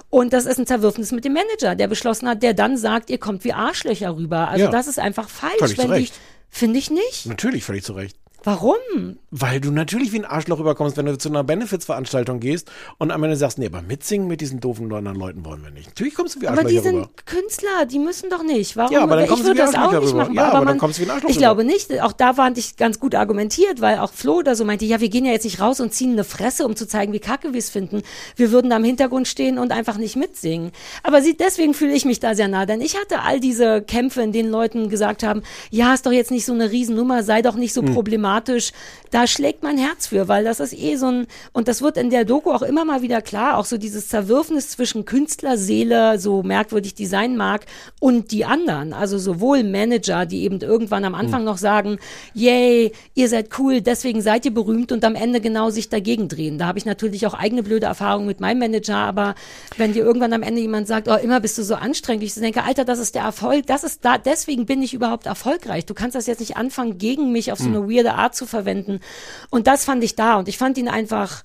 Und 0.10 0.34
das 0.34 0.46
ist 0.46 0.58
ein 0.60 0.66
Zerwürfnis 0.66 1.12
mit 1.12 1.26
dem 1.26 1.34
Manager, 1.34 1.76
der 1.76 1.88
beschlossen 1.88 2.28
hat, 2.28 2.42
der 2.44 2.54
dann 2.54 2.78
sagt, 2.78 3.10
ihr 3.10 3.18
kommt 3.20 3.44
wie 3.44 3.54
Arschlöcher 3.54 4.16
rüber. 4.16 4.48
Also 4.48 4.66
Ja. 4.66 4.72
das 4.72 4.88
ist 4.88 5.00
einfach 5.00 5.30
falsch, 5.30 5.54
Völlig 5.60 5.78
wenn 5.78 5.88
die, 5.88 5.92
Recht. 5.94 6.14
Finde 6.54 6.80
ich 6.80 6.90
nicht. 6.90 7.26
Natürlich, 7.26 7.64
völlig 7.64 7.84
zu 7.84 7.94
Recht. 7.94 8.16
Warum? 8.44 9.18
Weil 9.32 9.60
du 9.62 9.72
natürlich 9.72 10.12
wie 10.12 10.20
ein 10.20 10.26
Arschloch 10.26 10.60
rüberkommst, 10.60 10.98
wenn 10.98 11.06
du 11.06 11.18
zu 11.18 11.30
einer 11.30 11.44
Benefits-Veranstaltung 11.44 12.40
gehst 12.40 12.70
und 13.00 13.10
am 13.12 13.24
Ende 13.24 13.36
sagst, 13.36 13.58
nee, 13.58 13.66
aber 13.68 13.82
mitsingen 13.82 14.28
mit 14.28 14.42
diesen 14.42 14.60
doofen 14.60 14.92
anderen 14.94 15.18
Leuten 15.18 15.44
wollen 15.46 15.64
wir 15.64 15.72
nicht. 15.72 15.88
Natürlich 15.88 16.14
kommst 16.14 16.36
du 16.36 16.42
wie 16.42 16.48
Aber 16.48 16.58
Arschlöcher 16.62 16.82
die 16.82 16.88
sind 16.88 16.96
rüber. 16.98 17.10
Künstler, 17.26 17.86
die 17.90 18.00
müssen 18.00 18.30
doch 18.30 18.44
nicht. 18.44 18.76
Warum? 18.78 18.92
Ja, 18.94 19.02
aber 19.02 19.16
dann 19.16 19.24
ich 19.24 19.30
kommst 19.30 19.44
du 19.44 19.48
würde 19.48 19.62
wie 19.62 19.66
das 19.66 19.76
auch 19.76 19.92
nicht 20.00 20.14
machen. 20.14 20.34
Ja, 20.36 20.44
aber 20.50 20.58
dann 20.60 20.66
man, 20.66 20.78
kommst 20.78 21.00
du 21.00 21.04
wie 21.04 21.08
ein 21.08 21.12
Arschloch 21.12 21.30
Ich 21.30 21.36
rüber. 21.38 21.46
glaube 21.46 21.64
nicht. 21.64 22.02
Auch 22.02 22.12
da 22.12 22.34
fand 22.34 22.58
ich 22.58 22.76
ganz 22.78 23.00
gut 23.00 23.16
argumentiert, 23.16 23.82
weil 23.82 23.98
auch 24.00 24.12
Flo 24.14 24.34
oder 24.40 24.56
so 24.56 24.66
meinte, 24.66 24.86
ja, 24.86 25.00
wir 25.00 25.10
gehen 25.10 25.26
ja 25.26 25.32
jetzt 25.32 25.46
nicht 25.46 25.60
raus 25.62 25.80
und 25.80 25.94
ziehen 25.94 26.12
eine 26.12 26.24
Fresse, 26.24 26.66
um 26.66 26.76
zu 26.76 26.88
zeigen, 26.88 27.14
wie 27.14 27.20
kacke 27.20 27.54
wir 27.54 27.60
es 27.60 27.70
finden. 27.70 28.04
Wir 28.36 28.52
würden 28.52 28.70
da 28.70 28.78
im 28.78 28.84
Hintergrund 28.84 29.28
stehen 29.28 29.58
und 29.58 29.72
einfach 29.72 29.98
nicht 29.98 30.16
mitsingen. 30.16 30.72
Aber 31.02 31.22
sie, 31.22 31.36
deswegen 31.38 31.74
fühle 31.74 31.94
ich 31.94 32.06
mich 32.06 32.20
da 32.20 32.36
sehr 32.36 32.48
nah, 32.50 32.66
denn 32.66 32.82
ich 32.82 32.96
hatte 32.98 33.22
all 33.22 33.40
diese 33.40 33.82
Kämpfe, 33.82 34.22
in 34.22 34.32
denen 34.32 34.52
Leuten 34.52 34.90
gesagt 34.90 35.24
haben, 35.24 35.42
ja, 35.72 35.94
ist 35.94 36.06
doch 36.06 36.12
jetzt 36.12 36.30
nicht 36.32 36.46
so 36.46 36.54
eine 36.54 36.72
Riesennummer, 36.72 37.24
sei 37.24 37.42
doch 37.42 37.56
nicht 37.56 37.74
so 37.74 37.82
Hm. 37.82 37.94
problematisch 37.94 38.33
dramatisch. 38.34 38.72
Da 39.14 39.28
schlägt 39.28 39.62
mein 39.62 39.78
Herz 39.78 40.08
für, 40.08 40.28
weil 40.28 40.44
das 40.44 40.60
ist 40.60 40.74
eh 40.74 40.96
so 40.96 41.06
ein, 41.06 41.28
und 41.52 41.68
das 41.68 41.84
wird 41.84 41.98
in 41.98 42.10
der 42.10 42.26
Doku 42.26 42.52
auch 42.52 42.64
immer 42.64 42.84
mal 42.84 43.04
wieder 43.04 43.22
klar, 43.22 43.60
auch 43.60 43.66
so 43.66 43.78
dieses 43.78 44.08
Zerwürfnis 44.08 44.70
zwischen 44.70 45.06
Künstlerseele, 45.06 46.18
so 46.18 46.42
merkwürdig 46.42 46.96
die 46.96 47.06
sein 47.06 47.38
mag, 47.38 47.68
und 48.00 48.32
die 48.32 48.44
anderen. 48.44 48.92
Also 48.92 49.20
sowohl 49.20 49.64
Manager, 49.64 50.26
die 50.26 50.42
eben 50.42 50.60
irgendwann 50.62 51.06
am 51.06 51.14
Anfang 51.14 51.44
noch 51.44 51.60
sagen, 51.60 52.00
yay, 52.34 52.92
ihr 53.14 53.30
seid 53.30 53.50
cool, 53.60 53.82
deswegen 53.82 54.20
seid 54.20 54.46
ihr 54.46 54.54
berühmt 54.54 54.92
und 54.92 55.06
am 55.06 55.14
Ende 55.14 55.42
genau 55.42 55.70
sich 55.70 55.90
dagegen 55.90 56.28
drehen. 56.28 56.58
Da 56.58 56.66
habe 56.66 56.80
ich 56.80 56.86
natürlich 56.86 57.28
auch 57.28 57.36
eigene 57.36 57.62
blöde 57.62 57.86
Erfahrungen 57.86 58.26
mit 58.26 58.40
meinem 58.40 58.58
Manager, 58.58 58.98
aber 58.98 59.36
wenn 59.78 59.94
dir 59.94 60.04
irgendwann 60.04 60.34
am 60.34 60.42
Ende 60.42 60.62
jemand 60.62 60.88
sagt, 60.88 61.08
oh, 61.08 61.18
immer 61.18 61.40
bist 61.40 61.60
du 61.60 61.64
so 61.64 61.76
anstrengend, 61.76 62.24
ich 62.24 62.34
denke, 62.34 62.64
Alter, 62.64 62.84
das 62.84 62.98
ist 62.98 63.14
der 63.14 63.22
Erfolg, 63.22 63.68
das 63.68 63.84
ist 63.84 64.04
da, 64.04 64.18
deswegen 64.18 64.66
bin 64.66 64.82
ich 64.82 64.96
überhaupt 64.96 65.28
erfolgreich. 65.28 65.86
Du 65.86 65.94
kannst 65.94 66.16
das 66.16 66.26
jetzt 66.26 66.40
nicht 66.40 66.58
anfangen, 66.58 66.98
gegen 66.98 67.32
mich 67.32 67.52
auf 67.52 67.60
so 67.60 67.68
eine 67.68 67.88
weirde 67.88 68.16
Art 68.16 68.34
zu 68.34 68.48
verwenden. 68.48 69.02
Und 69.50 69.68
das 69.68 69.86
fand 69.86 70.04
ich 70.04 70.16
da 70.16 70.36
und 70.40 70.48
ich 70.48 70.58
fand 70.58 70.78
ihn 70.78 70.88
einfach 70.88 71.44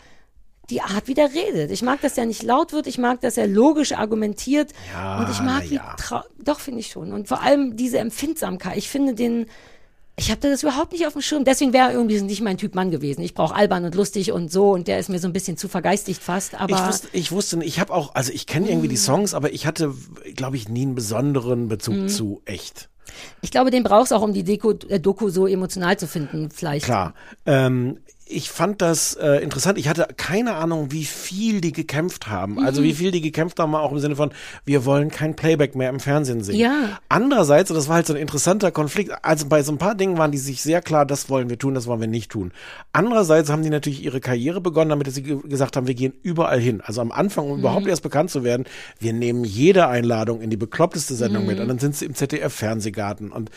die 0.71 0.83
Art, 0.83 1.07
wie 1.09 1.15
der 1.15 1.33
redet. 1.33 1.71
Ich 1.71 1.83
mag, 1.83 2.01
dass 2.03 2.19
er 2.19 2.27
nicht 2.27 2.43
laut 2.43 2.73
wird. 2.73 2.87
Ich 2.87 2.99
mag, 2.99 3.21
dass 3.23 3.39
er 3.39 3.47
logisch 3.47 3.93
argumentiert. 3.93 4.73
Ja, 4.93 5.19
und 5.21 5.31
ich 5.31 5.41
mag, 5.41 5.71
wie 5.71 5.77
ja. 5.77 5.97
trau 5.99 6.21
doch 6.43 6.61
finde 6.61 6.81
ich 6.81 6.89
schon. 6.89 7.13
Und 7.13 7.29
vor 7.29 7.43
allem 7.43 7.77
diese 7.77 7.99
Empfindsamkeit. 7.99 8.77
Ich 8.77 8.89
finde 8.91 9.15
den, 9.15 9.47
ich 10.17 10.31
habe 10.31 10.41
das 10.43 10.63
überhaupt 10.63 10.93
nicht 10.93 11.07
auf 11.07 11.15
dem 11.15 11.23
Schirm. 11.23 11.45
Deswegen 11.45 11.73
wäre 11.73 11.89
er 11.89 11.95
irgendwie 11.95 12.21
nicht 12.21 12.43
mein 12.43 12.59
Typ 12.59 12.75
Mann 12.75 12.91
gewesen. 12.91 13.23
Ich 13.23 13.33
brauche 13.35 13.55
albern 13.55 13.85
und 13.85 13.95
lustig 13.95 14.33
und 14.33 14.53
so. 14.53 14.73
Und 14.73 14.89
der 14.89 14.99
ist 14.99 15.09
mir 15.09 15.19
so 15.19 15.27
ein 15.29 15.33
bisschen 15.33 15.57
zu 15.57 15.69
vergeistigt 15.69 16.23
fast. 16.23 16.55
Aber 16.61 16.77
Ich 16.77 16.87
wusste, 16.87 17.09
ich 17.13 17.33
wusste 17.33 17.65
ich 17.65 17.81
habe 17.81 17.95
auch, 17.95 18.15
also 18.15 18.31
ich 18.33 18.47
kenne 18.47 18.69
irgendwie 18.69 18.89
die 18.89 18.95
Mm. 18.97 18.99
Songs, 18.99 19.33
aber 19.35 19.53
ich 19.55 19.65
hatte, 19.67 19.95
glaube 20.35 20.57
ich, 20.57 20.69
nie 20.69 20.83
einen 20.83 20.95
besonderen 20.95 21.69
Bezug 21.69 21.95
Mm. 21.95 22.09
zu 22.09 22.43
echt. 22.45 22.91
Ich 23.41 23.51
glaube, 23.51 23.71
den 23.71 23.83
brauchst 23.83 24.13
du 24.13 24.17
auch, 24.17 24.23
um 24.23 24.33
die 24.33 24.45
Deko, 24.45 24.75
äh, 24.89 25.01
Doku 25.01 25.29
so 25.29 25.47
emotional 25.47 25.99
zu 25.99 26.07
finden. 26.07 26.51
Vielleicht. 26.51 26.85
Klar. 26.85 27.15
Ähm, 27.47 27.99
ich 28.31 28.51
fand 28.51 28.83
das 28.83 29.15
äh, 29.15 29.37
interessant. 29.43 29.79
Ich 29.79 29.89
hatte 29.89 30.07
keine 30.17 30.55
Ahnung, 30.55 30.93
wie 30.93 31.05
viel 31.05 31.61
die 31.61 31.73
gekämpft 31.73 32.29
haben. 32.29 32.59
Also 32.59 32.81
Mhm. 32.81 32.85
wie 32.85 32.95
viel 32.95 33.11
die 33.11 33.21
gekämpft 33.21 33.59
haben, 33.59 33.75
auch 33.75 33.91
im 33.93 33.99
Sinne 33.99 34.17
von, 34.17 34.31
wir 34.65 34.85
wollen 34.85 35.11
kein 35.11 35.35
Playback 35.35 35.75
mehr 35.75 35.89
im 35.91 35.99
Fernsehen 36.01 36.43
sehen. 36.43 36.57
Ja. 36.57 36.99
Andererseits, 37.09 37.71
und 37.71 37.77
das 37.77 37.89
war 37.89 37.97
halt 37.97 38.07
so 38.07 38.13
ein 38.15 38.21
interessanter 38.21 38.71
Konflikt, 38.71 39.13
also 39.23 39.47
bei 39.47 39.63
so 39.63 39.73
ein 39.73 39.79
paar 39.79 39.95
Dingen 39.95 40.19
waren 40.19 40.31
die 40.31 40.39
sich 40.39 40.63
sehr 40.63 40.83
klar, 40.83 41.07
das 41.07 41.31
wollen 41.31 41.49
wir 41.51 41.59
tun, 41.59 41.75
das 41.75 41.87
wollen 41.87 42.01
wir 42.01 42.09
nicht 42.09 42.31
tun. 42.31 42.53
Andererseits 42.93 43.51
haben 43.51 43.63
die 43.63 43.71
natürlich 43.71 44.05
ihre 44.05 44.21
Karriere 44.21 44.61
begonnen, 44.61 44.91
damit 44.91 45.11
sie 45.13 45.23
ge 45.23 45.39
gesagt 45.49 45.77
haben, 45.77 45.87
wir 45.87 45.95
gehen 45.95 46.13
überall 46.23 46.61
hin. 46.61 46.81
Also 46.83 47.01
am 47.01 47.13
Anfang, 47.13 47.51
um 47.51 47.59
überhaupt 47.61 47.87
erst 47.87 48.03
bekannt 48.03 48.31
zu 48.31 48.45
werden, 48.45 48.65
wir 49.01 49.13
nehmen 49.13 49.45
jede 49.45 49.89
Einladung 49.89 50.41
in 50.41 50.51
die 50.51 50.57
bekloppteste 50.57 51.15
Sendung 51.15 51.47
mit 51.47 51.61
und 51.61 51.69
dann 51.69 51.79
sind 51.79 51.97
sie 51.97 52.05
im 52.05 52.15
ZDF-Fernsehgarten 52.15 53.33
und 53.33 53.51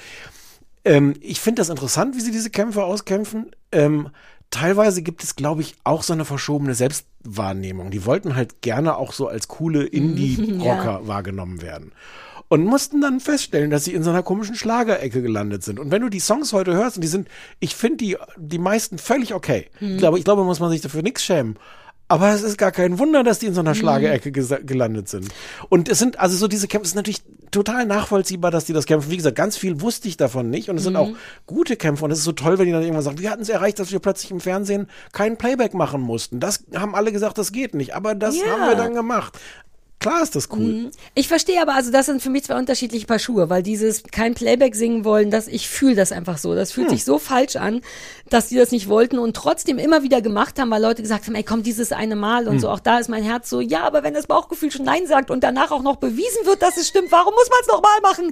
ähm, 0.84 1.14
ich 1.22 1.40
finde 1.40 1.60
das 1.62 1.70
interessant, 1.70 2.16
wie 2.16 2.22
sie 2.22 2.32
diese 2.32 2.50
Kämpfe 2.50 2.84
auskämpfen. 2.84 3.52
Ähm, 3.72 4.10
teilweise 4.52 5.02
gibt 5.02 5.24
es, 5.24 5.36
glaube 5.36 5.62
ich, 5.62 5.76
auch 5.84 6.04
so 6.04 6.14
eine 6.14 6.26
verschobene 6.26 6.76
Selbstwahrnehmung. 6.76 7.90
Die 7.90 8.06
wollten 8.06 8.36
halt 8.36 8.62
gerne 8.62 8.98
auch 8.98 9.14
so 9.14 9.28
als 9.28 9.48
coole 9.48 9.84
Indie-Rocker 9.88 11.08
wahrgenommen 11.08 11.62
werden. 11.62 11.92
Und 12.50 12.66
mussten 12.66 13.00
dann 13.00 13.22
feststellen, 13.22 13.72
dass 13.72 13.86
sie 13.86 13.94
in 13.94 14.04
so 14.04 14.10
einer 14.10 14.24
komischen 14.24 14.56
Schlagerecke 14.56 15.22
gelandet 15.22 15.64
sind. 15.64 15.80
Und 15.80 15.90
wenn 15.90 16.02
du 16.02 16.10
die 16.10 16.20
Songs 16.20 16.52
heute 16.52 16.74
hörst, 16.74 16.98
und 16.98 17.02
die 17.02 17.08
sind, 17.08 17.30
ich 17.62 17.76
finde 17.76 17.98
die, 17.98 18.18
die 18.38 18.58
meisten 18.58 18.98
völlig 18.98 19.34
okay. 19.34 19.68
Ich 19.80 19.98
glaube, 20.00 20.18
ich 20.20 20.26
glaube, 20.26 20.44
muss 20.44 20.60
man 20.60 20.70
sich 20.70 20.82
dafür 20.82 21.02
nichts 21.02 21.24
schämen. 21.24 21.56
Aber 22.10 22.34
es 22.34 22.42
ist 22.44 22.58
gar 22.58 22.74
kein 22.74 23.00
Wunder, 23.00 23.24
dass 23.24 23.40
die 23.40 23.46
in 23.46 23.54
so 23.54 23.62
einer 23.62 23.74
Schlagerecke 23.74 24.32
gesa- 24.32 24.62
gelandet 24.66 25.08
sind. 25.08 25.30
Und 25.70 25.88
es 25.88 25.98
sind, 25.98 26.20
also 26.20 26.36
so 26.36 26.50
diese 26.50 26.68
Kämpfe, 26.68 26.84
es 26.84 26.90
ist 26.90 26.96
natürlich 26.96 27.22
total 27.52 27.86
nachvollziehbar, 27.86 28.50
dass 28.52 28.66
die 28.66 28.74
das 28.74 28.86
kämpfen. 28.86 29.12
Wie 29.12 29.18
gesagt, 29.18 29.36
ganz 29.36 29.58
viel 29.58 29.82
wusste 29.82 30.08
ich 30.08 30.18
davon 30.18 30.50
nicht. 30.50 30.70
Und 30.70 30.78
es 30.78 30.84
sind 30.84 30.96
auch 30.96 31.10
gute 31.46 31.76
Kämpfe. 31.76 32.06
Und 32.06 32.12
es 32.12 32.20
ist 32.20 32.26
so 32.26 32.32
toll, 32.32 32.58
wenn 32.58 32.66
die 32.66 32.72
dann 32.72 32.82
irgendwann 32.82 33.04
sagen, 33.04 33.20
wir 33.20 33.30
hatten 33.30 33.42
es 33.42 33.50
erreicht, 33.50 33.80
dass 33.80 33.92
wir 33.92 34.00
plötzlich 34.00 34.32
im 34.32 34.40
Fernsehen 34.40 34.88
kein 35.12 35.38
Playback 35.38 35.74
machen 35.74 36.02
mussten. 36.02 36.40
Das 36.40 36.64
haben 36.74 36.96
alle 36.96 37.12
gesagt, 37.12 37.38
das 37.38 37.52
geht 37.52 37.76
nicht. 37.76 37.94
Aber 37.96 38.16
das 38.16 38.38
Ja. 38.38 38.48
haben 38.52 38.68
wir 38.70 38.76
dann 38.76 38.94
gemacht. 38.94 39.38
Klar 40.02 40.24
ist 40.24 40.36
das 40.36 40.50
cool. 40.52 40.90
Ich 41.14 41.28
verstehe 41.28 41.62
aber, 41.62 41.76
also 41.76 41.92
das 41.92 42.08
sind 42.08 42.24
für 42.24 42.32
mich 42.32 42.46
zwei 42.46 42.58
unterschiedliche 42.58 43.06
Paar 43.06 43.20
Schuhe, 43.20 43.52
weil 43.52 43.62
dieses 43.62 44.02
kein 44.02 44.34
Playback 44.34 44.74
singen 44.74 45.06
wollen, 45.06 45.30
das 45.30 45.48
ich 45.48 45.70
fühle 45.70 45.94
das 45.94 46.12
einfach 46.12 46.40
so. 46.40 46.56
Das 46.56 46.72
fühlt 46.72 46.90
sich 46.90 47.06
so 47.06 47.20
falsch 47.20 47.56
an, 47.56 47.82
dass 48.28 48.48
die 48.48 48.56
das 48.56 48.72
nicht 48.72 48.90
wollten 48.90 49.20
und 49.20 49.36
trotzdem 49.36 49.78
immer 49.78 50.02
wieder 50.02 50.24
gemacht 50.24 50.60
haben, 50.60 50.72
weil 50.72 50.82
Leute 50.82 51.04
gesagt 51.04 51.28
haben, 51.28 51.36
ey, 51.36 51.44
komm, 51.44 51.62
dieses 51.62 51.92
eine 51.92 52.16
Mal 52.16 52.48
und 52.48 52.60
so. 52.60 52.70
Auch 52.70 52.80
da 52.80 52.98
ist 52.98 53.10
mein 53.10 53.24
Herz 53.24 53.48
so, 53.48 53.62
ja, 53.62 53.84
aber 53.84 54.02
wenn 54.02 54.16
das 54.16 54.26
Bauchgefühl 54.26 54.72
schon 54.72 54.86
Nein 54.86 55.06
sagt 55.06 55.30
und 55.30 55.44
danach 55.44 55.70
auch 55.70 55.84
noch 55.84 55.98
bewiesen 55.98 56.46
wird, 56.46 56.64
dass 56.64 56.78
es 56.78 56.88
stimmt, 56.88 57.12
warum 57.12 57.36
muss 57.36 57.50
man 57.52 57.60
es 57.62 57.68
nochmal 57.68 58.02
machen? 58.02 58.32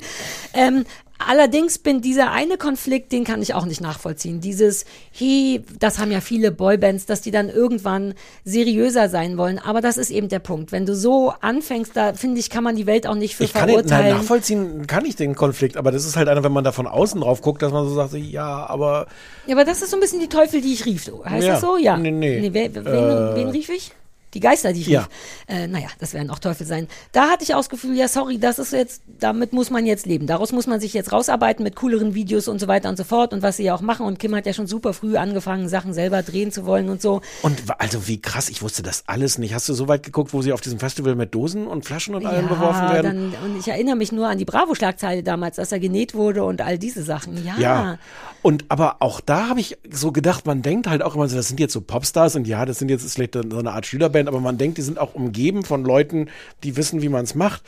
Ähm, 0.55 0.85
Allerdings 1.27 1.77
bin 1.79 2.01
dieser 2.01 2.31
eine 2.31 2.57
Konflikt, 2.57 3.11
den 3.11 3.23
kann 3.25 3.41
ich 3.41 3.53
auch 3.53 3.65
nicht 3.65 3.81
nachvollziehen. 3.81 4.39
Dieses, 4.39 4.85
hey, 5.11 5.61
das 5.77 5.99
haben 5.99 6.11
ja 6.11 6.21
viele 6.21 6.51
Boybands, 6.51 7.05
dass 7.05 7.21
die 7.21 7.31
dann 7.31 7.49
irgendwann 7.49 8.13
seriöser 8.45 9.09
sein 9.09 9.37
wollen. 9.37 9.59
Aber 9.59 9.81
das 9.81 9.97
ist 9.97 10.11
eben 10.11 10.29
der 10.29 10.39
Punkt. 10.39 10.71
Wenn 10.71 10.85
du 10.85 10.95
so 10.95 11.33
anfängst, 11.41 11.91
da 11.95 12.13
finde 12.13 12.39
ich, 12.39 12.49
kann 12.49 12.63
man 12.63 12.75
die 12.77 12.85
Welt 12.85 13.05
auch 13.05 13.15
nicht 13.15 13.35
für 13.35 13.43
Ich 13.43 13.53
kann 13.53 13.67
den, 13.67 13.75
nein, 13.75 13.85
verurteilen. 13.87 14.17
nachvollziehen, 14.17 14.87
kann 14.87 15.05
ich 15.05 15.15
den 15.17 15.35
Konflikt, 15.35 15.75
aber 15.77 15.91
das 15.91 16.05
ist 16.05 16.15
halt 16.15 16.29
einer, 16.29 16.43
wenn 16.43 16.53
man 16.53 16.63
da 16.63 16.71
von 16.71 16.87
außen 16.87 17.19
drauf 17.21 17.41
guckt, 17.41 17.61
dass 17.61 17.71
man 17.73 17.85
so 17.87 17.93
sagt, 17.95 18.13
ja, 18.13 18.65
aber 18.67 19.07
ja, 19.45 19.55
aber 19.55 19.65
das 19.65 19.81
ist 19.81 19.91
so 19.91 19.97
ein 19.97 19.99
bisschen 19.99 20.21
die 20.21 20.29
Teufel, 20.29 20.61
die 20.61 20.73
ich 20.73 20.85
rief. 20.85 21.11
Heißt 21.25 21.45
Ja. 21.45 21.53
das 21.53 21.61
so? 21.61 21.77
Ja. 21.77 21.97
Nee, 21.97 22.11
nee. 22.11 22.49
wer, 22.53 22.73
wen, 22.73 22.85
Äh, 22.85 23.35
wen 23.35 23.49
rief 23.49 23.69
ich? 23.69 23.91
Die 24.33 24.39
Geister, 24.39 24.73
die 24.73 24.81
ich 24.81 24.87
Ja. 24.87 25.01
rief. 25.01 25.09
Äh, 25.47 25.67
naja, 25.67 25.87
das 25.99 26.13
werden 26.13 26.29
auch 26.29 26.39
Teufel 26.39 26.65
sein. 26.67 26.87
Da 27.11 27.29
hatte 27.29 27.43
ich 27.43 27.53
auch 27.53 27.59
das 27.59 27.69
Gefühl, 27.69 27.95
ja, 27.95 28.07
sorry, 28.07 28.37
das 28.37 28.59
ist 28.59 28.73
jetzt, 28.73 29.01
damit 29.19 29.53
muss 29.53 29.69
man 29.69 29.85
jetzt 29.85 30.05
leben. 30.05 30.27
Daraus 30.27 30.51
muss 30.51 30.67
man 30.67 30.79
sich 30.79 30.93
jetzt 30.93 31.11
rausarbeiten 31.11 31.63
mit 31.63 31.75
cooleren 31.75 32.13
Videos 32.13 32.47
und 32.47 32.59
so 32.59 32.67
weiter 32.67 32.89
und 32.89 32.97
so 32.97 33.03
fort 33.03 33.33
und 33.33 33.41
was 33.41 33.57
sie 33.57 33.63
ja 33.63 33.73
auch 33.75 33.81
machen. 33.81 34.05
Und 34.05 34.19
Kim 34.19 34.35
hat 34.35 34.45
ja 34.45 34.53
schon 34.53 34.67
super 34.67 34.93
früh 34.93 35.17
angefangen, 35.17 35.67
Sachen 35.69 35.93
selber 35.93 36.21
drehen 36.23 36.51
zu 36.51 36.65
wollen 36.65 36.89
und 36.89 37.01
so. 37.01 37.21
Und 37.41 37.63
also 37.79 38.07
wie 38.07 38.21
krass, 38.21 38.49
ich 38.49 38.61
wusste 38.61 38.83
das 38.83 39.03
alles 39.07 39.37
nicht. 39.37 39.53
Hast 39.53 39.67
du 39.69 39.73
so 39.73 39.87
weit 39.87 40.03
geguckt, 40.03 40.33
wo 40.33 40.41
sie 40.41 40.53
auf 40.53 40.61
diesem 40.61 40.79
Festival 40.79 41.15
mit 41.15 41.33
Dosen 41.33 41.65
und 41.67 41.85
Flaschen 41.85 42.13
und 42.15 42.25
allem 42.25 42.47
beworfen 42.47 42.89
werden? 42.91 43.31
Dann, 43.33 43.51
und 43.51 43.59
ich 43.59 43.67
erinnere 43.67 43.95
mich 43.95 44.11
nur 44.11 44.27
an 44.27 44.37
die 44.37 44.45
Bravo-Schlagzeile 44.45 45.23
damals, 45.23 45.55
dass 45.55 45.71
er 45.71 45.79
genäht 45.79 46.13
wurde 46.13 46.43
und 46.43 46.61
all 46.61 46.77
diese 46.77 47.03
Sachen. 47.03 47.43
Ja. 47.45 47.55
Ja. 47.59 47.97
Und 48.41 48.65
aber 48.69 48.97
auch 49.01 49.19
da 49.21 49.49
habe 49.49 49.59
ich 49.59 49.77
so 49.91 50.11
gedacht, 50.11 50.45
man 50.45 50.61
denkt 50.61 50.87
halt 50.87 51.01
auch 51.03 51.15
immer 51.15 51.27
so, 51.27 51.35
das 51.35 51.47
sind 51.49 51.59
jetzt 51.59 51.73
so 51.73 51.81
Popstars 51.81 52.35
und 52.35 52.47
ja, 52.47 52.65
das 52.65 52.79
sind 52.79 52.89
jetzt 52.89 53.11
vielleicht 53.13 53.33
so 53.33 53.41
eine 53.57 53.71
Art 53.71 53.85
Schülerband, 53.85 54.18
aber 54.27 54.39
man 54.39 54.57
denkt, 54.57 54.77
die 54.77 54.81
sind 54.81 54.99
auch 54.99 55.13
umgeben 55.15 55.63
von 55.63 55.83
Leuten, 55.83 56.27
die 56.63 56.75
wissen, 56.77 57.01
wie 57.01 57.09
man 57.09 57.23
es 57.23 57.35
macht. 57.35 57.61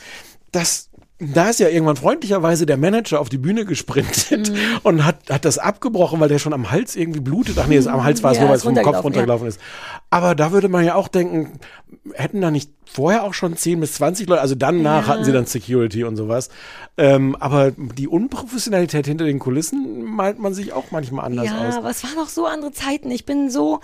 Das 0.52 0.90
da 1.24 1.52
ist 1.52 1.60
ja 1.60 1.70
irgendwann 1.70 1.98
freundlicherweise 1.98 2.66
der 2.66 2.78
Manager 2.78 3.20
auf 3.20 3.30
die 3.30 3.38
Bühne 3.38 3.64
gesprintet 3.64 4.50
Mhm. 4.50 4.56
und 4.82 5.06
hat, 5.06 5.30
hat 5.30 5.46
das 5.46 5.60
abgebrochen, 5.60 6.20
weil 6.20 6.30
der 6.30 6.40
schon 6.40 6.52
am 6.52 6.72
Hals 6.72 6.96
irgendwie 6.96 7.20
blutet. 7.20 7.60
Ach 7.60 7.68
nee, 7.68 7.76
es- 7.78 7.86
am 7.86 8.04
Hals 8.04 8.24
war 8.24 8.32
es 8.32 8.38
Ja, 8.38 8.42
nur, 8.46 8.50
weil 8.50 8.58
es 8.58 8.64
vom 8.64 8.74
Kopf 8.74 8.78
runtergelaufen, 8.86 9.04
runtergelaufen 9.04 9.48
ist. 9.48 9.60
Aber 10.10 10.34
da 10.34 10.52
würde 10.52 10.68
man 10.68 10.84
ja 10.84 10.96
auch 10.96 11.08
denken, 11.08 11.60
hätten 12.16 12.42
da 12.42 12.50
nicht 12.50 12.72
vorher 12.94 13.24
auch 13.24 13.34
schon 13.34 13.56
10 13.56 13.80
bis 13.80 13.94
20 13.94 14.28
Leute, 14.28 14.42
also 14.42 14.56
danach 14.56 15.04
Ja. 15.04 15.08
hatten 15.08 15.24
sie 15.24 15.32
dann 15.32 15.46
Security 15.46 16.04
und 16.04 16.16
sowas. 16.18 16.50
Ähm, 16.98 17.36
aber 17.40 17.72
die 17.72 18.08
Unprofessionalität 18.08 19.06
hinter 19.08 19.26
den 19.26 19.40
Kulissen 19.40 20.04
malt 20.04 20.40
man 20.40 20.54
sich 20.54 20.74
auch 20.74 20.92
manchmal 20.92 21.26
anders 21.26 21.46
Ja, 21.48 21.68
aus. 21.70 21.76
aber 21.76 21.90
es 21.90 22.04
waren 22.04 22.18
auch 22.20 22.28
so 22.30 22.46
andere 22.46 22.72
Zeiten. 22.74 23.10
Ich 23.12 23.26
bin 23.26 23.50
so 23.50 23.80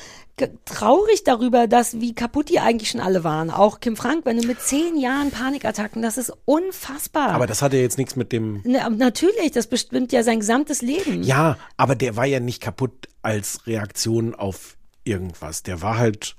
traurig 0.65 1.23
darüber, 1.23 1.67
dass 1.67 1.99
wie 1.99 2.13
kaputt 2.13 2.49
die 2.49 2.59
eigentlich 2.59 2.89
schon 2.91 3.01
alle 3.01 3.23
waren. 3.23 3.49
Auch 3.49 3.79
Kim 3.79 3.95
Frank, 3.95 4.25
wenn 4.25 4.39
du 4.39 4.45
mit 4.47 4.61
zehn 4.61 4.97
Jahren 4.97 5.31
Panikattacken, 5.31 6.01
das 6.01 6.17
ist 6.17 6.31
unfassbar. 6.45 7.29
Aber 7.29 7.47
das 7.47 7.61
hat 7.61 7.73
ja 7.73 7.79
jetzt 7.79 7.97
nichts 7.97 8.15
mit 8.15 8.31
dem. 8.31 8.61
Ne, 8.63 8.83
aber 8.85 8.95
natürlich, 8.95 9.51
das 9.51 9.67
bestimmt 9.67 10.11
ja 10.11 10.21
sein 10.23 10.39
gesamtes 10.41 10.81
Leben. 10.81 11.23
Ja, 11.23 11.57
aber 11.77 11.95
der 11.95 12.15
war 12.17 12.25
ja 12.25 12.39
nicht 12.39 12.61
kaputt 12.61 13.07
als 13.23 13.65
Reaktion 13.67 14.35
auf 14.35 14.75
irgendwas. 15.05 15.63
Der 15.63 15.81
war 15.81 15.97
halt. 15.97 16.35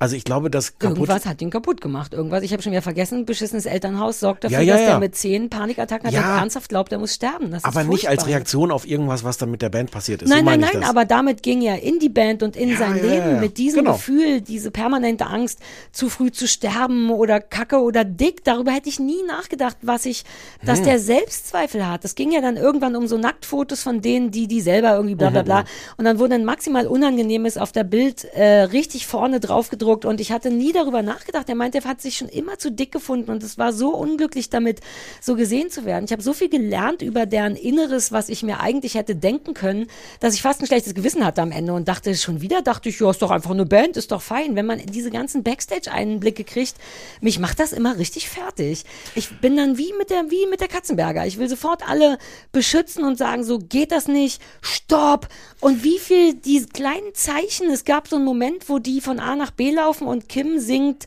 Also 0.00 0.14
ich 0.14 0.22
glaube, 0.22 0.48
das 0.48 0.78
kaputt. 0.78 0.96
Irgendwas 0.98 1.26
hat 1.26 1.42
ihn 1.42 1.50
kaputt 1.50 1.80
gemacht. 1.80 2.12
Irgendwas, 2.14 2.44
ich 2.44 2.52
habe 2.52 2.62
schon 2.62 2.70
wieder 2.70 2.82
vergessen, 2.82 3.24
beschissenes 3.26 3.66
Elternhaus 3.66 4.20
sorgt 4.20 4.44
dafür, 4.44 4.58
Ja, 4.58 4.62
ja, 4.62 4.72
dass 4.74 4.82
ja. 4.82 4.88
der 4.90 4.98
mit 5.00 5.16
zehn 5.16 5.50
Panikattacken 5.50 6.06
hat 6.06 6.12
Ja. 6.14 6.34
und 6.34 6.38
ernsthaft 6.40 6.68
glaubt, 6.68 6.92
er 6.92 6.98
muss 6.98 7.14
sterben. 7.14 7.50
Das 7.50 7.64
aber 7.64 7.82
nicht 7.82 8.08
als. 8.08 8.26
Reaktion 8.28 8.70
auf 8.70 8.86
irgendwas, 8.86 9.24
was 9.24 9.38
dann 9.38 9.50
mit 9.50 9.60
der 9.62 9.70
Band 9.70 9.90
passiert 9.90 10.22
ist. 10.22 10.28
Nein, 10.28 10.40
so 10.40 10.44
nein, 10.50 10.60
nein, 10.60 10.84
aber 10.84 11.04
damit 11.04 11.42
ging 11.42 11.62
er 11.62 11.82
in 11.82 11.98
die 11.98 12.08
Band 12.10 12.42
und 12.44 12.56
in 12.56 12.76
sein 12.76 12.94
Leben 13.02 13.40
mit 13.40 13.56
diesem 13.58 13.80
Genau. 13.84 13.92
Gefühl, 13.94 14.40
diese 14.40 14.70
permanente 14.70 15.26
Angst, 15.26 15.58
zu 15.90 16.08
früh 16.10 16.30
zu 16.30 16.46
sterben 16.46 17.10
oder 17.10 17.40
kacke 17.40 17.80
oder 17.80 18.04
dick. 18.04 18.44
Darüber 18.44 18.70
hätte 18.72 18.88
ich 18.88 19.00
nie 19.00 19.22
nachgedacht, 19.26 19.78
was 19.82 20.04
ich, 20.06 20.20
Hm. 20.60 20.66
dass 20.66 20.82
der 20.82 20.98
Selbstzweifel 21.00 21.86
hat. 21.88 22.04
Das 22.04 22.14
ging 22.14 22.30
ja 22.30 22.40
dann 22.40 22.56
irgendwann 22.56 22.94
um 22.94 23.06
so 23.08 23.18
Nacktfotos 23.18 23.82
von 23.82 24.00
denen, 24.00 24.30
die 24.30 24.46
die 24.46 24.60
selber 24.60 24.94
irgendwie 24.94 25.14
bla 25.16 25.30
Mhm, 25.30 25.32
bla 25.34 25.42
bla. 25.42 25.64
Und 25.96 26.04
dann 26.04 26.18
wurde 26.20 26.34
ein 26.34 26.44
maximal 26.44 26.86
Unangenehmes 26.86 27.56
auf 27.58 27.72
der 27.72 27.84
Bild 27.84 28.24
äh, 28.34 28.62
richtig 28.62 29.06
vorne 29.06 29.40
drauf 29.40 29.67
gedruckt 29.70 30.04
und 30.04 30.20
ich 30.20 30.32
hatte 30.32 30.50
nie 30.50 30.72
darüber 30.72 31.02
nachgedacht. 31.02 31.48
Er 31.48 31.54
meinte, 31.54 31.78
er 31.78 31.84
hat 31.84 32.00
sich 32.00 32.16
schon 32.16 32.28
immer 32.28 32.58
zu 32.58 32.70
dick 32.70 32.92
gefunden 32.92 33.30
und 33.30 33.42
es 33.42 33.58
war 33.58 33.72
so 33.72 33.94
unglücklich 33.94 34.50
damit, 34.50 34.80
so 35.20 35.34
gesehen 35.34 35.70
zu 35.70 35.84
werden. 35.84 36.04
Ich 36.04 36.12
habe 36.12 36.22
so 36.22 36.32
viel 36.32 36.48
gelernt 36.48 37.02
über 37.02 37.26
deren 37.26 37.56
Inneres, 37.56 38.12
was 38.12 38.28
ich 38.28 38.42
mir 38.42 38.60
eigentlich 38.60 38.94
hätte 38.94 39.16
denken 39.16 39.54
können, 39.54 39.86
dass 40.20 40.34
ich 40.34 40.42
fast 40.42 40.60
ein 40.60 40.66
schlechtes 40.66 40.94
Gewissen 40.94 41.24
hatte 41.24 41.42
am 41.42 41.52
Ende 41.52 41.72
und 41.72 41.88
dachte 41.88 42.14
schon 42.14 42.40
wieder, 42.40 42.62
dachte 42.62 42.88
ich, 42.88 43.00
ja, 43.00 43.10
ist 43.10 43.22
doch 43.22 43.30
einfach 43.30 43.50
eine 43.50 43.66
Band, 43.66 43.96
ist 43.96 44.12
doch 44.12 44.22
fein. 44.22 44.56
Wenn 44.56 44.66
man 44.66 44.78
diese 44.86 45.10
ganzen 45.10 45.42
Backstage-Einblicke 45.42 46.44
kriegt, 46.44 46.74
mich 47.20 47.38
macht 47.38 47.60
das 47.60 47.72
immer 47.72 47.98
richtig 47.98 48.28
fertig. 48.28 48.84
Ich 49.14 49.40
bin 49.40 49.56
dann 49.56 49.78
wie 49.78 49.92
mit 49.98 50.10
der, 50.10 50.30
wie 50.30 50.46
mit 50.46 50.60
der 50.60 50.68
Katzenberger. 50.68 51.26
Ich 51.26 51.38
will 51.38 51.48
sofort 51.48 51.88
alle 51.88 52.18
beschützen 52.52 53.04
und 53.04 53.18
sagen, 53.18 53.44
so 53.44 53.58
geht 53.58 53.92
das 53.92 54.08
nicht, 54.08 54.42
stopp. 54.60 55.28
Und 55.60 55.82
wie 55.82 55.98
viel 55.98 56.34
die 56.34 56.64
kleinen 56.66 57.14
Zeichen, 57.14 57.70
es 57.70 57.84
gab 57.84 58.08
so 58.08 58.16
einen 58.16 58.24
Moment, 58.24 58.68
wo 58.68 58.78
die 58.78 59.00
von 59.00 59.18
A 59.18 59.34
nach 59.36 59.50
B 59.50 59.70
laufen 59.70 60.06
und 60.06 60.28
Kim 60.28 60.58
singt 60.58 61.06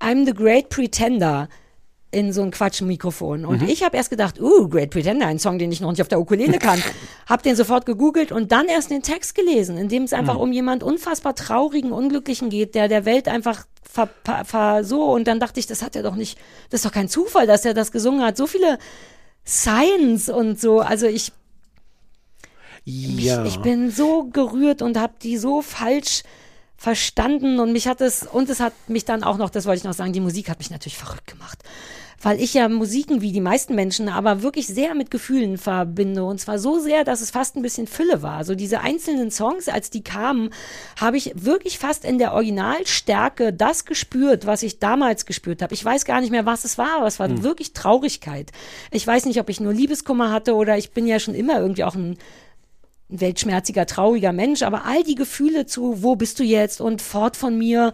I'm 0.00 0.26
the 0.26 0.34
Great 0.34 0.68
Pretender 0.68 1.48
in 2.10 2.32
so 2.32 2.42
ein 2.42 2.50
Quatschmikrofon. 2.50 3.44
Und 3.44 3.62
ich 3.68 3.82
habe 3.82 3.96
erst 3.96 4.10
gedacht, 4.10 4.40
uh, 4.40 4.68
Great 4.68 4.90
Pretender, 4.90 5.26
ein 5.26 5.38
Song, 5.38 5.58
den 5.58 5.72
ich 5.72 5.80
noch 5.80 5.90
nicht 5.90 6.00
auf 6.00 6.08
der 6.08 6.20
Ukulele 6.20 6.58
kann. 6.58 6.82
hab 7.26 7.42
den 7.42 7.56
sofort 7.56 7.84
gegoogelt 7.84 8.32
und 8.32 8.52
dann 8.52 8.66
erst 8.66 8.90
den 8.90 9.02
Text 9.02 9.34
gelesen, 9.34 9.76
in 9.76 9.88
dem 9.88 10.04
es 10.04 10.12
einfach 10.12 10.36
um 10.36 10.52
jemand 10.52 10.82
unfassbar 10.82 11.34
traurigen, 11.34 11.92
unglücklichen 11.92 12.48
geht, 12.48 12.74
der 12.74 12.88
der 12.88 13.04
Welt 13.04 13.28
einfach 13.28 13.66
ver, 13.82 14.08
ver, 14.24 14.44
ver 14.44 14.84
so 14.84 15.12
und 15.12 15.26
dann 15.26 15.40
dachte 15.40 15.60
ich, 15.60 15.66
das 15.66 15.82
hat 15.82 15.96
er 15.96 16.02
doch 16.02 16.14
nicht, 16.14 16.38
das 16.70 16.80
ist 16.80 16.86
doch 16.86 16.92
kein 16.92 17.08
Zufall, 17.08 17.46
dass 17.46 17.64
er 17.64 17.74
das 17.74 17.92
gesungen 17.92 18.22
hat. 18.22 18.36
So 18.36 18.46
viele 18.46 18.78
Science 19.44 20.28
und 20.28 20.60
so, 20.60 20.80
also 20.80 21.06
ich 21.06 21.32
ja. 22.86 23.44
Ich 23.44 23.58
bin 23.58 23.90
so 23.90 24.24
gerührt 24.24 24.80
und 24.80 24.96
habe 24.96 25.14
die 25.20 25.36
so 25.38 25.60
falsch 25.60 26.22
verstanden 26.76 27.58
und 27.58 27.72
mich 27.72 27.88
hat 27.88 28.00
es, 28.00 28.22
und 28.22 28.48
es 28.48 28.60
hat 28.60 28.72
mich 28.86 29.04
dann 29.04 29.24
auch 29.24 29.38
noch, 29.38 29.50
das 29.50 29.66
wollte 29.66 29.78
ich 29.78 29.84
noch 29.84 29.92
sagen, 29.92 30.12
die 30.12 30.20
Musik 30.20 30.48
hat 30.48 30.58
mich 30.58 30.70
natürlich 30.70 30.96
verrückt 30.96 31.26
gemacht. 31.26 31.62
Weil 32.22 32.40
ich 32.40 32.54
ja 32.54 32.68
Musiken 32.68 33.20
wie 33.20 33.32
die 33.32 33.40
meisten 33.40 33.74
Menschen 33.74 34.08
aber 34.08 34.42
wirklich 34.42 34.66
sehr 34.66 34.94
mit 34.94 35.10
Gefühlen 35.10 35.58
verbinde. 35.58 36.24
Und 36.24 36.40
zwar 36.40 36.58
so 36.58 36.78
sehr, 36.78 37.04
dass 37.04 37.20
es 37.20 37.30
fast 37.30 37.56
ein 37.56 37.62
bisschen 37.62 37.86
Fülle 37.86 38.22
war. 38.22 38.44
So 38.44 38.54
diese 38.54 38.80
einzelnen 38.80 39.30
Songs, 39.30 39.68
als 39.68 39.90
die 39.90 40.02
kamen, 40.02 40.50
habe 40.98 41.18
ich 41.18 41.32
wirklich 41.34 41.78
fast 41.78 42.04
in 42.04 42.18
der 42.18 42.32
Originalstärke 42.32 43.52
das 43.52 43.84
gespürt, 43.84 44.46
was 44.46 44.62
ich 44.62 44.78
damals 44.78 45.26
gespürt 45.26 45.60
habe. 45.60 45.74
Ich 45.74 45.84
weiß 45.84 46.04
gar 46.04 46.20
nicht 46.20 46.30
mehr, 46.30 46.46
was 46.46 46.64
es 46.64 46.78
war, 46.78 46.98
aber 46.98 47.06
es 47.06 47.18
war 47.18 47.42
wirklich 47.42 47.74
Traurigkeit. 47.74 48.50
Ich 48.92 49.06
weiß 49.06 49.26
nicht, 49.26 49.38
ob 49.38 49.50
ich 49.50 49.60
nur 49.60 49.74
Liebeskummer 49.74 50.32
hatte 50.32 50.54
oder 50.54 50.78
ich 50.78 50.92
bin 50.92 51.06
ja 51.06 51.18
schon 51.18 51.34
immer 51.34 51.60
irgendwie 51.60 51.84
auch 51.84 51.94
ein 51.94 52.16
ein 53.10 53.20
weltschmerziger, 53.20 53.86
trauriger 53.86 54.32
Mensch, 54.32 54.62
aber 54.62 54.84
all 54.84 55.02
die 55.02 55.14
Gefühle 55.14 55.66
zu, 55.66 56.02
wo 56.02 56.16
bist 56.16 56.38
du 56.40 56.44
jetzt 56.44 56.80
und 56.80 57.02
fort 57.02 57.36
von 57.36 57.56
mir, 57.56 57.92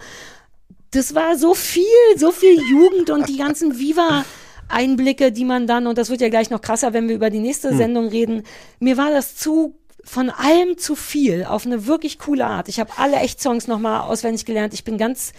das 0.90 1.14
war 1.14 1.36
so 1.36 1.54
viel, 1.54 1.84
so 2.16 2.32
viel 2.32 2.60
Jugend 2.70 3.10
und 3.10 3.28
die 3.28 3.36
ganzen 3.36 3.78
Viva. 3.78 4.24
Einblicke, 4.68 5.32
die 5.32 5.44
man 5.44 5.66
dann, 5.66 5.86
und 5.86 5.98
das 5.98 6.08
wird 6.08 6.22
ja 6.22 6.30
gleich 6.30 6.48
noch 6.48 6.62
krasser, 6.62 6.94
wenn 6.94 7.06
wir 7.06 7.14
über 7.14 7.28
die 7.28 7.40
nächste 7.40 7.76
Sendung 7.76 8.08
reden, 8.08 8.42
mir 8.80 8.96
war 8.96 9.10
das 9.10 9.36
zu, 9.36 9.74
von 10.02 10.30
allem 10.30 10.78
zu 10.78 10.94
viel, 10.94 11.44
auf 11.44 11.66
eine 11.66 11.86
wirklich 11.86 12.18
coole 12.18 12.46
Art. 12.46 12.68
Ich 12.68 12.80
habe 12.80 12.90
alle 12.96 13.16
Echt-Songs 13.16 13.68
nochmal 13.68 14.00
auswendig 14.00 14.46
gelernt. 14.46 14.72
Ich 14.72 14.82
bin 14.82 14.96
ganz, 14.96 15.34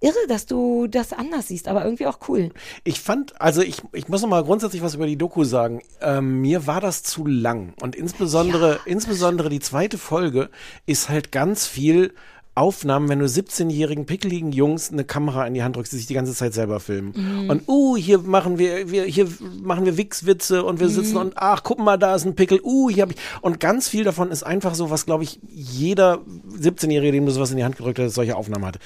irre, 0.00 0.26
dass 0.28 0.46
du 0.46 0.86
das 0.86 1.12
anders 1.12 1.48
siehst, 1.48 1.68
aber 1.68 1.84
irgendwie 1.84 2.06
auch 2.06 2.18
cool. 2.28 2.50
Ich 2.84 3.00
fand, 3.00 3.40
also 3.40 3.62
ich, 3.62 3.82
ich 3.92 4.08
muss 4.08 4.22
noch 4.22 4.28
mal 4.28 4.44
grundsätzlich 4.44 4.82
was 4.82 4.94
über 4.94 5.06
die 5.06 5.16
Doku 5.16 5.44
sagen. 5.44 5.80
Ähm, 6.00 6.40
mir 6.40 6.66
war 6.66 6.80
das 6.80 7.02
zu 7.02 7.26
lang 7.26 7.74
und 7.80 7.96
insbesondere, 7.96 8.80
insbesondere 8.84 9.48
die 9.48 9.60
zweite 9.60 9.98
Folge 9.98 10.50
ist 10.86 11.08
halt 11.08 11.32
ganz 11.32 11.66
viel 11.66 12.12
Aufnahmen, 12.54 13.08
wenn 13.08 13.20
du 13.20 13.24
17-jährigen 13.26 14.04
pickeligen 14.04 14.50
Jungs 14.50 14.90
eine 14.90 15.04
Kamera 15.04 15.46
in 15.46 15.54
die 15.54 15.62
Hand 15.62 15.76
drückst, 15.76 15.92
die 15.92 15.96
sich 15.98 16.06
die 16.06 16.14
ganze 16.14 16.34
Zeit 16.34 16.54
selber 16.54 16.80
filmen. 16.80 17.12
Mhm. 17.14 17.50
Und 17.50 17.68
uh, 17.68 17.96
hier 17.96 18.18
machen 18.18 18.58
wir, 18.58 18.90
wir 18.90 19.04
hier 19.04 19.28
machen 19.62 19.84
wir 19.84 19.96
Wichswitze 19.96 20.64
und 20.64 20.80
wir 20.80 20.88
sitzen 20.88 21.12
Mhm. 21.14 21.20
und 21.20 21.32
ach, 21.36 21.62
guck 21.62 21.78
mal, 21.78 21.96
da 21.96 22.16
ist 22.16 22.26
ein 22.26 22.34
Pickel. 22.34 22.60
Uh, 22.64 22.90
hier 22.90 23.04
hab 23.04 23.12
ich 23.12 23.16
und 23.42 23.60
ganz 23.60 23.88
viel 23.88 24.02
davon 24.02 24.32
ist 24.32 24.42
einfach 24.42 24.74
so, 24.74 24.90
was 24.90 25.06
glaube 25.06 25.22
ich 25.22 25.38
jeder 25.48 26.18
17-jährige, 26.50 27.12
dem 27.12 27.26
du 27.26 27.32
sowas 27.32 27.52
in 27.52 27.58
die 27.58 27.64
Hand 27.64 27.76
gedrückt 27.76 28.00
hast, 28.00 28.14
solche 28.14 28.34
Aufnahmen 28.34 28.66
hatte. 28.66 28.80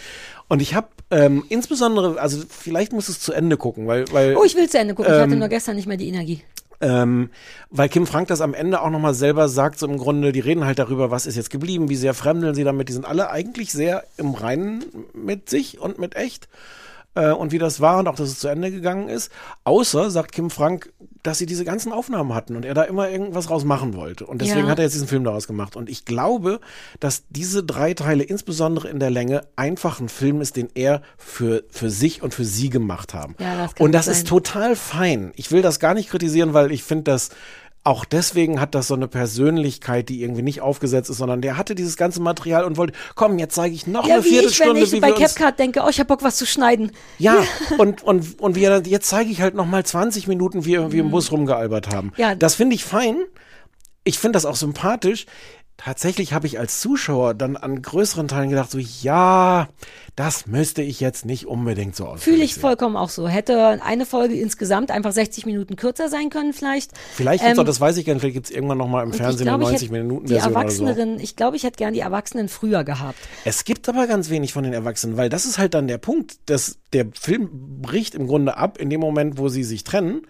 Und 0.52 0.60
ich 0.60 0.74
habe 0.74 0.88
ähm, 1.10 1.44
insbesondere, 1.48 2.20
also 2.20 2.42
vielleicht 2.46 2.92
musst 2.92 3.08
du 3.08 3.12
es 3.12 3.20
zu 3.20 3.32
Ende 3.32 3.56
gucken, 3.56 3.86
weil 3.86 4.04
weil 4.12 4.36
Oh, 4.36 4.44
ich 4.44 4.54
will 4.54 4.68
zu 4.68 4.78
Ende 4.78 4.94
gucken. 4.94 5.10
Ich 5.10 5.18
hatte 5.18 5.32
Ähm, 5.32 5.38
nur 5.38 5.48
gestern 5.48 5.76
nicht 5.76 5.86
mehr 5.88 5.96
die 5.96 6.08
Energie. 6.08 6.42
ähm, 6.82 7.30
weil 7.70 7.88
Kim 7.88 8.06
Frank 8.06 8.28
das 8.28 8.42
am 8.42 8.52
Ende 8.52 8.82
auch 8.82 8.90
nochmal 8.90 9.14
selber 9.14 9.48
sagt, 9.48 9.78
so 9.78 9.86
im 9.86 9.96
Grunde, 9.96 10.30
die 10.30 10.40
reden 10.40 10.66
halt 10.66 10.78
darüber, 10.78 11.10
was 11.10 11.24
ist 11.24 11.36
jetzt 11.36 11.48
geblieben, 11.48 11.88
wie 11.88 11.96
sehr 11.96 12.12
fremdeln 12.12 12.54
sie 12.54 12.64
damit, 12.64 12.90
die 12.90 12.92
sind 12.92 13.06
alle 13.06 13.30
eigentlich 13.30 13.72
sehr 13.72 14.04
im 14.18 14.34
Reinen 14.34 14.84
mit 15.14 15.48
sich 15.48 15.78
und 15.80 15.98
mit 15.98 16.16
echt 16.16 16.48
äh, 17.14 17.30
und 17.30 17.52
wie 17.52 17.58
das 17.58 17.80
war 17.80 17.98
und 17.98 18.08
auch, 18.08 18.14
dass 18.14 18.28
es 18.28 18.38
zu 18.38 18.48
Ende 18.48 18.70
gegangen 18.70 19.08
ist. 19.08 19.30
Außer, 19.64 20.10
sagt 20.10 20.32
Kim 20.32 20.50
Frank, 20.50 20.92
dass 21.22 21.38
sie 21.38 21.46
diese 21.46 21.64
ganzen 21.64 21.92
Aufnahmen 21.92 22.34
hatten 22.34 22.56
und 22.56 22.64
er 22.64 22.74
da 22.74 22.82
immer 22.82 23.08
irgendwas 23.08 23.48
raus 23.48 23.64
machen 23.64 23.94
wollte. 23.94 24.26
Und 24.26 24.40
deswegen 24.40 24.64
Ja. 24.66 24.72
hat 24.72 24.78
er 24.78 24.84
jetzt 24.84 24.94
diesen 24.94 25.06
Film 25.06 25.22
daraus 25.24 25.46
gemacht. 25.46 25.76
Und 25.76 25.88
ich 25.88 26.04
glaube, 26.04 26.60
dass 26.98 27.24
diese 27.30 27.62
drei 27.62 27.94
Teile, 27.94 28.24
insbesondere 28.24 28.88
in 28.88 28.98
der 28.98 29.10
Länge, 29.10 29.42
einfach 29.54 30.00
ein 30.00 30.08
Film 30.08 30.40
ist, 30.40 30.56
den 30.56 30.68
er 30.74 31.00
für, 31.18 31.62
für 31.70 31.90
sich 31.90 32.22
und 32.22 32.34
für 32.34 32.44
sie 32.44 32.70
gemacht 32.70 33.14
haben. 33.14 33.36
Ja, 33.38 33.56
das 33.56 33.72
und 33.78 33.92
das 33.92 34.06
sein. 34.06 34.14
ist 34.14 34.26
total 34.26 34.74
fein. 34.74 35.32
Ich 35.36 35.52
will 35.52 35.62
das 35.62 35.78
gar 35.78 35.94
nicht 35.94 36.10
kritisieren, 36.10 36.54
weil 36.54 36.72
ich 36.72 36.82
finde, 36.82 37.04
dass 37.04 37.28
auch 37.84 38.04
deswegen 38.04 38.60
hat 38.60 38.74
das 38.76 38.86
so 38.86 38.94
eine 38.94 39.08
Persönlichkeit, 39.08 40.08
die 40.08 40.22
irgendwie 40.22 40.42
nicht 40.42 40.60
aufgesetzt 40.60 41.10
ist, 41.10 41.16
sondern 41.16 41.40
der 41.40 41.56
hatte 41.56 41.74
dieses 41.74 41.96
ganze 41.96 42.20
Material 42.20 42.64
und 42.64 42.76
wollte, 42.76 42.92
komm, 43.16 43.38
jetzt 43.38 43.56
zeige 43.56 43.74
ich 43.74 43.88
noch 43.88 44.06
Ja, 44.06 44.14
eine 44.14 44.24
wie 44.24 44.28
ich, 44.28 44.34
wenn 44.34 44.40
Viertelstunde, 44.40 44.80
ich 44.82 44.92
wie 44.92 45.00
bei 45.00 45.12
CapCut 45.12 45.58
denke, 45.58 45.82
oh, 45.84 45.88
ich 45.88 45.98
hab 45.98 46.06
Bock, 46.06 46.22
was 46.22 46.36
zu 46.36 46.46
schneiden. 46.46 46.92
ja, 47.18 47.42
und, 47.78 48.02
und, 48.04 48.40
und 48.40 48.54
wir, 48.54 48.82
jetzt 48.86 49.08
zeige 49.08 49.30
ich 49.30 49.40
halt 49.40 49.54
noch 49.54 49.66
mal 49.66 49.84
20 49.84 50.28
Minuten, 50.28 50.64
wie 50.64 50.78
wir 50.92 51.00
im 51.00 51.10
Bus 51.10 51.32
rumgealbert 51.32 51.92
haben. 51.92 52.08
Mhm. 52.08 52.22
Ja. 52.22 52.34
Das 52.36 52.54
finde 52.54 52.76
ich 52.76 52.84
fein. 52.84 53.16
Ich 54.04 54.18
finde 54.18 54.36
das 54.36 54.46
auch 54.46 54.56
sympathisch. 54.56 55.26
Tatsächlich 55.84 56.32
habe 56.32 56.46
ich 56.46 56.60
als 56.60 56.80
Zuschauer 56.80 57.34
dann 57.34 57.56
an 57.56 57.82
größeren 57.82 58.28
Teilen 58.28 58.50
gedacht, 58.50 58.70
so, 58.70 58.78
ja, 58.78 59.68
das 60.14 60.46
müsste 60.46 60.80
ich 60.82 61.00
jetzt 61.00 61.26
nicht 61.26 61.46
unbedingt 61.46 61.96
so 61.96 62.04
ausführlich 62.04 62.22
Fühle 62.24 62.44
ich 62.44 62.54
sehen. 62.54 62.60
vollkommen 62.60 62.96
auch 62.96 63.08
so. 63.08 63.26
Hätte 63.26 63.82
eine 63.82 64.06
Folge 64.06 64.34
insgesamt 64.34 64.92
einfach 64.92 65.10
60 65.10 65.44
Minuten 65.44 65.74
kürzer 65.74 66.08
sein 66.08 66.30
können, 66.30 66.52
vielleicht. 66.52 66.92
Vielleicht 67.14 67.42
gibt's 67.42 67.58
Ähm, 67.58 67.62
auch, 67.62 67.66
das 67.66 67.80
weiß 67.80 67.96
ich 67.96 68.04
gar 68.06 68.12
nicht, 68.12 68.20
vielleicht 68.20 68.34
gibt's 68.34 68.50
irgendwann 68.50 68.78
noch 68.78 68.86
mal 68.86 69.02
im 69.02 69.12
Fernsehen 69.12 69.46
ich 69.46 69.52
eine 69.52 69.58
glaube, 69.58 69.64
ich 69.64 69.70
90 69.70 69.88
hätte 69.90 70.02
Minuten 70.02 70.26
die 70.26 70.34
Version 70.34 70.88
oder 70.88 70.94
so. 70.94 71.22
Ich 71.22 71.34
glaube, 71.36 71.56
ich 71.56 71.64
hätte 71.64 71.76
gern 71.78 71.94
die 71.94 72.00
Erwachsenen 72.00 72.48
früher 72.48 72.84
gehabt. 72.84 73.18
Es 73.44 73.64
gibt 73.64 73.88
aber 73.88 74.06
ganz 74.06 74.30
wenig 74.30 74.52
von 74.52 74.62
den 74.62 74.74
Erwachsenen, 74.74 75.16
weil 75.16 75.30
das 75.30 75.46
ist 75.46 75.58
halt 75.58 75.74
dann 75.74 75.88
der 75.88 75.98
Punkt, 75.98 76.36
dass 76.46 76.78
der 76.92 77.06
Film 77.18 77.48
bricht 77.82 78.14
im 78.14 78.28
Grunde 78.28 78.56
ab 78.56 78.78
in 78.78 78.88
dem 78.88 79.00
Moment, 79.00 79.38
wo 79.38 79.48
sie 79.48 79.64
sich 79.64 79.82
trennen. 79.82 80.26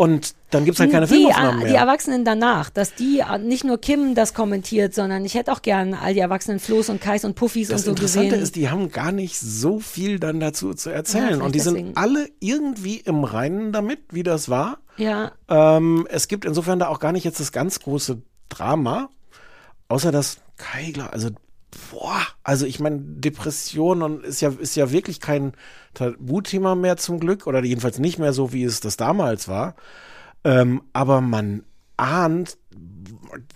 Und 0.00 0.34
dann 0.48 0.64
gibt's 0.64 0.80
halt 0.80 0.90
keine 0.92 1.04
die, 1.06 1.12
Filmaufnahmen 1.12 1.58
mehr. 1.60 1.68
die 1.68 1.74
Erwachsenen 1.74 2.24
danach, 2.24 2.70
dass 2.70 2.94
die 2.94 3.18
äh, 3.20 3.36
nicht 3.36 3.64
nur 3.64 3.76
Kim 3.78 4.14
das 4.14 4.32
kommentiert, 4.32 4.94
sondern 4.94 5.26
ich 5.26 5.34
hätte 5.34 5.52
auch 5.52 5.60
gern 5.60 5.92
all 5.92 6.14
die 6.14 6.20
Erwachsenen 6.20 6.58
Flo's 6.58 6.88
und 6.88 7.02
Kais 7.02 7.26
und 7.26 7.34
Puffis 7.34 7.68
Das 7.68 7.82
und 7.82 7.84
so 7.84 7.90
Interessante 7.90 8.28
gesehen. 8.30 8.42
ist, 8.42 8.56
die 8.56 8.70
haben 8.70 8.90
gar 8.90 9.12
nicht 9.12 9.38
so 9.38 9.78
viel 9.78 10.18
dann 10.18 10.40
dazu 10.40 10.72
zu 10.72 10.88
Ja, 10.88 10.96
erzählen. 10.96 11.26
vielleicht 11.26 11.42
und 11.42 11.54
die 11.54 11.60
sind 11.60 11.74
deswegen. 11.74 11.96
alle 11.98 12.28
irgendwie 12.40 12.96
im 12.96 13.24
Reinen 13.24 13.72
damit, 13.72 13.98
wie 14.12 14.22
das 14.22 14.48
war. 14.48 14.78
ja, 14.96 15.32
Ähm, 15.48 16.06
es 16.10 16.28
gibt 16.28 16.46
insofern 16.46 16.78
da 16.78 16.88
auch 16.88 16.98
gar 16.98 17.12
nicht 17.12 17.24
jetzt 17.24 17.38
das 17.38 17.52
ganz 17.52 17.80
große 17.80 18.22
Drama, 18.48 19.10
außer 19.88 20.12
dass 20.12 20.38
Kai, 20.56 20.94
also 21.10 21.28
boah, 21.90 22.22
also 22.42 22.66
ich 22.66 22.80
meine, 22.80 22.98
Depression 23.00 24.02
und 24.02 24.24
ist 24.24 24.40
ja, 24.40 24.50
ist 24.50 24.76
ja 24.76 24.90
wirklich 24.90 25.20
kein 25.20 25.52
Tabuthema 25.94 26.74
mehr 26.74 26.96
zum 26.96 27.20
Glück, 27.20 27.46
oder 27.46 27.62
jedenfalls 27.62 27.98
nicht 27.98 28.18
mehr 28.18 28.32
so, 28.32 28.52
wie 28.52 28.64
es 28.64 28.80
das 28.80 28.96
damals 28.96 29.48
war. 29.48 29.74
Ähm, 30.44 30.82
aber 30.92 31.20
man 31.20 31.64
ahnt, 31.96 32.56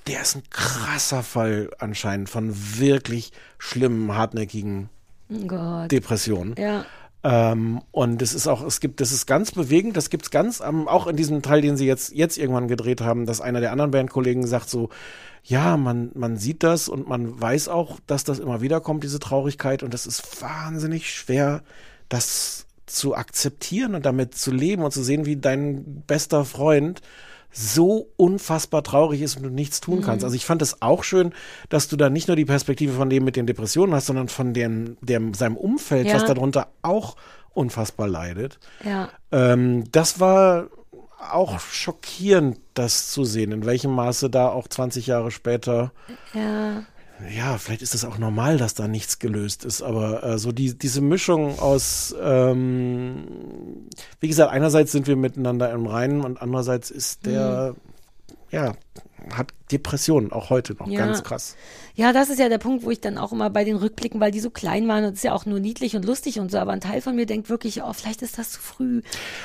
der 0.06 0.22
ist 0.22 0.36
ein 0.36 0.42
krasser 0.50 1.22
Fall 1.22 1.70
anscheinend 1.78 2.28
von 2.28 2.52
wirklich 2.78 3.32
schlimmen, 3.58 4.14
hartnäckigen 4.14 4.90
oh 5.30 5.46
Gott. 5.46 5.90
Depressionen. 5.90 6.54
Ja. 6.58 6.84
Ähm, 7.24 7.80
und 7.90 8.20
es 8.20 8.34
ist 8.34 8.46
auch, 8.46 8.62
es 8.62 8.80
gibt, 8.80 9.00
das 9.00 9.10
ist 9.10 9.26
ganz 9.26 9.50
bewegend, 9.50 9.96
das 9.96 10.10
gibt's 10.10 10.30
ganz 10.30 10.60
am, 10.60 10.86
auch 10.86 11.06
in 11.06 11.16
diesem 11.16 11.40
Teil, 11.40 11.62
den 11.62 11.78
sie 11.78 11.86
jetzt, 11.86 12.12
jetzt 12.12 12.36
irgendwann 12.36 12.68
gedreht 12.68 13.00
haben, 13.00 13.24
dass 13.24 13.40
einer 13.40 13.60
der 13.60 13.72
anderen 13.72 13.92
Bandkollegen 13.92 14.46
sagt 14.46 14.68
so, 14.68 14.90
ja, 15.42 15.78
man, 15.78 16.10
man 16.14 16.36
sieht 16.36 16.62
das 16.62 16.88
und 16.88 17.08
man 17.08 17.40
weiß 17.40 17.68
auch, 17.68 17.98
dass 18.06 18.24
das 18.24 18.38
immer 18.38 18.60
wieder 18.60 18.82
kommt, 18.82 19.04
diese 19.04 19.18
Traurigkeit, 19.18 19.82
und 19.82 19.94
das 19.94 20.06
ist 20.06 20.42
wahnsinnig 20.42 21.10
schwer, 21.14 21.62
das 22.10 22.66
zu 22.84 23.14
akzeptieren 23.14 23.94
und 23.94 24.04
damit 24.04 24.34
zu 24.34 24.50
leben 24.50 24.82
und 24.82 24.92
zu 24.92 25.02
sehen, 25.02 25.24
wie 25.24 25.36
dein 25.36 26.02
bester 26.06 26.44
Freund 26.44 27.00
so 27.54 28.08
unfassbar 28.16 28.82
traurig 28.82 29.22
ist 29.22 29.36
und 29.36 29.44
du 29.44 29.48
nichts 29.48 29.80
tun 29.80 30.02
kannst. 30.02 30.24
Also 30.24 30.34
ich 30.36 30.44
fand 30.44 30.60
es 30.60 30.82
auch 30.82 31.04
schön, 31.04 31.32
dass 31.68 31.88
du 31.88 31.96
da 31.96 32.10
nicht 32.10 32.26
nur 32.28 32.36
die 32.36 32.44
Perspektive 32.44 32.92
von 32.94 33.08
dem 33.08 33.24
mit 33.24 33.36
den 33.36 33.46
Depressionen 33.46 33.94
hast, 33.94 34.06
sondern 34.06 34.28
von 34.28 34.52
dem, 34.52 34.96
dem 35.00 35.34
seinem 35.34 35.56
Umfeld, 35.56 36.08
Ja. 36.08 36.14
was 36.14 36.24
darunter 36.24 36.66
auch 36.82 37.16
unfassbar 37.52 38.08
leidet. 38.08 38.58
Ja. 38.84 39.08
Ähm, 39.30 39.84
das 39.92 40.18
war 40.18 40.66
auch 41.32 41.60
schockierend, 41.60 42.58
das 42.74 43.10
zu 43.10 43.24
sehen, 43.24 43.52
in 43.52 43.64
welchem 43.64 43.92
Maße 43.92 44.28
da 44.28 44.48
auch 44.48 44.66
20 44.68 45.06
Jahre 45.06 45.30
später 45.30 45.92
Ja. 46.34 46.82
Ja, 47.34 47.58
vielleicht 47.58 47.82
ist 47.82 47.94
es 47.94 48.04
auch 48.04 48.18
normal, 48.18 48.58
dass 48.58 48.74
da 48.74 48.88
nichts 48.88 49.18
gelöst 49.18 49.64
ist, 49.64 49.82
aber 49.82 50.22
äh, 50.24 50.38
so 50.38 50.52
die, 50.52 50.76
diese 50.76 51.00
Mischung 51.00 51.58
aus, 51.58 52.14
ähm, 52.20 53.24
wie 54.20 54.28
gesagt, 54.28 54.50
einerseits 54.52 54.92
sind 54.92 55.06
wir 55.06 55.16
miteinander 55.16 55.70
im 55.70 55.86
Reinen 55.86 56.22
und 56.22 56.42
andererseits 56.42 56.90
ist 56.90 57.24
der, 57.26 57.74
ja, 58.50 58.74
hat 59.32 59.54
Depressionen, 59.72 60.32
auch 60.32 60.50
heute 60.50 60.74
noch, 60.74 60.86
Ja. 60.86 61.06
ganz 61.06 61.22
krass. 61.22 61.56
Ja, 61.94 62.12
das 62.12 62.28
ist 62.28 62.38
ja 62.40 62.48
der 62.48 62.58
Punkt, 62.58 62.84
wo 62.84 62.90
ich 62.90 63.00
dann 63.00 63.16
auch 63.16 63.32
immer 63.32 63.48
bei 63.48 63.64
den 63.64 63.76
Rückblicken, 63.76 64.20
weil 64.20 64.30
die 64.32 64.40
so 64.40 64.50
klein 64.50 64.86
waren 64.88 65.04
und 65.04 65.12
es 65.12 65.18
ist 65.20 65.24
ja 65.24 65.32
auch 65.32 65.46
nur 65.46 65.60
niedlich 65.60 65.96
und 65.96 66.04
lustig 66.04 66.40
und 66.40 66.50
so, 66.50 66.58
aber 66.58 66.72
ein 66.72 66.80
Teil 66.80 67.00
von 67.00 67.16
mir 67.16 67.24
denkt 67.26 67.48
wirklich, 67.48 67.82
oh, 67.82 67.92
vielleicht 67.92 68.22
ist 68.22 68.38
das 68.38 68.50
zu 68.50 68.60
früh. 68.60 69.02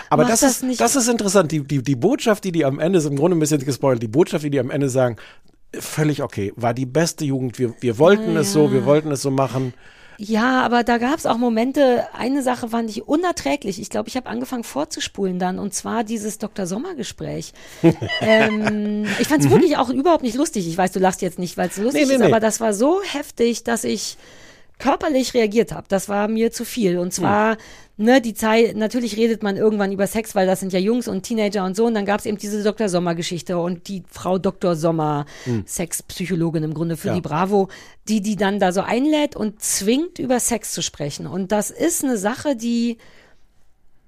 Aber 0.09 0.23
Mach 0.23 0.31
das, 0.31 0.43
ist, 0.43 0.63
nicht. 0.63 0.81
das 0.81 0.95
ist 0.95 1.07
interessant, 1.07 1.51
die, 1.51 1.63
die, 1.63 1.81
die 1.81 1.95
Botschaft, 1.95 2.43
die 2.43 2.51
die 2.51 2.65
am 2.65 2.79
Ende, 2.79 2.99
ist 2.99 3.05
im 3.05 3.15
Grunde 3.15 3.37
ein 3.37 3.39
bisschen 3.39 3.63
gespoilt, 3.63 4.01
die 4.01 4.07
Botschaft, 4.07 4.43
die 4.43 4.49
die 4.49 4.59
am 4.59 4.71
Ende 4.71 4.89
sagen, 4.89 5.15
völlig 5.73 6.23
okay, 6.23 6.53
war 6.55 6.73
die 6.73 6.85
beste 6.85 7.25
Jugend, 7.25 7.59
wir, 7.59 7.73
wir 7.79 7.97
wollten 7.97 8.35
es 8.37 8.53
so, 8.53 8.71
wir 8.71 8.85
wollten 8.85 9.11
es 9.11 9.21
so 9.21 9.31
machen. 9.31 9.73
Ja, 10.21 10.63
aber 10.63 10.83
da 10.83 10.97
gab 10.97 11.17
es 11.17 11.25
auch 11.25 11.37
Momente, 11.37 12.05
eine 12.13 12.43
Sache 12.43 12.67
fand 12.67 12.89
ich 12.89 13.07
unerträglich. 13.07 13.79
Ich 13.79 13.89
glaube, 13.89 14.09
ich 14.09 14.17
habe 14.17 14.27
angefangen 14.27 14.65
vorzuspulen 14.65 15.39
dann 15.39 15.59
und 15.59 15.73
zwar 15.73 16.03
dieses 16.03 16.39
Dr. 16.39 16.65
Sommer-Gespräch. 16.65 17.53
ähm, 18.21 19.05
ich 19.19 19.29
fand 19.29 19.45
es 19.45 19.49
wirklich 19.49 19.77
auch 19.77 19.89
überhaupt 19.89 20.23
nicht 20.23 20.35
lustig. 20.35 20.67
Ich 20.67 20.77
weiß, 20.77 20.91
du 20.91 20.99
lachst 20.99 21.21
jetzt 21.21 21.39
nicht, 21.39 21.55
weil 21.55 21.69
es 21.69 21.77
lustig 21.77 22.01
Nee, 22.01 22.07
nee, 22.07 22.13
ist, 22.15 22.19
nee. 22.19 22.25
aber 22.25 22.41
das 22.41 22.59
war 22.59 22.73
so 22.73 23.01
heftig, 23.01 23.63
dass 23.63 23.85
ich 23.85 24.17
körperlich 24.77 25.33
reagiert 25.33 25.71
habe. 25.71 25.85
Das 25.87 26.09
war 26.09 26.27
mir 26.27 26.51
zu 26.51 26.65
viel. 26.65 26.97
Und 26.97 27.13
zwar, 27.13 27.57
ne, 27.99 28.21
die 28.21 28.33
Zeit, 28.33 28.75
natürlich 28.75 29.15
redet 29.17 29.43
man 29.43 29.57
irgendwann 29.57 29.91
über 29.91 30.07
Sex, 30.07 30.33
weil 30.33 30.47
das 30.47 30.59
sind 30.61 30.73
ja 30.73 30.79
Jungs 30.79 31.07
und 31.07 31.21
Teenager 31.23 31.63
und 31.65 31.75
so. 31.75 31.85
Und 31.85 31.93
dann 31.93 32.05
gab 32.05 32.19
es 32.19 32.25
eben 32.25 32.37
diese 32.37 32.63
Dr. 32.63 32.89
Sommer-Geschichte 32.89 33.57
und 33.59 33.87
die 33.87 34.03
Frau 34.09 34.39
Dr. 34.39 34.75
Sommer, 34.75 35.25
Sexpsychologin 35.67 36.63
im 36.63 36.73
Grunde 36.73 36.97
für 36.97 37.09
Ja. 37.09 37.13
die 37.15 37.21
Bravo, 37.21 37.69
die 38.07 38.21
die 38.21 38.35
dann 38.35 38.59
da 38.59 38.71
so 38.71 38.81
einlädt 38.81 39.35
und 39.35 39.61
zwingt, 39.61 40.19
über 40.19 40.39
Sex 40.39 40.73
zu 40.73 40.81
sprechen. 40.81 41.27
Und 41.27 41.51
das 41.51 41.69
ist 41.69 42.03
eine 42.03 42.17
Sache, 42.17 42.55
die 42.55 42.97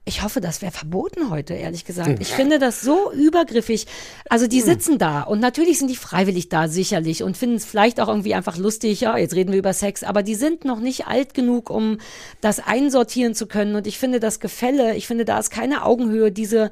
ich 0.03 0.23
hoffe, 0.23 0.41
das 0.41 0.63
wäre 0.63 0.71
verboten 0.71 1.29
heute, 1.29 1.53
ehrlich 1.53 1.85
gesagt. 1.85 2.19
Ich 2.21 2.29
finde 2.29 2.57
das 2.57 2.81
so 2.81 3.11
übergriffig. 3.11 3.85
Also 4.29 4.47
die 4.47 4.61
sitzen 4.61 4.97
da 4.97 5.21
und 5.21 5.39
natürlich 5.39 5.77
sind 5.77 5.89
die 5.89 5.95
freiwillig 5.95 6.49
da, 6.49 6.67
sicherlich, 6.67 7.21
und 7.21 7.37
finden 7.37 7.57
es 7.57 7.65
vielleicht 7.65 7.99
auch 7.99 8.07
irgendwie 8.07 8.33
einfach 8.33 8.57
lustig, 8.57 9.01
ja, 9.01 9.15
jetzt 9.15 9.35
reden 9.35 9.51
wir 9.51 9.59
über 9.59 9.73
Sex, 9.73 10.03
aber 10.03 10.23
die 10.23 10.33
sind 10.33 10.65
noch 10.65 10.79
nicht 10.79 11.05
alt 11.05 11.35
genug, 11.35 11.69
um 11.69 11.99
das 12.41 12.59
einsortieren 12.59 13.35
zu 13.35 13.45
können. 13.45 13.75
Und 13.75 13.85
ich 13.85 13.99
finde 13.99 14.19
das 14.19 14.39
Gefälle, 14.39 14.95
ich 14.95 15.05
finde, 15.05 15.23
da 15.23 15.37
ist 15.37 15.51
keine 15.51 15.85
Augenhöhe, 15.85 16.31
diese 16.31 16.71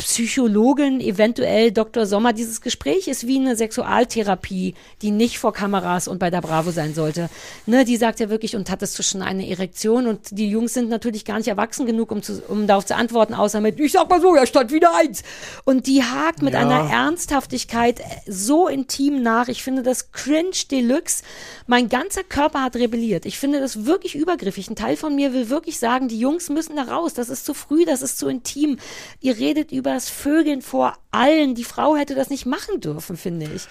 Psychologin, 0.00 1.00
eventuell 1.00 1.72
Dr. 1.72 2.06
Sommer. 2.06 2.32
Dieses 2.32 2.60
Gespräch 2.60 3.06
ist 3.08 3.26
wie 3.26 3.38
eine 3.38 3.54
Sexualtherapie, 3.56 4.74
die 5.02 5.10
nicht 5.10 5.38
vor 5.38 5.52
Kameras 5.52 6.08
und 6.08 6.18
bei 6.18 6.30
der 6.30 6.40
Bravo 6.40 6.70
sein 6.70 6.94
sollte. 6.94 7.28
Ne, 7.66 7.84
die 7.84 7.96
sagt 7.96 8.18
ja 8.20 8.30
wirklich, 8.30 8.56
und 8.56 8.70
hattest 8.70 8.98
du 8.98 9.02
schon 9.02 9.22
eine 9.22 9.48
Erektion? 9.48 10.06
Und 10.06 10.20
die 10.30 10.48
Jungs 10.50 10.74
sind 10.74 10.88
natürlich 10.88 11.24
gar 11.24 11.38
nicht 11.38 11.48
erwachsen 11.48 11.86
genug, 11.86 12.10
um, 12.12 12.22
zu, 12.22 12.42
um 12.48 12.66
darauf 12.66 12.86
zu 12.86 12.96
antworten, 12.96 13.34
außer 13.34 13.60
mit, 13.60 13.78
ich 13.78 13.92
sag 13.92 14.08
mal 14.08 14.20
so, 14.20 14.34
ja, 14.34 14.46
stand 14.46 14.72
wieder 14.72 14.94
eins. 14.96 15.22
Und 15.64 15.86
die 15.86 16.02
hakt 16.02 16.42
mit 16.42 16.54
Ja. 16.54 16.60
einer 16.60 16.90
Ernsthaftigkeit 16.90 18.00
so 18.26 18.68
intim 18.68 19.22
nach. 19.22 19.48
Ich 19.48 19.62
finde 19.62 19.82
das 19.82 20.12
cringe 20.12 20.50
deluxe. 20.70 21.22
Mein 21.66 21.88
ganzer 21.88 22.24
Körper 22.24 22.62
hat 22.62 22.76
rebelliert. 22.76 23.26
Ich 23.26 23.38
finde 23.38 23.60
das 23.60 23.84
wirklich 23.86 24.14
übergriffig. 24.14 24.68
Ein 24.70 24.76
Teil 24.76 24.96
von 24.96 25.14
mir 25.14 25.32
will 25.32 25.50
wirklich 25.50 25.78
sagen, 25.78 26.08
die 26.08 26.18
Jungs 26.18 26.48
müssen 26.48 26.76
da 26.76 26.82
raus. 26.84 27.14
Das 27.14 27.28
ist 27.28 27.44
zu 27.44 27.54
früh, 27.54 27.84
das 27.84 28.02
ist 28.02 28.18
zu 28.18 28.28
intim. 28.28 28.78
Ihr 29.20 29.38
redet 29.38 29.72
übers 29.90 30.08
Vögeln 30.08 30.62
vor 30.62 30.94
allen. 31.10 31.54
Die 31.54 31.64
Frau 31.64 31.96
hätte 31.96 32.14
das 32.14 32.30
nicht 32.30 32.46
machen 32.46 32.80
dürfen, 32.80 33.16
finde 33.16 33.46
ich. 33.54 33.66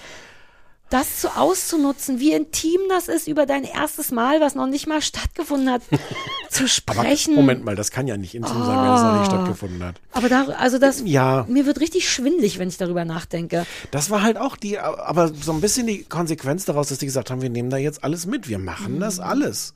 Das 0.91 1.21
so 1.21 1.27
auszunutzen, 1.29 2.19
wie 2.19 2.31
intim 2.33 2.81
das 2.89 3.07
ist, 3.09 3.27
über 3.27 3.45
dein 3.45 3.63
erstes 3.63 4.09
Mal, 4.09 4.41
was 4.41 4.55
noch 4.55 4.65
nicht 4.65 4.87
mal 4.87 5.03
stattgefunden 5.03 5.69
hat, 5.69 5.83
zu 6.49 6.63
Aber 6.63 6.67
sprechen. 6.67 7.35
Moment 7.35 7.63
mal, 7.63 7.75
das 7.75 7.91
kann 7.91 8.07
ja 8.07 8.17
nicht 8.17 8.33
intim 8.33 8.57
sein, 8.65 8.75
wenn 8.75 8.93
es 8.95 9.01
noch 9.03 9.19
nicht 9.19 9.31
Ah. 9.31 9.35
stattgefunden 9.35 9.83
hat. 9.83 10.01
Aber 10.13 10.29
da, 10.29 10.45
also 10.57 10.79
das, 10.79 11.03
Ja. 11.05 11.45
mir 11.47 11.67
wird 11.67 11.79
richtig 11.79 12.09
schwindlig, 12.09 12.57
wenn 12.57 12.69
ich 12.69 12.77
darüber 12.77 13.05
nachdenke. 13.05 13.67
Das 13.91 14.09
war 14.09 14.23
halt 14.23 14.37
auch 14.37 14.57
die, 14.57 14.79
aber 14.79 15.31
so 15.31 15.51
ein 15.51 15.61
bisschen 15.61 15.85
die 15.85 16.05
Konsequenz 16.05 16.65
daraus, 16.65 16.89
dass 16.89 16.97
die 16.97 17.05
gesagt 17.05 17.29
haben, 17.29 17.43
wir 17.43 17.51
nehmen 17.51 17.69
da 17.69 17.77
jetzt 17.77 18.03
alles 18.03 18.25
mit, 18.25 18.49
wir 18.49 18.57
machen 18.57 18.99
das 18.99 19.19
alles. 19.19 19.75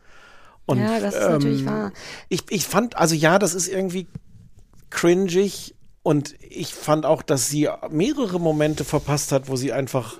Und, 0.65 0.79
Mhm. 0.79 0.83
Ja, 0.85 0.99
das 0.99 1.13
ist 1.13 1.21
ähm, 1.21 1.31
natürlich 1.33 1.65
wahr. 1.67 1.91
Ich, 2.29 2.41
ich 2.49 2.65
fand, 2.65 2.97
also 2.97 3.13
ja, 3.13 3.37
das 3.37 3.53
ist 3.53 3.67
irgendwie 3.67 4.07
cringig 4.89 5.75
und 6.03 6.35
ich 6.49 6.73
fand 6.73 7.05
auch, 7.05 7.21
dass 7.21 7.49
sie 7.49 7.69
mehrere 7.89 8.39
Momente 8.39 8.83
verpasst 8.83 9.31
hat, 9.31 9.47
wo 9.47 9.55
sie 9.55 9.71
einfach 9.71 10.17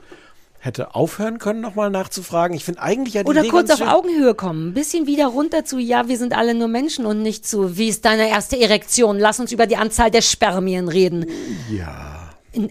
hätte 0.60 0.96
aufhören 0.96 1.40
können, 1.40 1.60
nochmal 1.60 1.90
nachzufragen. 1.90 2.56
Ich 2.56 2.64
finde 2.64 2.82
eigentlich 2.82 3.16
ja 3.16 3.24
die 3.24 3.30
Oder 3.30 3.42
Idee 3.42 3.50
kurz 3.50 3.70
auf 3.70 3.82
Augenhöhe 3.82 4.34
kommen. 4.34 4.70
Ein 4.70 4.74
bisschen 4.74 5.08
wieder 5.08 5.28
runter 5.28 5.66
zu, 5.66 5.78
ja, 5.78 6.08
wir 6.08 6.18
sind 6.18 6.34
alle 6.34 6.54
nur 6.54 6.70
Menschen 6.70 7.06
und 7.06 7.22
nicht 7.22 7.46
zu, 7.46 7.78
wie 7.78 7.90
ist 7.90 8.06
deine 8.06 8.30
erste 8.30 8.58
Erektion? 8.58 9.20
Lass 9.20 9.42
uns 9.42 9.52
über 9.52 9.68
die 9.68 9.76
Anzahl 9.76 10.10
der 10.10 10.22
Spermien 10.22 10.88
reden. 10.88 11.26
Ja. 11.70 12.23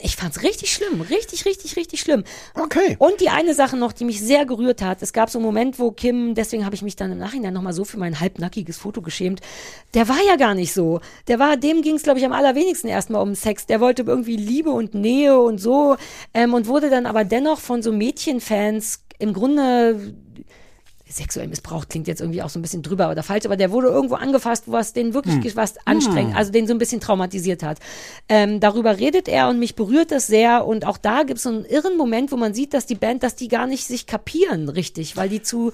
Ich 0.03 0.17
fand's 0.17 0.43
richtig 0.43 0.73
schlimm. 0.73 1.01
Richtig, 1.01 1.45
richtig, 1.45 1.77
richtig 1.77 2.01
schlimm. 2.01 2.25
Okay. 2.55 2.97
Und 2.99 3.21
die 3.21 3.31
eine 3.31 3.55
Sache 3.55 3.77
noch, 3.77 3.93
die 3.93 4.05
mich 4.05 4.21
sehr 4.21 4.47
gerührt 4.47 4.81
hat. 4.81 5.03
Es 5.03 5.13
gab 5.13 5.29
so 5.29 5.39
einen 5.39 5.47
Moment, 5.47 5.79
wo 5.79 5.91
Kim, 5.91 6.35
deswegen 6.35 6.65
habe 6.65 6.75
ich 6.75 6.83
mich 6.83 6.95
dann 6.95 7.11
im 7.11 7.19
Nachhinein 7.19 7.53
nochmal 7.53 7.73
so 7.73 7.85
für 7.85 7.99
mein 7.99 8.21
halbnackiges 8.21 8.77
Foto 8.79 9.03
geschämt. 9.03 9.41
Der 9.95 10.09
war 10.09 10.23
ja 10.27 10.37
gar 10.37 10.55
nicht 10.55 10.73
so. 10.73 11.01
Der 11.27 11.39
war, 11.39 11.57
dem 11.57 11.83
ging's 11.83 12.05
glaube 12.05 12.21
ich, 12.21 12.25
am 12.25 12.33
allerwenigsten 12.33 12.89
erstmal 12.89 13.23
um 13.23 13.35
Sex. 13.35 13.67
Der 13.67 13.81
wollte 13.81 14.03
irgendwie 14.03 14.37
Liebe 14.37 14.71
und 14.71 14.95
Nähe 14.95 15.39
und 15.41 15.59
so. 15.59 15.97
Ähm, 16.33 16.55
und 16.55 16.67
wurde 16.67 16.89
dann 16.89 17.07
aber 17.07 17.25
dennoch 17.25 17.59
von 17.59 17.83
so 17.83 17.93
Mädchenfans 17.93 19.01
im 19.19 19.33
Grunde 19.33 20.15
sexuell 21.17 21.49
missbraucht 21.49 21.91
klingt 21.91 22.09
jetzt 22.09 22.21
irgendwie 22.21 22.43
auch 22.43 22.49
so 22.49 22.59
ein 22.59 22.63
bisschen 22.63 22.83
drüber 22.83 23.11
oder 23.11 23.23
falsch, 23.23 23.45
aber 23.45 23.57
der 23.57 23.71
wurde 23.71 23.89
irgendwo 23.89 24.15
angefasst, 24.15 24.65
was 24.67 24.93
den 24.93 25.15
wirklich 25.15 25.53
Hm. 25.53 25.57
was 25.57 25.75
anstrengend, 25.87 26.37
also 26.37 26.53
den 26.53 26.67
so 26.67 26.75
ein 26.75 26.79
bisschen 26.79 27.01
traumatisiert 27.01 27.63
hat. 27.63 27.79
Ähm, 28.29 28.61
darüber 28.61 28.99
redet 28.99 29.29
er 29.29 29.49
und 29.49 29.59
mich 29.59 29.75
berührt 29.75 30.11
das 30.11 30.27
sehr 30.27 30.67
und 30.67 30.87
auch 30.87 30.99
da 30.99 31.23
gibt 31.23 31.39
es 31.39 31.45
so 31.45 31.51
einen 31.51 31.65
irren 31.65 31.97
Moment, 31.97 32.33
wo 32.33 32.37
man 32.37 32.55
sieht, 32.55 32.75
dass 32.75 32.87
die 32.87 32.95
Band, 32.95 33.23
dass 33.23 33.35
die 33.35 33.49
gar 33.49 33.67
nicht 33.67 33.87
sich 33.87 34.07
kapieren 34.07 34.69
richtig, 34.69 35.17
weil 35.17 35.29
die 35.29 35.43
zu 35.43 35.73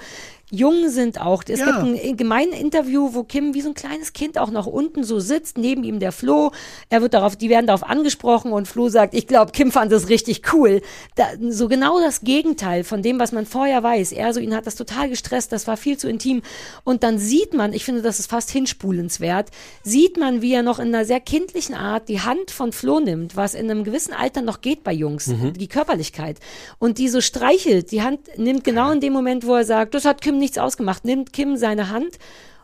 jung 0.50 0.88
sind 0.88 1.20
auch. 1.20 1.42
Es 1.46 1.60
Ja. 1.60 1.66
gibt 1.82 2.04
ein 2.04 2.16
gemeines 2.16 2.58
Interview, 2.58 3.10
wo 3.12 3.22
Kim 3.22 3.54
wie 3.54 3.60
so 3.60 3.68
ein 3.68 3.74
kleines 3.74 4.12
Kind 4.12 4.38
auch 4.38 4.50
noch 4.50 4.66
unten 4.66 5.04
so 5.04 5.20
sitzt, 5.20 5.58
neben 5.58 5.84
ihm 5.84 5.98
der 6.00 6.12
Flo. 6.12 6.52
Er 6.88 7.02
wird 7.02 7.14
darauf, 7.14 7.36
die 7.36 7.50
werden 7.50 7.66
darauf 7.66 7.82
angesprochen 7.84 8.52
und 8.52 8.66
Flo 8.66 8.88
sagt, 8.88 9.14
ich 9.14 9.26
glaube, 9.26 9.52
Kim 9.52 9.70
fand 9.72 9.92
das 9.92 10.08
richtig 10.08 10.52
cool. 10.52 10.80
Da, 11.16 11.26
so 11.50 11.68
genau 11.68 12.00
das 12.00 12.22
Gegenteil 12.22 12.84
von 12.84 13.02
dem, 13.02 13.18
was 13.18 13.32
man 13.32 13.44
vorher 13.46 13.82
weiß. 13.82 14.12
Er 14.12 14.32
so, 14.32 14.40
ihn 14.40 14.54
hat 14.54 14.66
das 14.66 14.74
total 14.74 15.08
gestresst, 15.08 15.52
das 15.52 15.66
war 15.66 15.76
viel 15.76 15.96
zu 15.98 16.08
intim. 16.08 16.42
Und 16.84 17.02
dann 17.02 17.18
sieht 17.18 17.52
man, 17.54 17.72
ich 17.72 17.84
finde, 17.84 18.02
das 18.02 18.18
ist 18.18 18.30
fast 18.30 18.50
hinspulenswert, 18.50 19.50
sieht 19.82 20.16
man, 20.16 20.40
wie 20.42 20.52
er 20.54 20.62
noch 20.62 20.78
in 20.78 20.94
einer 20.94 21.04
sehr 21.04 21.20
kindlichen 21.20 21.74
Art 21.74 22.08
die 22.08 22.20
Hand 22.20 22.50
von 22.50 22.72
Flo 22.72 23.00
nimmt, 23.00 23.36
was 23.36 23.54
in 23.54 23.70
einem 23.70 23.84
gewissen 23.84 24.14
Alter 24.14 24.40
noch 24.42 24.60
geht 24.60 24.82
bei 24.84 24.92
Jungs, 24.92 25.30
die 25.56 25.68
Körperlichkeit. 25.68 26.38
Und 26.78 26.98
die 26.98 27.08
so 27.08 27.20
streichelt, 27.20 27.90
die 27.92 28.02
Hand 28.02 28.20
nimmt 28.36 28.64
genau 28.64 28.90
in 28.92 29.00
dem 29.00 29.12
Moment, 29.12 29.46
wo 29.46 29.54
er 29.54 29.64
sagt, 29.64 29.94
das 29.94 30.04
hat 30.04 30.22
Kim 30.22 30.38
nichts 30.39 30.59
ausgemacht, 30.59 31.05
nimmt 31.05 31.32
Kim 31.32 31.56
seine 31.56 31.90
Hand 31.90 32.19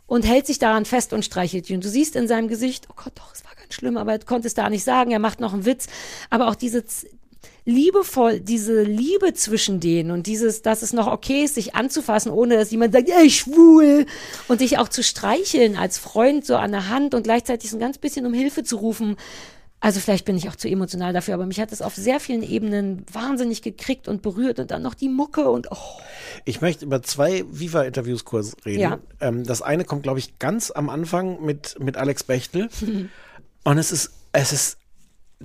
und 0.07 0.27
hält 0.27 0.47
sich 0.47 0.59
daran 0.59 0.85
fest 0.85 1.13
und 1.13 1.25
streichelt 1.25 1.69
ihn. 1.71 1.77
Und 1.77 1.85
du 1.85 1.89
siehst 1.89 2.17
in 2.17 2.29
seinem 2.29 2.49
Gesicht, 2.49 2.89
oh 2.91 2.95
Gott, 2.97 3.13
doch, 3.17 3.33
es 3.33 3.45
war 3.45 3.55
ganz 3.55 3.75
schlimm, 3.75 3.97
aber 3.97 4.13
er 4.13 4.19
konnte 4.19 4.47
es 4.47 4.55
da 4.55 4.69
nicht 4.69 4.85
sagen, 4.85 5.11
er 5.11 5.19
macht 5.19 5.41
noch 5.41 5.53
einen 5.53 5.65
Witz. 5.65 5.87
Aber 6.31 6.49
auch 6.49 6.55
diese 6.55 6.85
liebevoll, 7.67 8.41
diese 8.41 8.83
Liebe 8.83 9.33
zwischen 9.33 9.81
denen 9.81 10.11
und 10.11 10.27
dieses, 10.27 10.61
dass 10.61 10.83
es 10.83 10.93
noch 10.93 11.07
okay 11.07 11.45
ist, 11.45 11.55
sich 11.55 11.75
anzufassen, 11.75 12.31
ohne 12.31 12.57
dass 12.57 12.71
jemand 12.71 12.93
sagt, 12.93 13.09
ey, 13.09 13.31
schwul, 13.31 14.07
und 14.49 14.61
dich 14.61 14.79
auch 14.79 14.89
zu 14.89 15.03
streicheln 15.03 15.77
als 15.77 15.97
Freund 15.97 16.45
so 16.45 16.57
an 16.57 16.73
der 16.73 16.89
Hand 16.89 17.15
und 17.15 17.23
gleichzeitig 17.23 17.71
so 17.71 17.77
ein 17.77 17.81
ganz 17.81 17.97
bisschen 17.97 18.27
um 18.27 18.35
Hilfe 18.35 18.65
zu 18.65 18.77
rufen. 18.77 19.17
Also 19.85 20.01
vielleicht 20.01 20.25
bin 20.25 20.35
ich 20.35 20.49
auch 20.49 20.57
zu 20.57 20.67
emotional 20.67 21.13
dafür, 21.13 21.35
aber 21.35 21.45
mich 21.45 21.61
hat 21.61 21.71
es 21.71 21.83
auf 21.83 21.95
sehr 21.95 22.19
vielen 22.19 22.43
Ebenen 22.43 23.05
wahnsinnig 23.13 23.61
gekriegt 23.61 24.09
und 24.09 24.23
berührt 24.23 24.59
und 24.59 24.71
dann 24.71 24.81
noch 24.81 24.95
die 24.95 25.11
Mucke 25.11 25.51
und 25.51 25.71
oh. 25.71 26.01
Ich 26.47 26.63
möchte 26.63 26.87
über 26.87 27.03
zwei 27.03 27.45
Viva-Interviews 27.51 28.25
kurz 28.25 28.57
reden. 28.65 28.81
Ja. 28.81 28.99
Ähm, 29.21 29.45
das 29.45 29.61
eine 29.61 29.85
kommt, 29.85 30.03
glaube 30.03 30.21
ich, 30.21 30.39
ganz 30.39 30.71
am 30.71 30.89
Anfang 30.89 31.45
mit, 31.45 31.79
mit 31.81 31.99
Alex 31.99 32.25
Bechtel. 32.25 32.71
Und 33.65 33.79
es 33.79 33.93
ist, 33.93 34.13
es 34.33 34.53
ist, 34.53 34.79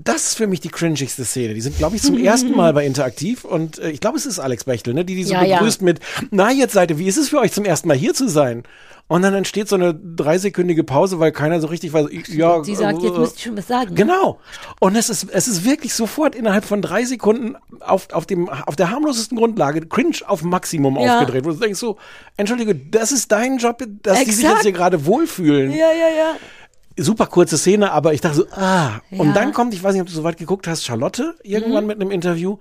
das 0.04 0.28
ist 0.28 0.36
für 0.36 0.48
mich 0.48 0.60
die 0.60 0.70
cringigste 0.70 1.26
Szene. 1.26 1.54
Die 1.54 1.62
sind, 1.62 1.78
glaube 1.78 1.96
ich, 1.96 2.02
zum 2.02 2.18
ersten 2.24 2.52
Mal 2.56 2.74
bei 2.74 2.86
Interaktiv 2.86 3.44
und 3.46 3.80
äh, 3.80 3.90
ich 3.90 4.00
glaube, 4.00 4.18
es 4.18 4.26
ist 4.26 4.40
Alex 4.40 4.64
Bechtel, 4.64 4.94
ne, 4.94 5.06
die 5.06 5.16
die 5.16 5.24
so 5.24 5.34
Ja, 5.34 5.44
ja. 5.44 5.58
begrüßt 5.58 5.82
mit, 5.82 6.00
na, 6.32 6.52
jetzt 6.52 6.74
seid 6.74 6.92
ihr, 6.92 6.98
wie 7.00 7.08
ist 7.08 7.18
es 7.18 7.30
für 7.30 7.40
euch 7.40 7.52
zum 7.52 7.66
ersten 7.66 7.88
Mal 7.88 7.98
hier 7.98 8.14
zu 8.14 8.28
sein? 8.28 8.64
Und 9.12 9.24
dann 9.24 9.34
entsteht 9.34 9.68
so 9.68 9.76
eine 9.76 9.96
dreisekündige 9.96 10.84
Pause, 10.84 11.20
weil 11.20 11.32
keiner 11.32 11.60
so 11.60 11.66
richtig 11.66 11.94
weiß, 11.94 12.10
ja. 12.28 12.64
Sie 12.64 12.76
sagt, 12.76 13.02
äh, 13.02 13.08
jetzt 13.08 13.18
müsst 13.18 13.38
ihr 13.40 13.44
schon 13.46 13.58
was 13.58 13.66
sagen. 13.68 13.96
Genau. 13.96 14.40
Und 14.80 14.96
es 14.96 15.10
ist, 15.10 15.28
es 15.32 15.48
ist 15.48 15.66
wirklich 15.66 15.96
sofort 15.96 16.36
innerhalb 16.36 16.64
von 16.64 16.84
drei 16.84 17.04
Sekunden 17.06 17.56
auf, 17.80 18.12
auf, 18.14 18.28
dem, 18.28 18.50
auf 18.50 18.76
der 18.76 18.92
harmlosesten 18.92 19.36
Grundlage 19.36 19.82
cringe 19.88 20.18
auf 20.28 20.44
Maximum 20.44 20.96
Ja. 21.00 21.22
aufgedreht, 21.22 21.44
wo 21.44 21.50
du 21.50 21.56
denkst 21.56 21.80
so, 21.80 21.98
entschuldige, 22.38 22.76
das 22.76 23.12
ist 23.12 23.32
dein 23.32 23.58
Job, 23.58 23.84
dass 24.04 24.20
die 24.20 24.26
sich 24.26 24.44
Exakt. 24.44 24.58
jetzt 24.58 24.64
hier 24.66 24.74
gerade 24.74 25.04
wohlfühlen. 25.08 25.72
Ja, 25.72 25.78
ja, 25.92 26.16
ja. 26.16 26.36
Super 27.02 27.28
kurze 27.28 27.58
Szene, 27.58 27.92
aber 27.92 28.14
ich 28.14 28.22
dachte 28.22 28.38
so, 28.38 28.48
ah. 28.52 29.00
Ja. 29.10 29.20
Und 29.20 29.34
dann 29.36 29.54
kommt, 29.54 29.74
ich 29.74 29.82
weiß 29.84 29.94
nicht, 29.94 30.02
ob 30.02 30.08
du 30.08 30.14
so 30.14 30.24
weit 30.24 30.38
geguckt 30.38 30.68
hast, 30.68 30.84
Charlotte 30.86 31.36
irgendwann 31.44 31.84
Mhm. 31.86 31.88
mit 31.88 32.02
einem 32.02 32.12
Interview. 32.12 32.58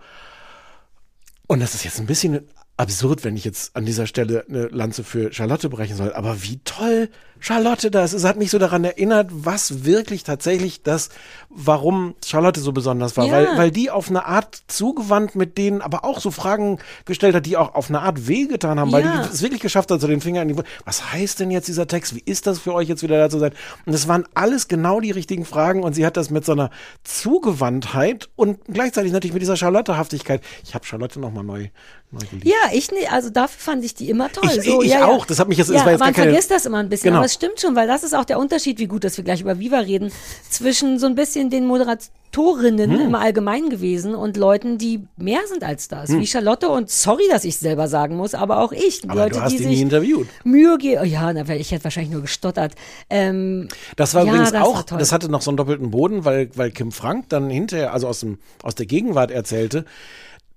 Und 1.47 1.61
das 1.61 1.75
ist 1.75 1.85
jetzt 1.85 1.99
ein 1.99 2.07
bisschen 2.07 2.47
absurd, 2.77 3.25
wenn 3.25 3.37
ich 3.37 3.45
jetzt 3.45 3.75
an 3.75 3.85
dieser 3.87 4.07
Stelle 4.07 4.45
eine 4.49 4.69
Lanze 4.69 5.03
für 5.03 5.33
Charlotte 5.33 5.69
brechen 5.69 5.97
soll. 5.97 6.13
Aber 6.13 6.43
wie 6.43 6.59
toll 6.65 7.09
Charlotte 7.41 7.91
da 7.91 8.05
ist. 8.05 8.13
Es 8.13 8.25
hat 8.25 8.37
mich 8.37 8.51
so 8.51 8.59
daran 8.59 8.85
erinnert, 8.85 9.29
was 9.33 9.85
wirklich 9.85 10.25
tatsächlich 10.25 10.83
das, 10.83 11.09
warum 11.51 12.15
Charlotte 12.25 12.61
so 12.61 12.73
besonders 12.73 13.17
war. 13.17 13.27
Ja. 13.27 13.33
Weil, 13.33 13.49
weil 13.57 13.71
die 13.71 13.91
auf 13.91 14.09
eine 14.11 14.27
Art 14.27 14.63
zugewandt 14.67 15.35
mit 15.35 15.59
denen, 15.59 15.81
aber 15.81 16.05
auch 16.05 16.21
so 16.21 16.31
Fragen 16.31 16.79
gestellt 17.05 17.35
hat, 17.35 17.47
die 17.47 17.57
auch 17.57 17.75
auf 17.75 17.89
eine 17.89 18.01
Art 18.03 18.27
wehgetan 18.29 18.79
haben, 18.81 18.93
weil 18.93 19.05
Ja. 19.05 19.23
die 19.27 19.33
es 19.33 19.43
wirklich 19.43 19.61
geschafft 19.61 19.91
hat, 19.91 20.01
so 20.01 20.07
den 20.07 20.21
Finger 20.21 20.43
in 20.43 20.49
die 20.49 20.57
Wunde. 20.57 20.69
Was 20.85 21.13
heißt 21.13 21.41
denn 21.41 21.51
jetzt 21.51 21.69
dieser 21.69 21.87
Text? 21.87 22.15
Wie 22.15 22.23
ist 22.25 22.47
das 22.47 22.59
für 22.59 22.75
euch 22.75 22.89
jetzt 22.89 23.03
wieder 23.03 23.19
da 23.19 23.31
zu 23.31 23.39
sein? 23.39 23.53
Und 23.87 23.93
es 23.95 24.09
waren 24.09 24.25
alles 24.35 24.69
genau 24.69 25.01
die 25.01 25.11
richtigen 25.11 25.45
Fragen 25.45 25.83
und 25.83 25.95
sie 25.95 26.05
hat 26.05 26.17
das 26.17 26.31
mit 26.31 26.45
so 26.45 26.53
einer 26.53 26.71
Zugewandtheit 27.05 28.29
und 28.37 28.59
gleichzeitig 28.67 29.13
natürlich 29.13 29.33
mit 29.33 29.43
dieser 29.43 29.57
Charlottehaftigkeit. 29.57 30.43
Ich 30.65 30.75
habe 30.75 30.85
Charlotte 30.85 31.21
nochmal 31.21 31.45
neu, 31.45 31.69
neu 32.11 32.21
geliebt. 32.31 32.47
Ja, 32.47 32.73
ich 32.73 32.91
nicht. 32.91 33.13
Also 33.13 33.31
dafür 33.31 33.61
fand 33.61 33.85
ich 33.85 33.95
die 33.95 34.11
immer 34.11 34.31
toll. 34.33 34.51
Ich- 34.57 34.65
so, 34.65 34.83
ich 34.83 34.91
ja, 34.91 35.07
auch. 35.07 35.25
Das 35.27 35.39
hat 35.39 35.49
mich 35.49 35.59
jetzt- 35.59 35.69
Ja, 35.69 35.75
das 35.77 35.85
war 35.85 35.93
jetzt 35.93 36.01
man 36.01 36.15
vergisst 36.15 36.51
das 36.51 36.67
immer 36.67 36.79
ein 36.79 36.89
bisschen. 36.89 37.11
Genau. 37.11 37.23
Es 37.29 37.35
stimmt 37.35 37.61
schon, 37.61 37.77
weil 37.77 37.87
das 37.87 38.05
ist 38.05 38.15
auch 38.15 38.25
der 38.25 38.39
Unterschied, 38.39 38.79
wie 38.79 38.87
gut, 38.87 39.05
dass 39.05 39.19
wir 39.19 39.23
gleich 39.25 39.43
über 39.43 39.59
Viva 39.59 39.81
reden, 39.81 40.11
zwischen 40.49 40.99
so 40.99 41.05
ein 41.05 41.15
bisschen 41.15 41.51
den 41.51 41.67
Moderatorinnen 41.67 42.91
Hm. 42.91 43.01
im 43.01 43.15
Allgemeinen 43.15 43.69
gewesen 43.69 44.15
und 44.15 44.39
Leuten, 44.39 44.79
die 44.79 45.07
mehr 45.19 45.41
sind 45.47 45.63
als 45.63 45.89
das. 45.89 46.09
Hm. 46.09 46.21
Wie 46.21 46.27
Charlotte 46.27 46.71
und 46.71 46.89
sorry, 46.89 47.25
dass 47.31 47.45
ich 47.45 47.59
selber 47.59 47.87
sagen 47.87 48.17
muss, 48.17 48.33
aber 48.33 48.61
auch 48.61 48.73
ich. 48.73 49.03
Aber 49.05 49.25
Leute, 49.25 49.35
du 49.37 49.43
hast 49.43 49.53
die 49.53 49.59
sich 49.59 49.67
nie 49.67 49.83
interviewt. 49.83 50.27
Mühe 50.45 50.79
geben. 50.79 51.03
Oh 51.03 51.05
ja, 51.05 51.31
na, 51.31 51.47
weil 51.49 51.61
ich 51.61 51.71
hätte 51.71 51.85
wahrscheinlich 51.85 52.13
nur 52.13 52.23
gestottert. 52.23 52.73
Ähm, 53.11 53.69
Das 53.97 54.15
war 54.15 54.25
ja, 54.25 54.31
übrigens 54.33 54.53
das 54.53 54.63
auch, 54.63 54.91
war 54.91 54.99
das 54.99 55.13
hatte 55.13 55.31
noch 55.31 55.43
so 55.43 55.51
einen 55.51 55.59
doppelten 55.59 55.91
Boden, 55.91 56.25
weil, 56.25 56.49
weil 56.55 56.71
Kim 56.71 56.93
Frank 56.93 57.29
dann 57.29 57.51
hinterher, 57.51 57.93
also 57.93 58.09
aus, 58.09 58.21
dem, 58.21 58.39
aus 58.63 58.75
der 58.75 58.87
Gegenwart 58.87 59.31
erzählte, 59.31 59.85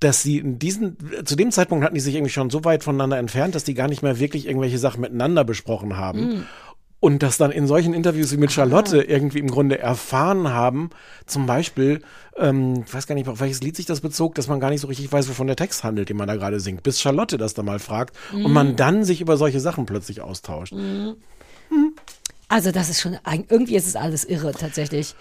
dass 0.02 0.24
sie 0.24 0.40
in 0.40 0.60
diesen, 0.60 0.98
zu 1.26 1.36
dem 1.38 1.52
Zeitpunkt 1.52 1.86
hatten 1.86 1.96
die 1.96 2.02
sich 2.02 2.16
irgendwie 2.16 2.32
schon 2.32 2.50
so 2.50 2.66
weit 2.66 2.84
voneinander 2.84 3.18
entfernt, 3.18 3.56
dass 3.56 3.64
die 3.64 3.76
gar 3.76 3.88
nicht 3.88 4.02
mehr 4.04 4.20
wirklich 4.20 4.48
irgendwelche 4.48 4.78
Sachen 4.80 5.00
miteinander 5.02 5.44
besprochen 5.46 5.96
haben. 5.96 6.20
Mm. 6.40 6.48
Und 7.00 7.24
das 7.24 7.38
dann 7.38 7.52
in 7.52 7.66
solchen 7.68 7.94
Interviews 7.94 8.32
wie 8.32 8.38
mit 8.38 8.50
Ah. 8.50 8.54
Charlotte 8.54 9.02
irgendwie 9.02 9.40
im 9.40 9.50
Grunde 9.50 9.80
erfahren 9.80 10.50
haben, 10.50 10.90
zum 11.26 11.46
Beispiel, 11.46 12.02
ähm, 12.38 12.84
ich 12.86 12.94
weiß 12.94 13.08
gar 13.08 13.16
nicht, 13.16 13.28
auf 13.28 13.40
welches 13.40 13.62
Lied 13.62 13.76
sich 13.76 13.86
das 13.86 14.02
bezog, 14.02 14.36
dass 14.36 14.48
man 14.48 14.60
gar 14.60 14.70
nicht 14.70 14.82
so 14.82 14.88
richtig 14.88 15.12
weiß, 15.12 15.30
wovon 15.30 15.48
der 15.48 15.56
Text 15.56 15.84
handelt, 15.84 16.10
den 16.10 16.18
man 16.18 16.28
da 16.28 16.36
gerade 16.36 16.60
singt, 16.60 16.84
bis 16.84 17.00
Charlotte 17.00 17.38
das 17.38 17.54
da 17.54 17.64
mal 17.64 17.80
fragt 17.80 18.16
und 18.34 18.52
Mm. 18.52 18.54
man 18.54 18.76
dann 18.76 19.04
sich 19.04 19.22
über 19.22 19.38
solche 19.38 19.60
Sachen 19.60 19.86
plötzlich 19.86 20.22
austauscht. 20.22 20.74
Also 22.48 22.72
das 22.72 22.90
ist 22.90 23.02
schon, 23.02 23.18
irgendwie 23.50 23.76
ist 23.76 23.88
es 23.88 23.96
alles 23.96 24.24
irre 24.26 24.52
tatsächlich. 24.52 25.16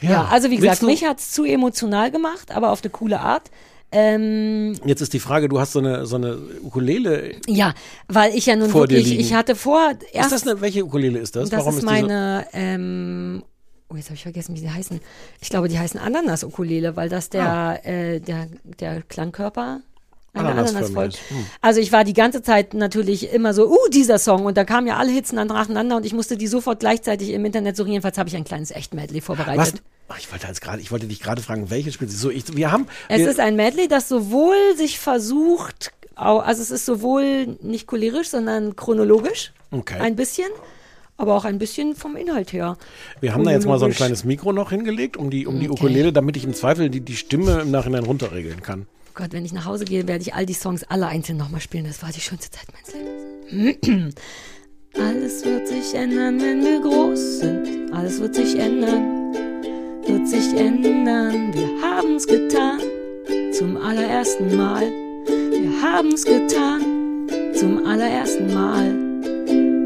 Ja, 0.00 0.24
also 0.26 0.50
wie 0.50 0.56
gesagt, 0.56 0.82
mich 0.82 1.04
hat's 1.04 1.30
zu 1.30 1.44
emotional 1.44 2.10
gemacht, 2.10 2.50
aber 2.50 2.70
auf 2.70 2.82
eine 2.82 2.90
coole 2.90 3.20
Art. 3.20 3.50
Ähm, 3.94 4.72
Jetzt 4.84 5.00
ist 5.00 5.12
die 5.12 5.20
Frage, 5.20 5.48
du 5.48 5.60
hast 5.60 5.72
so 5.72 5.78
eine, 5.78 6.04
so 6.04 6.16
eine 6.16 6.36
Ukulele. 6.62 7.36
ja, 7.46 7.72
weil 8.08 8.34
ich 8.34 8.46
ja 8.46 8.56
nun 8.56 8.72
wirklich, 8.74 9.18
ich 9.18 9.34
hatte 9.34 9.54
vor, 9.54 9.92
erst, 10.12 10.32
Ist 10.32 10.42
das 10.44 10.50
eine, 10.50 10.60
welche 10.60 10.84
Ukulele 10.84 11.18
ist 11.20 11.36
das? 11.36 11.48
das 11.50 11.60
Warum 11.60 11.74
ist 11.74 11.78
ist 11.78 11.84
meine, 11.84 12.46
ähm, 12.52 13.42
oh, 13.88 13.96
jetzt 13.96 14.06
habe 14.06 14.16
ich 14.16 14.22
vergessen, 14.22 14.54
wie 14.56 14.60
sie 14.60 14.70
heißen. 14.70 15.00
Ich 15.40 15.48
glaube, 15.48 15.68
die 15.68 15.78
heißen 15.78 16.00
Ananas-Ukulele, 16.00 16.96
weil 16.96 17.08
das 17.08 17.30
der, 17.30 17.48
Ah. 17.48 17.74
äh, 17.84 18.20
der, 18.20 18.48
der 18.80 19.02
Klangkörper 19.02 19.80
eine 20.32 20.48
Ananas 20.48 20.90
folgt. 20.90 21.14
ist. 21.14 21.30
Hm. 21.30 21.46
Also 21.60 21.78
ich 21.80 21.92
war 21.92 22.02
die 22.02 22.12
ganze 22.12 22.42
Zeit 22.42 22.74
natürlich 22.74 23.32
immer 23.32 23.54
so, 23.54 23.70
uh, 23.70 23.88
dieser 23.92 24.18
Song 24.18 24.44
und 24.46 24.56
da 24.56 24.64
kamen 24.64 24.88
ja 24.88 24.96
alle 24.96 25.12
Hits 25.12 25.32
nacheinander 25.32 25.96
und 25.96 26.04
ich 26.04 26.12
musste 26.12 26.36
die 26.36 26.48
sofort 26.48 26.80
gleichzeitig 26.80 27.30
im 27.30 27.44
Internet 27.44 27.76
suchen. 27.76 27.92
Jedenfalls 27.92 28.18
habe 28.18 28.28
ich 28.28 28.34
ein 28.36 28.42
kleines 28.42 28.72
Echt-Medley 28.72 29.20
vorbereitet. 29.20 29.74
Was? 29.74 29.82
Ach, 30.08 30.18
ich 30.18 30.30
wollte 30.30 30.46
jetzt 30.46 30.60
gerade, 30.60 30.80
ich 30.82 30.90
wollte 30.90 31.06
dich 31.06 31.20
gerade 31.20 31.40
fragen, 31.42 31.70
welche 31.70 31.90
spielt 31.90 32.10
sie? 32.10 32.16
So, 32.16 32.30
ich, 32.30 32.56
wir 32.56 32.70
haben. 32.70 32.86
Es 33.08 33.20
wir, 33.20 33.30
ist 33.30 33.40
ein 33.40 33.56
Medley, 33.56 33.88
das 33.88 34.08
sowohl 34.08 34.56
sich 34.76 34.98
versucht, 34.98 35.92
also 36.14 36.62
es 36.62 36.70
ist 36.70 36.86
sowohl 36.86 37.58
nicht 37.62 37.86
cholerisch, 37.86 38.28
sondern 38.28 38.76
chronologisch. 38.76 39.52
Okay. 39.70 39.98
Ein 39.98 40.14
bisschen, 40.14 40.48
aber 41.16 41.34
auch 41.34 41.44
ein 41.44 41.58
bisschen 41.58 41.96
vom 41.96 42.16
Inhalt 42.16 42.52
her. 42.52 42.76
wir 43.20 43.34
haben 43.34 43.44
da 43.44 43.50
jetzt 43.50 43.66
mal 43.66 43.78
so 43.78 43.86
ein 43.86 43.92
kleines 43.92 44.24
Mikro 44.24 44.52
noch 44.52 44.70
hingelegt, 44.70 45.16
um 45.16 45.30
die, 45.30 45.46
um 45.46 45.58
die 45.58 45.68
Okay. 45.70 45.80
Ukulele, 45.84 46.12
damit 46.12 46.36
ich 46.36 46.44
im 46.44 46.54
Zweifel 46.54 46.90
die, 46.90 47.00
die 47.00 47.16
Stimme 47.16 47.60
im 47.62 47.70
Nachhinein 47.70 48.04
runterregeln 48.04 48.62
kann. 48.62 48.86
Oh 49.08 49.10
Gott, 49.14 49.32
wenn 49.32 49.44
ich 49.44 49.52
nach 49.52 49.64
Hause 49.64 49.84
gehe, 49.84 50.06
werde 50.06 50.22
ich 50.22 50.34
all 50.34 50.44
die 50.46 50.54
Songs 50.54 50.84
alle 50.84 51.06
einzeln 51.06 51.38
nochmal 51.38 51.60
spielen. 51.60 51.84
Das 51.86 52.02
war 52.02 52.10
die 52.10 52.20
schönste 52.20 52.50
Zeit 52.50 52.66
meines 52.72 52.92
Lebens. 52.92 54.14
Alles 54.96 55.44
wird 55.44 55.66
sich 55.66 55.92
ändern, 55.94 56.40
wenn 56.40 56.62
wir 56.62 56.80
groß 56.80 57.40
sind. 57.40 57.92
Alles 57.92 58.20
wird 58.20 58.36
sich 58.36 58.56
ändern, 58.56 59.32
wird 60.06 60.28
sich 60.28 60.54
ändern. 60.56 61.52
Wir 61.54 61.68
haben's 61.82 62.26
getan, 62.26 62.80
zum 63.52 63.76
allerersten 63.76 64.56
Mal. 64.56 64.90
Wir 65.26 65.82
haben's 65.82 66.24
getan, 66.24 67.28
zum 67.54 67.86
allerersten 67.86 68.52
Mal. 68.52 68.90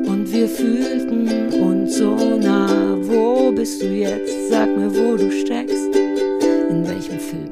Und 0.07 0.32
wir 0.32 0.49
fühlten 0.49 1.53
uns 1.61 1.99
so 1.99 2.16
nah. 2.39 2.97
Wo 3.01 3.53
bist 3.53 3.82
du 3.82 3.86
jetzt? 3.86 4.51
Sag 4.51 4.69
mir, 4.77 4.90
wo 4.90 5.16
du 5.16 5.31
steckst. 5.31 5.95
In 6.70 6.86
welchem 6.86 7.19
Film? 7.19 7.51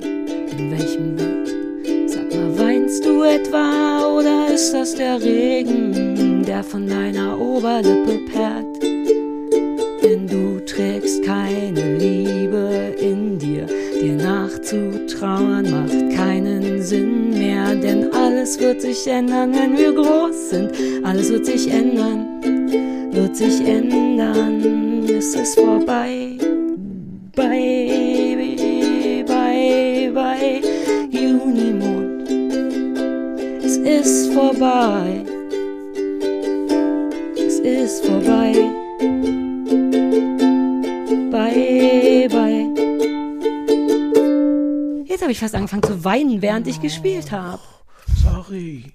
In 0.58 0.70
welchem 0.70 1.16
Bild? 1.16 2.10
Sag 2.10 2.34
mal, 2.34 2.58
weinst 2.58 3.04
du 3.04 3.22
etwa 3.22 4.16
oder 4.16 4.52
ist 4.52 4.72
das 4.72 4.94
der 4.94 5.20
Regen, 5.20 6.44
der 6.46 6.62
von 6.62 6.86
deiner 6.86 7.38
Oberlippe 7.38 8.18
perlt? 8.32 8.82
Denn 10.02 10.26
du 10.26 10.64
trägst 10.64 11.22
keine 11.24 11.96
Liebe 11.98 12.45
nachzutrauern 14.16 15.70
macht 15.70 16.16
keinen 16.16 16.82
Sinn 16.82 17.30
mehr, 17.30 17.74
denn 17.74 18.12
alles 18.12 18.58
wird 18.60 18.80
sich 18.80 19.06
ändern, 19.06 19.52
wenn 19.54 19.76
wir 19.76 19.92
groß 19.92 20.50
sind. 20.50 20.70
Alles 21.04 21.30
wird 21.30 21.46
sich 21.46 21.70
ändern, 21.70 22.26
wird 23.12 23.36
sich 23.36 23.60
ändern, 23.66 25.04
es 25.08 25.34
ist 25.34 25.58
vorbei. 25.58 26.36
Baby, 27.34 29.24
bye, 29.26 30.10
bye, 30.12 30.60
Junimond. 31.10 32.28
Es 33.62 33.76
ist 33.76 34.32
vorbei. 34.32 35.24
Es 37.36 37.60
ist 37.60 38.04
vorbei. 38.04 38.54
Habe 45.26 45.32
ich 45.32 45.40
fast 45.40 45.56
angefangen 45.56 45.82
zu 45.82 46.04
weinen, 46.04 46.40
während 46.40 46.68
ich 46.68 46.80
gespielt 46.80 47.32
habe. 47.32 47.60
Sorry. 48.22 48.92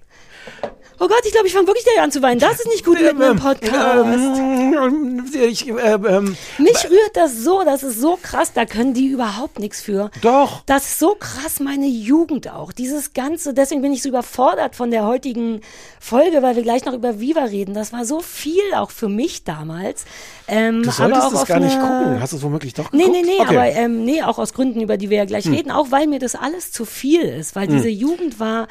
Oh 1.04 1.08
Gott, 1.08 1.22
ich 1.24 1.32
glaube, 1.32 1.48
ich 1.48 1.52
fange 1.52 1.66
wirklich 1.66 1.84
gleich 1.84 2.00
an 2.00 2.12
zu 2.12 2.22
weinen. 2.22 2.38
Das 2.38 2.60
ist 2.60 2.68
nicht 2.68 2.84
gut 2.84 3.00
mit 3.00 3.10
einem 3.20 3.36
Podcast. 3.36 4.06
Ähm, 4.38 5.24
ich, 5.34 5.68
äh, 5.68 5.72
ähm, 5.72 6.36
Mich 6.58 6.84
rührt 6.88 7.10
das 7.14 7.38
so, 7.38 7.64
das 7.64 7.82
ist 7.82 8.00
so 8.00 8.16
krass, 8.22 8.52
da 8.52 8.66
können 8.66 8.94
die 8.94 9.06
überhaupt 9.08 9.58
nichts 9.58 9.82
für. 9.82 10.12
Doch. 10.20 10.62
Das 10.66 10.84
ist 10.84 10.98
so 11.00 11.16
krass, 11.18 11.58
meine 11.58 11.88
Jugend 11.88 12.48
auch. 12.52 12.70
Dieses 12.70 13.14
Ganze, 13.14 13.52
deswegen 13.52 13.82
bin 13.82 13.92
ich 13.92 14.00
so 14.02 14.10
überfordert 14.10 14.76
von 14.76 14.92
der 14.92 15.04
heutigen 15.04 15.60
Folge, 15.98 16.40
weil 16.40 16.54
wir 16.54 16.62
gleich 16.62 16.84
noch 16.84 16.92
über 16.94 17.18
Viva 17.18 17.44
reden. 17.46 17.74
Das 17.74 17.92
war 17.92 18.04
so 18.04 18.20
viel 18.20 18.62
auch 18.76 18.92
für 18.92 19.08
mich 19.08 19.42
damals. 19.42 20.04
Ähm, 20.46 20.84
du 20.84 20.88
aber 20.90 20.92
solltest 20.96 21.22
auch 21.22 21.32
es 21.32 21.38
auf 21.40 21.48
gar 21.48 21.58
nicht 21.58 21.76
eine- 21.76 21.82
gucken. 22.04 22.20
Hast 22.20 22.32
du 22.32 22.36
es 22.36 22.42
womöglich 22.44 22.74
doch 22.74 22.92
Nee, 22.92 23.06
geguckt? 23.06 23.16
nee, 23.26 23.26
nee, 23.26 23.40
okay. 23.40 23.48
Hm. 23.50 23.56
aber 23.56 23.66
ähm, 23.72 24.04
nee, 24.04 24.22
auch 24.22 24.38
aus 24.38 24.54
Gründen, 24.54 24.80
über 24.80 24.96
die 24.96 25.10
wir 25.10 25.16
ja 25.18 25.24
gleich 25.24 25.48
reden, 25.48 25.72
auch 25.72 25.90
weil 25.90 26.06
mir 26.06 26.20
das 26.20 26.36
alles 26.36 26.70
zu 26.70 26.84
viel 26.84 27.22
ist, 27.22 27.56
weil 27.56 27.66
diese 27.66 27.88
Jugend 27.88 28.38
war 28.38 28.68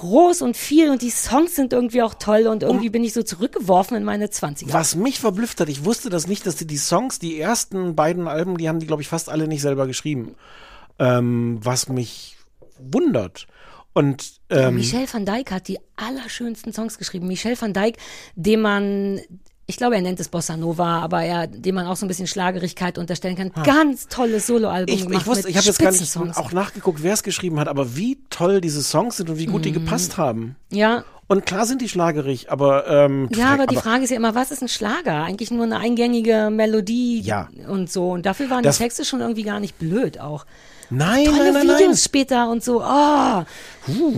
groß 0.00 0.40
und 0.40 0.56
viel 0.56 0.90
und 0.90 1.02
die 1.02 1.10
Songs 1.10 1.54
sind 1.54 1.74
irgendwie 1.74 2.00
auch 2.00 2.14
toll 2.14 2.46
und 2.46 2.62
irgendwie 2.62 2.88
bin 2.88 3.04
ich 3.04 3.12
so 3.12 3.22
zurückgeworfen 3.22 3.98
in 3.98 4.02
meine 4.02 4.26
20er. 4.28 4.72
Was 4.72 4.96
mich 4.96 5.20
verblüfft 5.20 5.60
hat, 5.60 5.68
ich 5.68 5.84
wusste 5.84 6.08
das 6.08 6.26
nicht, 6.26 6.46
dass 6.46 6.56
die, 6.56 6.66
die 6.66 6.78
Songs, 6.78 7.18
die 7.18 7.38
ersten 7.38 7.94
beiden 7.94 8.26
Alben, 8.26 8.56
die 8.56 8.68
haben 8.68 8.78
die, 8.78 8.86
glaube 8.86 9.02
ich, 9.02 9.08
fast 9.08 9.28
alle 9.28 9.46
nicht 9.46 9.60
selber 9.60 9.86
geschrieben. 9.86 10.36
Ähm, 10.98 11.58
was 11.62 11.90
mich 11.90 12.36
wundert. 12.78 13.46
Und 13.92 14.40
ähm, 14.48 14.76
Michel 14.76 15.06
van 15.12 15.26
Dijk 15.26 15.50
hat 15.50 15.68
die 15.68 15.78
allerschönsten 15.96 16.72
Songs 16.72 16.96
geschrieben. 16.96 17.26
Michel 17.26 17.60
van 17.60 17.74
Dijk, 17.74 17.98
dem 18.36 18.62
man, 18.62 19.20
ich 19.70 19.78
glaube, 19.78 19.94
er 19.94 20.02
nennt 20.02 20.20
es 20.20 20.28
Bossa 20.28 20.56
Nova, 20.56 20.98
aber 21.00 21.22
er, 21.22 21.46
dem 21.46 21.74
man 21.76 21.86
auch 21.86 21.96
so 21.96 22.04
ein 22.04 22.08
bisschen 22.08 22.26
Schlagerigkeit 22.26 22.98
unterstellen 22.98 23.36
kann. 23.36 23.52
Ganz 23.64 24.06
tolles 24.08 24.46
Soloalbum 24.46 24.94
ich, 24.94 25.08
ich 25.08 25.26
wusste, 25.26 25.48
ich 25.48 25.56
habe 25.56 25.64
jetzt 25.66 25.78
gar 25.78 25.90
nicht 25.92 26.16
auch 26.36 26.52
nachgeguckt, 26.52 27.02
wer 27.02 27.14
es 27.14 27.22
geschrieben 27.22 27.58
hat, 27.58 27.68
aber 27.68 27.96
wie 27.96 28.18
toll 28.28 28.60
diese 28.60 28.82
Songs 28.82 29.16
sind 29.16 29.30
und 29.30 29.38
wie 29.38 29.46
gut 29.46 29.64
die 29.64 29.70
Mhm. 29.70 29.74
gepasst 29.74 30.18
haben. 30.18 30.56
Ja, 30.70 31.04
Und 31.28 31.46
klar 31.46 31.64
sind 31.64 31.80
die 31.80 31.88
schlagerig, 31.88 32.50
aber 32.50 32.88
ähm, 32.88 33.28
Ja, 33.32 33.54
aber 33.54 33.68
die 33.68 33.76
aber 33.76 33.84
Frage 33.88 34.02
ist 34.02 34.10
ja 34.10 34.16
immer, 34.16 34.34
was 34.34 34.50
ist 34.50 34.62
ein 34.62 34.68
Schlager? 34.68 35.22
Eigentlich 35.22 35.52
nur 35.52 35.62
eine 35.64 35.78
eingängige 35.78 36.50
Melodie 36.50 37.20
Ja. 37.20 37.48
und 37.68 37.88
so. 37.88 38.10
Und 38.10 38.26
dafür 38.26 38.50
waren 38.50 38.64
Das- 38.64 38.78
die 38.78 38.82
Texte 38.82 39.04
schon 39.04 39.20
irgendwie 39.20 39.44
gar 39.44 39.60
nicht 39.60 39.78
blöd 39.78 40.18
auch. 40.20 40.44
Nein, 40.90 41.24
Tolle 41.24 41.38
nein, 41.38 41.52
nein, 41.54 41.62
Videos 41.62 41.80
nein. 41.88 41.96
später 41.96 42.50
und 42.50 42.62
so. 42.64 42.82
Oh, 42.82 43.42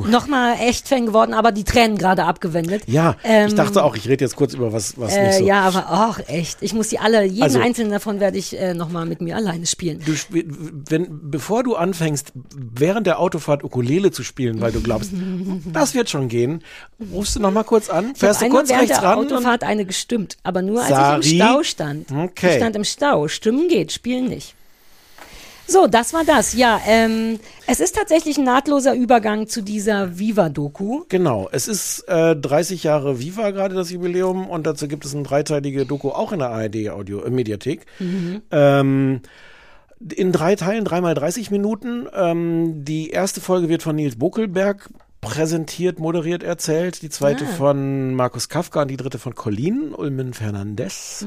nochmal 0.08 0.56
echt 0.60 0.88
Fan 0.88 1.06
geworden, 1.06 1.34
aber 1.34 1.52
die 1.52 1.64
Tränen 1.64 1.96
gerade 1.96 2.24
abgewendet. 2.24 2.82
Ja, 2.86 3.16
Ähm, 3.24 3.48
ich 3.48 3.54
dachte 3.54 3.84
auch, 3.84 3.94
ich 3.96 4.08
rede 4.08 4.24
jetzt 4.24 4.36
kurz 4.36 4.54
über 4.54 4.72
was, 4.72 4.98
was 4.98 5.12
nicht 5.12 5.18
Äh, 5.20 5.38
so. 5.38 5.44
Ja, 5.46 5.60
aber 5.62 5.90
auch 6.08 6.18
echt. 6.28 6.58
Ich 6.60 6.74
muss 6.74 6.88
die 6.88 6.98
alle, 6.98 7.24
jeden 7.24 7.42
Also- 7.42 7.60
einzelnen 7.60 7.92
davon 7.92 8.18
werde 8.20 8.38
ich 8.38 8.58
äh, 8.58 8.74
nochmal 8.74 9.06
mit 9.06 9.20
mir 9.20 9.36
alleine 9.36 9.66
spielen. 9.66 10.00
Du 10.04 10.14
spiel, 10.16 10.46
wenn, 10.88 11.30
bevor 11.30 11.62
du 11.62 11.76
anfängst, 11.76 12.32
während 12.56 13.06
der 13.06 13.18
Autofahrt 13.20 13.62
Ukulele 13.64 14.10
zu 14.10 14.24
spielen, 14.24 14.60
weil 14.60 14.72
du 14.72 14.80
glaubst, 14.82 15.12
das 15.72 15.94
wird 15.94 16.10
schon 16.10 16.28
gehen, 16.28 16.62
rufst 17.12 17.36
du 17.36 17.40
noch 17.40 17.52
mal 17.52 17.64
kurz 17.64 17.88
an, 17.88 18.10
Ich 18.14 18.18
fährst 18.18 18.42
du 18.42 18.48
kurz 18.48 18.68
während 18.68 18.82
rechts 18.90 18.98
der 19.00 19.08
ran 19.08 19.18
Autofahrt 19.18 19.62
eine 19.64 19.84
gestimmt, 19.84 20.36
aber 20.42 20.62
nur 20.62 20.80
als 20.80 20.88
Sari? 20.88 21.20
ich 21.20 21.32
im 21.32 21.38
Stau 21.38 21.62
stand. 21.62 22.10
Okay. 22.12 22.48
Ich 22.50 22.56
stand 22.56 22.76
im 22.76 22.84
Stau. 22.84 23.28
Stimmen 23.28 23.68
geht, 23.68 23.92
spielen 23.92 24.26
nicht. 24.28 24.54
So, 25.66 25.86
das 25.86 26.12
war 26.12 26.24
das. 26.24 26.54
Ja, 26.54 26.80
ähm, 26.86 27.38
es 27.66 27.80
ist 27.80 27.94
tatsächlich 27.96 28.38
ein 28.38 28.44
nahtloser 28.44 28.94
Übergang 28.94 29.46
zu 29.46 29.62
dieser 29.62 30.18
Viva-Doku. 30.18 31.04
Genau, 31.08 31.48
es 31.52 31.68
ist 31.68 32.00
äh, 32.08 32.36
30 32.36 32.82
Jahre 32.82 33.20
Viva 33.20 33.50
gerade 33.50 33.74
das 33.74 33.90
Jubiläum 33.90 34.48
und 34.48 34.66
dazu 34.66 34.88
gibt 34.88 35.04
es 35.04 35.14
eine 35.14 35.22
dreiteilige 35.22 35.86
Doku 35.86 36.10
auch 36.10 36.32
in 36.32 36.40
der 36.40 36.50
ARD 36.50 36.90
Audio 36.90 37.22
äh, 37.22 37.30
Mediathek. 37.30 37.86
Ähm, 38.50 39.20
in 40.14 40.32
drei 40.32 40.56
Teilen, 40.56 40.84
dreimal 40.84 41.14
30 41.14 41.50
Minuten. 41.50 42.06
Ähm, 42.12 42.84
die 42.84 43.10
erste 43.10 43.40
Folge 43.40 43.68
wird 43.68 43.82
von 43.82 43.96
Nils 43.96 44.16
Bokelberg 44.16 44.90
präsentiert, 45.20 46.00
moderiert, 46.00 46.42
erzählt. 46.42 47.00
Die 47.02 47.08
zweite 47.08 47.46
von 47.46 48.14
Markus 48.14 48.48
Kafka 48.48 48.82
und 48.82 48.88
die 48.88 48.96
dritte 48.96 49.18
von 49.18 49.34
Colin 49.34 49.94
Ulmen 49.94 50.34
Fernandez. 50.34 51.24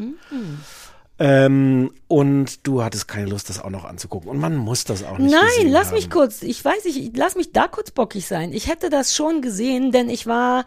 Ähm, 1.17 1.91
und 2.07 2.67
du 2.67 2.83
hattest 2.83 3.07
keine 3.07 3.27
Lust, 3.27 3.49
das 3.49 3.61
auch 3.61 3.69
noch 3.69 3.85
anzugucken. 3.85 4.29
Und 4.29 4.37
man 4.39 4.55
muss 4.55 4.83
das 4.83 5.03
auch 5.03 5.17
nicht 5.17 5.31
Nein, 5.33 5.69
lass 5.71 5.87
haben. 5.87 5.95
mich 5.95 6.09
kurz, 6.09 6.41
ich 6.41 6.63
weiß 6.63 6.83
nicht, 6.85 6.97
ich- 6.97 7.11
lass 7.15 7.35
mich 7.35 7.53
da 7.53 7.67
kurz 7.67 7.91
bockig 7.91 8.27
sein. 8.27 8.51
Ich 8.51 8.67
hätte 8.67 8.89
das 8.89 9.15
schon 9.15 9.41
gesehen, 9.41 9.91
denn 9.91 10.09
ich 10.09 10.27
war 10.27 10.65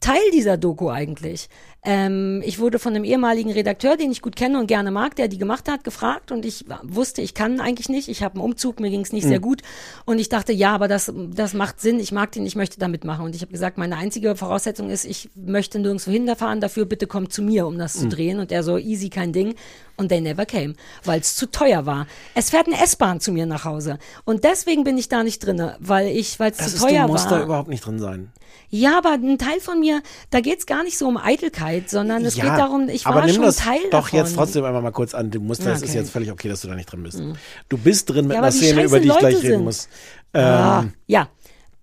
Teil 0.00 0.22
dieser 0.32 0.56
Doku 0.56 0.88
eigentlich. 0.88 1.48
Ähm, 1.84 2.42
ich 2.44 2.60
wurde 2.60 2.78
von 2.78 2.94
einem 2.94 3.02
ehemaligen 3.02 3.50
Redakteur, 3.50 3.96
den 3.96 4.12
ich 4.12 4.22
gut 4.22 4.36
kenne 4.36 4.60
und 4.60 4.68
gerne 4.68 4.92
mag, 4.92 5.16
der 5.16 5.26
die 5.26 5.38
gemacht 5.38 5.68
hat, 5.68 5.82
gefragt 5.82 6.30
und 6.30 6.44
ich 6.46 6.64
wusste, 6.84 7.22
ich 7.22 7.34
kann 7.34 7.58
eigentlich 7.60 7.88
nicht. 7.88 8.08
Ich 8.08 8.22
habe 8.22 8.36
einen 8.36 8.44
Umzug, 8.44 8.78
mir 8.78 8.88
ging 8.88 9.00
es 9.00 9.12
nicht 9.12 9.26
sehr 9.26 9.40
gut 9.40 9.62
und 10.04 10.20
ich 10.20 10.28
dachte, 10.28 10.52
ja, 10.52 10.72
aber 10.72 10.86
das, 10.86 11.12
das 11.34 11.54
macht 11.54 11.80
Sinn. 11.80 11.98
Ich 11.98 12.12
mag 12.12 12.30
den, 12.30 12.46
ich 12.46 12.54
möchte 12.54 12.78
da 12.78 12.86
mitmachen 12.86 13.24
und 13.24 13.34
ich 13.34 13.42
habe 13.42 13.50
gesagt, 13.50 13.78
meine 13.78 13.96
einzige 13.96 14.36
Voraussetzung 14.36 14.90
ist, 14.90 15.04
ich 15.04 15.30
möchte 15.34 15.80
nirgendwo 15.80 16.12
hinterfahren. 16.12 16.60
Dafür 16.60 16.84
bitte 16.84 17.08
kommt 17.08 17.32
zu 17.32 17.42
mir, 17.42 17.66
um 17.66 17.76
das 17.78 17.94
zu 17.94 18.08
drehen 18.08 18.38
und 18.38 18.52
er 18.52 18.62
so 18.62 18.78
easy, 18.78 19.08
kein 19.10 19.32
Ding. 19.32 19.56
Und 19.96 20.08
they 20.08 20.20
never 20.20 20.46
came, 20.46 20.74
weil 21.04 21.20
es 21.20 21.36
zu 21.36 21.50
teuer 21.50 21.84
war. 21.84 22.06
Es 22.34 22.50
fährt 22.50 22.66
eine 22.66 22.80
S-Bahn 22.82 23.20
zu 23.20 23.30
mir 23.30 23.44
nach 23.44 23.64
Hause 23.64 23.98
und 24.24 24.42
deswegen 24.42 24.84
bin 24.84 24.96
ich 24.98 25.08
da 25.08 25.22
nicht 25.22 25.44
drinne, 25.44 25.76
weil 25.80 26.08
ich, 26.08 26.40
weil 26.40 26.50
es 26.52 26.56
Das 26.58 26.70
zu 26.70 26.76
ist, 26.76 26.82
teuer 26.82 27.06
du 27.06 27.12
musst 27.12 27.30
war. 27.30 27.38
da 27.38 27.44
überhaupt 27.44 27.68
nicht 27.68 27.84
drin 27.84 27.98
sein. 27.98 28.32
Ja, 28.70 28.96
aber 28.98 29.10
ein 29.12 29.36
Teil 29.38 29.60
von 29.60 29.80
mir, 29.80 30.02
da 30.30 30.40
geht's 30.40 30.64
gar 30.64 30.82
nicht 30.82 30.96
so 30.96 31.06
um 31.06 31.18
Eitelkeit. 31.18 31.71
Zeit, 31.80 31.90
sondern 31.90 32.24
es 32.24 32.36
Ja, 32.36 32.44
geht 32.44 32.58
darum, 32.58 32.88
ich 32.88 33.04
war 33.04 33.12
aber 33.16 33.26
nimm 33.26 33.34
schon 33.36 33.44
das 33.44 33.56
Teil 33.56 33.78
doch 33.90 34.04
davon. 34.10 34.18
jetzt 34.18 34.34
trotzdem 34.34 34.64
einmal 34.64 34.82
mal 34.82 34.90
kurz 34.92 35.14
an. 35.14 35.30
Du 35.30 35.40
musst, 35.40 35.64
das 35.64 35.82
ist 35.82 35.90
Okay. 35.90 35.98
jetzt 35.98 36.10
völlig 36.10 36.30
okay, 36.30 36.48
dass 36.48 36.60
du 36.62 36.68
da 36.68 36.74
nicht 36.74 36.90
drin 36.90 37.02
bist. 37.02 37.20
Du 37.68 37.78
bist 37.78 38.08
drin 38.10 38.26
mit 38.26 38.34
Ja, 38.36 38.42
einer 38.42 38.52
Szene, 38.52 38.84
über 38.84 39.00
die 39.00 39.08
ich 39.08 39.18
gleich 39.18 39.34
Leute 39.34 39.44
reden 39.44 39.56
sind. 39.56 39.64
muss. 39.64 39.88
Ah, 40.32 40.80
Ähm, 40.80 40.92
ja. 41.06 41.28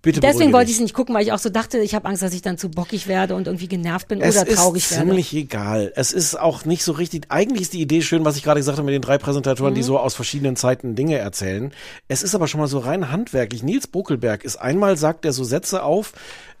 bitte 0.02 0.20
Deswegen 0.20 0.52
wollte 0.52 0.70
ich 0.70 0.76
es 0.78 0.82
nicht 0.82 0.94
gucken, 0.94 1.14
weil 1.14 1.22
ich 1.22 1.32
auch 1.32 1.38
so 1.38 1.50
dachte, 1.50 1.78
ich 1.78 1.94
habe 1.94 2.08
Angst, 2.08 2.22
dass 2.22 2.32
ich 2.32 2.40
dann 2.42 2.56
zu 2.58 2.70
bockig 2.70 3.06
werde 3.06 3.34
und 3.34 3.46
irgendwie 3.46 3.68
genervt 3.68 4.08
bin 4.08 4.20
Es 4.22 4.34
oder 4.36 4.46
traurig 4.46 4.82
ist 4.84 4.90
werde. 4.92 5.04
ziemlich 5.06 5.34
egal. 5.34 5.92
Es 5.94 6.12
ist 6.12 6.34
auch 6.40 6.64
nicht 6.64 6.82
so 6.82 6.92
richtig. 6.92 7.26
Eigentlich 7.28 7.62
ist 7.62 7.74
die 7.74 7.80
Idee 7.82 8.00
schön, 8.02 8.24
was 8.24 8.36
ich 8.36 8.42
gerade 8.42 8.58
gesagt 8.60 8.78
habe 8.78 8.86
mit 8.86 8.94
den 8.94 9.02
drei 9.02 9.18
Präsentatoren, 9.18 9.72
Mhm. 9.72 9.76
die 9.76 9.82
so 9.82 9.98
aus 9.98 10.14
verschiedenen 10.14 10.56
Zeiten 10.56 10.94
Dinge 10.94 11.18
erzählen. 11.18 11.72
Es 12.08 12.22
ist 12.22 12.34
aber 12.34 12.48
schon 12.48 12.60
mal 12.60 12.66
so 12.66 12.78
rein 12.78 13.12
handwerklich. 13.12 13.62
Nils 13.62 13.86
Bokelberg 13.86 14.42
ist 14.42 14.56
einmal 14.56 14.96
sagt 14.96 15.24
er 15.26 15.32
so 15.32 15.44
Sätze 15.44 15.82
auf 15.82 16.12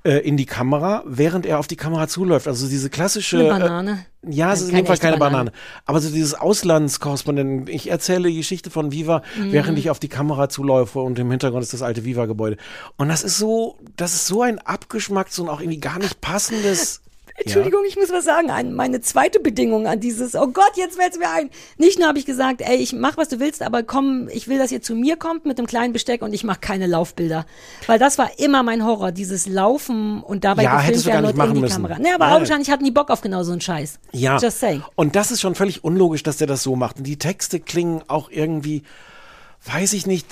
äh, 0.04 0.18
in 0.18 0.36
die 0.36 0.46
Kamera, 0.46 1.02
während 1.06 1.44
er 1.46 1.58
auf 1.58 1.66
die 1.66 1.76
Kamera 1.76 2.08
zuläuft. 2.08 2.48
Also 2.48 2.68
diese 2.68 2.88
klassische 2.90 3.38
Eine 3.38 3.48
Banane. 3.48 4.06
Äh, 4.26 4.32
ja, 4.32 4.52
es 4.52 4.60
ist 4.60 4.68
in 4.70 4.76
jedem 4.76 4.86
Fall 4.86 4.98
keine 4.98 5.18
Banane. 5.18 5.50
Banane. 5.50 5.52
Aber 5.86 6.00
so 6.00 6.10
dieses 6.10 6.34
Auslandskorrespondenten. 6.34 7.66
Ich 7.68 7.90
erzähle 7.90 8.28
die 8.28 8.36
Geschichte 8.36 8.70
von 8.70 8.92
Viva, 8.92 9.22
Mhm. 9.36 9.52
während 9.52 9.78
ich 9.78 9.90
auf 9.90 9.98
die 9.98 10.08
Kamera 10.08 10.48
zuläufe 10.48 11.00
und 11.00 11.18
im 11.18 11.30
Hintergrund 11.30 11.62
ist 11.62 11.72
das 11.72 11.82
alte 11.82 12.04
Viva-Gebäude. 12.04 12.56
Und 12.96 13.08
das 13.08 13.22
ist 13.22 13.38
so, 13.38 13.78
das 13.96 14.14
ist 14.14 14.26
so 14.26 14.42
ein 14.42 14.58
abgeschmacktes 14.58 15.38
und 15.38 15.48
auch 15.48 15.60
irgendwie 15.60 15.80
gar 15.80 15.98
nicht 15.98 16.20
passendes. 16.20 17.00
Entschuldigung, 17.36 17.82
ich 17.86 17.96
muss 17.96 18.10
was 18.10 18.24
sagen. 18.24 18.50
Ein, 18.50 18.74
meine 18.74 19.00
zweite 19.00 19.40
Bedingung 19.40 19.86
an 19.86 20.00
dieses, 20.00 20.34
oh 20.34 20.48
Gott, 20.48 20.72
jetzt 20.76 20.98
fällt's 20.98 21.18
mir 21.18 21.30
ein. 21.30 21.50
Nicht 21.78 21.98
nur 21.98 22.08
habe 22.08 22.18
ich 22.18 22.26
gesagt, 22.26 22.60
ey, 22.60 22.76
ich 22.76 22.92
mach, 22.92 23.16
was 23.16 23.28
du 23.28 23.40
willst, 23.40 23.62
aber 23.62 23.82
komm, 23.82 24.28
ich 24.32 24.48
will, 24.48 24.58
dass 24.58 24.72
ihr 24.72 24.82
zu 24.82 24.94
mir 24.94 25.16
kommt 25.16 25.44
mit 25.46 25.58
einem 25.58 25.66
kleinen 25.66 25.92
Besteck 25.92 26.22
und 26.22 26.32
ich 26.32 26.44
mache 26.44 26.60
keine 26.60 26.86
Laufbilder. 26.86 27.46
Weil 27.86 27.98
das 27.98 28.18
war 28.18 28.30
immer 28.38 28.62
mein 28.62 28.84
Horror, 28.84 29.12
dieses 29.12 29.46
Laufen 29.46 30.22
und 30.22 30.44
dabei 30.44 30.64
Ja, 30.64 30.76
gefilmt 30.80 31.06
werden 31.06 31.24
und 31.26 31.38
in 31.38 31.54
die 31.54 31.60
müssen. 31.60 31.82
Kamera. 31.82 31.98
Nee, 31.98 32.10
aber 32.12 32.26
Nein. 32.26 32.40
wahrscheinlich 32.40 32.70
hatten 32.70 32.84
die 32.84 32.90
Bock 32.90 33.10
auf 33.10 33.20
genau 33.20 33.42
so 33.42 33.52
einen 33.52 33.60
Scheiß. 33.60 33.98
Ja. 34.12 34.38
Just 34.38 34.60
saying. 34.60 34.82
Und 34.94 35.16
das 35.16 35.30
ist 35.30 35.40
schon 35.40 35.54
völlig 35.54 35.84
unlogisch, 35.84 36.22
dass 36.22 36.36
der 36.36 36.46
das 36.46 36.62
so 36.62 36.76
macht. 36.76 36.98
Und 36.98 37.04
die 37.04 37.18
Texte 37.18 37.60
klingen 37.60 38.02
auch 38.08 38.30
irgendwie, 38.30 38.82
weiß 39.62 39.92
ich 39.92 40.06
nicht, 40.06 40.26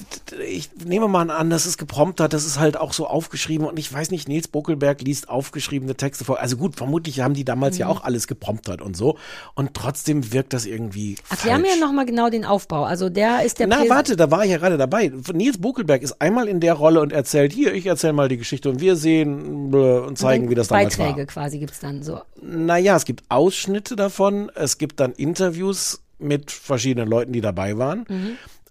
ich 0.48 0.70
nehme 0.86 1.06
mal 1.06 1.30
an, 1.30 1.50
dass 1.50 1.66
es 1.66 1.76
geprompt 1.76 2.18
hat, 2.18 2.32
das 2.32 2.46
ist 2.46 2.58
halt 2.58 2.78
auch 2.78 2.94
so 2.94 3.06
aufgeschrieben 3.06 3.66
und 3.66 3.78
ich 3.78 3.92
weiß 3.92 4.10
nicht, 4.10 4.26
Nils 4.26 4.48
Buckelberg 4.48 5.02
liest 5.02 5.28
aufgeschriebene 5.28 5.96
Texte 5.96 6.24
vor. 6.24 6.40
Also 6.40 6.56
gut, 6.56 6.76
vermutlich 6.76 7.20
haben 7.20 7.34
die 7.34 7.44
damals 7.44 7.76
ja 7.76 7.86
Mhm. 7.86 7.92
auch 7.92 8.04
alles 8.04 8.26
gepromptert 8.26 8.80
und 8.80 8.96
so. 8.96 9.18
Und 9.54 9.74
trotzdem 9.74 10.32
wirkt 10.32 10.54
das 10.54 10.64
irgendwie 10.64 11.16
Erklär 11.28 11.56
falsch. 11.56 11.66
mir 11.74 11.80
nochmal 11.84 12.06
genau 12.06 12.30
den 12.30 12.46
Aufbau. 12.46 12.84
Also 12.84 13.10
der 13.10 13.42
ist 13.44 13.58
der 13.58 13.66
Na, 13.66 13.82
Präs- 13.82 13.90
warte, 13.90 14.16
da 14.16 14.30
war 14.30 14.44
ich 14.46 14.50
ja 14.50 14.56
gerade 14.56 14.78
dabei. 14.78 15.12
Nils 15.34 15.58
Buckelberg 15.58 16.00
ist 16.02 16.22
einmal 16.22 16.48
in 16.48 16.60
der 16.60 16.72
Rolle 16.74 17.00
und 17.02 17.12
erzählt, 17.12 17.52
hier, 17.52 17.74
ich 17.74 17.84
erzähle 17.84 18.14
mal 18.14 18.28
die 18.28 18.38
Geschichte 18.38 18.70
und 18.70 18.80
wir 18.80 18.96
sehen 18.96 19.74
und 19.74 20.16
zeigen, 20.16 20.48
wie 20.48 20.54
das 20.54 20.68
damals 20.68 20.96
Beiträge 20.96 21.18
war. 21.18 21.26
quasi 21.26 21.58
gibt's 21.58 21.80
dann 21.80 22.02
so. 22.02 22.20
Naja, 22.40 22.96
es 22.96 23.04
gibt 23.04 23.24
Ausschnitte 23.28 23.94
davon, 23.94 24.50
es 24.54 24.78
gibt 24.78 25.00
dann 25.00 25.12
Interviews 25.12 26.00
mit 26.20 26.50
verschiedenen 26.50 27.08
Leuten, 27.08 27.32
die 27.32 27.40
dabei 27.40 27.78
waren. 27.78 28.04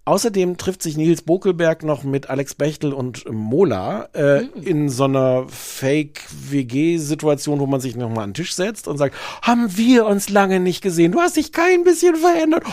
Außerdem 0.07 0.55
trifft 0.55 0.83
sich 0.83 0.95
Nils 0.95 1.21
Bokelberg 1.21 1.83
noch 1.83 2.05
mit 2.05 2.29
Alex 2.29 2.55
Bechtel 2.55 2.93
und 2.93 3.25
Mola 3.29 4.07
äh, 4.13 4.45
in 4.61 4.87
so 4.87 5.03
einer 5.03 5.47
Fake-WG-Situation, 5.49 7.59
wo 7.59 7.65
man 7.65 7.81
sich 7.81 7.97
nochmal 7.97 8.23
an 8.23 8.29
den 8.29 8.35
Tisch 8.35 8.55
setzt 8.55 8.87
und 8.87 8.97
sagt, 8.97 9.17
haben 9.41 9.75
wir 9.75 10.05
uns 10.05 10.29
lange 10.29 10.61
nicht 10.61 10.81
gesehen, 10.81 11.11
du 11.11 11.19
hast 11.19 11.35
dich 11.35 11.51
kein 11.51 11.83
bisschen 11.83 12.15
verändert. 12.15 12.63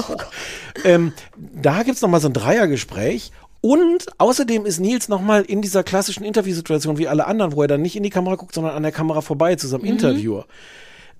ähm, 0.86 1.12
da 1.36 1.82
gibt's 1.82 2.00
noch 2.00 2.08
nochmal 2.08 2.22
so 2.22 2.28
ein 2.28 2.32
Dreiergespräch 2.32 3.30
und 3.60 4.06
außerdem 4.16 4.64
ist 4.64 4.80
Nils 4.80 5.10
nochmal 5.10 5.42
in 5.42 5.60
dieser 5.60 5.82
klassischen 5.82 6.24
Interviewsituation 6.24 6.96
wie 6.96 7.08
alle 7.08 7.26
anderen, 7.26 7.52
wo 7.52 7.60
er 7.60 7.68
dann 7.68 7.82
nicht 7.82 7.96
in 7.96 8.04
die 8.04 8.08
Kamera 8.08 8.36
guckt, 8.36 8.54
sondern 8.54 8.74
an 8.74 8.84
der 8.84 8.92
Kamera 8.92 9.20
vorbei 9.20 9.56
zu 9.56 9.68
seinem 9.68 9.84
Interviewer. 9.84 10.46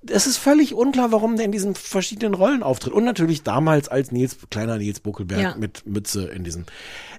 Es 0.09 0.27
ist 0.27 0.37
völlig 0.37 0.73
unklar, 0.73 1.11
warum 1.11 1.35
der 1.35 1.45
in 1.45 1.51
diesen 1.51 1.75
verschiedenen 1.75 2.33
Rollen 2.33 2.63
auftritt. 2.63 2.93
Und 2.93 3.03
natürlich 3.05 3.43
damals 3.43 3.87
als 3.87 4.11
Nils, 4.11 4.37
kleiner 4.49 4.77
Nils 4.77 4.99
Buckelberg 4.99 5.41
Ja. 5.41 5.55
mit 5.57 5.85
Mütze 5.85 6.27
in 6.27 6.43
diesem. 6.43 6.65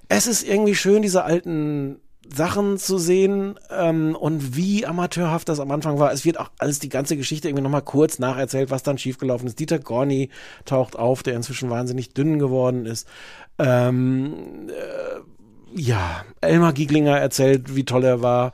Es 0.09 0.27
ist 0.27 0.47
irgendwie 0.47 0.75
schön, 0.75 1.03
diese 1.03 1.25
alten 1.25 2.01
Sachen 2.35 2.77
zu 2.79 2.99
sehen 2.99 3.59
ähm, 3.71 4.17
und 4.17 4.57
wie 4.57 4.85
amateurhaft 4.85 5.49
das 5.49 5.61
am 5.61 5.71
Anfang 5.71 5.99
war. 5.99 6.13
Es 6.13 6.25
wird 6.25 6.41
auch 6.41 6.51
alles 6.59 6.79
die 6.81 6.89
ganze 6.89 7.17
Geschichte 7.17 7.49
irgendwie 7.49 7.63
nochmal 7.63 7.83
kurz 7.83 8.19
nacherzählt, 8.19 8.71
was 8.71 8.83
dann 8.83 8.99
schiefgelaufen 8.99 9.47
ist. 9.47 9.61
Dieter 9.61 9.79
Gorni 9.79 10.31
taucht 10.65 10.97
auf, 10.97 11.23
der 11.23 11.35
inzwischen 11.35 11.71
wahnsinnig 11.71 12.15
dünn 12.15 12.39
geworden 12.39 12.85
ist. 12.87 13.07
Ähm, 13.59 14.69
äh, 14.69 15.81
ja, 15.81 16.25
Elmar 16.41 16.73
Gieglinger 16.73 17.19
erzählt, 17.19 17.77
wie 17.77 17.85
toll 17.85 18.05
er 18.05 18.23
war. 18.23 18.53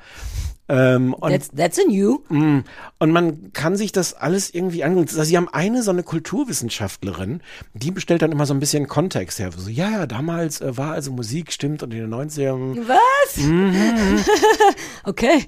Ähm, 0.72 1.12
und 1.12 1.30
That's, 1.30 1.50
that's 1.54 1.78
a 1.78 1.82
new. 1.86 2.20
Mm. 2.30 2.60
Und 2.98 3.10
man 3.12 3.52
kann 3.52 3.76
sich 3.76 3.92
das 3.92 4.14
alles 4.14 4.54
irgendwie 4.54 4.82
angucken. 4.82 5.06
Also 5.10 5.24
sie 5.24 5.36
haben 5.36 5.50
eine 5.50 5.82
so 5.82 5.90
eine 5.90 6.02
Kulturwissenschaftlerin, 6.02 7.42
die 7.74 7.90
bestellt 7.90 8.22
dann 8.22 8.32
immer 8.32 8.46
so 8.46 8.54
ein 8.54 8.60
bisschen 8.60 8.88
Kontext 8.88 9.38
her. 9.38 9.50
So, 9.54 9.68
ja, 9.68 9.90
ja, 9.90 10.06
damals 10.06 10.62
äh, 10.62 10.74
war 10.78 10.92
also 10.92 11.12
Musik, 11.12 11.52
stimmt, 11.52 11.82
und 11.82 11.92
in 11.92 12.00
den 12.00 12.14
90ern. 12.14 12.78
Was? 12.88 13.36
Mhm. 13.36 14.20
okay. 15.04 15.44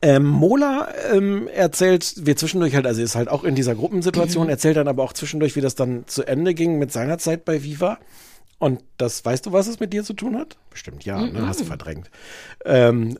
Ähm, 0.00 0.26
Mola 0.26 0.88
ähm, 1.12 1.48
erzählt, 1.48 2.14
wir 2.24 2.36
zwischendurch 2.36 2.74
halt, 2.74 2.86
also 2.86 3.02
ist 3.02 3.14
halt 3.14 3.28
auch 3.28 3.44
in 3.44 3.54
dieser 3.54 3.74
Gruppensituation, 3.74 4.48
erzählt 4.48 4.78
dann 4.78 4.88
aber 4.88 5.02
auch 5.02 5.12
zwischendurch, 5.12 5.54
wie 5.54 5.60
das 5.60 5.74
dann 5.74 6.04
zu 6.06 6.24
Ende 6.24 6.54
ging 6.54 6.78
mit 6.78 6.90
seiner 6.90 7.18
Zeit 7.18 7.44
bei 7.44 7.62
Viva. 7.62 7.98
Und 8.58 8.82
das, 8.96 9.22
weißt 9.22 9.44
du, 9.44 9.52
was 9.52 9.66
es 9.66 9.80
mit 9.80 9.92
dir 9.92 10.02
zu 10.02 10.14
tun 10.14 10.38
hat? 10.38 10.56
Bestimmt 10.70 11.04
ja, 11.04 11.20
ne? 11.20 11.46
hast 11.46 11.60
du 11.60 11.64
verdrängt. 11.64 12.10
Ähm, 12.64 13.18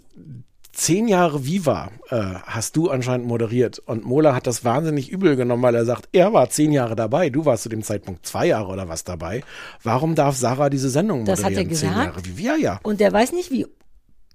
zehn 0.73 1.09
Jahre 1.09 1.44
Viva 1.44 1.90
äh, 2.11 2.16
hast 2.44 2.77
du 2.77 2.90
anscheinend 2.90 3.27
moderiert 3.27 3.78
und 3.78 4.05
Mola 4.05 4.35
hat 4.35 4.47
das 4.47 4.65
wahnsinnig 4.65 5.11
übel 5.11 5.36
genommen, 5.36 5.62
weil 5.62 5.74
er 5.74 5.85
sagt, 5.85 6.09
er 6.12 6.32
war 6.32 6.49
zehn 6.51 6.73
Jahre 6.73 6.97
dabei, 6.97 7.31
du 7.31 7.44
warst 7.44 7.62
zu 7.65 7.69
dem 7.69 7.82
Zeitpunkt 7.82 8.27
zwei 8.27 8.47
Jahre 8.47 8.73
oder 8.73 8.89
was 8.89 9.05
dabei. 9.05 9.43
Warum 9.82 10.15
darf 10.15 10.36
Sarah 10.36 10.70
diese 10.70 10.90
Sendung 10.90 11.24
Das 11.24 11.44
hat 11.44 11.53
er 11.53 11.59
moderieren? 11.59 11.74
Zehn 11.77 11.90
gesagt? 11.90 12.07
Jahre 12.07 12.24
Viva, 12.24 12.40
ja, 12.40 12.57
ja. 12.57 12.81
Und 12.82 13.01
der 13.01 13.12
weiß 13.12 13.32
nicht, 13.32 13.51
wie 13.51 13.66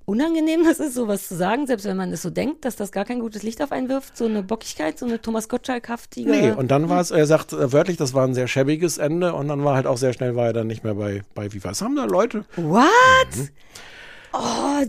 unangenehm 0.07 0.63
das 0.63 0.79
ist, 0.79 0.93
sowas 0.93 1.27
zu 1.27 1.35
sagen, 1.35 1.67
selbst 1.67 1.85
wenn 1.85 1.97
man 1.97 2.13
es 2.13 2.21
so 2.21 2.29
denkt, 2.29 2.63
dass 2.63 2.77
das 2.77 2.93
gar 2.93 3.03
kein 3.03 3.19
gutes 3.19 3.43
Licht 3.43 3.61
auf 3.61 3.73
einen 3.73 3.89
wirft, 3.89 4.15
so 4.15 4.25
eine 4.25 4.41
Bockigkeit, 4.41 4.97
so 4.97 5.05
eine 5.05 5.21
Thomas 5.21 5.49
Gottschalk-haftige. 5.49 6.29
Nee, 6.29 6.51
und 6.51 6.71
dann 6.71 6.87
war 6.87 7.01
es, 7.01 7.11
er 7.11 7.25
sagt 7.25 7.51
äh, 7.51 7.73
wörtlich, 7.73 7.97
das 7.97 8.13
war 8.13 8.25
ein 8.25 8.33
sehr 8.33 8.47
schäbiges 8.47 8.99
Ende 8.99 9.33
und 9.33 9.49
dann 9.49 9.65
war 9.65 9.75
halt 9.75 9.85
auch 9.85 9.97
sehr 9.97 10.13
schnell, 10.13 10.37
war 10.37 10.45
er 10.45 10.53
dann 10.53 10.67
nicht 10.67 10.85
mehr 10.85 10.95
bei, 10.95 11.23
bei 11.35 11.51
Viva. 11.51 11.71
Es 11.71 11.81
haben 11.81 11.97
da 11.97 12.05
Leute. 12.05 12.45
What? 12.55 12.87
Mhm. 13.35 13.49
Oh, 14.31 14.85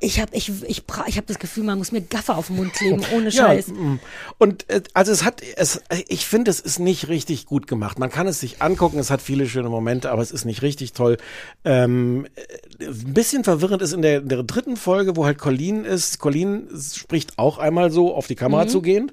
ich 0.00 0.20
habe 0.20 0.34
ich, 0.34 0.50
ich, 0.66 0.82
ich 1.06 1.16
hab 1.18 1.26
das 1.26 1.38
Gefühl, 1.38 1.64
man 1.64 1.78
muss 1.78 1.92
mir 1.92 2.00
Gaffer 2.00 2.36
auf 2.36 2.48
den 2.48 2.56
Mund 2.56 2.72
kleben, 2.72 3.02
ohne 3.14 3.28
Ja, 3.30 3.46
Scheiß. 3.46 3.68
mm. 3.68 3.98
und 4.38 4.68
äh, 4.70 4.82
also 4.94 5.12
es 5.12 5.24
hat, 5.24 5.42
es, 5.56 5.82
ich 6.08 6.26
finde, 6.26 6.50
es 6.50 6.60
ist 6.60 6.78
nicht 6.78 7.08
richtig 7.08 7.46
gut 7.46 7.66
gemacht. 7.66 7.98
Man 7.98 8.10
kann 8.10 8.26
es 8.26 8.40
sich 8.40 8.62
angucken, 8.62 8.98
es 8.98 9.10
hat 9.10 9.22
viele 9.22 9.46
schöne 9.46 9.68
Momente, 9.68 10.10
aber 10.10 10.22
es 10.22 10.30
ist 10.30 10.44
nicht 10.44 10.62
richtig 10.62 10.92
toll. 10.92 11.18
Ähm, 11.64 12.26
äh, 12.34 12.86
ein 12.86 13.14
bisschen 13.14 13.44
verwirrend 13.44 13.82
ist 13.82 13.92
in 13.92 14.02
der, 14.02 14.18
in 14.18 14.28
der 14.28 14.42
dritten 14.42 14.76
Folge, 14.76 15.16
wo 15.16 15.24
halt 15.26 15.38
Colleen 15.38 15.84
ist. 15.84 16.18
Colleen 16.18 16.68
spricht 16.94 17.38
auch 17.38 17.58
einmal 17.58 17.90
so 17.90 18.14
auf 18.14 18.26
die 18.26 18.36
Kamera 18.36 18.66
zugehend. 18.66 19.12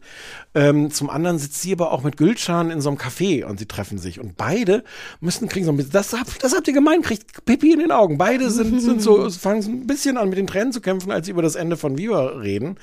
Ähm, 0.55 0.89
zum 0.89 1.09
anderen 1.09 1.37
sitzt 1.37 1.61
sie 1.61 1.73
aber 1.73 1.91
auch 1.91 2.03
mit 2.03 2.17
Gülcan 2.17 2.71
in 2.71 2.81
so 2.81 2.89
einem 2.89 2.97
Café 2.97 3.45
und 3.45 3.59
sie 3.59 3.67
treffen 3.67 3.97
sich. 3.99 4.19
Und 4.19 4.37
beide 4.37 4.83
müssen 5.19 5.47
kriegen 5.47 5.65
so 5.65 5.71
ein 5.71 5.77
bisschen, 5.77 5.91
das, 5.91 6.13
habt- 6.13 6.43
das 6.43 6.55
habt 6.55 6.67
ihr 6.67 6.73
gemeint, 6.73 7.03
kriegt 7.05 7.45
Pipi 7.45 7.73
in 7.73 7.79
den 7.79 7.91
Augen. 7.91 8.17
Beide 8.17 8.49
sind, 8.49 8.79
sind 8.81 9.01
so, 9.01 9.29
fangen 9.29 9.61
so 9.61 9.69
ein 9.69 9.85
bisschen 9.85 10.17
an 10.17 10.29
mit 10.29 10.37
den 10.37 10.47
Tränen 10.47 10.71
zu 10.71 10.81
kämpfen, 10.81 11.11
als 11.11 11.25
sie 11.27 11.31
über 11.31 11.41
das 11.43 11.55
Ende 11.55 11.77
von 11.77 11.97
Viva 11.97 12.25
reden. 12.39 12.77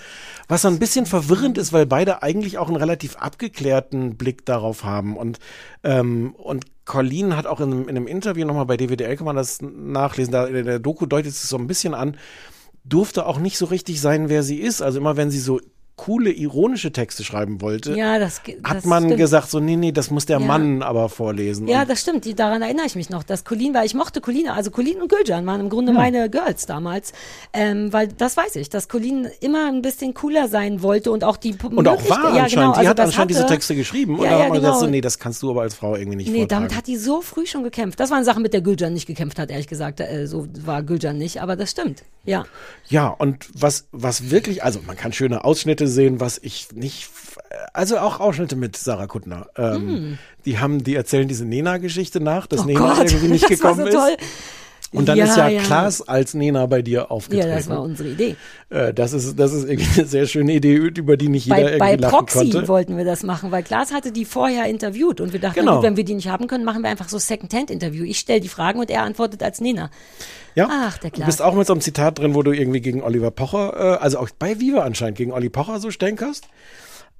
Was 0.47 0.63
so 0.63 0.69
ein 0.69 0.79
bisschen 0.79 1.07
verwirrend 1.07 1.59
ist, 1.59 1.73
weil 1.73 1.87
beide 1.87 2.23
eigentlich 2.23 2.59
auch 2.59 2.69
einen 2.69 2.77
relativ 2.77 3.17
abgeklärten 3.17 4.17
Blick 4.17 4.45
darauf 4.47 4.85
haben. 4.85 5.17
Und, 5.17 5.39
ähm, 5.83 6.35
und 6.37 6.67
Colleen 6.85 7.35
hat 7.37 7.47
auch 7.47 7.61
in, 7.61 7.73
einem- 7.73 7.83
in 7.89 7.97
einem 7.97 8.07
Interview 8.07 8.47
nochmal 8.47 8.67
bei 8.67 8.77
DWDL, 8.77 9.17
kann 9.17 9.25
man 9.27 9.37
das 9.37 9.61
nachlesen, 9.63 10.33
da 10.33 10.47
in 10.47 10.67
der 10.67 10.79
Doku 10.79 11.07
deutet 11.07 11.33
es 11.33 11.49
so 11.49 11.57
ein 11.57 11.67
bisschen 11.67 11.95
an, 11.95 12.17
durfte 12.85 13.27
auch 13.27 13.39
nicht 13.39 13.57
so 13.57 13.65
richtig 13.65 14.01
sein, 14.01 14.29
wer 14.29 14.43
sie 14.43 14.59
ist. 14.61 14.83
Also 14.83 14.99
immer 14.99 15.17
wenn 15.17 15.31
sie 15.31 15.41
so 15.41 15.61
coole, 15.97 16.33
ironische 16.33 16.91
Texte 16.91 17.23
schreiben 17.23 17.61
wollte, 17.61 17.95
Ja, 17.97 18.19
das, 18.19 18.43
ge- 18.43 18.59
hat 18.65 18.79
das 18.79 18.85
man 18.85 19.05
stimmt. 19.05 19.19
gesagt, 19.19 19.49
so, 19.51 19.61
nee, 19.61 19.77
nee, 19.77 19.93
das 19.93 20.11
muss 20.11 20.27
der 20.27 20.41
Ja. 20.41 20.45
Mann 20.47 20.83
aber 20.83 21.09
vorlesen. 21.09 21.69
Ja, 21.69 21.85
das 21.85 22.01
stimmt. 22.01 22.25
Die, 22.25 22.35
daran 22.35 22.63
erinnere 22.63 22.87
ich 22.87 22.97
mich 22.97 23.11
noch, 23.11 23.23
dass 23.23 23.45
Colleen, 23.45 23.75
weil 23.75 23.87
ich 23.87 23.95
mochte 23.95 24.21
Colleen, 24.21 24.49
also 24.49 24.73
Colleen 24.73 25.01
und 25.01 25.09
Gülcan 25.09 25.47
waren 25.47 25.61
im 25.61 25.69
Grunde 25.71 25.93
meine 25.93 26.29
Girls 26.29 26.67
damals, 26.67 27.13
ähm, 27.53 27.93
weil 27.93 28.09
das 28.09 28.37
weiß 28.37 28.57
ich, 28.57 28.69
dass 28.71 28.89
Colleen 28.89 29.29
immer 29.41 29.69
ein 29.69 29.83
bisschen 29.83 30.15
cooler 30.15 30.49
sein 30.49 30.83
wollte 30.83 31.13
und 31.13 31.23
auch 31.23 31.37
die 31.37 31.55
und 31.63 31.87
auch 31.87 32.09
war 32.11 32.25
anscheinend. 32.25 32.37
Ja, 32.37 32.47
genau, 32.49 32.73
die 32.73 32.79
also 32.79 32.91
hat 32.91 32.99
das 32.99 33.07
anscheinend 33.11 33.31
diese 33.31 33.41
hatte- 33.45 33.53
Texte 33.55 33.77
geschrieben. 33.77 34.19
und 34.19 34.25
Ja, 34.25 34.33
ja, 34.33 34.39
hat 34.41 34.49
man 34.49 34.59
gesagt, 34.59 34.75
so, 34.75 34.81
genau. 34.81 34.91
nee, 34.91 35.01
das 35.01 35.19
kannst 35.21 35.43
du 35.45 35.51
aber 35.51 35.63
als 35.63 35.75
Frau 35.75 35.95
irgendwie 35.95 36.17
nicht 36.17 36.27
Nee, 36.33 36.39
vortragen. 36.41 36.63
damit 36.65 36.77
hat 36.77 36.87
die 36.89 36.97
so 36.97 37.21
früh 37.21 37.47
schon 37.47 37.63
gekämpft. 37.63 38.01
Das 38.01 38.11
waren 38.11 38.25
Sachen, 38.25 38.43
mit 38.43 38.53
der 38.53 38.63
Gülcan 38.63 38.93
nicht 38.93 39.07
gekämpft 39.07 39.39
hat, 39.39 39.51
ehrlich 39.51 39.69
gesagt. 39.69 40.01
Äh, 40.01 40.27
so 40.27 40.49
war 40.65 40.83
Gülcan 40.83 41.17
nicht, 41.19 41.41
aber 41.41 41.55
das 41.55 41.71
stimmt. 41.71 42.03
Ja. 42.25 42.45
Ja, 42.89 43.09
und 43.09 43.47
was, 43.55 43.87
was 43.93 44.31
wirklich, 44.31 44.65
also 44.65 44.81
man 44.87 44.97
kann 44.97 45.13
schöne 45.13 45.45
Ausschnitte 45.45 45.84
sehen, 45.89 46.21
was 46.21 46.39
ich 46.43 46.69
nicht, 46.73 47.09
also 47.73 47.99
auch 47.99 48.21
Ausschnitte 48.21 48.57
mit 48.57 48.77
Sarah 48.77 49.07
Kuttner. 49.07 49.47
Ähm, 49.57 50.19
Die 50.45 50.59
haben, 50.59 50.85
die 50.85 50.95
erzählen 50.95 51.27
diese 51.29 51.45
Nena-Geschichte 51.45 52.21
nach, 52.21 52.47
dass. 52.47 52.61
Oh 52.61 52.65
Nena 52.65 52.95
Gott, 52.95 53.11
irgendwie 53.11 53.29
nicht 53.29 53.45
das 53.51 53.63
war 53.63 53.73
gekommen 53.77 53.93
so 53.93 53.99
toll. 53.99 54.17
ist. 54.19 54.27
Und 54.95 55.09
dann 55.09 55.19
Ja, 55.19 55.25
ist 55.25 55.37
ja, 55.37 55.49
ja. 55.49 55.63
Klaas 55.63 56.01
als 56.07 56.35
Nena 56.35 56.67
bei 56.67 56.81
dir 56.83 56.93
Ja, 57.01 57.05
aufgetreten. 57.07 57.51
das 57.51 57.69
war 57.69 57.83
unsere 57.83 58.09
Idee. 58.11 58.37
äh, 58.71 58.95
das, 58.95 59.13
ist, 59.13 59.39
das 59.39 59.53
ist 59.53 59.69
irgendwie 59.69 59.99
eine 60.01 60.09
sehr 60.09 60.27
schöne 60.27 60.53
Idee, 60.53 60.75
über 60.77 61.17
die 61.17 61.29
nicht 61.29 61.47
jeder 61.47 61.57
Bei, 61.57 61.63
irgendwie 61.63 61.79
bei 61.79 61.95
lachen 61.97 62.11
Proxy 62.11 62.39
konnte. 62.51 62.69
wollten 62.69 62.97
wir 62.97 63.05
das 63.05 63.23
machen, 63.25 63.51
weil 63.51 63.63
Klaas 63.63 63.93
hatte 63.93 64.13
die 64.13 64.25
vorher 64.25 64.67
interviewt 64.67 65.21
und 65.21 65.33
wir 65.33 65.41
dachten, 65.41 65.59
Genau. 65.61 65.73
na 65.73 65.77
gut, 65.79 65.85
wenn 65.87 65.97
wir 65.97 66.05
die 66.05 66.15
nicht 66.15 66.29
haben 66.29 66.47
können, 66.47 66.65
machen 66.65 66.83
wir 66.83 66.91
einfach 66.91 67.09
so 67.09 67.19
Second-Hand-Interview. 67.19 68.05
Ich 68.05 68.19
stelle 68.21 68.41
die 68.41 68.49
Fragen 68.49 68.79
und 68.79 68.91
er 68.91 69.03
antwortet 69.03 69.43
als 69.43 69.61
Nena. 69.61 69.91
Ja, 70.55 70.69
Ach, 70.71 70.99
der 70.99 71.11
du 71.11 71.17
Klaas. 71.17 71.27
bist 71.27 71.43
auch 71.43 71.55
mit 71.55 71.67
so 71.67 71.73
einem 71.73 71.81
Zitat 71.81 72.19
drin, 72.21 72.35
wo 72.35 72.43
du 72.45 72.53
irgendwie 72.53 72.81
gegen 72.81 73.03
Oliver 73.03 73.33
Pocher, 73.33 73.75
äh, 73.99 74.03
also 74.03 74.19
auch 74.19 74.29
bei 74.39 74.61
Viva 74.61 74.83
anscheinend, 74.83 75.19
gegen 75.19 75.33
Olli 75.33 75.49
Pocher 75.49 75.81
so 75.81 75.91
stänkerst. 75.91 76.47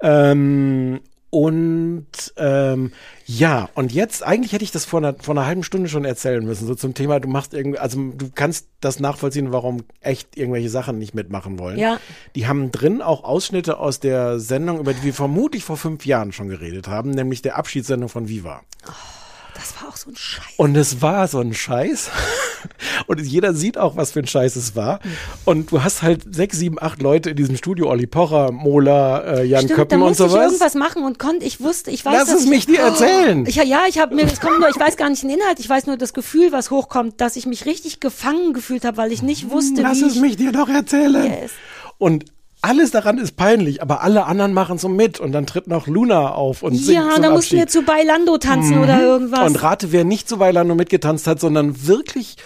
Ähm, 0.01 1.01
und 1.35 2.07
ähm, 2.37 2.93
ja, 3.27 3.69
und 3.75 3.93
jetzt, 3.93 4.23
eigentlich 4.23 4.53
hätte 4.53 4.63
ich 4.63 4.71
das 4.71 4.85
vor 4.85 5.01
einer, 5.01 5.15
vor 5.15 5.35
einer 5.35 5.47
halben 5.47 5.65
Stunde 5.65 5.89
schon 5.89 6.05
erzählen 6.05 6.45
müssen, 6.45 6.65
so 6.65 6.77
zum 6.77 6.95
Thema, 6.95 7.19
du 7.19 7.29
machst 7.29 7.55
irgendwie, 7.55 7.81
also 7.81 7.99
du 8.13 8.31
kannst 8.33 8.69
das 8.81 9.01
nachvollziehen, 9.01 9.51
warum 9.51 9.83
echt 10.01 10.37
irgendwelche 10.37 10.71
Sachen 10.71 10.97
nicht 10.97 11.13
mitmachen 11.13 11.59
wollen. 11.59 11.77
Ja. 11.77 11.99
Die 12.37 12.47
haben 12.47 12.71
drin 12.71 13.03
auch 13.03 13.25
Ausschnitte 13.25 13.79
aus 13.79 13.99
der 13.99 14.39
Sendung, 14.39 14.79
über 14.79 14.95
die 14.95 15.03
wir 15.03 15.13
vermutlich 15.13 15.65
vor 15.65 15.77
fünf 15.77 16.07
Jahren 16.07 16.31
schon 16.31 16.49
geredet 16.49 16.87
haben, 16.87 17.11
nämlich 17.11 17.43
der 17.43 17.57
Abschiedssendung 17.57 18.09
von 18.09 18.29
Viva. 18.29 18.63
Das 19.55 19.81
war 19.81 19.89
auch 19.89 19.97
so 19.97 20.11
ein 20.11 20.17
Scheiß. 20.17 20.45
Und 20.57 20.77
es 20.77 21.01
war 21.01 21.29
so 21.29 21.39
ein 21.41 21.55
Scheiß. 21.55 22.11
Und 23.07 23.21
jeder 23.21 23.55
sieht 23.55 23.79
auch, 23.79 23.97
was 23.97 24.13
für 24.13 24.21
ein 24.21 24.27
Scheiß 24.27 24.57
es 24.57 24.75
war. 24.75 25.01
Und 25.45 25.71
du 25.71 25.83
hast 25.83 26.03
halt 26.03 26.35
sechs, 26.35 26.59
sieben, 26.59 26.77
acht 26.81 27.01
Leute 27.01 27.31
in 27.31 27.37
diesem 27.37 27.57
Studio. 27.57 27.89
Olli 27.89 28.07
Pocher, 28.07 28.51
Mola, 28.53 29.21
äh, 29.21 29.45
Jan 29.45 29.65
Stimmt, 29.65 29.75
Köppen 29.77 30.03
und 30.03 30.09
musste 30.09 30.25
ich 30.25 30.31
sowas. 30.31 30.45
irgendwas 30.47 30.75
machen 30.75 31.05
und 31.05 31.19
konnte, 31.19 31.45
ich 31.45 31.61
wusste, 31.61 31.91
ich 31.91 32.05
weiß, 32.05 32.15
Lass 32.15 32.33
es 32.33 32.45
ich, 32.45 32.51
mich 32.51 32.67
dir 32.67 32.81
erzählen. 32.81 33.47
Ich, 33.47 33.57
ja, 33.57 33.83
ich 33.89 33.99
habe 33.99 34.15
mir, 34.15 34.25
es 34.25 34.41
kommt 34.41 34.59
nur, 34.59 34.69
ich 34.69 34.79
weiß 34.79 34.97
gar 34.97 35.09
nicht 35.09 35.23
den 35.23 35.31
Inhalt, 35.31 35.61
ich 35.61 35.69
weiß 35.69 35.87
nur 35.87 35.97
das 35.97 36.13
Gefühl, 36.15 36.53
was 36.53 36.71
hochkommt, 36.71 37.21
dass 37.21 37.37
ich 37.37 37.47
mich 37.47 37.65
richtig 37.67 38.01
gefangen 38.01 38.55
gefühlt 38.55 38.85
habe, 38.85 38.97
weil 38.97 39.13
ich 39.13 39.23
nicht 39.23 39.51
wusste, 39.51 39.83
Lass 39.83 40.01
wie 40.01 40.07
es 40.07 40.15
ich, 40.17 40.21
mich 40.21 40.37
dir 40.37 40.53
doch 40.53 40.69
erzählen. 40.69 41.25
Yes. 41.25 41.53
Und 41.99 42.25
alles 42.65 42.91
daran 42.91 43.19
ist 43.19 43.37
peinlich, 43.37 43.83
aber 43.83 44.03
alle 44.03 44.25
anderen 44.27 44.53
machen 44.53 44.79
so 44.79 44.89
mit. 44.89 45.21
Und 45.21 45.33
dann 45.33 45.47
tritt 45.47 45.67
noch 45.69 45.87
Luna 45.87 46.31
auf 46.33 46.63
und 46.63 46.75
singt 46.75 46.97
Ja, 46.99 47.19
da 47.21 47.31
mussten 47.31 47.57
wir. 47.57 47.65
Mhm. 47.65 47.69
zu 47.69 47.83
Bailando 47.83 48.39
tanzen 48.39 48.79
oder 48.79 49.01
irgendwas. 49.01 49.47
Und 49.47 49.63
rate, 49.63 49.93
wer 49.93 50.05
nicht 50.05 50.29
zu 50.29 50.39
Weilando 50.41 50.75
mitgetanzt 50.75 51.27
hat, 51.27 51.41
sondern 51.41 51.87
wirklich 51.87 52.37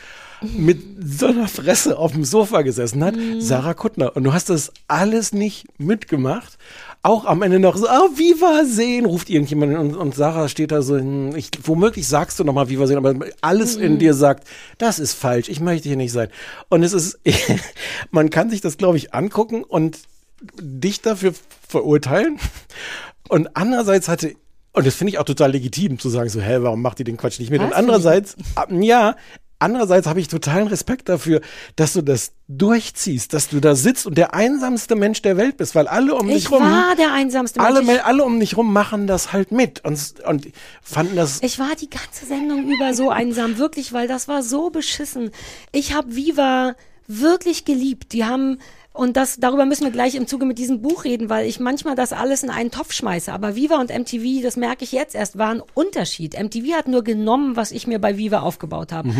mit 0.41 0.81
so 1.05 1.27
einer 1.27 1.49
Fresse 1.49 1.99
auf 1.99 2.13
dem 2.13 2.25
Sofa 2.25 2.63
gesessen 2.63 3.03
hat, 3.03 3.17
Mhm. 3.17 3.41
Sarah 3.41 3.75
Kuttner. 3.75 4.15
Und 4.17 4.25
du 4.25 4.33
hast 4.33 4.51
das 4.51 4.73
alles 4.87 5.33
nicht 5.33 5.67
mitgemacht. 5.79 6.59
Auch 7.03 7.25
am 7.25 7.43
Ende 7.43 7.59
noch 7.61 7.77
so, 7.77 7.89
ah, 7.89 8.09
Viva 8.15 8.65
sehen, 8.65 9.07
ruft 9.07 9.31
irgendjemand 9.31 9.77
und, 9.79 9.95
und 9.97 10.15
Sarah 10.15 10.49
steht 10.49 10.73
da 10.73 10.83
so, 10.83 10.97
hm, 10.97 11.35
ich, 11.37 11.51
womöglich 11.63 12.09
sagst 12.09 12.39
du 12.39 12.45
nochmal 12.45 12.69
Viva 12.69 12.87
sehen, 12.87 12.97
aber 12.99 13.15
alles 13.41 13.77
Mhm. 13.77 13.83
in 13.85 13.99
dir 13.99 14.15
sagt, 14.15 14.47
das 14.79 14.99
ist 14.99 15.15
falsch, 15.15 15.49
ich 15.49 15.61
möchte 15.61 15.89
hier 15.89 15.97
nicht 15.97 16.13
sein. 16.13 16.29
Und 16.69 16.83
es 16.83 16.93
ist, 16.93 17.19
man 18.11 18.31
kann 18.31 18.51
sich 18.51 18.61
das, 18.61 18.77
glaube 18.79 18.97
ich, 18.97 19.15
angucken 19.15 19.63
und 19.65 19.99
dich 20.61 21.01
dafür 21.01 21.33
verurteilen. 21.69 22.39
Und 23.29 23.57
andererseits 23.57 24.09
hatte, 24.09 24.35
und 24.73 24.87
das 24.87 24.95
finde 24.95 25.13
ich 25.13 25.19
auch 25.19 25.25
total 25.25 25.53
legitim 25.53 25.99
zu 25.99 26.09
sagen, 26.09 26.29
so, 26.29 26.41
hä, 26.41 26.59
warum 26.61 26.83
macht 26.83 26.99
ihr 26.99 27.05
den 27.05 27.17
Quatsch 27.17 27.39
nicht 27.39 27.51
mit? 27.51 27.61
Was? 27.61 27.69
Und 27.69 27.75
andererseits, 27.75 28.37
ja, 28.71 29.17
andererseits 29.59 30.07
habe 30.07 30.21
ich 30.21 30.29
totalen 30.29 30.69
Respekt 30.69 31.09
dafür, 31.09 31.41
dass 31.77 31.93
du 31.93 32.03
das 32.03 32.33
durchziehst, 32.49 33.33
dass 33.33 33.49
du 33.49 33.61
da 33.61 33.75
sitzt 33.75 34.07
und 34.07 34.17
der 34.17 34.35
einsamste 34.35 34.95
Mensch 34.95 35.21
der 35.23 35.37
Welt 35.37 35.57
bist, 35.57 35.75
weil 35.75 35.87
alle 35.89 36.15
um 36.15 36.29
ich 36.29 36.37
dich 36.45 36.51
rum, 36.51 36.63
war 36.63 36.95
der 36.97 37.13
einsamste 37.13 37.61
alle, 37.61 37.83
Mensch. 37.83 37.99
Me- 37.99 38.05
alle 38.05 38.25
um 38.25 38.39
dich 38.41 38.57
rum 38.57 38.73
machen 38.73 39.07
das 39.07 39.33
halt 39.33 39.53
mit 39.53 39.85
und, 39.85 40.15
und 40.27 40.49
fanden 40.83 41.17
das, 41.17 41.43
Ich 41.43 41.59
war 41.59 41.75
die 41.79 41.91
ganze 41.91 42.27
Sendung 42.27 42.69
über 42.71 42.95
so 42.95 43.11
einsam, 43.11 43.59
wirklich, 43.59 43.93
weil 43.93 44.09
das 44.09 44.29
war 44.29 44.43
so 44.43 44.71
beschissen. 44.71 45.31
Ich 45.73 45.95
habe 45.95 46.15
Viva 46.15 46.75
wirklich 47.07 47.65
geliebt. 47.65 48.13
Die 48.13 48.25
haben 48.25 48.59
und 48.99 49.17
das 49.17 49.37
darüber 49.39 49.65
müssen 49.65 49.85
wir 49.85 49.93
gleich 49.93 50.17
im 50.17 50.27
Zuge 50.27 50.45
mit 50.45 50.59
diesem 50.59 50.83
Buch 50.83 51.05
reden, 51.05 51.31
weil 51.31 51.47
ich 51.47 51.61
manchmal 51.61 51.95
das 51.95 52.13
alles 52.13 52.43
in 52.43 52.51
einen 52.51 52.73
Topf 52.73 52.93
schmeiße. 52.93 53.33
Aber 53.33 53.55
Viva 53.55 53.77
und 53.77 53.97
MTV, 53.97 54.43
das 54.43 54.57
merke 54.57 54.83
ich 54.83 54.91
jetzt 54.91 55.15
erst, 55.15 55.39
war 55.39 55.51
ein 55.51 55.63
Unterschied. 55.75 56.37
MTV 56.37 56.73
hat 56.77 56.89
nur 56.89 57.05
genommen, 57.05 57.55
was 57.55 57.71
ich 57.71 57.87
mir 57.87 58.01
bei 58.01 58.19
Viva 58.19 58.41
aufgebaut 58.41 58.91
habe. 58.91 59.11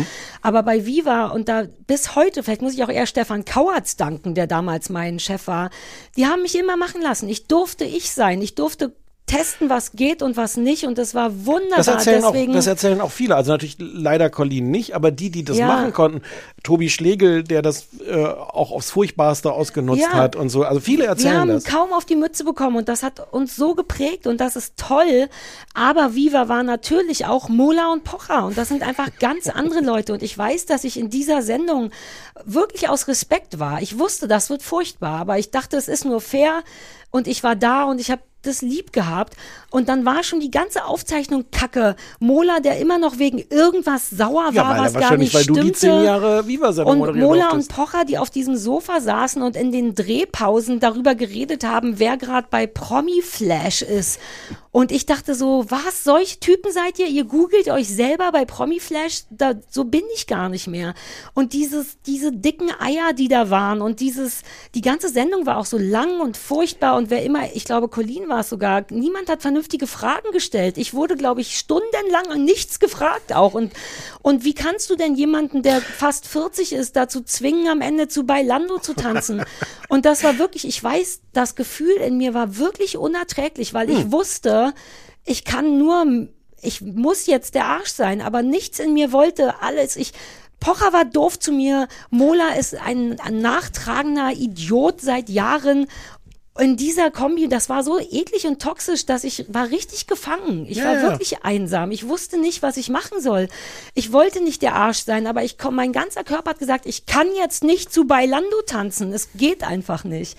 Aber 0.41 0.63
bei 0.63 0.85
Viva 0.85 1.27
und 1.27 1.47
da 1.47 1.63
bis 1.87 2.15
heute, 2.15 2.43
vielleicht 2.43 2.61
muss 2.61 2.73
ich 2.73 2.83
auch 2.83 2.89
eher 2.89 3.05
Stefan 3.05 3.45
Kauertz 3.45 3.95
danken, 3.95 4.35
der 4.35 4.47
damals 4.47 4.89
mein 4.89 5.17
Chef 5.17 5.47
war, 5.47 5.69
die 6.17 6.25
haben 6.25 6.41
mich 6.41 6.59
immer 6.59 6.75
machen 6.75 7.01
lassen. 7.01 7.29
Ich 7.29 7.47
durfte 7.47 7.85
ich 7.85 8.11
sein. 8.11 8.41
Ich 8.41 8.55
durfte 8.55 8.93
testen, 9.29 9.69
was 9.69 9.91
geht 9.91 10.21
und 10.21 10.37
was 10.37 10.57
nicht. 10.57 10.85
Und 10.85 10.97
das 10.97 11.13
war 11.13 11.45
wunderbar. 11.45 11.77
das 11.77 11.87
erzählen, 11.87 12.23
auch, 12.23 12.31
Deswegen, 12.31 12.53
das 12.53 12.67
erzählen 12.67 12.99
auch 13.01 13.11
viele. 13.11 13.35
Also 13.35 13.51
natürlich 13.51 13.77
leider 13.79 14.29
Colin 14.29 14.71
nicht, 14.71 14.95
aber 14.95 15.11
die, 15.11 15.29
die 15.29 15.43
das 15.43 15.57
Ja. 15.57 15.67
machen 15.67 15.93
konnten, 15.93 16.21
Tobi 16.63 16.89
Schlegel, 16.89 17.43
der 17.43 17.61
das 17.61 17.87
äh, 18.07 18.25
auch 18.25 18.71
aufs 18.71 18.91
Furchtbarste 18.91 19.51
ausgenutzt 19.53 20.01
Ja. 20.01 20.13
hat 20.13 20.35
und 20.35 20.49
so. 20.49 20.63
Also 20.63 20.79
viele 20.81 21.03
wir 21.03 21.09
erzählen 21.09 21.37
haben 21.41 21.49
das. 21.49 21.63
kaum 21.65 21.93
auf 21.93 22.05
die 22.05 22.15
Mütze 22.15 22.43
bekommen 22.43 22.75
und 22.77 22.89
das 22.89 23.03
hat 23.03 23.31
uns 23.31 23.55
so 23.55 23.75
geprägt 23.75 24.25
und 24.27 24.41
das 24.41 24.55
ist 24.55 24.73
toll. 24.77 25.29
Aber 25.73 26.15
Viva 26.15 26.49
war 26.49 26.63
natürlich 26.63 27.25
auch 27.25 27.49
Mola 27.49 27.91
und 27.93 28.03
Pocher 28.03 28.45
und 28.45 28.57
das 28.57 28.67
sind 28.69 28.81
einfach 28.87 29.09
ganz 29.19 29.47
andere 29.47 29.81
Leute 29.81 30.13
und 30.13 30.23
ich 30.23 30.37
weiß, 30.37 30.65
dass 30.65 30.83
ich 30.83 30.97
in 30.99 31.09
dieser 31.09 31.41
Sendung 31.41 31.91
wirklich 32.45 32.89
aus 32.89 33.07
Respekt 33.07 33.59
war. 33.59 33.81
Ich 33.81 33.99
wusste, 33.99 34.27
das 34.27 34.49
wird 34.49 34.63
furchtbar, 34.63 35.19
aber 35.19 35.37
ich 35.37 35.51
dachte, 35.51 35.77
es 35.77 35.87
ist 35.87 36.05
nur 36.05 36.19
fair 36.21 36.63
und 37.11 37.27
ich 37.27 37.43
war 37.43 37.55
da 37.55 37.83
und 37.83 37.99
ich 38.01 38.11
habe 38.11 38.21
das 38.41 38.61
lieb 38.61 38.93
gehabt 38.93 39.35
und 39.69 39.89
dann 39.89 40.05
war 40.05 40.23
schon 40.23 40.39
die 40.39 40.51
ganze 40.51 40.85
Aufzeichnung 40.85 41.45
kacke. 41.51 41.95
Mola, 42.19 42.59
der 42.59 42.79
immer 42.79 42.97
noch 42.97 43.19
wegen 43.19 43.43
irgendwas 43.49 44.09
sauer 44.09 44.49
Ja, 44.53 44.63
war, 44.63 44.77
weil 44.77 44.85
was 44.85 44.93
gar 44.93 45.17
nicht 45.17 45.33
weil 45.33 45.45
du 45.45 45.53
die 45.53 45.59
stimmte. 45.59 45.79
zehn 45.79 46.03
Jahre 46.03 46.47
Viva-Sendung 46.47 47.01
Und 47.01 47.17
Mola 47.17 47.51
und 47.51 47.67
Pocher, 47.67 48.05
die 48.05 48.17
auf 48.17 48.29
diesem 48.29 48.55
Sofa 48.55 49.01
saßen 49.01 49.41
und 49.41 49.55
in 49.55 49.71
den 49.71 49.95
Drehpausen 49.95 50.79
darüber 50.79 51.15
geredet 51.15 51.65
haben, 51.65 51.99
wer 51.99 52.17
gerade 52.17 52.47
bei 52.49 52.65
Promi 52.67 53.21
Flash 53.21 53.81
ist. 53.81 54.19
Und 54.71 54.91
ich 54.91 55.05
dachte 55.07 55.33
so, 55.33 55.65
was, 55.69 56.03
solche 56.03 56.39
Typen 56.39 56.71
seid 56.71 56.99
ihr? 56.99 57.07
Ihr 57.07 57.25
googelt 57.25 57.69
euch 57.69 57.89
selber 57.89 58.31
bei 58.31 58.45
Promi 58.45 58.79
Flash? 58.79 59.23
Da, 59.31 59.53
so 59.69 59.83
bin 59.83 60.03
ich 60.15 60.27
gar 60.27 60.47
nicht 60.47 60.67
mehr. 60.67 60.93
Und 61.33 61.53
dieses, 61.53 61.97
diese 62.05 62.31
dicken 62.31 62.69
Eier, 62.79 63.13
die 63.13 63.27
da 63.27 63.49
waren 63.49 63.81
und 63.81 63.99
dieses, 63.99 64.43
die 64.75 64.81
ganze 64.81 65.09
Sendung 65.09 65.45
war 65.47 65.57
auch 65.57 65.65
so 65.65 65.77
lang 65.77 66.21
und 66.21 66.37
furchtbar 66.37 66.95
und 66.97 67.09
wer 67.09 67.23
immer, 67.23 67.53
ich 67.55 67.65
glaube, 67.65 67.89
Colin 67.89 68.28
war 68.29 68.41
es 68.41 68.49
sogar, 68.49 68.85
niemand 68.89 69.29
hat 69.29 69.41
vernünftige 69.41 69.87
Fragen 69.87 70.31
gestellt. 70.31 70.77
Ich 70.77 70.93
wurde, 70.93 71.15
glaube 71.15 71.41
ich, 71.41 71.57
stundenlang 71.57 72.27
an 72.29 72.45
nichts 72.45 72.79
gefragt 72.79 73.33
auch. 73.33 73.53
Und, 73.53 73.73
und 74.21 74.43
wie 74.43 74.53
kannst 74.53 74.89
du 74.89 74.95
denn 74.95 75.15
jemanden, 75.15 75.61
der 75.63 75.81
fast 75.81 76.27
40 76.27 76.73
ist, 76.73 76.95
dazu 76.95 77.21
zwingen, 77.21 77.67
am 77.67 77.81
Ende 77.81 78.07
zu 78.07 78.25
Bailando 78.25 78.79
zu 78.79 78.93
tanzen? 78.93 79.43
Und 79.89 80.05
das 80.05 80.23
war 80.23 80.37
wirklich, 80.37 80.67
ich 80.67 80.83
weiß, 80.83 81.21
das 81.33 81.55
Gefühl 81.55 81.95
in 81.95 82.17
mir 82.17 82.35
war 82.35 82.57
wirklich 82.57 82.97
unerträglich, 82.97 83.73
weil 83.73 83.89
ich 83.89 84.11
wusste, 84.11 84.73
ich 85.25 85.45
kann 85.45 85.79
nur, 85.79 86.27
ich 86.61 86.81
muss 86.81 87.25
jetzt 87.25 87.55
der 87.55 87.65
Arsch 87.65 87.89
sein, 87.89 88.21
aber 88.21 88.43
nichts 88.43 88.77
in 88.77 88.93
mir 88.93 89.11
wollte 89.11 89.61
alles. 89.61 89.95
Ich, 89.95 90.13
Pocher 90.59 90.91
war 90.91 91.05
doof 91.05 91.39
zu 91.39 91.51
mir. 91.51 91.87
Mola 92.09 92.55
ist 92.55 92.75
ein, 92.75 93.19
ein 93.21 93.39
nachtragender 93.39 94.31
Idiot 94.33 95.01
seit 95.01 95.29
Jahren. 95.29 95.87
In 96.57 96.75
dieser 96.75 97.09
Kombi, 97.09 97.47
das 97.47 97.69
war 97.69 97.83
so 97.83 97.99
eklig 97.99 98.45
und 98.45 98.61
toxisch, 98.61 99.05
dass 99.05 99.23
ich 99.23 99.45
war 99.47 99.69
richtig 99.69 100.07
gefangen. 100.07 100.65
Ich 100.67 100.77
Ja, 100.77 100.85
war 100.85 100.93
ja. 100.95 101.01
wirklich 101.03 101.43
einsam. 101.43 101.91
Ich 101.91 102.07
wusste 102.07 102.37
nicht, 102.37 102.61
was 102.61 102.75
ich 102.75 102.89
machen 102.89 103.21
soll. 103.21 103.47
Ich 103.93 104.11
wollte 104.11 104.43
nicht 104.43 104.61
der 104.61 104.75
Arsch 104.75 105.03
sein, 105.05 105.25
aber 105.25 105.43
ich 105.43 105.57
komm, 105.57 105.75
mein 105.75 105.93
ganzer 105.93 106.25
Körper 106.25 106.49
hat 106.51 106.59
gesagt, 106.59 106.85
ich 106.85 107.05
kann 107.05 107.27
jetzt 107.37 107.63
nicht 107.63 107.93
zu 107.93 108.05
Bailando 108.05 108.61
tanzen. 108.65 109.13
Es 109.13 109.29
geht 109.35 109.63
einfach 109.63 110.03
nicht. 110.03 110.37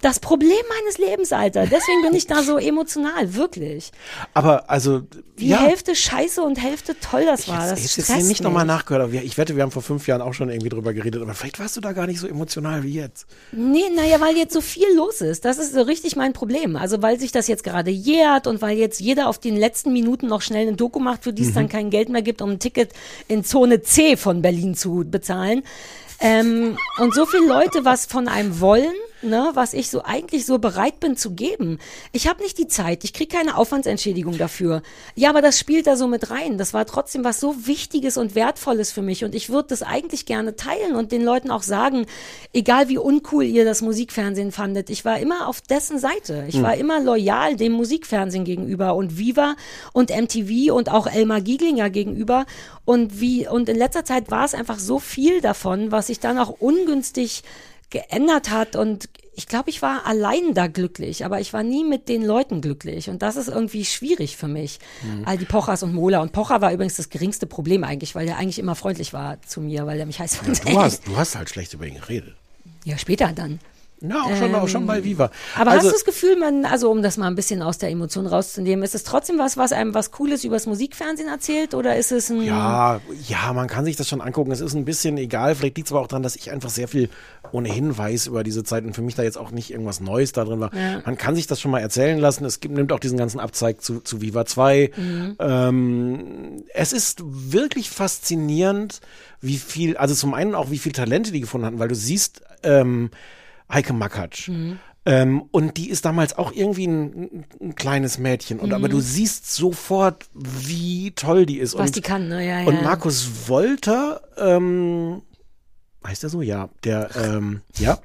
Das 0.00 0.18
Problem 0.18 0.56
meines 0.80 0.98
Lebens, 0.98 1.32
Alter. 1.32 1.66
Deswegen 1.66 2.02
bin 2.02 2.14
ich 2.14 2.26
da 2.26 2.42
so 2.42 2.58
emotional, 2.58 3.34
wirklich. 3.34 3.92
Aber 4.34 4.68
also, 4.68 5.02
Die 5.38 5.48
ja. 5.48 5.60
Hälfte 5.60 5.94
scheiße 5.94 6.42
und 6.42 6.60
Hälfte 6.60 6.96
toll 6.98 7.24
das 7.24 7.46
war. 7.46 7.72
Ich 7.74 7.82
Das 7.82 7.96
jetzt 7.96 8.12
hier 8.12 8.24
nicht 8.24 8.42
nochmal 8.42 8.64
nachgehört. 8.66 9.04
Aber 9.04 9.12
ich 9.12 9.38
wette, 9.38 9.54
wir 9.54 9.62
haben 9.62 9.70
vor 9.70 9.82
fünf 9.82 10.08
Jahren 10.08 10.22
auch 10.22 10.34
schon 10.34 10.50
irgendwie 10.50 10.70
drüber 10.70 10.92
geredet. 10.92 11.22
Aber 11.22 11.34
vielleicht 11.34 11.60
warst 11.60 11.76
du 11.76 11.80
da 11.80 11.92
gar 11.92 12.08
nicht 12.08 12.18
so 12.18 12.26
emotional 12.26 12.82
wie 12.82 12.94
jetzt. 12.94 13.26
Nee, 13.52 13.90
naja, 13.94 14.20
weil 14.20 14.36
jetzt 14.36 14.54
so 14.54 14.60
viel 14.60 14.88
los 14.96 15.20
ist. 15.20 15.41
Das 15.42 15.58
ist 15.58 15.74
so 15.74 15.82
richtig 15.82 16.16
mein 16.16 16.32
Problem. 16.32 16.76
Also 16.76 17.02
weil 17.02 17.20
sich 17.20 17.32
das 17.32 17.48
jetzt 17.48 17.64
gerade 17.64 17.90
jährt 17.90 18.46
und 18.46 18.62
weil 18.62 18.78
jetzt 18.78 19.00
jeder 19.00 19.28
auf 19.28 19.38
den 19.38 19.56
letzten 19.56 19.92
Minuten 19.92 20.28
noch 20.28 20.40
schnell 20.40 20.68
eine 20.68 20.76
Doku 20.76 21.00
macht, 21.00 21.24
für 21.24 21.32
die 21.32 21.42
es 21.42 21.52
dann 21.52 21.68
kein 21.68 21.90
Geld 21.90 22.08
mehr 22.08 22.22
gibt, 22.22 22.40
um 22.40 22.50
ein 22.50 22.58
Ticket 22.60 22.92
in 23.28 23.44
Zone 23.44 23.82
C 23.82 24.16
von 24.16 24.40
Berlin 24.40 24.74
zu 24.74 25.04
bezahlen. 25.04 25.64
Ähm, 26.20 26.78
und 26.98 27.12
so 27.12 27.26
viele 27.26 27.46
Leute 27.46 27.84
was 27.84 28.06
von 28.06 28.28
einem 28.28 28.60
wollen 28.60 28.94
ne, 29.22 29.50
was 29.54 29.74
ich 29.74 29.90
so 29.90 30.02
eigentlich 30.04 30.46
so 30.46 30.58
bereit 30.58 31.00
bin 31.00 31.16
zu 31.16 31.32
geben. 31.32 31.78
Ich 32.12 32.28
habe 32.28 32.42
nicht 32.42 32.58
die 32.58 32.68
Zeit, 32.68 33.04
ich 33.04 33.12
kriege 33.12 33.36
keine 33.36 33.56
Aufwandsentschädigung 33.56 34.38
dafür. 34.38 34.82
Ja, 35.14 35.30
aber 35.30 35.42
das 35.42 35.58
spielt 35.58 35.86
da 35.86 35.96
so 35.96 36.06
mit 36.06 36.30
rein. 36.30 36.58
Das 36.58 36.74
war 36.74 36.86
trotzdem 36.86 37.24
was 37.24 37.40
so 37.40 37.66
Wichtiges 37.66 38.16
und 38.16 38.34
Wertvolles 38.34 38.92
für 38.92 39.02
mich 39.02 39.24
und 39.24 39.34
ich 39.34 39.50
würde 39.50 39.68
das 39.68 39.82
eigentlich 39.82 40.26
gerne 40.26 40.56
teilen 40.56 40.96
und 40.96 41.12
den 41.12 41.22
Leuten 41.22 41.50
auch 41.50 41.62
sagen, 41.62 42.06
egal 42.52 42.88
wie 42.88 42.98
uncool 42.98 43.44
ihr 43.44 43.64
das 43.64 43.82
Musikfernsehen 43.82 44.52
fandet, 44.52 44.90
ich 44.90 45.04
war 45.04 45.18
immer 45.18 45.48
auf 45.48 45.60
dessen 45.60 45.98
Seite. 45.98 46.44
Ich 46.48 46.62
war 46.62 46.76
immer 46.76 47.00
loyal 47.00 47.56
dem 47.56 47.72
Musikfernsehen 47.72 48.44
gegenüber 48.44 48.94
und 48.94 49.18
Viva 49.18 49.54
und 49.92 50.10
MTV 50.10 50.72
und 50.72 50.90
auch 50.90 51.06
Elmar 51.06 51.40
Gieglinger 51.40 51.90
gegenüber 51.90 52.46
und 52.84 53.20
wie 53.20 53.46
und 53.46 53.68
in 53.68 53.76
letzter 53.76 54.04
Zeit 54.04 54.30
war 54.30 54.44
es 54.44 54.54
einfach 54.54 54.78
so 54.78 54.98
viel 54.98 55.40
davon, 55.40 55.92
was 55.92 56.08
sich 56.08 56.20
dann 56.20 56.38
auch 56.38 56.60
ungünstig 56.60 57.42
geändert 57.92 58.50
hat 58.50 58.74
und 58.74 59.08
ich 59.34 59.46
glaube, 59.46 59.70
ich 59.70 59.80
war 59.80 60.04
allein 60.04 60.52
da 60.52 60.66
glücklich, 60.66 61.24
aber 61.24 61.40
ich 61.40 61.52
war 61.52 61.62
nie 61.62 61.84
mit 61.84 62.08
den 62.08 62.22
Leuten 62.22 62.60
glücklich 62.60 63.08
und 63.08 63.22
das 63.22 63.36
ist 63.36 63.48
irgendwie 63.48 63.84
schwierig 63.84 64.36
für 64.36 64.48
mich. 64.48 64.78
All 65.24 65.38
die 65.38 65.46
Pochers 65.46 65.82
und 65.82 65.94
Mola 65.94 66.20
und 66.20 66.32
Pocher 66.32 66.60
war 66.60 66.72
übrigens 66.72 66.96
das 66.96 67.08
geringste 67.08 67.46
Problem 67.46 67.82
eigentlich, 67.82 68.14
weil 68.14 68.26
der 68.26 68.36
eigentlich 68.36 68.58
immer 68.58 68.74
freundlich 68.74 69.12
war 69.12 69.40
zu 69.42 69.60
mir, 69.60 69.86
weil 69.86 69.96
der 69.96 70.06
mich 70.06 70.20
heiß 70.20 70.36
fand. 70.36 70.68
Du 70.68 70.78
hast, 70.78 71.06
du 71.06 71.16
hast 71.16 71.34
halt 71.34 71.48
schlecht 71.48 71.72
über 71.72 71.86
ihn 71.86 71.94
geredet. 71.94 72.34
Ja, 72.84 72.98
später 72.98 73.32
dann. 73.32 73.60
Ja, 74.02 74.22
auch 74.22 74.36
schon, 74.36 74.54
auch 74.54 74.68
schon 74.68 74.86
bei 74.86 75.04
Viva. 75.04 75.30
Aber 75.56 75.70
also, 75.70 75.84
hast 75.84 75.86
du 75.86 75.92
das 75.92 76.04
Gefühl, 76.04 76.36
man, 76.36 76.64
also 76.64 76.90
um 76.90 77.02
das 77.02 77.16
mal 77.16 77.26
ein 77.26 77.34
bisschen 77.34 77.62
aus 77.62 77.78
der 77.78 77.90
Emotion 77.90 78.26
rauszunehmen, 78.26 78.84
ist 78.84 78.94
es 78.94 79.04
trotzdem 79.04 79.38
was, 79.38 79.56
was 79.56 79.72
einem 79.72 79.94
was 79.94 80.10
Cooles 80.10 80.44
übers 80.44 80.66
Musikfernsehen 80.66 81.28
erzählt 81.28 81.74
oder 81.74 81.96
ist 81.96 82.12
es 82.12 82.30
ein 82.30 82.42
Ja, 82.42 83.00
ja, 83.28 83.52
man 83.52 83.68
kann 83.68 83.84
sich 83.84 83.96
das 83.96 84.08
schon 84.08 84.20
angucken. 84.20 84.50
Es 84.50 84.60
ist 84.60 84.74
ein 84.74 84.84
bisschen 84.84 85.16
egal. 85.18 85.54
Vielleicht 85.54 85.76
liegt 85.76 85.88
es 85.88 85.92
aber 85.92 86.00
auch 86.00 86.08
daran, 86.08 86.22
dass 86.22 86.36
ich 86.36 86.50
einfach 86.50 86.70
sehr 86.70 86.88
viel 86.88 87.08
ohnehin 87.52 87.96
weiß 87.96 88.26
über 88.26 88.42
diese 88.44 88.64
Zeit 88.64 88.84
und 88.84 88.94
für 88.94 89.02
mich 89.02 89.14
da 89.14 89.22
jetzt 89.22 89.38
auch 89.38 89.50
nicht 89.50 89.70
irgendwas 89.70 90.00
Neues 90.00 90.32
da 90.32 90.44
drin 90.44 90.60
war. 90.60 90.74
Ja. 90.74 91.02
Man 91.04 91.16
kann 91.16 91.34
sich 91.34 91.46
das 91.46 91.60
schon 91.60 91.70
mal 91.70 91.80
erzählen 91.80 92.18
lassen. 92.18 92.44
Es 92.44 92.60
gibt, 92.60 92.74
nimmt 92.74 92.92
auch 92.92 93.00
diesen 93.00 93.18
ganzen 93.18 93.40
Abzeig 93.40 93.82
zu, 93.82 94.00
zu 94.00 94.20
Viva 94.20 94.44
2. 94.46 94.90
Mhm. 94.96 95.36
Ähm, 95.38 96.64
es 96.74 96.92
ist 96.92 97.22
wirklich 97.24 97.90
faszinierend, 97.90 99.00
wie 99.40 99.58
viel, 99.58 99.96
also 99.96 100.14
zum 100.14 100.34
einen 100.34 100.54
auch, 100.54 100.70
wie 100.70 100.78
viel 100.78 100.92
Talente 100.92 101.32
die 101.32 101.40
gefunden 101.40 101.66
hatten, 101.66 101.78
weil 101.78 101.88
du 101.88 101.94
siehst, 101.94 102.42
ähm, 102.62 103.10
Heike 103.72 103.92
Makatsch. 103.92 104.48
Mhm. 104.48 104.78
Ähm, 105.04 105.42
und 105.50 105.78
die 105.78 105.90
ist 105.90 106.04
damals 106.04 106.38
auch 106.38 106.52
irgendwie 106.52 106.86
ein, 106.86 107.44
ein 107.60 107.74
kleines 107.74 108.18
Mädchen. 108.18 108.60
Und 108.60 108.72
aber 108.72 108.88
du 108.88 109.00
siehst 109.00 109.52
sofort, 109.52 110.26
wie 110.32 111.10
toll 111.12 111.44
die 111.44 111.58
ist. 111.58 111.74
Mhm. 111.74 111.78
was 111.80 111.86
und, 111.88 111.96
die 111.96 112.00
kann, 112.02 112.28
ne? 112.28 112.46
Ja, 112.46 112.60
ja. 112.60 112.66
und 112.66 112.82
Markus 112.82 113.48
Wolter, 113.48 114.20
ähm, 114.36 115.22
heißt 116.06 116.22
er 116.22 116.28
so? 116.28 116.40
Ja, 116.40 116.68
der, 116.84 117.10
ähm, 117.16 117.62
ja, 117.78 117.98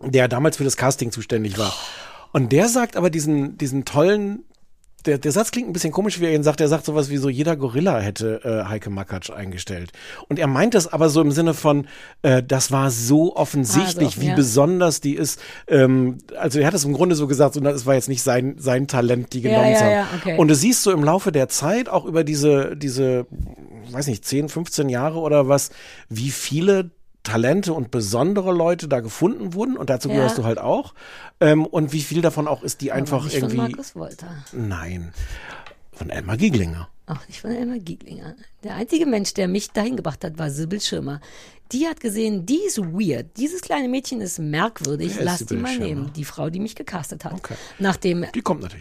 der 0.00 0.28
damals 0.28 0.56
für 0.56 0.64
das 0.64 0.76
Casting 0.76 1.12
zuständig 1.12 1.58
war. 1.58 1.74
Und 2.32 2.52
der 2.52 2.68
sagt 2.68 2.96
aber 2.96 3.10
diesen, 3.10 3.58
diesen 3.58 3.84
tollen, 3.84 4.44
der, 5.04 5.18
der 5.18 5.30
Satz 5.30 5.52
klingt 5.52 5.68
ein 5.68 5.72
bisschen 5.72 5.92
komisch, 5.92 6.18
wie 6.20 6.24
er 6.24 6.34
ihn 6.34 6.42
sagt. 6.42 6.60
Er 6.60 6.66
sagt 6.68 6.84
sowas 6.84 7.10
wie 7.10 7.16
so, 7.18 7.28
jeder 7.28 7.56
Gorilla 7.56 8.00
hätte 8.00 8.40
äh, 8.44 8.68
Heike 8.68 8.90
Makatsch 8.90 9.30
eingestellt. 9.30 9.92
Und 10.28 10.38
er 10.40 10.48
meint 10.48 10.74
das 10.74 10.92
aber 10.92 11.08
so 11.10 11.20
im 11.20 11.30
Sinne 11.30 11.54
von, 11.54 11.86
äh, 12.22 12.42
das 12.42 12.72
war 12.72 12.90
so 12.90 13.36
offensichtlich, 13.36 14.08
Also, 14.16 14.20
wie 14.22 14.26
ja. 14.28 14.34
besonders 14.34 15.00
die 15.00 15.14
ist. 15.14 15.40
Ähm, 15.68 16.18
also 16.36 16.58
er 16.58 16.66
hat 16.66 16.74
es 16.74 16.84
im 16.84 16.92
Grunde 16.92 17.14
so 17.14 17.26
gesagt, 17.28 17.56
und 17.56 17.64
das 17.64 17.86
war 17.86 17.94
jetzt 17.94 18.08
nicht 18.08 18.22
sein, 18.22 18.56
sein 18.58 18.88
Talent, 18.88 19.32
die 19.32 19.42
Ja, 19.42 19.50
genommen 19.50 19.70
ja, 19.72 19.76
zu 19.78 19.84
haben. 19.84 19.92
ja, 19.92 20.06
okay. 20.16 20.38
Und 20.38 20.48
du 20.48 20.54
siehst 20.56 20.82
so 20.82 20.90
im 20.90 21.04
Laufe 21.04 21.30
der 21.30 21.48
Zeit, 21.48 21.88
auch 21.88 22.04
über 22.04 22.24
diese, 22.24 22.76
diese, 22.76 23.26
weiß 23.90 24.08
nicht, 24.08 24.24
10, 24.24 24.48
15 24.48 24.88
Jahre 24.88 25.18
oder 25.20 25.46
was, 25.46 25.70
wie 26.08 26.30
viele 26.30 26.90
Talente 27.26 27.72
und 27.74 27.90
besondere 27.90 28.52
Leute 28.52 28.88
da 28.88 29.00
gefunden 29.00 29.52
wurden 29.54 29.76
und 29.76 29.90
dazu 29.90 30.08
Ja. 30.08 30.14
gehörst 30.16 30.38
du 30.38 30.44
halt 30.44 30.58
auch. 30.58 30.94
Ähm, 31.40 31.66
und 31.66 31.92
wie 31.92 32.00
viel 32.02 32.22
davon 32.22 32.46
auch 32.48 32.62
ist, 32.62 32.80
die 32.80 32.92
Aber 32.92 32.98
einfach 33.00 33.24
nicht 33.24 33.34
irgendwie. 33.34 33.56
Von 33.56 33.64
Markus 33.70 33.96
Wolter. 33.96 34.28
Nein. 34.52 35.12
Von 35.92 36.10
Elmar 36.10 36.36
Gieglinger. 36.36 36.88
Auch 37.06 37.26
nicht 37.28 37.40
von 37.40 37.50
Elmar 37.52 37.78
Gieglinger. 37.78 38.34
Der 38.64 38.74
einzige 38.74 39.06
Mensch, 39.06 39.32
der 39.34 39.48
mich 39.48 39.70
dahin 39.70 39.96
gebracht 39.96 40.24
hat, 40.24 40.38
war 40.38 40.50
Sibyl 40.50 40.80
Schirmer. 40.80 41.20
Die 41.72 41.86
hat 41.88 42.00
gesehen, 42.00 42.46
die 42.46 42.60
ist 42.66 42.78
weird. 42.78 43.36
Dieses 43.38 43.60
kleine 43.60 43.88
Mädchen 43.88 44.20
ist 44.20 44.38
merkwürdig. 44.38 45.12
Wer 45.14 45.18
ist 45.20 45.24
Lass 45.24 45.46
die 45.46 45.56
mal 45.56 45.68
Schirmer? 45.72 45.84
nehmen. 45.86 46.12
Die 46.14 46.24
Frau, 46.24 46.48
die 46.50 46.60
mich 46.60 46.74
gecastet 46.76 47.24
hat. 47.24 47.32
Okay. 47.32 47.54
Nachdem 47.78 48.24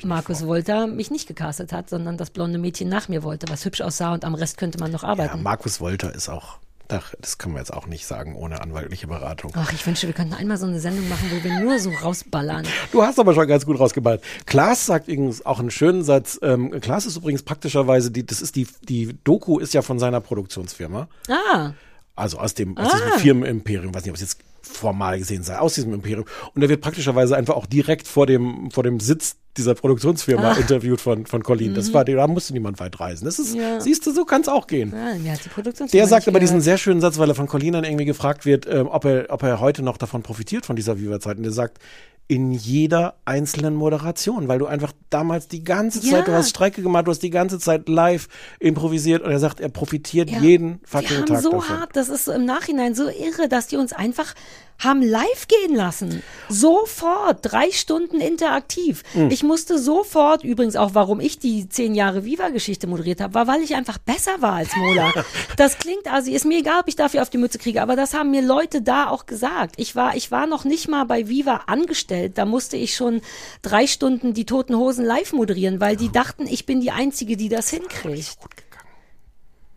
Markus 0.03 0.39
vor. 0.39 0.47
Wolter 0.49 0.85
mich 0.87 1.09
nicht 1.09 1.27
gecastet 1.27 1.71
hat, 1.73 1.89
sondern 1.89 2.17
das 2.17 2.29
blonde 2.31 2.57
Mädchen 2.59 2.89
nach 2.89 3.07
mir 3.09 3.23
wollte, 3.23 3.47
was 3.49 3.65
hübsch 3.65 3.81
aussah 3.81 4.13
und 4.13 4.23
am 4.25 4.35
Rest 4.35 4.57
könnte 4.57 4.79
man 4.79 4.91
noch 4.91 5.03
Ja, 5.03 5.09
arbeiten. 5.09 5.41
Markus 5.41 5.79
Wolter 5.79 6.13
ist 6.13 6.29
auch. 6.29 6.59
Ach, 6.89 7.13
das 7.19 7.37
können 7.37 7.55
wir 7.55 7.59
jetzt 7.59 7.73
auch 7.73 7.87
nicht 7.87 8.05
sagen 8.05 8.35
ohne 8.35 8.61
anwaltliche 8.61 9.07
Beratung. 9.07 9.51
Ach, 9.55 9.73
ich 9.73 9.85
wünschte, 9.87 10.07
wir 10.07 10.13
könnten 10.13 10.33
einmal 10.33 10.57
so 10.57 10.65
eine 10.67 10.79
Sendung 10.79 11.07
machen, 11.09 11.31
wo 11.31 11.43
wir 11.43 11.59
nur 11.59 11.79
so 11.79 11.89
rausballern. 11.89 12.65
Du 12.91 13.01
hast 13.01 13.19
aber 13.19 13.33
schon 13.33 13.47
ganz 13.47 13.65
gut 13.65 13.79
rausgeballert. 13.79 14.23
Klaas 14.45 14.85
sagt 14.85 15.07
übrigens 15.07 15.45
auch 15.45 15.59
einen 15.59 15.71
schönen 15.71 16.03
Satz. 16.03 16.39
Ähm, 16.43 16.71
Klaas 16.81 17.05
ist 17.05 17.17
übrigens 17.17 17.43
praktischerweise, 17.43 18.11
die, 18.11 18.25
das 18.25 18.41
ist 18.41 18.55
die, 18.55 18.67
die 18.87 19.17
Doku 19.23 19.57
ist 19.59 19.73
ja 19.73 19.81
von 19.81 19.97
seiner 19.99 20.21
Produktionsfirma. 20.21 21.07
Ah, 21.27 21.71
Also 22.15 22.37
aus 22.39 22.53
dem, 22.53 22.77
aus 22.77 22.91
diesem 22.93 23.19
Firmenimperium, 23.19 23.93
weiß 23.93 24.03
nicht, 24.03 24.11
ob 24.11 24.15
es 24.15 24.21
jetzt 24.21 24.39
formal 24.61 25.17
gesehen 25.19 25.43
sei, 25.43 25.57
aus 25.59 25.75
diesem 25.75 25.93
Imperium. 25.93 26.25
Und 26.53 26.61
er 26.61 26.69
wird 26.69 26.81
praktischerweise 26.81 27.35
einfach 27.35 27.55
auch 27.55 27.65
direkt 27.65 28.07
vor 28.07 28.25
dem, 28.25 28.69
vor 28.71 28.83
dem 28.83 28.99
Sitz 28.99 29.37
dieser 29.57 29.73
Produktionsfirma 29.75 30.53
interviewt 30.53 30.99
von, 31.01 31.25
von 31.25 31.43
Colin. 31.43 31.73
Das 31.73 31.93
war, 31.93 32.03
da 32.05 32.27
musste 32.27 32.53
niemand 32.53 32.79
weit 32.79 32.99
reisen. 32.99 33.25
Das 33.25 33.39
ist, 33.39 33.55
Ja. 33.55 33.79
siehst 33.79 34.05
du, 34.05 34.11
so 34.13 34.25
kann 34.25 34.41
es 34.41 34.47
auch 34.47 34.67
gehen. 34.67 34.93
ja, 35.23 35.33
die 35.43 35.49
Produktion 35.49 35.87
Der 35.87 36.07
sagt 36.07 36.27
aber 36.27 36.39
diesen 36.39 36.61
sehr 36.61 36.77
schönen 36.77 37.01
Satz, 37.01 37.17
weil 37.17 37.29
er 37.29 37.35
von 37.35 37.47
Colin 37.47 37.73
dann 37.73 37.83
irgendwie 37.83 38.05
gefragt 38.05 38.45
wird, 38.45 38.67
ähm, 38.69 38.87
ob, 38.87 39.05
er, 39.05 39.25
ob 39.29 39.43
er 39.43 39.59
heute 39.59 39.81
noch 39.83 39.97
davon 39.97 40.23
profitiert, 40.23 40.65
von 40.65 40.75
dieser 40.75 40.99
Viva-Zeit. 40.99 41.37
Und 41.37 41.43
der 41.43 41.51
sagt, 41.51 41.79
in 42.27 42.51
jeder 42.51 43.17
einzelnen 43.25 43.75
Moderation, 43.75 44.47
weil 44.47 44.57
du 44.57 44.65
einfach 44.65 44.93
damals 45.11 45.47
die 45.47 45.63
ganze 45.63 45.99
Ja. 45.99 46.13
Zeit, 46.13 46.27
du 46.27 46.33
hast 46.33 46.49
Strecke 46.49 46.81
gemacht, 46.81 47.05
du 47.05 47.11
hast 47.11 47.21
die 47.21 47.29
ganze 47.29 47.59
Zeit 47.59 47.87
live 47.87 48.27
improvisiert 48.59 49.21
und 49.21 49.29
er 49.29 49.37
sagt, 49.37 49.59
er 49.59 49.69
profitiert 49.69 50.31
Ja. 50.31 50.39
jeden 50.39 50.79
Die 50.81 50.87
fucking 50.87 51.17
haben 51.17 51.25
Tag 51.27 51.41
so 51.43 51.51
davon. 51.51 51.79
hart, 51.81 51.95
das 51.95 52.09
ist 52.09 52.27
im 52.27 52.45
Nachhinein 52.45 52.95
so 52.95 53.03
irre, 53.09 53.47
dass 53.47 53.67
die 53.67 53.77
uns 53.77 53.93
einfach 53.93 54.33
haben 54.79 55.01
live 55.01 55.47
gehen 55.47 55.75
lassen. 55.75 56.21
Sofort, 56.49 57.39
drei 57.41 57.71
Stunden 57.71 58.21
interaktiv. 58.21 59.03
Hm. 59.13 59.29
Ich 59.31 59.43
musste 59.43 59.79
sofort, 59.79 60.43
übrigens 60.43 60.75
auch, 60.75 60.93
warum 60.93 61.19
ich 61.19 61.39
die 61.39 61.67
zehn 61.69 61.95
Jahre 61.95 62.25
Viva-Geschichte 62.25 62.87
moderiert 62.87 63.21
habe, 63.21 63.33
war, 63.33 63.47
weil 63.47 63.61
ich 63.61 63.75
einfach 63.75 63.97
besser 63.97 64.41
war 64.41 64.53
als 64.53 64.75
Mola. 64.75 65.13
das 65.57 65.77
klingt 65.77 66.11
also, 66.11 66.31
ist 66.31 66.45
mir 66.45 66.59
egal, 66.59 66.81
ob 66.81 66.87
ich 66.87 66.95
dafür 66.95 67.21
auf 67.21 67.29
die 67.29 67.37
Mütze 67.37 67.57
kriege, 67.57 67.81
aber 67.81 67.95
das 67.95 68.13
haben 68.13 68.31
mir 68.31 68.41
Leute 68.41 68.81
da 68.81 69.07
auch 69.09 69.25
gesagt. 69.25 69.75
Ich 69.77 69.95
war, 69.95 70.15
ich 70.15 70.31
war 70.31 70.47
noch 70.47 70.65
nicht 70.65 70.87
mal 70.87 71.05
bei 71.05 71.27
Viva 71.27 71.61
angestellt, 71.67 72.37
da 72.37 72.45
musste 72.45 72.77
ich 72.77 72.95
schon 72.95 73.21
drei 73.61 73.87
Stunden 73.87 74.33
die 74.33 74.45
Toten 74.45 74.75
Hosen 74.75 75.05
live 75.05 75.33
moderieren, 75.33 75.79
weil 75.79 75.95
die 75.95 76.11
dachten, 76.11 76.47
ich 76.47 76.65
bin 76.65 76.81
die 76.81 76.91
Einzige, 76.91 77.37
die 77.37 77.49
das 77.49 77.69
hinkriegt. 77.69 78.37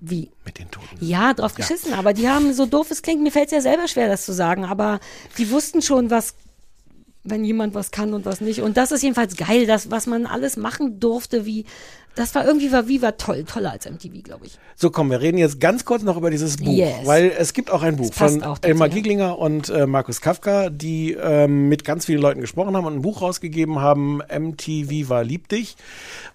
Wie? 0.01 0.31
mit 0.45 0.59
den 0.59 0.71
Toten. 0.71 0.97
Ja, 1.01 1.35
drauf 1.35 1.55
geschissen, 1.55 1.93
aber 1.93 2.13
die 2.13 2.29
haben, 2.29 2.53
so 2.53 2.67
doof 2.67 2.91
es 2.91 3.03
klingt, 3.03 3.23
mir 3.23 3.33
fällt 3.33 3.47
es 3.47 3.53
ja 3.53 3.61
selber 3.61 3.89
schwer, 3.89 4.09
das 4.09 4.25
zu 4.25 4.33
sagen, 4.33 4.65
aber 4.65 5.01
die 5.37 5.51
wussten 5.51 5.83
schon, 5.83 6.11
was, 6.11 6.35
wenn 7.25 7.45
jemand 7.45 7.75
was 7.75 7.91
kann 7.91 8.15
und 8.15 8.25
was 8.25 8.41
nicht. 8.41 8.63
Und 8.63 8.77
das 8.77 8.93
ist 8.93 9.03
jedenfalls 9.03 9.37
geil, 9.37 9.67
das, 9.67 9.91
was 9.91 10.07
man 10.07 10.27
alles 10.27 10.57
machen 10.57 11.01
durfte, 11.01 11.45
wie, 11.45 11.67
das 12.19 12.35
war 12.35 12.45
irgendwie, 12.45 12.71
war 12.73 12.89
Viva 12.89 13.13
toll, 13.13 13.45
toller 13.45 13.71
als 13.73 13.89
MTV, 13.89 14.23
glaube 14.25 14.47
ich. 14.47 14.59
So, 14.77 14.91
komm, 14.91 15.11
wir 15.11 15.21
reden 15.21 15.39
jetzt 15.39 15.61
ganz 15.61 15.85
kurz 15.85 16.03
noch 16.03 16.17
über 16.17 16.31
dieses 16.31 16.57
Buch, 16.57 16.73
Yes. 16.77 17.05
weil 17.07 17.33
es 17.39 17.53
gibt 17.53 17.71
auch 17.71 17.83
ein 17.83 17.97
Buch 17.97 18.13
von 18.13 18.43
auch 18.43 18.59
dazu, 18.59 18.69
Elmar. 18.73 18.89
Gieglinger 18.89 19.39
und 19.39 19.69
äh, 19.71 19.87
Markus 19.87 20.21
Kafka, 20.21 20.69
die 20.71 21.13
ähm, 21.13 21.69
mit 21.69 21.85
ganz 21.85 22.07
vielen 22.07 22.21
Leuten 22.21 22.41
gesprochen 22.41 22.77
haben 22.77 22.85
und 22.87 22.95
ein 22.97 23.03
Buch 23.03 23.23
rausgegeben 23.23 23.81
haben, 23.81 24.19
MTV 24.19 25.09
war 25.09 25.25
lieb 25.25 25.49
dich, 25.49 25.77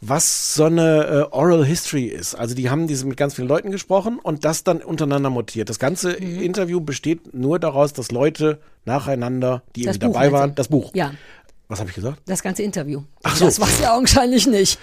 was 0.02 0.56
so 0.56 0.66
eine 0.66 1.28
äh, 1.32 1.36
Oral 1.36 1.66
History 1.66 2.06
ist. 2.06 2.36
Also 2.36 2.56
die 2.56 2.70
haben 2.70 2.88
diese 2.88 3.06
mit 3.06 3.18
ganz 3.18 3.34
vielen 3.36 3.48
Leuten 3.48 3.72
gesprochen 3.72 4.20
und 4.22 4.46
das 4.46 4.64
dann 4.64 4.82
untereinander 4.82 5.30
mutiert. 5.30 5.70
Das 5.70 5.80
ganze 5.80 6.18
Mhm. 6.20 6.42
Interview 6.42 6.80
besteht 6.82 7.34
nur 7.34 7.60
daraus, 7.60 7.94
dass 7.94 8.12
Leute 8.12 8.60
nacheinander, 8.86 9.64
die 9.76 9.84
Das 9.84 9.96
irgendwie 9.96 10.08
Buch, 10.08 10.14
dabei 10.16 10.32
waren, 10.32 10.56
das 10.56 10.68
Buch. 10.68 10.92
Ja, 10.94 11.12
Was 11.68 11.80
habe 11.80 11.90
ich 11.90 11.96
gesagt? 11.96 12.20
das 12.26 12.44
ganze 12.44 12.64
Interview. 12.64 13.02
Ach 13.24 13.36
so. 13.36 13.46
Das 13.46 13.60
war 13.60 13.68
ja 13.82 13.96
augenscheinlich 13.96 14.48
nicht. 14.48 14.78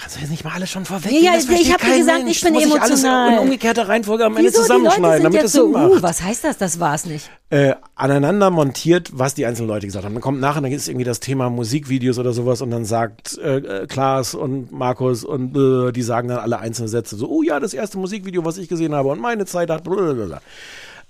Kannst 0.00 0.16
du 0.16 0.20
jetzt 0.20 0.30
nicht 0.30 0.44
mal 0.44 0.52
alles 0.54 0.70
schon 0.70 0.84
vorwegnehmen? 0.86 1.24
Ja, 1.24 1.32
Das 1.34 1.42
ich 1.44 1.48
versteht 1.50 1.72
hab 1.74 1.80
dir 1.82 1.98
gesagt, 1.98 2.24
Mensch. 2.24 2.36
ich 2.38 2.42
bin 2.42 2.52
Muss 2.54 2.64
ich 2.64 2.72
alles 2.72 2.90
emotional. 3.02 3.32
in 3.34 3.38
umgekehrter 3.40 3.88
Reihenfolge 3.88 4.24
am 4.24 4.36
Ende 4.36 4.48
Wieso, 4.50 4.62
zusammenschneiden, 4.62 5.24
damit 5.24 5.42
es 5.42 5.52
so, 5.52 5.64
Sinn 5.64 5.72
macht. 5.72 5.90
uh, 5.90 6.02
was 6.02 6.22
heißt 6.22 6.44
das, 6.44 6.56
das 6.56 6.80
war's 6.80 7.04
nicht. 7.04 7.30
äh, 7.50 7.74
aneinander 7.96 8.50
montiert, 8.50 9.10
was 9.12 9.34
die 9.34 9.44
einzelnen 9.44 9.68
Leute 9.68 9.86
gesagt 9.86 10.04
haben. 10.04 10.14
Dann 10.14 10.22
kommt 10.22 10.40
nachher, 10.40 10.62
dann 10.62 10.72
ist 10.72 10.88
irgendwie 10.88 11.04
das 11.04 11.20
Thema 11.20 11.50
Musikvideos 11.50 12.18
oder 12.18 12.32
sowas 12.32 12.62
und 12.62 12.70
dann 12.70 12.84
sagt 12.86 13.36
äh, 13.38 13.58
äh, 13.58 13.86
Klaas 13.86 14.34
und 14.34 14.72
Markus 14.72 15.24
und 15.24 15.56
äh, 15.56 15.92
die 15.92 16.02
sagen 16.02 16.28
dann 16.28 16.38
alle 16.38 16.58
einzelne 16.60 16.88
Sätze 16.88 17.16
so, 17.16 17.28
oh 17.28 17.42
ja, 17.42 17.60
das 17.60 17.74
erste 17.74 17.98
Musikvideo, 17.98 18.44
was 18.44 18.56
ich 18.56 18.68
gesehen 18.68 18.94
habe 18.94 19.10
und 19.10 19.20
meine 19.20 19.44
Zeit 19.44 19.68
hat 19.68 19.84
blablabla. 19.84 20.40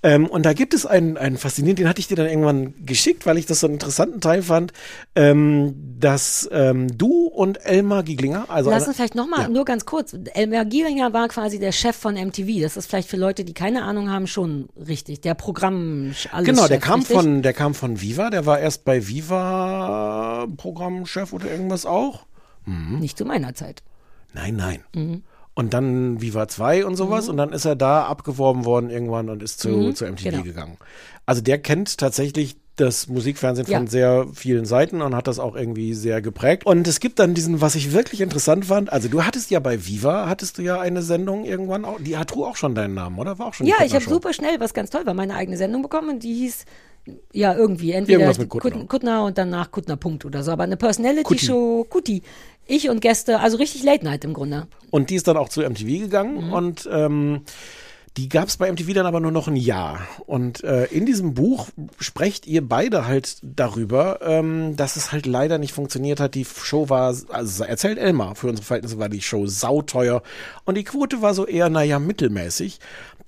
Ähm, 0.03 0.29
und 0.29 0.47
da 0.47 0.55
gibt 0.55 0.73
es 0.73 0.87
einen, 0.87 1.19
einen 1.19 1.37
faszinierenden, 1.37 1.85
den 1.85 1.89
hatte 1.91 2.01
ich 2.01 2.09
dir 2.09 2.17
dann 2.17 2.25
irgendwann 2.27 2.73
geschickt, 2.87 3.27
weil 3.27 3.37
ich 3.37 3.45
das 3.45 3.61
so 3.61 3.67
einen 3.67 3.75
interessanten 3.75 4.23
Teil 4.23 4.43
fand, 4.43 4.73
ähm, 5.15 5.75
dass 5.99 6.49
ähm, 6.53 6.97
du 6.97 7.20
und 7.33 7.65
Elmar 7.65 8.03
Gieglinger, 8.03 8.47
also 8.49 8.71
Lass 8.71 8.87
uns 8.87 8.97
vielleicht 8.97 9.15
nochmal, 9.15 9.43
Ja. 9.43 9.49
nur 9.49 9.65
ganz 9.65 9.87
kurz. 9.87 10.15
Elmar 10.35 10.65
Gieringer 10.65 11.13
war 11.13 11.29
quasi 11.29 11.59
der 11.59 11.73
Chef 11.73 11.97
von 11.97 12.17
MTV. 12.17 12.61
Das 12.63 12.77
ist 12.77 12.87
vielleicht 12.89 13.09
für 13.09 13.17
Leute, 13.17 13.45
die 13.45 13.55
keine 13.55 13.83
Ahnung 13.85 14.11
haben, 14.11 14.27
schon 14.27 14.69
richtig. 14.77 15.21
Der 15.21 15.35
Programm, 15.35 16.13
alles 16.33 16.47
Genau, 16.47 16.67
der 16.67 16.77
Chef, 16.77 16.85
kam 16.85 17.01
richtig? 17.01 17.17
von, 17.17 17.43
der 17.43 17.53
kam 17.53 17.75
von 17.75 18.01
Viva, 18.01 18.31
der 18.31 18.47
war 18.47 18.59
erst 18.59 18.85
bei 18.85 19.07
Viva 19.07 20.47
Programmchef 20.57 21.33
oder 21.33 21.51
irgendwas 21.51 21.87
auch. 21.87 22.27
Nicht 22.67 23.17
zu 23.19 23.25
meiner 23.25 23.55
Zeit. 23.55 23.83
Nein, 24.33 24.57
nein. 24.57 24.85
Mhm. 24.95 25.23
Und 25.55 25.75
dann 25.75 26.21
Viva 26.21 26.47
2 26.47 26.85
und 26.87 26.95
sowas 26.97 27.29
und 27.29 27.37
dann 27.37 27.53
ist 27.53 27.65
er 27.65 27.75
da 27.77 28.05
abgeworben 28.05 28.65
worden 28.65 28.91
irgendwann 28.91 29.29
und 29.29 29.43
ist 29.43 29.61
zu, 29.61 29.93
zu 29.93 30.05
MTV 30.07 30.23
genau. 30.31 30.43
gegangen. 30.43 30.77
Also 31.27 31.43
der 31.43 31.59
kennt 31.59 31.99
tatsächlich 31.99 32.57
das 32.77 33.09
Musikfernsehen 33.09 33.67
von 33.67 33.85
Ja. 33.85 33.87
sehr 33.91 34.27
vielen 34.33 34.65
Seiten 34.65 35.03
und 35.03 35.15
hat 35.15 35.27
das 35.27 35.39
auch 35.39 35.55
irgendwie 35.55 35.93
sehr 35.93 36.23
geprägt. 36.23 36.65
Und 36.65 36.89
es 36.89 37.01
gibt 37.01 37.19
dann 37.19 37.35
diesen, 37.35 37.61
was 37.61 37.75
ich 37.75 37.93
wirklich 37.93 38.21
interessant 38.23 38.65
fand, 38.67 38.91
also 38.93 39.09
du 39.09 39.25
hattest 39.25 39.51
ja 39.51 39.61
bei 39.61 39.87
Viva, 39.87 40.29
hattest 40.29 40.57
du 40.59 40.63
ja 40.63 40.81
eine 40.81 41.03
Sendung 41.03 41.45
irgendwann 41.45 41.85
auch, 41.85 41.99
die 42.01 42.17
hat 42.17 42.33
auch 42.33 42.57
schon 42.57 42.75
deinen 42.75 42.95
Namen, 42.95 43.19
oder? 43.19 43.39
War 43.39 43.47
auch 43.49 43.55
schon 43.55 43.67
Ja, 43.67 43.77
ich 43.85 43.95
habe 43.95 44.05
super 44.05 44.33
schnell, 44.33 44.61
was 44.61 44.73
ganz 44.73 44.89
toll 44.91 45.05
war, 45.05 45.13
meine 45.15 45.35
eigene 45.35 45.57
Sendung 45.59 45.83
bekommen 45.83 46.09
und 46.11 46.23
die 46.23 46.35
hieß 46.35 46.65
ja 47.33 47.55
irgendwie 47.55 47.93
entweder 47.93 48.27
Kuttner. 48.33 48.47
Kuttner. 48.61 48.85
Kuttner 48.87 49.25
und 49.25 49.37
danach 49.39 49.71
Kuttner 49.71 49.97
Punkt 49.97 50.25
oder 50.25 50.43
so, 50.43 50.53
aber 50.53 50.63
eine 50.65 50.77
Personality-Show, 50.77 51.85
Kutti. 51.89 52.23
Ich 52.67 52.89
und 52.89 53.01
Gäste, 53.01 53.41
also 53.41 53.57
richtig 53.57 53.83
Late 53.83 54.05
Night 54.05 54.25
im 54.25 54.33
Grunde. 54.33 54.69
Und 54.91 55.11
die 55.11 55.17
ist 55.17 55.27
dann 55.27 55.37
auch 55.37 55.49
zu 55.49 55.61
MTV 55.63 55.87
gegangen 56.05 56.47
Mhm. 56.47 56.53
und 56.53 56.89
ähm, 56.93 57.41
die 58.17 58.29
gab 58.29 58.49
es 58.49 58.57
bei 58.57 58.71
MTV 58.71 58.93
dann 58.93 59.07
aber 59.07 59.21
nur 59.21 59.31
noch 59.31 59.47
ein 59.47 59.57
Jahr. 59.57 60.01
Und 60.27 60.65
äh, 60.65 60.87
in 60.87 61.07
diesem 61.07 61.35
Buch 61.35 61.69
sprecht 62.01 62.47
ihr 62.47 62.67
beide 62.67 63.07
halt 63.07 63.39
darüber, 63.43 64.21
ähm, 64.23 64.75
dass 64.77 64.97
es 64.97 65.13
halt 65.13 65.27
leider 65.27 65.59
nicht 65.59 65.73
funktioniert 65.73 66.19
hat. 66.19 66.35
Die 66.35 66.45
Show 66.45 66.89
war, 66.89 67.15
also 67.29 67.65
erzählt 67.65 67.99
Elmar, 67.99 68.35
für 68.35 68.49
unsere 68.49 68.67
Verhältnisse 68.67 68.99
war 68.99 69.09
die 69.09 69.23
Show 69.23 69.47
sauteuer 69.47 70.23
und 70.65 70.77
die 70.77 70.85
Quote 70.85 71.23
war 71.23 71.35
so 71.35 71.47
eher, 71.47 71.71
naja, 71.71 71.99
mittelmäßig. 71.99 72.81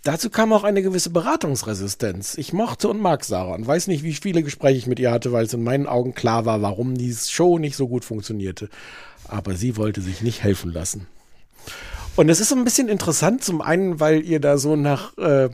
Dazu 0.03 0.31
kam 0.31 0.53
auch 0.53 0.65
eine 0.65 0.83
gewisse 0.83 1.11
Beratungsresistenz. 1.11 2.37
Ich 2.37 2.53
mochte 2.53 2.89
und 2.89 3.01
mag 3.01 3.25
Sarah 3.25 3.55
und 3.55 3.65
weiß 3.65 3.87
nicht, 3.87 4.03
wie 4.03 4.15
viele 4.15 4.43
Gespräche 4.43 4.79
ich 4.79 4.87
mit 4.89 4.99
ihr 4.99 5.13
hatte, 5.13 5.31
weil 5.31 5.45
es 5.45 5.55
in 5.55 5.63
meinen 5.63 5.87
Augen 5.87 6.13
klar 6.13 6.45
war, 6.45 6.61
warum 6.61 6.99
die 6.99 7.15
Show 7.15 7.59
nicht 7.59 7.77
so 7.77 7.87
gut 7.87 8.05
funktionierte. 8.05 8.69
Aber 9.29 9.55
sie 9.55 9.77
wollte 9.77 10.01
sich 10.01 10.21
nicht 10.21 10.43
helfen 10.43 10.73
lassen. 10.73 11.07
Und 12.17 12.29
es 12.29 12.41
ist 12.41 12.51
so 12.51 12.57
ein 12.57 12.65
bisschen 12.65 12.89
interessant, 12.89 13.43
zum 13.43 13.61
einen, 13.61 14.01
weil 14.01 14.23
ihr 14.23 14.41
da 14.41 14.59
so 14.59 14.77
nach 14.77 15.17
äh, 15.17 15.49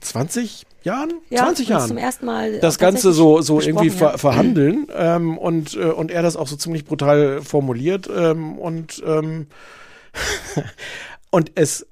20 0.00 0.66
Jahren, 0.82 1.12
Ja, 1.30 1.44
20 1.44 1.66
uns 1.66 1.68
Jahren 1.68 1.88
zum 1.88 1.98
ersten 1.98 2.26
Mal 2.26 2.60
das 2.60 2.76
auch 2.76 2.80
Ganze 2.80 3.12
so, 3.12 3.40
so 3.40 3.60
irgendwie 3.60 3.90
ver 3.90 4.12
besprochen, 4.12 4.18
verhandeln 4.18 4.86
ähm, 4.94 5.38
und, 5.38 5.74
äh, 5.74 5.84
und 5.84 6.10
er 6.10 6.22
das 6.22 6.36
auch 6.36 6.46
so 6.46 6.56
ziemlich 6.56 6.84
brutal 6.84 7.42
formuliert 7.42 8.08
ähm, 8.14 8.58
und 8.58 9.02
ähm, 9.04 9.48
und 11.30 11.52
es 11.56 11.86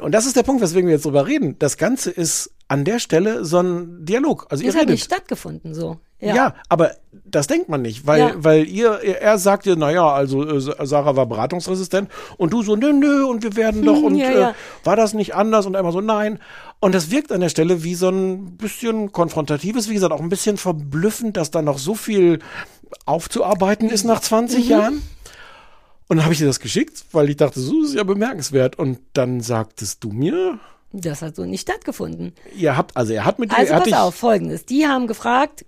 und 0.00 0.12
das 0.12 0.26
ist 0.26 0.36
der 0.36 0.42
Punkt, 0.42 0.62
weswegen 0.62 0.86
wir 0.86 0.94
jetzt 0.94 1.04
drüber 1.04 1.26
reden. 1.26 1.56
Das 1.58 1.76
Ganze 1.76 2.10
ist 2.10 2.52
an 2.68 2.84
der 2.84 3.00
Stelle 3.00 3.44
so 3.44 3.58
ein 3.60 4.04
Dialog. 4.04 4.46
Also 4.50 4.62
ja. 4.62 4.66
ihr 4.66 4.68
Ist 4.68 4.74
halt 4.76 4.82
redet. 4.82 4.92
nicht 4.92 5.04
stattgefunden 5.04 5.74
so. 5.74 5.98
Ja. 6.20 6.34
Ja. 6.34 6.54
aber 6.68 6.92
das 7.30 7.46
denkt 7.46 7.68
man 7.68 7.82
nicht, 7.82 8.06
weil, 8.06 8.20
Ja. 8.20 8.32
weil 8.36 8.66
ihr, 8.68 8.92
er 9.20 9.38
sagt 9.38 9.66
dir, 9.66 9.76
naja, 9.76 10.08
also 10.12 10.44
äh, 10.46 10.86
Sarah 10.86 11.16
war 11.16 11.26
beratungsresistent 11.26 12.08
und 12.36 12.52
du 12.52 12.62
so, 12.62 12.76
nö, 12.76 12.92
nö, 12.92 13.24
und 13.24 13.42
wir 13.42 13.54
werden 13.56 13.84
doch, 13.84 14.00
und 14.02 14.16
ja, 14.16 14.30
äh, 14.30 14.40
ja. 14.40 14.54
war 14.84 14.96
das 14.96 15.14
nicht 15.14 15.34
anders? 15.34 15.66
Und 15.66 15.76
einmal 15.76 15.92
so, 15.92 16.00
nein. 16.00 16.38
Und 16.80 16.94
das 16.94 17.10
wirkt 17.10 17.32
an 17.32 17.40
der 17.40 17.48
Stelle 17.48 17.82
wie 17.84 17.94
so 17.94 18.08
ein 18.08 18.56
bisschen 18.56 19.10
konfrontatives, 19.12 19.88
wie 19.88 19.94
gesagt, 19.94 20.12
auch 20.12 20.20
ein 20.20 20.28
bisschen 20.28 20.56
verblüffend, 20.56 21.36
dass 21.36 21.50
da 21.50 21.60
noch 21.62 21.78
so 21.78 21.94
viel 21.94 22.38
aufzuarbeiten 23.04 23.88
ist 23.90 24.04
nach 24.04 24.20
20 24.20 24.64
Mhm. 24.64 24.70
Jahren. 24.70 25.02
Und 26.08 26.16
dann 26.16 26.24
habe 26.24 26.32
ich 26.32 26.38
dir 26.38 26.46
das 26.46 26.60
geschickt, 26.60 27.04
weil 27.12 27.28
ich 27.28 27.36
dachte, 27.36 27.60
so 27.60 27.82
ist 27.84 27.94
ja 27.94 28.02
bemerkenswert. 28.04 28.78
Und 28.78 28.98
dann 29.12 29.40
sagtest 29.40 30.02
du 30.04 30.10
mir, 30.10 30.58
Das 30.92 31.20
hat 31.20 31.36
so 31.36 31.44
nicht 31.44 31.60
stattgefunden. 31.62 32.32
ihr 32.56 32.76
habt, 32.76 32.96
also 32.96 33.12
er 33.12 33.26
hat 33.26 33.38
mit 33.38 33.50
dir, 33.52 33.58
Also 33.58 33.74
pass 33.74 33.92
auf, 33.92 34.14
folgendes. 34.14 34.64
Die 34.64 34.86
haben 34.86 35.06
gefragt, 35.06 35.66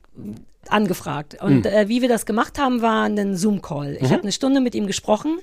angefragt. 0.68 1.36
Und 1.42 1.64
Hm. 1.66 1.72
äh, 1.72 1.88
wie 1.88 2.02
wir 2.02 2.08
das 2.08 2.26
gemacht 2.26 2.58
haben, 2.58 2.82
war 2.82 3.04
ein 3.04 3.36
Zoom-Call. 3.36 3.96
Ich 3.96 4.02
Mhm. 4.08 4.10
habe 4.12 4.22
eine 4.22 4.32
Stunde 4.32 4.60
mit 4.60 4.74
ihm 4.74 4.86
gesprochen, 4.86 5.38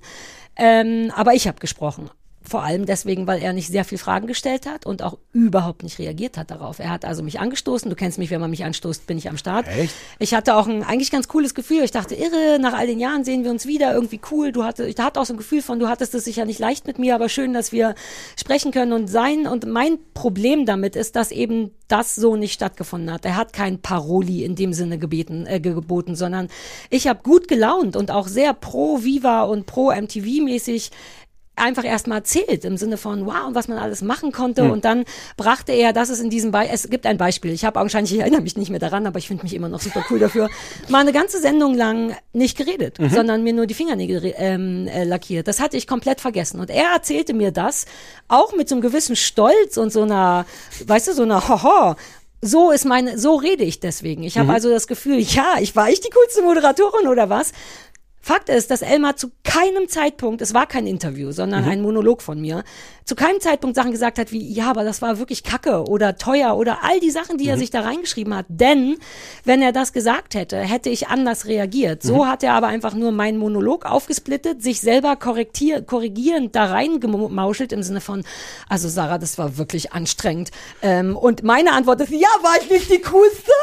ähm, 0.55 1.11
aber 1.15 1.33
ich 1.33 1.47
habe 1.47 1.59
gesprochen. 1.59 2.09
Vor 2.49 2.63
allem 2.63 2.85
deswegen, 2.85 3.27
weil 3.27 3.41
er 3.41 3.51
nicht 3.51 3.67
sehr 3.67 3.83
viel 3.83 3.97
Fragen 3.97 4.25
gestellt 4.25 4.65
hat 4.65 4.85
und 4.85 5.01
auch 5.01 5.17
überhaupt 5.33 5.83
nicht 5.83 5.99
reagiert 5.99 6.37
hat 6.37 6.49
darauf. 6.49 6.79
Er 6.79 6.89
hat 6.89 7.03
also 7.03 7.21
mich 7.21 7.39
angestoßen. 7.39 7.89
Du 7.89 7.95
kennst 7.95 8.17
mich, 8.17 8.31
wenn 8.31 8.39
man 8.39 8.49
mich 8.49 8.63
anstoßt, 8.63 9.05
bin 9.05 9.17
ich 9.17 9.29
am 9.29 9.37
Start. 9.37 9.67
Echt? 9.67 9.93
Ich 10.19 10.33
hatte 10.33 10.55
auch 10.55 10.65
ein 10.67 10.83
eigentlich 10.83 11.11
ganz 11.11 11.27
cooles 11.27 11.53
Gefühl. 11.53 11.83
Ich 11.83 11.91
dachte, 11.91 12.15
irre, 12.15 12.57
nach 12.59 12.73
all 12.73 12.87
den 12.87 12.99
Jahren 12.99 13.25
sehen 13.25 13.43
wir 13.43 13.51
uns 13.51 13.65
wieder, 13.65 13.93
irgendwie 13.93 14.21
cool. 14.31 14.53
Du 14.53 14.63
hatte, 14.63 14.85
ich 14.87 14.97
hatte 14.97 15.19
auch 15.19 15.25
so 15.25 15.33
ein 15.33 15.37
Gefühl 15.37 15.61
von, 15.61 15.79
du 15.79 15.89
hattest 15.89 16.15
es 16.15 16.23
sicher 16.23 16.45
nicht 16.45 16.59
leicht 16.59 16.87
mit 16.87 16.99
mir, 16.99 17.15
aber 17.15 17.27
schön, 17.27 17.53
dass 17.53 17.73
wir 17.73 17.95
sprechen 18.39 18.71
können 18.71 18.93
und 18.93 19.07
sein. 19.07 19.45
Und 19.45 19.65
mein 19.65 19.97
Problem 20.13 20.65
damit 20.65 20.95
ist, 20.95 21.17
dass 21.17 21.31
eben 21.31 21.71
das 21.89 22.15
so 22.15 22.35
nicht 22.35 22.53
stattgefunden 22.53 23.11
hat. 23.11 23.25
Er 23.25 23.35
hat 23.35 23.53
kein 23.53 23.81
Paroli 23.81 24.43
in 24.43 24.55
dem 24.55 24.73
Sinne 24.73 24.97
gebeten, 24.97 25.45
äh, 25.47 25.59
geboten, 25.59 26.15
sondern 26.15 26.47
ich 26.89 27.07
habe 27.07 27.23
gut 27.23 27.47
gelaunt 27.47 27.95
und 27.95 28.11
auch 28.11 28.27
sehr 28.27 28.53
pro 28.53 29.03
Viva 29.03 29.43
und 29.43 29.65
pro 29.65 29.91
MTV 29.91 30.43
mäßig 30.43 30.91
einfach 31.57 31.83
erstmal 31.83 32.19
erzählt 32.19 32.63
im 32.65 32.77
Sinne 32.77 32.97
von 32.97 33.25
wow, 33.25 33.49
was 33.53 33.67
man 33.67 33.77
alles 33.77 34.01
machen 34.01 34.31
konnte 34.31 34.63
Hm. 34.63 34.71
und 34.71 34.85
dann 34.85 35.03
brachte 35.37 35.71
er, 35.71 35.93
das 35.93 36.09
ist 36.09 36.19
in 36.19 36.29
diesem 36.29 36.51
Beispiel, 36.51 36.73
es 36.75 36.89
gibt 36.89 37.05
ein 37.05 37.17
Beispiel, 37.17 37.51
ich 37.51 37.65
habe 37.65 37.79
augenscheinlich, 37.79 38.13
ich 38.13 38.19
erinnere 38.19 38.41
mich 38.41 38.57
nicht 38.57 38.69
mehr 38.69 38.79
daran, 38.79 39.05
aber 39.07 39.19
ich 39.19 39.27
finde 39.27 39.43
mich 39.43 39.53
immer 39.53 39.69
noch 39.69 39.81
super 39.81 40.03
cool 40.09 40.19
dafür, 40.19 40.49
mal 40.89 40.99
eine 40.99 41.13
ganze 41.13 41.39
Sendung 41.41 41.73
lang 41.75 42.15
nicht 42.33 42.57
geredet, 42.57 42.99
Mhm. 42.99 43.09
sondern 43.09 43.43
mir 43.43 43.53
nur 43.53 43.65
die 43.67 43.73
Fingernägel 43.73 44.33
ähm, 44.37 44.87
äh, 44.87 45.03
lackiert. 45.03 45.47
Das 45.47 45.59
hatte 45.59 45.77
ich 45.77 45.87
komplett 45.87 46.21
vergessen 46.21 46.59
und 46.59 46.69
er 46.69 46.91
erzählte 46.93 47.33
mir 47.33 47.51
das 47.51 47.85
auch 48.27 48.53
mit 48.55 48.69
so 48.69 48.75
einem 48.75 48.81
gewissen 48.81 49.15
Stolz 49.15 49.77
und 49.77 49.91
so 49.91 50.03
einer, 50.03 50.45
weißt 50.85 51.07
du, 51.07 51.13
so 51.13 51.23
einer 51.23 51.47
Haha, 51.47 51.95
so 52.39 52.69
ist 52.69 52.85
meine, 52.85 53.17
so 53.17 53.35
rede 53.35 53.63
ich 53.63 53.79
deswegen. 53.79 54.21
Ich 54.21 54.37
habe 54.37 54.49
Mhm. 54.49 54.53
also 54.53 54.69
das 54.69 54.85
Gefühl, 54.85 55.17
ja, 55.19 55.55
ich 55.59 55.75
war 55.75 55.89
ich 55.89 56.01
die 56.01 56.09
coolste 56.11 56.43
Moderatorin 56.43 57.07
oder 57.07 57.29
was? 57.29 57.51
Fakt 58.27 58.49
ist, 58.49 58.71
dass 58.71 58.81
Elmar 58.81 59.15
zu 59.15 59.31
keinem 59.45 59.87
Zeitpunkt, 59.87 60.41
es 60.41 60.53
war 60.53 60.65
kein 60.67 60.85
Interview, 60.85 61.31
sondern 61.31 61.63
Mhm. 61.63 61.69
ein 61.71 61.81
Monolog 61.81 62.21
von 62.21 62.41
mir, 62.41 62.65
zu 63.05 63.15
keinem 63.15 63.39
Zeitpunkt 63.39 63.77
Sachen 63.77 63.91
gesagt 63.91 64.19
hat 64.19 64.33
wie, 64.33 64.51
ja, 64.51 64.69
aber 64.69 64.83
das 64.83 65.01
war 65.01 65.17
wirklich 65.17 65.43
kacke 65.45 65.85
oder 65.87 66.17
teuer 66.17 66.57
oder 66.57 66.79
all 66.83 66.99
die 66.99 67.09
Sachen, 67.09 67.37
die 67.37 67.45
Mhm. 67.45 67.49
er 67.51 67.57
sich 67.57 67.69
da 67.69 67.79
reingeschrieben 67.83 68.35
hat. 68.35 68.45
Denn, 68.49 68.97
wenn 69.45 69.61
er 69.61 69.71
das 69.71 69.93
gesagt 69.93 70.35
hätte, 70.35 70.57
hätte 70.59 70.89
ich 70.89 71.07
anders 71.07 71.45
reagiert. 71.45 72.03
So 72.03 72.25
Mhm. 72.25 72.27
hat 72.27 72.43
er 72.43 72.51
aber 72.55 72.67
einfach 72.67 72.93
nur 72.95 73.13
meinen 73.13 73.37
Monolog 73.37 73.85
aufgesplittet, 73.85 74.61
sich 74.61 74.81
selber 74.81 75.15
korrektier 75.15 75.81
korrigierend 75.81 76.53
da 76.53 76.65
reingemauschelt 76.65 77.71
im 77.71 77.81
Sinne 77.81 78.01
von, 78.01 78.25
also 78.67 78.89
Sarah, 78.89 79.19
das 79.19 79.37
war 79.37 79.57
wirklich 79.57 79.93
anstrengend. 79.93 80.51
Ähm, 80.81 81.15
und 81.15 81.43
meine 81.43 81.71
Antwort 81.71 82.01
ist, 82.01 82.09
ja, 82.11 82.27
war 82.41 82.57
ich 82.61 82.69
nicht 82.69 82.91
die 82.91 82.99
coolste? 83.03 83.53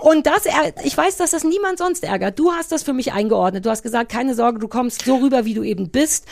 Und 0.00 0.26
das, 0.26 0.44
ich 0.84 0.96
weiß, 0.96 1.16
dass 1.16 1.30
das 1.30 1.42
niemand 1.44 1.78
sonst 1.78 2.04
ärgert. 2.04 2.38
Du 2.38 2.52
hast 2.52 2.70
das 2.72 2.82
für 2.82 2.92
mich 2.92 3.12
eingeordnet. 3.12 3.64
Du 3.64 3.70
hast 3.70 3.82
gesagt, 3.82 4.10
keine 4.12 4.34
Sorge, 4.34 4.58
du 4.58 4.68
kommst 4.68 5.04
so 5.04 5.16
rüber, 5.16 5.44
wie 5.44 5.54
du 5.54 5.62
eben 5.62 5.88
bist. 5.90 6.26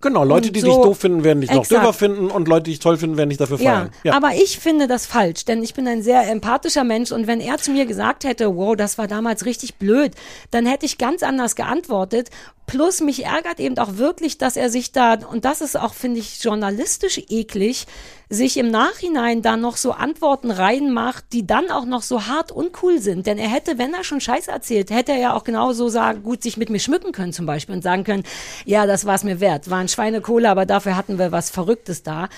genau, 0.00 0.22
Leute, 0.22 0.52
die 0.52 0.60
so- 0.60 0.66
dich 0.68 0.76
doof 0.76 0.98
finden, 0.98 1.24
werden 1.24 1.40
dich 1.40 1.50
noch 1.50 1.58
Exakt. 1.62 1.82
dümmer 1.82 1.92
finden 1.92 2.30
und 2.30 2.46
Leute, 2.46 2.64
die 2.64 2.70
dich 2.70 2.78
toll 2.78 2.96
finden, 2.96 3.16
werden 3.16 3.30
dich 3.30 3.38
dafür 3.38 3.58
Ja, 3.60 3.90
feiern. 4.04 4.14
aber 4.14 4.34
ich 4.36 4.60
finde 4.60 4.86
das 4.86 5.06
falsch, 5.06 5.44
denn 5.44 5.60
ich 5.64 5.74
bin 5.74 5.88
ein 5.88 6.02
sehr 6.02 6.30
empathischer 6.30 6.84
Mensch 6.84 7.10
und 7.10 7.26
wenn 7.26 7.40
er 7.40 7.58
zu 7.58 7.72
mir 7.72 7.84
gesagt 7.86 8.22
hätte, 8.22 8.54
wow, 8.56 8.76
das 8.76 8.96
war 8.98 9.08
damals 9.08 9.44
richtig 9.44 9.74
blöd, 9.74 10.12
dann 10.52 10.66
hätte 10.66 10.86
ich 10.86 10.98
ganz 10.98 11.24
anders 11.24 11.56
geantwortet. 11.56 12.30
Plus 12.68 13.00
mich 13.00 13.24
ärgert 13.24 13.60
eben 13.60 13.78
auch 13.78 13.96
wirklich, 13.96 14.36
dass 14.36 14.58
er 14.58 14.68
sich 14.68 14.92
da, 14.92 15.14
und 15.14 15.46
das 15.46 15.62
ist 15.62 15.74
auch, 15.80 15.94
finde 15.94 16.20
ich, 16.20 16.44
journalistisch 16.44 17.18
eklig, 17.30 17.86
sich 18.28 18.58
im 18.58 18.70
Nachhinein 18.70 19.40
da 19.40 19.56
noch 19.56 19.78
so 19.78 19.92
Antworten 19.92 20.50
reinmacht, 20.50 21.24
die 21.32 21.46
dann 21.46 21.70
auch 21.70 21.86
noch 21.86 22.02
so 22.02 22.26
hart 22.26 22.52
uncool 22.52 22.98
sind. 23.00 23.26
Denn 23.26 23.38
er 23.38 23.48
hätte, 23.48 23.78
wenn 23.78 23.94
er 23.94 24.04
schon 24.04 24.20
Scheiße 24.20 24.50
erzählt, 24.50 24.90
hätte 24.90 25.12
er 25.12 25.18
ja 25.18 25.32
auch 25.32 25.44
genauso 25.44 25.88
sagen, 25.88 26.22
gut 26.22 26.42
sich 26.42 26.58
mit 26.58 26.68
mir 26.68 26.78
schmücken 26.78 27.12
können 27.12 27.32
zum 27.32 27.46
Beispiel 27.46 27.74
und 27.74 27.82
sagen 27.82 28.04
können, 28.04 28.24
ja, 28.66 28.84
das 28.84 29.06
war 29.06 29.14
es 29.14 29.24
mir 29.24 29.40
wert, 29.40 29.70
war 29.70 29.78
ein 29.78 29.88
Schweinekohle, 29.88 30.50
aber 30.50 30.66
dafür 30.66 30.94
hatten 30.94 31.18
wir 31.18 31.32
was 31.32 31.48
Verrücktes 31.48 32.02
da. 32.02 32.28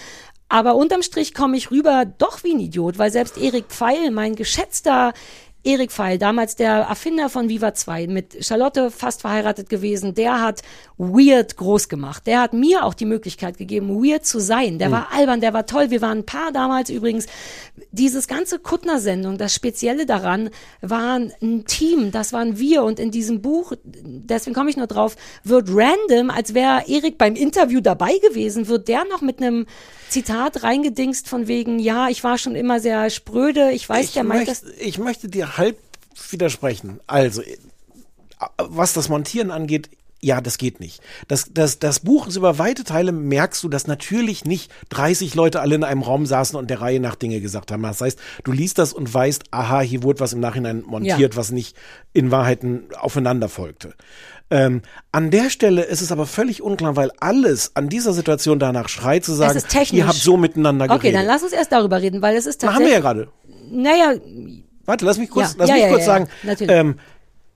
Aber 0.49 0.77
unterm 0.77 1.03
Strich 1.03 1.35
komme 1.35 1.57
ich 1.57 1.73
rüber 1.73 2.05
doch 2.05 2.45
wie 2.45 2.55
ein 2.55 2.61
Idiot, 2.61 2.99
weil 2.99 3.11
selbst 3.11 3.37
Erik 3.37 3.67
Pfeil, 3.67 4.13
mein 4.13 4.37
geschätzter 4.37 5.13
Erik 5.63 5.93
Feil, 5.93 6.17
damals 6.17 6.57
der 6.57 6.73
Erfinder 6.73 7.29
von 7.29 7.51
Viva 7.51 7.75
2, 7.75 8.07
mit 8.07 8.45
Charlotte 8.45 8.91
fast 8.91 9.21
verheiratet 9.21 9.69
gewesen, 9.69 10.15
der 10.15 10.41
hat 10.41 10.63
Weird 10.97 11.57
groß 11.57 11.91
gemacht. 11.91 12.27
Der 12.27 12.41
hat 12.41 12.55
mir 12.55 12.85
auch 12.85 12.95
die 12.95 13.05
Möglichkeit 13.05 13.59
gegeben, 13.59 14.03
Weird 14.03 14.25
zu 14.25 14.41
sein. 14.41 14.79
Der 14.79 14.91
war 14.91 15.13
albern, 15.13 15.43
der 15.43 15.53
war 15.53 15.67
toll. 15.67 15.91
Wir 15.91 16.01
waren 16.01 16.19
ein 16.19 16.27
Paar 16.27 16.51
damals 16.53 16.89
übrigens. 16.89 17.27
Dieses 17.93 18.27
ganze 18.27 18.59
Kuttner-Sendung, 18.59 19.37
das 19.37 19.55
Spezielle 19.55 20.07
daran, 20.07 20.49
waren 20.81 21.33
ein 21.43 21.67
Team, 21.67 22.11
das 22.11 22.33
waren 22.33 22.59
wir. 22.59 22.83
Und 22.83 22.99
in 22.99 23.11
diesem 23.11 23.43
Buch, 23.43 23.75
deswegen 23.85 24.55
komme 24.55 24.71
ich 24.71 24.79
nur 24.79 24.87
drauf, 24.87 25.17
wird 25.45 25.69
random, 25.71 26.31
als 26.31 26.55
wäre 26.55 26.89
Erik 26.89 27.19
beim 27.19 27.35
Interview 27.35 27.81
dabei 27.81 28.17
gewesen, 28.29 28.69
wird 28.69 28.89
der 28.89 29.05
noch 29.05 29.21
mit 29.21 29.43
einem 29.43 29.67
Zitat 30.11 30.63
reingedingst 30.63 31.29
von 31.29 31.47
wegen, 31.47 31.79
ja, 31.79 32.09
ich 32.09 32.23
war 32.25 32.39
schon 32.39 32.55
immer 32.55 32.81
sehr 32.81 33.11
spröde, 33.11 33.71
ich 33.73 33.89
weiß, 33.89 34.07
ich, 34.07 34.13
der 34.13 34.25
meint 34.25 34.49
das. 34.49 34.65
ich 34.79 34.99
möchte 34.99 35.29
dir 35.29 35.57
halb 35.57 35.79
widersprechen. 36.31 37.01
Also, 37.07 37.43
was 38.59 38.93
das 38.93 39.09
Montieren 39.09 39.51
angeht, 39.51 39.91
ja, 40.23 40.41
das 40.41 40.59
geht 40.59 40.81
nicht. 40.81 41.01
Das, 41.29 41.51
das, 41.53 41.79
das 41.79 42.01
Buch 42.01 42.27
ist 42.27 42.37
über 42.37 42.59
weite 42.59 42.85
Teile 42.85 43.11
merkst 43.11 43.63
du, 43.63 43.69
dass 43.71 43.87
natürlich 43.87 44.45
nicht 44.45 44.71
30 44.91 45.35
Leute 45.35 45.61
alle 45.61 45.75
in 45.77 45.85
einem 45.85 46.03
Raum 46.03 46.27
saßen 46.27 46.59
und 46.59 46.69
der 46.69 46.83
Reihe 46.83 47.01
nach 47.01 47.15
Dinge 47.15 47.41
gesagt 47.41 47.73
haben. 47.73 47.83
Das 47.83 48.03
heißt, 48.03 48.19
du 48.45 48.53
liest 48.53 48.79
das 48.79 48.93
und 48.93 49.13
weißt, 49.13 49.45
aha, 49.51 49.81
hier 49.81 50.03
wurde 50.03 50.21
was 50.21 50.35
im 50.35 50.41
Nachhinein 50.41 50.83
montiert, 50.83 51.37
was 51.37 51.53
nicht 51.53 51.75
in 52.13 52.31
Wahrheiten 52.31 52.85
aufeinander 52.99 53.49
folgte. 53.49 53.95
Ähm, 54.51 54.83
an 55.13 55.31
der 55.31 55.49
Stelle 55.51 55.83
ist 55.83 56.01
es 56.01 56.11
aber 56.11 56.27
völlig 56.27 56.61
unklar, 56.63 56.97
weil 56.97 57.13
alles 57.21 57.73
an 57.75 57.89
dieser 57.89 58.13
Situation 58.13 58.59
danach 58.59 58.89
schreit 58.89 59.25
zu 59.25 59.33
sagen, 59.33 59.61
ihr 59.93 60.07
habt 60.07 60.17
so 60.17 60.37
miteinander 60.37 60.89
geredet. 60.89 61.05
Okay, 61.05 61.13
dann 61.13 61.27
lass 61.27 61.43
uns 61.43 61.53
erst 61.53 61.71
darüber 61.73 62.03
reden, 62.03 62.21
weil 62.21 62.37
es 62.37 62.47
ist 62.47 62.63
Na, 62.63 62.75
haben 62.75 62.85
wir 62.85 62.91
ja 62.91 63.01
tatsächlich. 63.01 63.29
gerade. 63.29 63.83
Naja, 63.83 64.15
Warte, 64.91 65.05
lass 65.05 65.19
mich 65.19 65.31
kurz, 65.31 65.53
Ja, 65.53 65.55
lass 65.59 65.69
ja, 65.69 65.75
mich 65.75 65.85
ja, 65.85 65.91
kurz 65.91 66.05
sagen. 66.05 66.29
Ähm, 66.63 66.97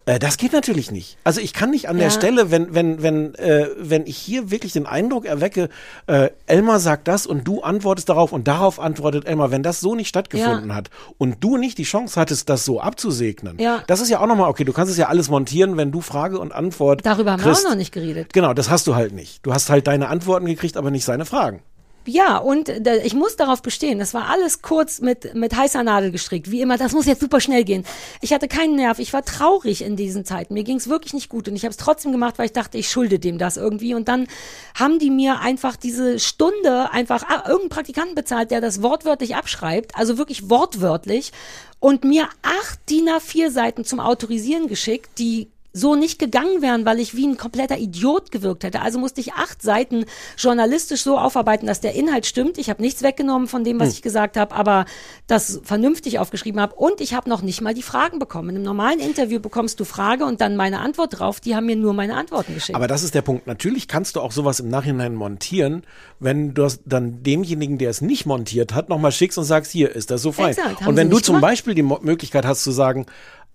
äh, 0.07 0.19
das 0.19 0.37
geht 0.37 0.53
natürlich 0.53 0.91
nicht. 0.91 1.17
Also 1.25 1.41
ich 1.41 1.53
kann 1.53 1.71
nicht 1.71 1.89
an 1.89 1.97
der 1.97 2.07
Ja. 2.07 2.11
Stelle, 2.11 2.51
wenn 2.51 2.75
wenn 2.75 3.03
wenn 3.03 3.35
äh, 3.37 3.69
wenn 3.79 4.07
ich 4.07 4.17
hier 4.19 4.51
wirklich 4.51 4.73
den 4.73 4.87
Eindruck 4.87 5.25
erwecke, 5.25 5.69
äh, 6.07 6.31
Elmar 6.47 6.79
sagt 6.81 7.09
das 7.09 7.27
und 7.27 7.45
du 7.49 7.63
antwortest 7.63 8.09
darauf 8.09 8.33
und 8.33 8.47
darauf 8.49 8.79
antwortet 8.81 9.27
Elmar, 9.27 9.51
wenn 9.51 9.63
das 9.63 9.81
so 9.81 9.95
nicht 9.95 10.09
stattgefunden 10.09 10.75
hat 10.75 10.91
und 11.19 11.43
du 11.43 11.57
nicht 11.57 11.79
die 11.79 11.85
Chance 11.85 12.21
hattest, 12.21 12.49
das 12.49 12.65
so 12.65 12.81
abzusegnen, 12.81 13.59
Ja. 13.59 13.83
das 13.87 14.01
ist 14.01 14.11
ja 14.11 14.21
auch 14.21 14.27
nochmal 14.27 14.51
okay. 14.51 14.65
Du 14.65 14.73
kannst 14.73 14.91
es 14.93 14.99
ja 14.99 15.09
alles 15.09 15.29
montieren, 15.31 15.77
wenn 15.77 15.91
du 15.93 16.01
Frage 16.01 16.39
und 16.39 16.53
Antwort 16.53 17.05
darüber 17.05 17.33
haben 17.33 17.41
kriegst. 17.43 17.63
wir 17.63 17.67
auch 17.69 17.71
noch 17.73 17.79
nicht 17.79 17.93
geredet. 17.93 18.33
Genau, 18.33 18.53
das 18.55 18.71
hast 18.71 18.87
du 18.87 18.95
halt 18.95 19.13
nicht. 19.13 19.45
Du 19.47 19.53
hast 19.53 19.71
halt 19.71 19.87
deine 19.87 20.09
Antworten 20.09 20.47
gekriegt, 20.47 20.77
aber 20.77 20.91
nicht 20.91 21.05
seine 21.05 21.25
Fragen. 21.25 21.61
Ja, 22.07 22.37
und 22.37 22.69
äh, 22.69 23.03
ich 23.05 23.15
muss 23.15 23.37
darauf 23.37 23.63
bestehen. 23.63 23.99
Das 23.99 24.13
war 24.13 24.29
alles 24.29 24.61
kurz 24.61 25.01
mit, 25.01 25.35
mit 25.35 25.57
heißer 25.57 25.83
Nadel 25.83 26.11
gestrickt. 26.11 26.51
Wie 26.51 26.61
immer, 26.61 26.77
das 26.77 26.93
muss 26.93 27.07
jetzt 27.07 27.21
super 27.21 27.41
schnell 27.41 27.65
gehen. 27.65 27.85
Ich 28.21 28.33
hatte 28.33 28.47
keinen 28.47 28.77
Nerv. 28.77 28.99
Ich 28.99 29.13
war 29.13 29.25
traurig 29.25 29.83
in 29.83 29.97
diesen 29.97 30.25
Zeiten. 30.25 30.55
Mir 30.55 30.65
ging 30.65 30.77
es 30.77 30.89
wirklich 30.89 31.15
nicht 31.15 31.31
gut. 31.31 31.49
Und 31.49 31.57
ich 31.57 31.63
habe 31.63 31.71
es 31.71 31.79
trotzdem 31.79 32.13
gemacht, 32.13 32.39
weil 32.39 32.47
ich 32.47 32.53
dachte, 32.53 32.77
ich 32.77 32.91
schulde 32.91 33.19
dem 33.19 33.39
das 33.39 33.57
irgendwie. 33.57 33.95
Und 33.95 34.09
dann 34.09 34.27
haben 34.75 34.99
die 34.99 35.11
mir 35.11 35.41
einfach 35.41 35.77
diese 35.77 36.19
Stunde 36.19 36.91
einfach 36.93 37.25
ah, 37.25 37.45
irgendeinen 37.47 37.71
Praktikanten 37.71 38.15
bezahlt, 38.15 38.51
der 38.51 38.61
das 38.61 38.83
wortwörtlich 38.83 39.35
abschreibt. 39.35 39.97
Also 39.97 40.19
wirklich 40.19 40.51
wortwörtlich. 40.51 41.33
Und 41.81 42.05
mir 42.05 42.29
acht 42.43 42.79
DIN 42.91 43.09
A4 43.09 43.51
Seiten 43.51 43.85
zum 43.85 44.01
Autorisieren 44.01 44.69
geschickt, 44.69 45.11
die 45.19 45.49
so 45.77 45.97
nicht 45.97 46.21
gegangen 46.21 46.63
wären, 46.63 46.87
weil 46.87 47.01
ich 47.01 47.17
wie 47.17 47.27
ein 47.27 47.37
kompletter 47.37 47.77
Idiot 47.77 48.31
gewirkt 48.31 48.63
hätte. 48.63 48.81
Also 48.81 49.01
musste 49.01 49.21
ich 49.21 49.33
acht 49.33 49.61
Seiten 49.61 50.07
journalistisch 50.39 51.03
so 51.03 51.19
aufarbeiten, 51.19 51.67
dass 51.67 51.81
der 51.81 51.95
Inhalt 51.95 52.27
stimmt. 52.27 52.59
Ich 52.59 52.71
habe 52.71 52.81
nichts 52.81 53.03
weggenommen 53.03 53.49
von 53.49 53.65
dem, 53.65 53.81
was 53.81 53.93
ich 53.93 54.01
gesagt 54.01 54.37
habe, 54.37 54.55
aber 54.55 54.85
das 55.27 55.61
vernünftig 55.65 56.21
aufgeschrieben 56.21 56.61
habe. 56.61 56.77
Und 56.77 57.01
ich 57.01 57.13
habe 57.13 57.29
noch 57.29 57.43
nicht 57.43 57.61
mal 57.61 57.75
die 57.75 57.83
Fragen 57.83 58.21
bekommen. 58.21 58.51
In 58.51 58.57
einem 58.57 58.65
normalen 58.65 59.01
Interview 59.01 59.41
bekommst 59.41 59.81
du 59.81 59.85
Frage 59.85 60.25
und 60.25 60.41
dann 60.41 60.55
meine 60.55 60.79
Antwort 60.79 61.19
drauf. 61.19 61.41
Die 61.41 61.57
haben 61.57 61.67
mir 61.67 61.77
nur 61.77 61.93
meine 61.93 62.15
Antworten 62.15 62.55
geschickt. 62.55 62.77
Aber 62.77 62.87
das 62.87 63.03
ist 63.03 63.17
der 63.17 63.23
Punkt. 63.23 63.49
Natürlich 63.49 63.89
kannst 63.89 64.15
du 64.15 64.21
auch 64.21 64.31
sowas 64.31 64.61
im 64.61 64.69
Nachhinein 64.69 65.17
montieren, 65.17 65.83
wenn 66.21 66.55
du 66.55 66.63
das 66.63 66.81
dann 66.85 67.25
demjenigen, 67.25 67.79
der 67.79 67.91
es 67.91 68.01
nicht 68.01 68.27
montiert 68.27 68.75
hat, 68.75 68.89
nochmal 68.89 69.11
schickst 69.11 69.39
und 69.39 69.45
sagst, 69.45 69.73
hier 69.73 69.91
ist 69.93 70.13
das 70.13 70.23
so 70.23 70.31
fein. 70.31 70.51
Exakt, 70.51 70.87
und 70.87 70.95
wenn 70.95 71.11
du 71.11 71.19
zum 71.19 71.37
gemacht. 71.37 71.51
Beispiel 71.51 71.75
die 71.75 71.83
Möglichkeit 71.83 72.47
hast 72.47 72.63
zu 72.63 72.71
sagen, 72.71 73.07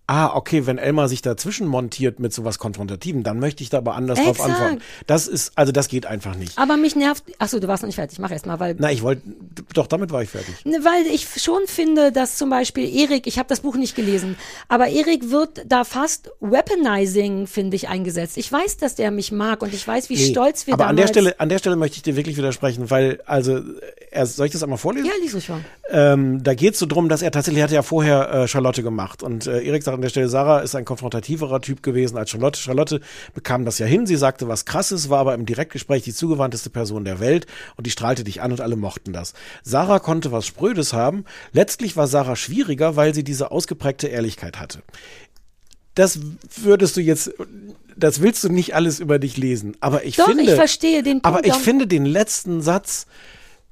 ah, 0.10 0.36
okay, 0.36 0.66
wenn 0.66 0.80
Elmar 0.80 1.08
sich 1.08 1.22
dazwischen 1.22 1.68
montiert 1.68 2.20
mit 2.20 2.34
sowas 2.34 2.58
Konfrontativen, 2.58 3.22
dann 3.22 3.40
möchte 3.40 3.62
ich 3.62 3.70
da 3.70 3.78
aber 3.78 3.94
anders 3.94 4.18
drauf 4.18 4.40
Exakt. 4.40 4.50
antworten. 4.50 4.82
Das 5.06 5.28
ist, 5.28 5.52
also 5.56 5.72
das 5.72 5.88
geht 5.88 6.08
einfach 6.08 6.36
nicht. 6.36 6.58
aber 6.58 6.78
mich 6.78 6.96
nervt. 6.96 7.24
Achso, 7.38 7.60
du 7.60 7.68
warst 7.68 7.84
noch 7.84 7.88
nicht 7.88 7.96
fertig. 7.96 8.18
Mach 8.18 8.32
erst 8.32 8.48
mal, 8.48 8.60
weil 8.60 8.76
Na, 8.80 8.92
ich 8.92 9.04
wollte, 9.04 9.22
doch, 9.74 9.86
damit 9.86 10.12
war 10.12 10.24
ich 10.24 10.30
fertig. 10.30 10.66
Ne, 10.66 10.80
Weil 10.84 11.06
ich 11.14 11.28
schon 11.42 11.62
finde, 11.68 12.12
dass 12.12 12.38
zum 12.38 12.50
Beispiel 12.50 12.92
Erik, 12.94 13.28
ich 13.28 13.38
habe 13.38 13.48
das 13.50 13.60
Buch 13.60 13.76
nicht 13.76 13.96
gelesen, 13.96 14.36
aber 14.68 14.88
Erik 14.88 15.30
wird 15.30 15.64
da 15.68 15.84
fast 15.84 16.32
Weaponizing, 16.40 17.46
finde 17.46 17.76
ich, 17.76 17.88
eingesetzt. 17.88 18.38
Ich 18.38 18.52
weiß, 18.52 18.78
dass 18.78 18.96
der 18.96 19.12
mich 19.12 19.32
mag 19.32 19.62
und 19.62 19.76
ich 19.76 19.88
weiß, 19.88 20.10
wie 20.10 20.16
Nee, 20.16 20.32
stolz 20.32 20.66
wir 20.66 20.74
aber 20.74 20.88
an 20.88 20.96
der 20.96 21.06
damals... 21.06 21.12
Stelle, 21.12 21.40
an 21.40 21.50
der 21.50 21.60
Stelle 21.60 21.76
möchte 21.76 21.98
ich 21.98 22.02
dir 22.02 22.16
wirklich 22.16 22.36
widersprechen, 22.36 22.90
weil, 22.90 23.20
also, 23.28 23.62
er, 24.10 24.26
soll 24.26 24.48
ich 24.48 24.54
das 24.54 24.64
einmal 24.64 24.80
vorlesen? 24.80 25.06
Ja, 25.06 25.14
lies 25.22 25.36
ruhig 25.36 25.50
mal. 25.50 25.62
Ähm, 25.92 26.44
da 26.44 26.56
geht 26.56 26.74
es 26.74 26.80
so 26.80 26.88
drum, 26.88 27.10
dass 27.10 27.22
er 27.22 27.30
tatsächlich 27.32 27.64
hatte 27.64 27.76
ja 27.76 27.84
vorher 27.84 28.32
äh, 28.32 28.48
Charlotte 28.48 28.82
gemacht. 28.82 29.22
Und 29.22 29.46
äh, 29.46 29.62
Erik 29.62 29.84
sagt 29.84 29.99
an 30.00 30.02
der 30.02 30.10
Stelle, 30.10 30.30
Sarah 30.30 30.60
ist 30.60 30.76
ein 30.76 30.86
konfrontativerer 30.86 31.60
Typ 31.60 31.84
gewesen 31.84 32.18
als 32.18 32.30
Charlotte. 32.30 32.58
Charlotte 32.58 33.02
bekam 33.34 33.66
das 33.66 33.80
ja 33.80 33.86
hin. 33.86 34.08
Sie 34.08 34.16
sagte 34.16 34.48
was 34.48 34.64
krasses, 34.64 35.10
war 35.10 35.20
aber 35.20 35.34
im 35.34 35.46
Direktgespräch 35.46 36.04
die 36.04 36.14
zugewandteste 36.14 36.70
Person 36.70 37.04
der 37.04 37.20
Welt 37.20 37.48
und 37.76 37.86
die 37.86 37.92
strahlte 37.92 38.24
dich 38.24 38.42
an 38.42 38.54
und 38.54 38.62
alle 38.62 38.78
mochten 38.78 39.12
das. 39.12 39.34
Sarah 39.62 40.00
konnte 40.00 40.32
was 40.32 40.48
Sprödes 40.48 40.94
haben. 40.94 41.26
Letztlich 41.52 41.98
war 41.98 42.08
Sarah 42.08 42.38
schwieriger, 42.38 42.96
weil 42.96 43.14
sie 43.14 43.26
diese 43.26 43.52
ausgeprägte 43.52 44.08
Ehrlichkeit 44.08 44.60
hatte. 44.60 44.84
Das 45.96 46.20
würdest 46.56 46.96
du 46.96 47.02
jetzt, 47.02 47.34
das 47.98 48.22
willst 48.22 48.44
du 48.46 48.50
nicht 48.50 48.74
alles 48.74 49.02
über 49.02 49.20
dich 49.20 49.36
lesen. 49.36 49.76
Aber 49.82 50.06
ich 50.06 50.16
Doch, 50.16 50.28
finde. 50.28 50.44
ich 50.44 50.52
verstehe 50.52 51.04
den 51.04 51.22
Punkt. 51.22 51.26
Aber 51.26 51.46
ich 51.46 51.56
finde 51.56 51.88
den 51.88 52.06
letzten 52.06 52.62
Satz, 52.62 53.06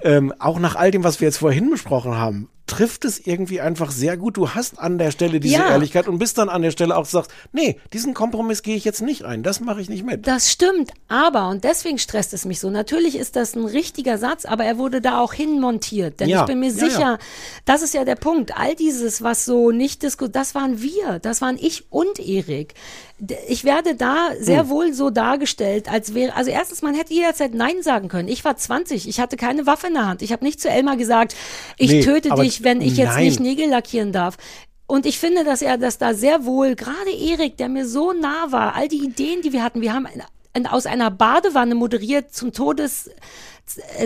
ähm, 0.01 0.33
auch 0.39 0.59
nach 0.59 0.75
all 0.75 0.91
dem, 0.91 1.05
was 1.05 1.21
wir 1.21 1.27
jetzt 1.29 1.37
vorhin 1.37 1.69
besprochen 1.69 2.15
haben, 2.15 2.49
trifft 2.68 3.06
es 3.06 3.26
irgendwie 3.26 3.61
einfach 3.61 3.91
sehr 3.91 4.18
gut. 4.18 4.38
Du 4.38 4.49
hast 4.49 4.77
an 4.77 4.98
der 4.98 5.11
Stelle 5.11 5.39
diese 5.39 5.56
Ja. 5.56 5.69
Ehrlichkeit 5.69 6.07
und 6.07 6.19
bist 6.19 6.38
dann 6.38 6.49
an 6.49 6.61
der 6.61 6.72
Stelle 6.72 6.95
auch 6.95 7.06
sagst, 7.06 7.31
nee, 7.53 7.80
diesen 7.94 8.14
Kompromiss 8.14 8.61
gehe 8.61 8.76
ich 8.76 8.85
jetzt 8.85 9.02
nicht 9.02 9.23
ein, 9.23 9.41
das 9.41 9.60
mache 9.60 9.81
ich 9.81 9.89
nicht 9.89 10.06
mit. 10.06 10.27
Das 10.27 10.52
stimmt, 10.52 10.91
aber, 11.07 11.49
und 11.49 11.64
deswegen 11.64 11.98
stresst 11.98 12.34
es 12.34 12.45
mich 12.45 12.60
so, 12.60 12.69
natürlich 12.69 13.15
ist 13.15 13.35
das 13.35 13.56
ein 13.56 13.65
richtiger 13.65 14.18
Satz, 14.18 14.45
aber 14.45 14.65
er 14.65 14.77
wurde 14.77 15.02
da 15.02 15.19
auch 15.19 15.34
hinmontiert. 15.34 16.19
Denn 16.19 16.30
Ja, 16.30 16.41
ich 16.41 16.45
bin 16.45 16.60
mir 16.60 16.69
ja, 16.69 16.73
sicher, 16.73 17.18
das 17.65 17.81
ist 17.81 17.94
ja 17.94 18.06
der 18.06 18.15
Punkt, 18.15 18.57
all 18.57 18.76
dieses, 18.76 19.22
was 19.23 19.45
so 19.45 19.72
nicht 19.72 20.03
diskutiert, 20.03 20.35
das 20.35 20.53
waren 20.53 20.81
wir, 20.81 21.19
das 21.19 21.41
waren 21.41 21.57
ich 21.60 21.85
und 21.89 22.19
Erik. 22.19 22.73
Ich 23.48 23.64
werde 23.64 23.95
da 23.95 24.30
sehr 24.39 24.61
Hm. 24.61 24.69
wohl 24.69 24.94
so 24.94 25.10
dargestellt, 25.10 25.91
als 25.91 26.14
wäre, 26.14 26.35
also 26.35 26.52
erstens, 26.52 26.84
man 26.84 26.94
hätte 26.94 27.14
jederzeit 27.14 27.53
Nein 27.56 27.81
sagen 27.81 28.10
können. 28.10 28.27
Ich 28.27 28.45
war 28.45 28.56
20, 28.56 29.07
ich 29.10 29.19
hatte 29.19 29.38
keine 29.38 29.65
Waffe 29.65 29.88
in 29.88 29.94
der 29.94 30.06
Hand. 30.06 30.22
Ich 30.22 30.31
habe 30.31 30.45
nicht 30.45 30.61
zu 30.61 30.69
Elmar 30.69 30.98
gesagt, 30.98 31.35
ich 31.77 31.91
Nee, 31.91 32.02
töte 32.02 32.30
dich, 32.35 32.64
wenn 32.64 32.80
ich 32.81 32.95
jetzt 32.98 33.15
nein. 33.15 33.26
nicht 33.26 33.39
Nägel 33.39 33.69
lackieren 33.69 34.11
darf. 34.11 34.38
Und 34.85 35.06
ich 35.06 35.19
finde, 35.19 35.44
dass 35.44 35.61
er 35.61 35.77
das 35.77 35.98
da 35.98 36.14
sehr 36.14 36.45
wohl, 36.45 36.76
gerade 36.76 37.11
Erik, 37.11 37.57
der 37.57 37.69
mir 37.69 37.88
so 37.88 38.14
nah 38.14 38.52
war, 38.52 38.76
all 38.76 38.88
die 38.88 39.03
Ideen, 39.03 39.41
die 39.41 39.52
wir 39.52 39.64
hatten, 39.64 39.81
wir 39.81 39.94
haben 39.94 40.07
aus 40.69 40.85
einer 40.85 41.11
Badewanne 41.11 41.76
moderiert 41.76 42.34
zum 42.34 42.53
Todes 42.53 43.10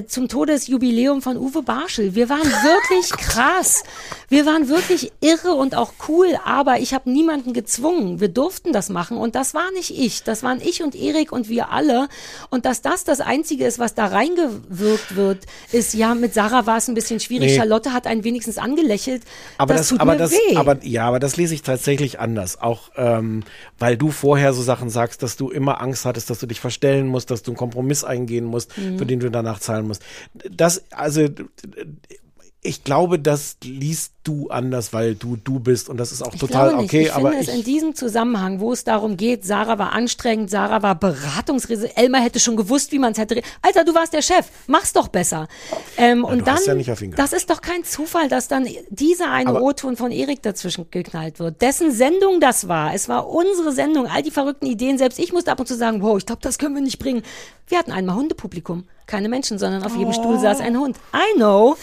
zum 0.08 0.28
Todesjubiläum 0.28 1.22
von 1.22 1.38
Uwe 1.38 1.62
Barschel. 1.62 2.16
Wir 2.16 2.30
waren 2.30 2.40
wirklich 2.46 3.12
krass. 3.12 3.84
Wir 4.30 4.46
waren 4.46 4.70
wirklich 4.70 5.12
irre 5.22 5.54
und 5.54 5.76
auch 5.76 5.94
cool, 6.08 6.28
aber 6.46 6.80
ich 6.80 6.94
habe 6.94 7.12
niemanden 7.12 7.54
gezwungen. 7.54 8.20
Wir 8.20 8.28
durften 8.30 8.74
das 8.74 8.90
machen 8.90 9.18
und 9.18 9.36
das 9.36 9.54
war 9.54 9.72
nicht 9.74 9.98
ich. 9.98 10.24
Das 10.24 10.44
waren 10.44 10.60
ich 10.62 10.82
und 10.84 10.96
Erik 10.96 11.32
und 11.32 11.50
wir 11.50 11.70
alle. 11.72 12.08
Und 12.50 12.66
dass 12.66 12.82
das 12.82 13.04
das 13.04 13.22
Einzige 13.22 13.66
ist, 13.66 13.78
was 13.80 13.94
da 13.94 14.08
reingewirkt 14.08 15.16
wird, 15.16 15.46
ist, 15.72 15.94
ja, 15.94 16.16
mit 16.16 16.34
Sarah 16.34 16.66
war 16.66 16.78
es 16.78 16.88
ein 16.88 16.96
bisschen 16.96 17.20
schwierig. 17.20 17.52
Nee. 17.52 17.58
Charlotte 17.58 17.94
hat 17.94 18.08
einen 18.08 18.24
wenigstens 18.24 18.58
angelächelt. 18.58 19.24
Aber 19.58 19.74
das, 19.74 19.82
das, 19.82 19.90
tut 19.90 20.00
aber 20.00 20.14
mir 20.14 20.18
das, 20.18 20.32
weh. 20.32 20.56
aber 20.56 20.84
ja, 20.84 21.06
aber 21.08 21.20
das 21.20 21.38
lese 21.38 21.54
ich 21.54 21.62
tatsächlich 21.62 22.20
anders. 22.20 22.60
Auch 22.62 22.90
ähm, 22.96 23.44
weil 23.80 23.98
du 23.98 24.12
vorher 24.12 24.54
so 24.54 24.62
Sachen 24.62 24.90
sagst, 24.90 25.24
dass 25.24 25.38
du 25.38 25.50
immer 25.50 25.82
Angst 25.82 26.06
hattest, 26.06 26.30
dass 26.30 26.40
du 26.40 26.48
dich 26.48 26.60
verstellen 26.60 27.08
musst, 27.08 27.30
dass 27.32 27.44
du 27.44 27.52
einen 27.52 27.58
Kompromiss 27.58 28.04
eingehen 28.04 28.46
musst, 28.46 28.72
Mhm. 28.78 28.98
für 28.98 29.06
den 29.06 29.20
du 29.20 29.30
danach 29.30 29.51
zahlen 29.60 29.88
musst. 29.88 30.04
Das, 30.34 30.92
also 30.92 31.28
ich 32.64 32.84
glaube, 32.84 33.18
das 33.18 33.58
liest 33.64 34.14
du 34.24 34.50
anders, 34.50 34.94
weil 34.94 35.16
du 35.16 35.36
du 35.36 35.60
bist 35.60 35.90
und 35.90 35.98
das 35.98 36.12
ist 36.12 36.22
auch 36.22 36.32
Ich 36.32 36.40
total 36.40 36.76
okay. 36.76 37.04
ich 37.04 37.14
aber 37.14 37.30
finde 37.32 37.44
es 37.44 37.50
ich, 37.50 37.56
in 37.56 37.64
diesem 37.64 37.96
Zusammenhang, 37.96 38.60
wo 38.60 38.72
es 38.72 38.84
darum 38.84 39.18
geht, 39.18 39.44
Sarah 39.44 39.80
war 39.80 39.94
anstrengend, 39.94 40.52
Sarah 40.52 40.84
war 40.84 40.94
beratungsresistent, 40.94 41.98
Elmar 41.98 42.22
hätte 42.22 42.40
schon 42.40 42.56
gewusst, 42.56 42.92
wie 42.92 43.00
man 43.00 43.14
es 43.14 43.18
hätte. 43.18 43.42
Alter, 43.64 43.84
du 43.84 43.96
warst 43.96 44.14
der 44.14 44.22
Chef, 44.22 44.46
mach's 44.68 44.94
doch 44.94 45.08
besser. 45.08 45.48
Ähm, 45.98 46.24
und 46.24 46.40
du 46.40 46.44
dann, 46.46 46.60
ja 46.64 46.96
das 47.16 47.34
ist 47.34 47.50
doch 47.50 47.62
kein 47.62 47.84
Zufall, 47.84 48.30
dass 48.30 48.48
dann 48.48 48.68
dieser 48.90 49.32
eine 49.32 49.60
O-Ton 49.60 49.98
von 49.98 50.12
Erik 50.12 50.44
dazwischen 50.44 50.86
geknallt 50.92 51.40
wird. 51.40 51.64
Dessen 51.64 51.92
Sendung 51.92 52.40
das 52.40 52.68
war. 52.68 52.94
Es 52.94 53.10
war 53.10 53.28
unsere 53.28 53.72
Sendung, 53.72 54.06
all 54.06 54.22
die 54.22 54.30
verrückten 54.30 54.68
Ideen. 54.68 55.00
Selbst 55.00 55.18
ich 55.18 55.34
musste 55.34 55.52
ab 55.52 55.60
und 55.60 55.66
zu 55.66 55.76
sagen, 55.76 56.04
wow, 56.04 56.16
ich 56.16 56.28
glaube, 56.28 56.44
das 56.44 56.60
können 56.60 56.76
wir 56.76 56.84
nicht 56.84 57.00
bringen. 57.00 57.24
Wir 57.68 57.80
hatten 57.80 57.92
einmal 57.92 58.18
Hundepublikum. 58.18 58.84
Keine 59.08 59.30
Menschen, 59.30 59.58
sondern 59.58 59.84
auf 59.84 59.96
jedem 59.98 60.14
Stuhl 60.14 60.40
saß 60.40 60.60
ein 60.62 60.78
Hund. 60.78 60.98
I 61.14 61.38
know. 61.38 61.76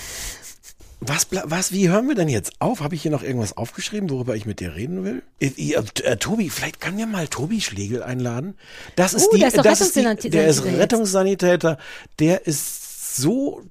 Was, 1.01 1.29
was, 1.31 1.73
wie 1.73 1.89
hören 1.89 2.09
wir 2.09 2.17
denn 2.17 2.29
jetzt 2.29 2.53
auf? 2.59 2.81
Habe 2.81 2.97
ich 2.97 3.03
hier 3.03 3.13
noch 3.13 3.23
irgendwas 3.23 3.57
aufgeschrieben, 3.57 4.11
worüber 4.11 4.35
ich 4.35 4.47
mit 4.47 4.59
dir 4.59 4.75
reden 4.75 5.05
will? 5.05 5.23
Äh, 5.39 5.47
äh, 5.57 5.75
äh, 6.03 6.17
Tobi, 6.17 6.51
vielleicht 6.51 6.81
kann 6.81 6.99
ja 6.99 7.07
mal 7.07 7.29
Tobi 7.29 7.61
Schlegel 7.61 8.03
einladen. 8.03 8.55
Das 8.97 9.15
ist 9.15 9.29
Uh, 9.29 9.35
die, 9.35 9.39
der 9.41 9.49
ist 9.49 9.57
das 9.65 9.81
ist 9.81 9.97
die, 9.97 10.31
der 10.31 10.49
ist. 10.49 10.65
Rettungssanitäter. 10.65 11.79
Der 12.19 12.47
ist 12.49 13.17
so 13.17 13.63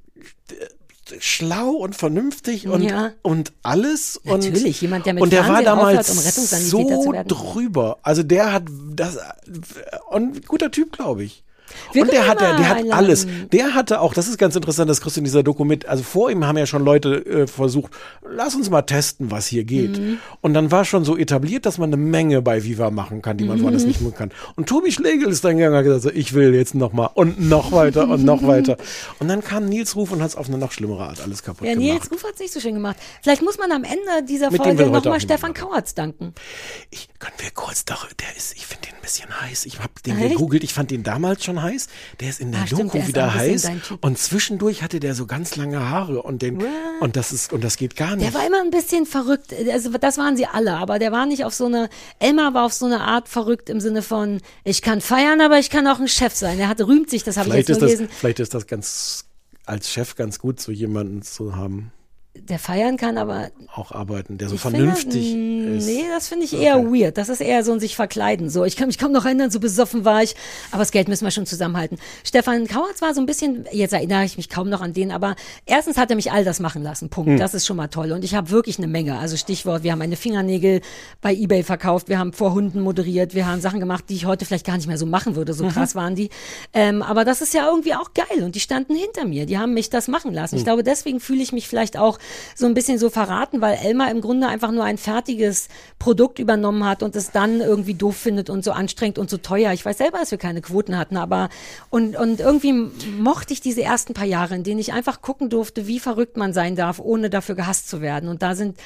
schlau 1.20 1.72
und 1.72 1.96
vernünftig 1.96 2.68
und, 2.68 2.82
Ja. 2.82 3.12
und 3.22 3.54
alles. 3.64 4.20
Natürlich, 4.24 4.76
und, 4.76 4.82
jemand, 4.82 5.06
der 5.06 5.14
mit 5.14 5.24
und 5.24 5.32
der 5.32 5.48
war 5.48 5.62
damals 5.64 6.10
aufhört, 6.10 6.38
um 6.38 6.46
so 6.46 7.14
drüber. 7.28 7.98
Also 8.04 8.24
der 8.24 8.54
hat 8.54 8.64
das 8.94 9.18
und 10.10 10.38
ein 10.38 10.42
guter 10.48 10.72
Typ, 10.72 10.92
glaube 10.92 11.24
ich. 11.24 11.44
Wir 11.94 12.04
und 12.04 12.12
der 12.12 12.28
hat, 12.28 12.42
ihn 12.42 12.58
der, 12.58 12.70
hat 12.70 12.78
einladen. 12.78 12.92
alles. 12.94 13.28
Der 13.52 13.74
hatte 13.74 14.02
auch, 14.02 14.14
das 14.14 14.28
ist 14.28 14.38
ganz 14.38 14.56
interessant, 14.56 14.90
das 14.90 15.02
kriegst 15.02 15.18
du 15.18 15.22
in 15.22 15.26
dieser 15.26 15.44
Doku 15.44 15.64
mit. 15.66 15.86
Also 15.88 16.04
vor 16.04 16.30
ihm 16.32 16.46
haben 16.46 16.58
ja 16.58 16.66
schon 16.66 16.84
Leute 16.84 17.26
äh, 17.26 17.48
versucht, 17.48 17.92
lass 18.30 18.56
uns 18.56 18.70
mal 18.70 18.82
testen, 18.84 19.32
was 19.32 19.48
hier 19.48 19.64
geht. 19.64 19.98
Mhm. 20.00 20.20
Und 20.42 20.54
dann 20.54 20.72
war 20.72 20.86
schon 20.86 21.04
so 21.06 21.18
etabliert, 21.18 21.66
dass 21.66 21.78
man 21.78 21.90
eine 21.90 21.98
Menge 21.98 22.42
bei 22.42 22.64
Viva 22.64 22.92
machen 22.92 23.22
kann, 23.22 23.38
die 23.38 23.46
man 23.46 23.62
woanders 23.62 23.84
Mhm. 23.84 23.88
nicht 23.90 24.02
machen 24.02 24.16
kann. 24.16 24.32
Und 24.56 24.68
Tobi 24.70 24.92
Schlegel 24.92 25.30
ist 25.30 25.44
dann 25.44 25.58
gegangen 25.58 25.74
und 25.74 25.78
hat 25.80 25.86
gesagt, 25.86 26.04
so, 26.04 26.10
ich 26.12 26.34
will 26.34 26.54
jetzt 26.54 26.76
noch 26.76 26.94
mal 26.94 27.08
und 27.14 27.40
noch 27.40 27.72
weiter 27.72 28.08
und 28.10 28.24
noch 28.24 28.46
weiter. 28.46 28.78
Und 29.20 29.28
dann 29.30 29.44
kam 29.44 29.66
Nils 29.66 29.96
Ruf 29.96 30.12
und 30.12 30.22
hat 30.22 30.30
es 30.30 30.36
auf 30.36 30.48
eine 30.48 30.58
noch 30.58 30.72
schlimmere 30.72 31.04
Art 31.08 31.22
alles 31.22 31.42
kaputt 31.44 31.68
Ja, 31.68 31.74
gemacht. 31.74 31.92
Nils 31.94 32.12
Ruf 32.12 32.24
hat 32.24 32.34
es 32.36 32.40
nicht 32.40 32.54
so 32.54 32.60
schön 32.60 32.74
gemacht. 32.76 32.98
Vielleicht 33.22 33.42
muss 33.42 33.58
man 33.58 33.72
am 33.72 33.84
Ende 33.84 34.26
dieser 34.28 34.52
Mit 34.52 34.62
Folge 34.62 34.86
nochmal 34.88 35.20
Stefan 35.20 35.54
Kauertz 35.54 35.94
danken. 35.96 36.34
Ich, 36.92 37.10
können 37.20 37.34
wir 37.40 37.50
kurz 37.52 37.86
doch, 37.86 38.08
der 38.14 38.36
ist, 38.38 38.56
ich 38.56 38.66
finde 38.66 38.88
den 38.88 38.96
ein 38.96 39.02
bisschen 39.02 39.30
heiß. 39.42 39.66
Ich 39.66 39.80
habe 39.80 39.92
den 40.06 40.18
Echt? 40.20 40.32
gegoogelt, 40.34 40.64
ich 40.64 40.74
fand 40.74 40.92
den 40.92 41.04
damals 41.04 41.44
schon 41.44 41.57
heiß. 41.62 41.88
Der 42.20 42.30
ist 42.30 42.40
in 42.40 42.52
der 42.52 42.62
Ah, 42.62 42.68
stimmt, 42.68 42.94
Doku 42.94 42.98
ist 42.98 43.08
wieder 43.08 43.34
heiß. 43.34 43.70
Und 44.02 44.18
zwischendurch 44.18 44.84
hatte 44.84 45.00
der 45.00 45.16
so 45.16 45.26
ganz 45.26 45.56
lange 45.56 45.90
Haare 45.90 46.22
und 46.22 46.42
den, 46.42 46.64
und 47.00 47.16
das 47.16 47.32
ist, 47.32 47.54
und 47.54 47.64
das 47.64 47.78
geht 47.78 47.96
gar 47.96 48.16
nicht. 48.16 48.26
Der 48.26 48.34
war 48.34 48.46
immer 48.46 48.62
ein 48.62 48.72
bisschen 48.72 49.06
verrückt. 49.06 49.54
Also 49.72 49.90
das 49.90 50.18
waren 50.18 50.38
sie 50.38 50.46
alle, 50.46 50.74
aber 50.74 51.00
der 51.00 51.12
war 51.12 51.26
nicht 51.26 51.46
auf 51.46 51.54
so 51.54 51.66
eine. 51.66 51.90
Elmar 52.20 52.54
war 52.54 52.66
auf 52.66 52.74
so 52.74 52.86
eine 52.86 53.02
Art 53.02 53.30
verrückt 53.30 53.70
im 53.70 53.80
Sinne 53.80 54.02
von, 54.02 54.42
ich 54.64 54.82
kann 54.82 55.02
feiern, 55.02 55.42
aber 55.42 55.60
ich 55.60 55.70
kann 55.70 55.88
auch 55.88 56.00
ein 56.00 56.08
Chef 56.08 56.36
sein. 56.36 56.60
Er 56.60 56.68
hat 56.68 56.82
rühmt 56.82 57.10
sich, 57.10 57.24
das 57.24 57.38
habe 57.38 57.50
ich 57.50 57.56
jetzt 57.56 57.70
nur 57.70 57.80
das, 57.80 57.92
gelesen. 57.92 58.10
vielleicht 58.12 58.40
ist 58.40 58.54
das 58.54 58.68
ganz, 58.68 59.26
als 59.66 59.92
Chef 59.92 60.16
ganz 60.16 60.40
gut, 60.40 60.60
so 60.60 60.72
jemanden 60.72 61.22
zu 61.22 61.56
haben, 61.56 61.92
Der 62.44 62.60
feiern 62.60 62.98
kann, 62.98 63.18
aber 63.18 63.52
auch 63.76 63.92
arbeiten, 63.92 64.38
der 64.38 64.50
so 64.50 64.58
vernünftig 64.58 65.32
finde, 65.32 65.78
ist. 65.78 65.88
Nee, 65.88 66.06
das 66.14 66.28
finde 66.28 66.46
ich 66.46 66.54
eher 66.54 66.84
weird. 66.86 67.18
Das 67.18 67.30
ist 67.30 67.42
eher 67.42 67.64
so 67.64 67.74
ein 67.74 67.80
sich 67.80 67.96
verkleiden. 67.96 68.50
So, 68.50 68.64
ich 68.66 68.76
kann 68.76 68.88
mich 68.88 68.98
kaum 68.98 69.12
noch 69.12 69.26
erinnern, 69.26 69.52
so 69.52 69.60
besoffen 69.60 70.06
war 70.06 70.24
ich. 70.24 70.36
Aber 70.72 70.80
das 70.80 70.92
Geld 70.92 71.08
müssen 71.08 71.26
wir 71.26 71.32
schon 71.32 71.46
zusammenhalten. 71.46 71.98
Stefan 72.24 72.68
Kauertz 72.68 73.02
war 73.02 73.14
so 73.14 73.22
ein 73.22 73.26
bisschen, 73.26 73.66
jetzt 73.72 73.94
erinnere 73.94 74.26
ich 74.26 74.38
mich 74.38 74.50
kaum 74.50 74.70
noch 74.70 74.82
an 74.82 74.94
den, 74.94 75.12
aber 75.12 75.36
erstens 75.66 75.98
hat 75.98 76.10
er 76.10 76.16
mich 76.16 76.32
all 76.32 76.44
das 76.44 76.60
machen 76.60 76.84
lassen. 76.84 77.10
Punkt. 77.10 77.32
Hm. 77.32 77.38
Das 77.38 77.54
ist 77.54 77.66
schon 77.66 77.78
mal 77.78 77.88
toll. 77.88 78.12
Und 78.12 78.24
ich 78.24 78.36
habe 78.36 78.50
wirklich 78.50 78.78
eine 78.78 78.88
Menge. 78.88 79.18
Also 79.18 79.38
Stichwort, 79.38 79.84
wir 79.84 79.92
haben 79.92 80.00
meine 80.00 80.16
Fingernägel 80.16 80.82
bei 81.22 81.34
Ebay 81.34 81.64
verkauft, 81.64 82.10
wir 82.10 82.20
haben 82.20 82.34
vor 82.34 82.54
Hunden 82.54 82.82
moderiert, 82.82 83.34
wir 83.36 83.48
haben 83.48 83.62
Sachen 83.62 83.80
gemacht, 83.80 84.06
die 84.10 84.16
ich 84.16 84.26
heute 84.26 84.46
vielleicht 84.46 84.66
gar 84.66 84.78
nicht 84.78 84.88
mehr 84.88 84.98
so 84.98 85.06
machen 85.06 85.36
würde. 85.36 85.54
Mhm. 85.54 85.58
So 85.58 85.68
krass 85.68 85.96
waren 85.96 86.16
die. 86.16 86.30
Ähm, 86.74 87.02
aber 87.02 87.26
das 87.26 87.42
ist 87.42 87.54
ja 87.54 87.68
irgendwie 87.68 87.94
auch 87.94 88.14
geil. 88.14 88.44
Und 88.44 88.56
die 88.56 88.60
standen 88.60 88.96
hinter 88.96 89.26
mir. 89.26 89.46
Die 89.46 89.58
haben 89.58 89.74
mich 89.74 89.90
das 89.90 90.08
machen 90.08 90.34
lassen. 90.34 90.54
Hm. 90.54 90.60
Ich 90.60 90.66
glaube, 90.66 90.84
deswegen 90.84 91.20
fühle 91.20 91.42
ich 91.42 91.52
mich 91.52 91.68
vielleicht 91.68 91.98
auch 91.98 92.20
so 92.56 92.66
ein 92.66 92.74
bisschen 92.74 92.98
so 93.00 93.10
verraten, 93.10 93.62
weil 93.62 93.78
Elmar 93.84 94.12
im 94.12 94.22
Grunde 94.22 94.48
einfach 94.48 94.72
nur 94.72 94.84
ein 94.84 94.98
fertiges 94.98 95.68
Produkt 96.00 96.40
übernommen 96.40 96.86
hat 96.86 97.04
und 97.04 97.16
es 97.16 97.32
dann 97.32 97.62
irgendwie 97.62 97.94
doof 97.94 98.18
findet 98.18 98.50
und 98.50 98.64
so 98.64 98.72
anstrengend 98.72 99.20
und 99.20 99.30
so 99.30 99.38
teuer. 99.38 99.74
Ich 99.74 99.86
weiß 99.86 99.98
selber, 99.98 100.20
dass 100.20 100.32
wir 100.32 100.38
keine 100.38 100.62
Quoten 100.62 100.98
hatten, 100.98 101.18
aber 101.18 101.50
und, 101.90 102.16
und 102.16 102.40
irgendwie 102.40 102.74
mochte 103.20 103.54
ich 103.54 103.62
diese 103.62 103.82
ersten 103.82 104.14
paar 104.14 104.26
Jahre, 104.26 104.56
in 104.56 104.64
denen 104.64 104.80
ich 104.80 104.94
einfach 104.94 105.22
gucken 105.22 105.50
durfte, 105.50 105.88
wie 105.88 106.00
verrückt 106.00 106.38
man 106.38 106.54
sein 106.54 106.76
darf, 106.76 107.00
ohne 107.00 107.30
dafür 107.30 107.56
gehasst 107.56 107.90
zu 107.90 108.02
werden. 108.02 108.30
Und 108.30 108.42
da 108.42 108.56
sind 108.56 108.78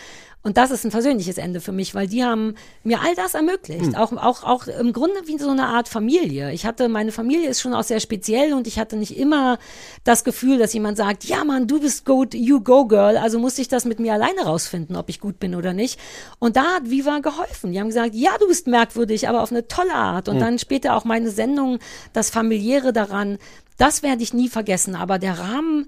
und 0.44 0.58
das 0.58 0.72
ist 0.72 0.84
ein 0.84 0.92
persönliches 0.92 1.38
Ende 1.38 1.62
für 1.62 1.72
mich, 1.72 1.94
weil 1.94 2.08
die 2.08 2.24
haben 2.24 2.56
mir 2.84 3.02
all 3.02 3.14
das 3.14 3.36
ermöglicht. 3.36 3.96
Auch, 3.96 4.12
auch, 4.14 4.44
auch 4.44 4.66
im 4.68 4.92
Grunde 4.92 5.22
wie 5.26 5.38
so 5.38 5.50
eine 5.50 5.68
Art 5.68 5.88
Familie. 5.88 6.52
Ich 6.52 6.66
hatte, 6.66 6.90
meine 6.90 7.12
Familie 7.12 7.48
ist 7.48 7.62
schon 7.62 7.76
auch 7.76 7.84
sehr 7.84 8.00
speziell 8.00 8.54
und 8.54 8.66
ich 8.66 8.80
hatte 8.80 8.96
nicht 8.98 9.18
immer 9.18 9.60
das 10.04 10.24
Gefühl, 10.24 10.58
dass 10.58 10.74
jemand 10.74 10.98
sagt, 10.98 11.26
ja 11.26 11.44
Mann, 11.44 11.68
du 11.68 11.80
bist 11.80 12.06
good, 12.06 12.34
you 12.34 12.60
go 12.60 12.86
girl, 12.86 13.18
also 13.18 13.38
muss 13.38 13.60
ich 13.60 13.68
das 13.68 13.86
mit 13.86 14.00
mir 14.00 14.14
alleine 14.14 14.42
rausfinden, 14.42 14.96
ob 14.96 15.10
ich 15.10 15.20
gut 15.20 15.40
bin 15.40 15.54
oder 15.54 15.74
nicht. 15.74 16.00
Und 16.40 16.56
da 16.56 16.64
hat 16.76 16.90
Viva 16.90 17.20
geholfen. 17.20 17.72
Die 17.72 17.80
haben 17.80 17.88
gesagt, 17.88 18.16
ja, 18.16 18.32
du 18.40 18.48
bist 18.48 18.66
merkwürdig, 18.66 19.30
aber 19.30 19.44
auf 19.44 19.52
eine 19.52 19.68
tolle 19.68 19.94
Art. 19.94 20.28
Und 20.28 20.40
dann 20.40 20.58
später 20.58 20.96
auch 20.96 21.06
meine 21.06 21.30
Sendung, 21.30 21.78
das 22.14 22.32
familiäre 22.32 22.94
daran, 22.94 23.38
das 23.78 24.02
werde 24.02 24.24
ich 24.24 24.34
nie 24.34 24.50
vergessen. 24.50 24.96
Aber 24.96 25.20
der 25.20 25.38
Rahmen 25.38 25.88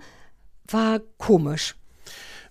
war 0.68 1.02
komisch. 1.18 1.76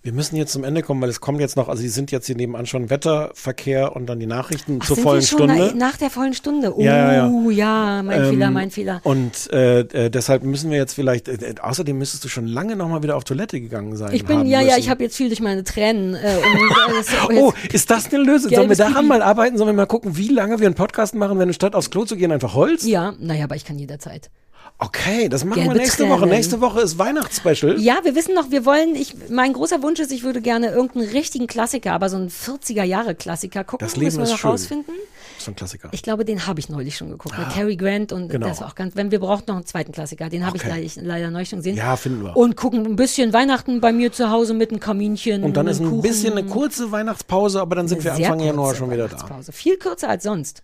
Wir 0.05 0.11
müssen 0.11 0.35
jetzt 0.35 0.51
zum 0.51 0.65
Ende 0.65 0.81
kommen, 0.81 1.01
weil 1.01 1.07
es 1.07 1.21
kommt 1.21 1.39
jetzt 1.39 1.55
noch, 1.55 1.69
also 1.69 1.81
die 1.81 1.87
sind 1.87 2.11
jetzt 2.11 2.25
hier 2.25 2.35
nebenan 2.35 2.65
schon 2.65 2.89
Wetterverkehr 2.89 3.95
und 3.95 4.05
dann 4.05 4.19
die 4.19 4.25
Nachrichten 4.25 4.79
Ach, 4.81 4.85
zur 4.85 4.97
sind 4.97 5.03
vollen 5.03 5.21
wir 5.21 5.27
schon 5.27 5.37
Stunde. 5.37 5.71
Na, 5.73 5.87
nach 5.91 5.95
der 5.95 6.09
vollen 6.09 6.33
Stunde. 6.33 6.75
Oh, 6.75 6.81
Ja, 6.81 7.13
ja, 7.13 7.27
ja, 7.29 7.49
ja. 7.51 8.03
mein 8.03 8.21
Ähm, 8.23 8.29
Fehler, 8.31 8.51
mein 8.51 8.69
Fehler. 8.69 8.99
Und 9.05 9.49
äh, 9.53 9.79
äh, 9.79 10.09
deshalb 10.09 10.43
müssen 10.43 10.71
wir 10.71 10.77
jetzt 10.77 10.93
vielleicht, 10.93 11.29
äh, 11.29 11.55
außerdem 11.61 11.97
müsstest 11.97 12.25
du 12.25 12.27
schon 12.27 12.47
lange 12.47 12.75
nochmal 12.75 13.01
wieder 13.01 13.15
auf 13.15 13.23
Toilette 13.23 13.61
gegangen 13.61 13.95
sein. 13.95 14.11
Ich 14.11 14.25
bin, 14.25 14.45
ja, 14.45 14.59
ja, 14.59 14.65
müssen. 14.65 14.79
ich 14.79 14.89
habe 14.89 15.03
jetzt 15.03 15.15
viel 15.15 15.29
durch 15.29 15.39
meine 15.39 15.63
Tränen. 15.63 16.15
Äh, 16.15 16.35
und, 16.35 17.35
äh, 17.35 17.39
Oh, 17.39 17.53
ist 17.71 17.89
das 17.89 18.13
eine 18.13 18.21
Lösung? 18.21 18.51
Sollen 18.53 18.67
wir 18.67 18.75
daran 18.75 19.07
mal 19.07 19.21
arbeiten? 19.21 19.57
Sollen 19.57 19.69
wir 19.69 19.73
mal 19.73 19.85
gucken, 19.85 20.17
wie 20.17 20.27
lange 20.27 20.59
wir 20.59 20.67
einen 20.67 20.75
Podcast 20.75 21.15
machen, 21.15 21.39
wenn 21.39 21.53
statt 21.53 21.75
aufs 21.75 21.89
Klo 21.91 22.03
zu 22.03 22.17
gehen 22.17 22.33
einfach 22.33 22.55
Holz? 22.55 22.83
ja, 22.85 23.13
naja, 23.19 23.45
aber 23.45 23.55
ich 23.55 23.63
kann 23.63 23.79
jederzeit. 23.79 24.29
Okay, 24.79 25.29
das 25.29 25.45
machen 25.45 25.57
wir 25.61 25.63
Gelbe 25.65 25.79
nächste 25.79 26.09
Woche. 26.09 26.19
Tränen. 26.21 26.35
Nächste 26.35 26.59
Woche 26.61 26.81
ist 26.81 26.97
Weihnachtsspecial. 26.97 27.79
Ja, 27.79 27.99
wir 28.03 28.15
wissen 28.15 28.33
noch, 28.35 28.51
wir 28.51 28.65
wollen, 28.65 28.95
ich, 28.95 29.15
mein 29.29 29.53
großer 29.53 29.81
Wunsch 29.81 29.99
ist, 30.01 30.11
ich 30.11 30.23
würde 30.23 30.41
gerne 30.41 30.71
irgendeinen 30.71 31.09
richtigen 31.09 31.47
Klassiker, 31.47 31.93
aber 31.93 32.09
so 32.09 32.17
einen 32.17 32.29
40er-Jahre-Klassiker 32.29 33.63
gucken. 33.63 33.85
Das 33.87 33.95
Leben 33.95 34.05
müssen 34.07 34.17
wir 34.19 34.23
ist 34.25 34.31
noch 34.31 34.37
schön. 34.39 34.49
rausfinden. 34.51 34.93
Das 35.35 35.43
ist 35.43 35.47
ein 35.47 35.55
Klassiker. 35.55 35.89
Ich 35.93 36.03
glaube, 36.03 36.25
den 36.25 36.47
habe 36.47 36.59
ich 36.59 36.69
neulich 36.69 36.97
schon 36.97 37.09
geguckt. 37.09 37.37
mit 37.37 37.49
Cary 37.49 37.75
Grant 37.77 38.11
und 38.11 38.29
genau. 38.29 38.47
das 38.47 38.59
war 38.61 38.67
auch 38.67 38.75
ganz, 38.75 38.95
wenn 38.95 39.09
wir 39.11 39.19
brauchen 39.19 39.43
noch 39.47 39.55
einen 39.55 39.65
zweiten 39.65 39.91
Klassiker. 39.93 40.29
Den 40.29 40.45
habe 40.45 40.57
Okay. 40.57 40.81
ich 40.83 40.95
leider, 40.97 41.07
leider 41.07 41.31
neulich 41.31 41.49
schon 41.49 41.59
gesehen. 41.59 41.77
Ja, 41.77 41.95
finden 41.95 42.23
wir. 42.23 42.35
Und 42.35 42.55
gucken 42.57 42.85
ein 42.85 42.95
bisschen 42.95 43.31
Weihnachten 43.33 43.79
bei 43.79 43.93
mir 43.93 44.11
zu 44.11 44.29
Hause 44.31 44.53
mit 44.53 44.71
einem 44.71 44.79
Kaminchen. 44.79 45.43
Und 45.43 45.55
dann 45.55 45.67
ist 45.67 45.79
ein 45.79 45.89
Kuchen. 45.89 46.01
bisschen 46.01 46.33
eine 46.37 46.45
kurze 46.45 46.91
Weihnachtspause, 46.91 47.61
aber 47.61 47.75
dann 47.75 47.87
sind 47.87 48.03
wir 48.03 48.13
Sehr 48.15 48.25
Anfang 48.31 48.45
Januar 48.45 48.75
schon 48.75 48.89
wieder 48.91 49.07
da. 49.07 49.13
Weihnachtspause. 49.15 49.51
Viel 49.53 49.77
kürzer 49.77 50.09
als 50.09 50.23
sonst. 50.23 50.63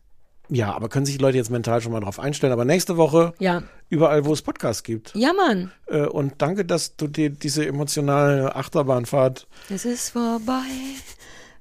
Ja, 0.50 0.74
aber 0.74 0.90
können 0.90 1.06
sich 1.06 1.18
die 1.18 1.22
Leute 1.22 1.38
jetzt 1.38 1.52
mental 1.52 1.80
schon 1.82 1.92
mal 1.92 2.00
drauf 2.00 2.20
einstellen. 2.20 2.52
Aber 2.54 2.66
nächste 2.66 2.98
Woche 2.98 3.34
Ja. 3.40 3.64
überall, 3.90 4.26
wo 4.26 4.34
es 4.34 4.42
Podcasts 4.42 4.84
gibt. 4.84 5.14
Ja, 5.16 5.32
Mann. 5.34 5.72
Äh, 5.88 6.06
Und 6.08 6.34
danke, 6.42 6.66
dass 6.66 6.96
du 6.96 7.08
dir 7.08 7.30
diese 7.30 7.66
emotionale 7.68 8.56
Achterbahnfahrt. 8.56 9.48
Es 9.70 9.86
ist 9.86 10.10
vorbei. 10.10 10.64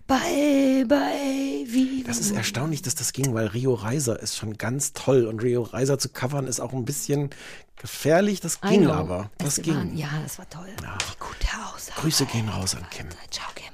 Bye, 0.06 0.86
bye, 0.88 1.66
wie. 1.66 2.02
Das 2.06 2.18
ist 2.18 2.30
erstaunlich, 2.34 2.80
dass 2.80 2.94
das 2.94 3.12
ging, 3.12 3.34
weil 3.34 3.48
Rio 3.48 3.74
Reiser 3.74 4.18
ist 4.18 4.36
schon 4.38 4.56
ganz 4.56 4.94
toll. 4.94 5.26
Und 5.26 5.42
Rio 5.42 5.60
Reiser 5.62 5.98
zu 5.98 6.08
covern 6.08 6.46
ist 6.46 6.60
auch 6.60 6.72
ein 6.72 6.86
bisschen 6.86 7.28
gefährlich. 7.76 8.40
Das 8.40 8.62
ging 8.62 8.86
aber. 8.86 9.30
Das 9.36 9.58
Es 9.58 9.64
ging. 9.64 9.74
waren- 9.74 9.96
Ja, 9.98 10.08
das 10.22 10.38
war 10.38 10.48
toll. 10.48 10.68
Gute 11.18 11.48
Aussage. 11.74 12.00
Grüße 12.00 12.24
gehen 12.24 12.48
raus 12.48 12.74
an 12.74 12.86
Kim. 12.90 13.06
Ciao, 13.30 13.48
Kim. 13.54 13.66